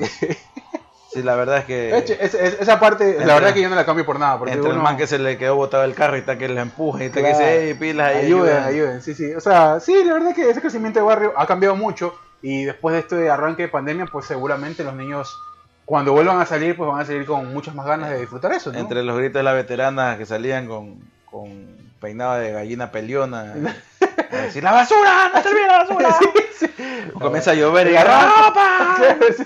sí, 1.17 1.23
la 1.23 1.35
verdad 1.35 1.57
es 1.59 1.65
que 1.65 1.97
es- 1.97 2.33
es- 2.33 2.57
esa 2.61 2.79
parte, 2.79 3.09
Entre- 3.11 3.25
la 3.25 3.33
verdad 3.35 3.53
que 3.53 3.61
yo 3.61 3.69
no 3.69 3.75
la 3.75 3.85
cambio 3.85 4.05
por 4.05 4.19
nada. 4.19 4.37
Porque 4.39 4.53
entre 4.53 4.69
el 4.69 4.75
uno- 4.75 4.83
man 4.83 4.97
que 4.97 5.07
se 5.07 5.19
le 5.19 5.37
quedó 5.37 5.55
botado 5.55 5.83
el 5.83 5.93
carro 5.93 6.15
y 6.15 6.19
está 6.19 6.37
que 6.37 6.47
le 6.49 6.61
empuja 6.61 7.03
y 7.03 7.07
está 7.07 7.19
Claro. 7.19 7.37
que 7.37 7.43
dice, 7.43 7.65
hey, 7.67 7.73
pilas 7.79 8.15
ayuden, 8.15 8.53
ayudan". 8.57 8.63
ayuden, 8.63 9.01
sí, 9.01 9.13
sí. 9.13 9.33
O 9.33 9.41
sea, 9.41 9.79
sí, 9.79 10.03
la 10.03 10.13
verdad 10.13 10.33
que 10.35 10.49
ese 10.49 10.61
crecimiento 10.61 10.99
de 10.99 11.05
barrio 11.05 11.33
ha 11.37 11.45
cambiado 11.45 11.75
mucho 11.75 12.13
y 12.41 12.65
después 12.65 12.93
de 12.93 12.99
este 12.99 13.29
arranque 13.29 13.63
de 13.63 13.67
pandemia, 13.69 14.05
pues 14.05 14.25
seguramente 14.25 14.83
los 14.83 14.93
niños, 14.93 15.37
cuando 15.85 16.11
vuelvan 16.13 16.39
a 16.39 16.45
salir, 16.45 16.75
pues 16.77 16.89
van 16.89 17.01
a 17.01 17.05
salir 17.05 17.25
con 17.25 17.53
muchas 17.53 17.73
más 17.75 17.85
ganas 17.85 18.09
de 18.09 18.19
disfrutar 18.19 18.51
eso, 18.53 18.71
¿no? 18.71 18.77
Entre 18.79 19.03
los 19.03 19.17
gritos 19.17 19.39
de 19.39 19.43
la 19.43 19.53
veterana 19.53 20.17
que 20.17 20.25
salían 20.25 20.67
con, 20.67 20.99
con 21.25 21.75
peinado 21.99 22.35
de 22.35 22.51
gallina 22.51 22.91
peliona. 22.91 23.53
a 24.31 24.35
decir, 24.43 24.61
¡la 24.63 24.71
basura! 24.71 25.31
¡No 25.33 25.41
te 25.41 25.49
olvides 25.49 25.67
la 25.67 25.77
basura! 25.79 26.15
Sí, 26.57 26.65
sí. 26.67 27.11
Comienza 27.19 27.51
a 27.51 27.53
llover 27.53 27.87
y 27.87 27.91
La 27.93 28.03
¡la 28.03 28.33
ropa. 28.47 28.97
sí. 29.37 29.43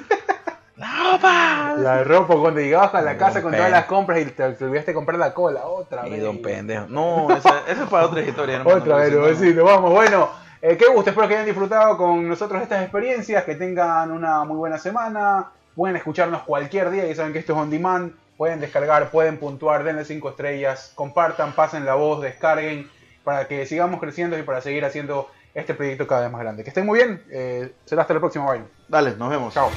¡La 0.82 1.12
ropa! 1.12 1.76
La 1.78 2.04
ropa, 2.04 2.36
cuando 2.36 2.60
llegabas 2.60 2.94
a 2.96 3.02
la 3.02 3.16
casa 3.16 3.42
con 3.44 3.52
todas 3.54 3.70
las 3.70 3.86
compras 3.86 4.20
y 4.20 4.26
te, 4.26 4.52
te 4.54 4.66
olvidaste 4.66 4.94
comprar 4.94 5.20
la 5.20 5.32
cola, 5.34 5.66
otra 5.68 6.08
Y 6.08 6.12
vez. 6.12 6.24
don 6.24 6.42
pendejo. 6.42 6.88
No, 6.90 7.30
esa, 7.36 7.62
esa 7.68 7.84
es 7.84 7.90
para 7.90 8.08
otra 8.08 8.22
historia, 8.22 8.58
hermano. 8.58 8.78
Otra 8.78 8.96
vez, 8.98 9.14
lo 9.14 9.64
vamos. 9.64 9.92
Bueno, 9.92 10.30
eh, 10.60 10.76
qué 10.78 10.88
gusto, 10.88 11.12
espero 11.12 11.28
que 11.28 11.36
hayan 11.36 11.46
disfrutado 11.46 11.98
con 11.98 12.28
nosotros 12.28 12.62
estas 12.64 12.82
experiencias, 12.82 13.44
que 13.44 13.54
tengan 13.56 14.12
una 14.12 14.44
muy 14.44 14.58
buena 14.58 14.80
semana. 14.80 15.52
Pueden 15.76 15.96
escucharnos 15.96 16.42
cualquier 16.42 16.90
día, 16.90 17.08
y 17.08 17.14
saben 17.16 17.32
que 17.32 17.40
esto 17.40 17.54
es 17.54 17.60
on 17.60 17.70
demand. 17.70 18.14
Pueden 18.36 18.60
descargar, 18.60 19.12
pueden 19.12 19.38
puntuar, 19.38 19.84
denle 19.84 20.04
5 20.04 20.30
estrellas, 20.30 20.94
compartan, 20.96 21.52
pasen 21.54 21.86
la 21.86 21.94
voz, 21.94 22.24
descarguen, 22.24 22.90
para 23.24 23.48
que 23.48 23.68
sigamos 23.68 24.00
creciendo 24.00 24.36
y 24.40 24.42
para 24.42 24.62
seguir 24.62 24.84
haciendo 24.84 25.30
este 25.54 25.76
proyecto 25.76 26.08
cada 26.08 26.22
vez 26.22 26.32
más 26.32 26.42
grande. 26.42 26.64
Que 26.64 26.70
estén 26.70 26.88
muy 26.88 26.98
bien, 26.98 27.22
eh, 27.30 27.72
será 27.86 28.02
hasta 28.02 28.16
la 28.16 28.20
próxima, 28.20 28.50
bye. 28.52 28.64
Dale, 28.88 29.16
nos 29.16 29.30
vemos. 29.30 29.54
Chao. 29.54 29.70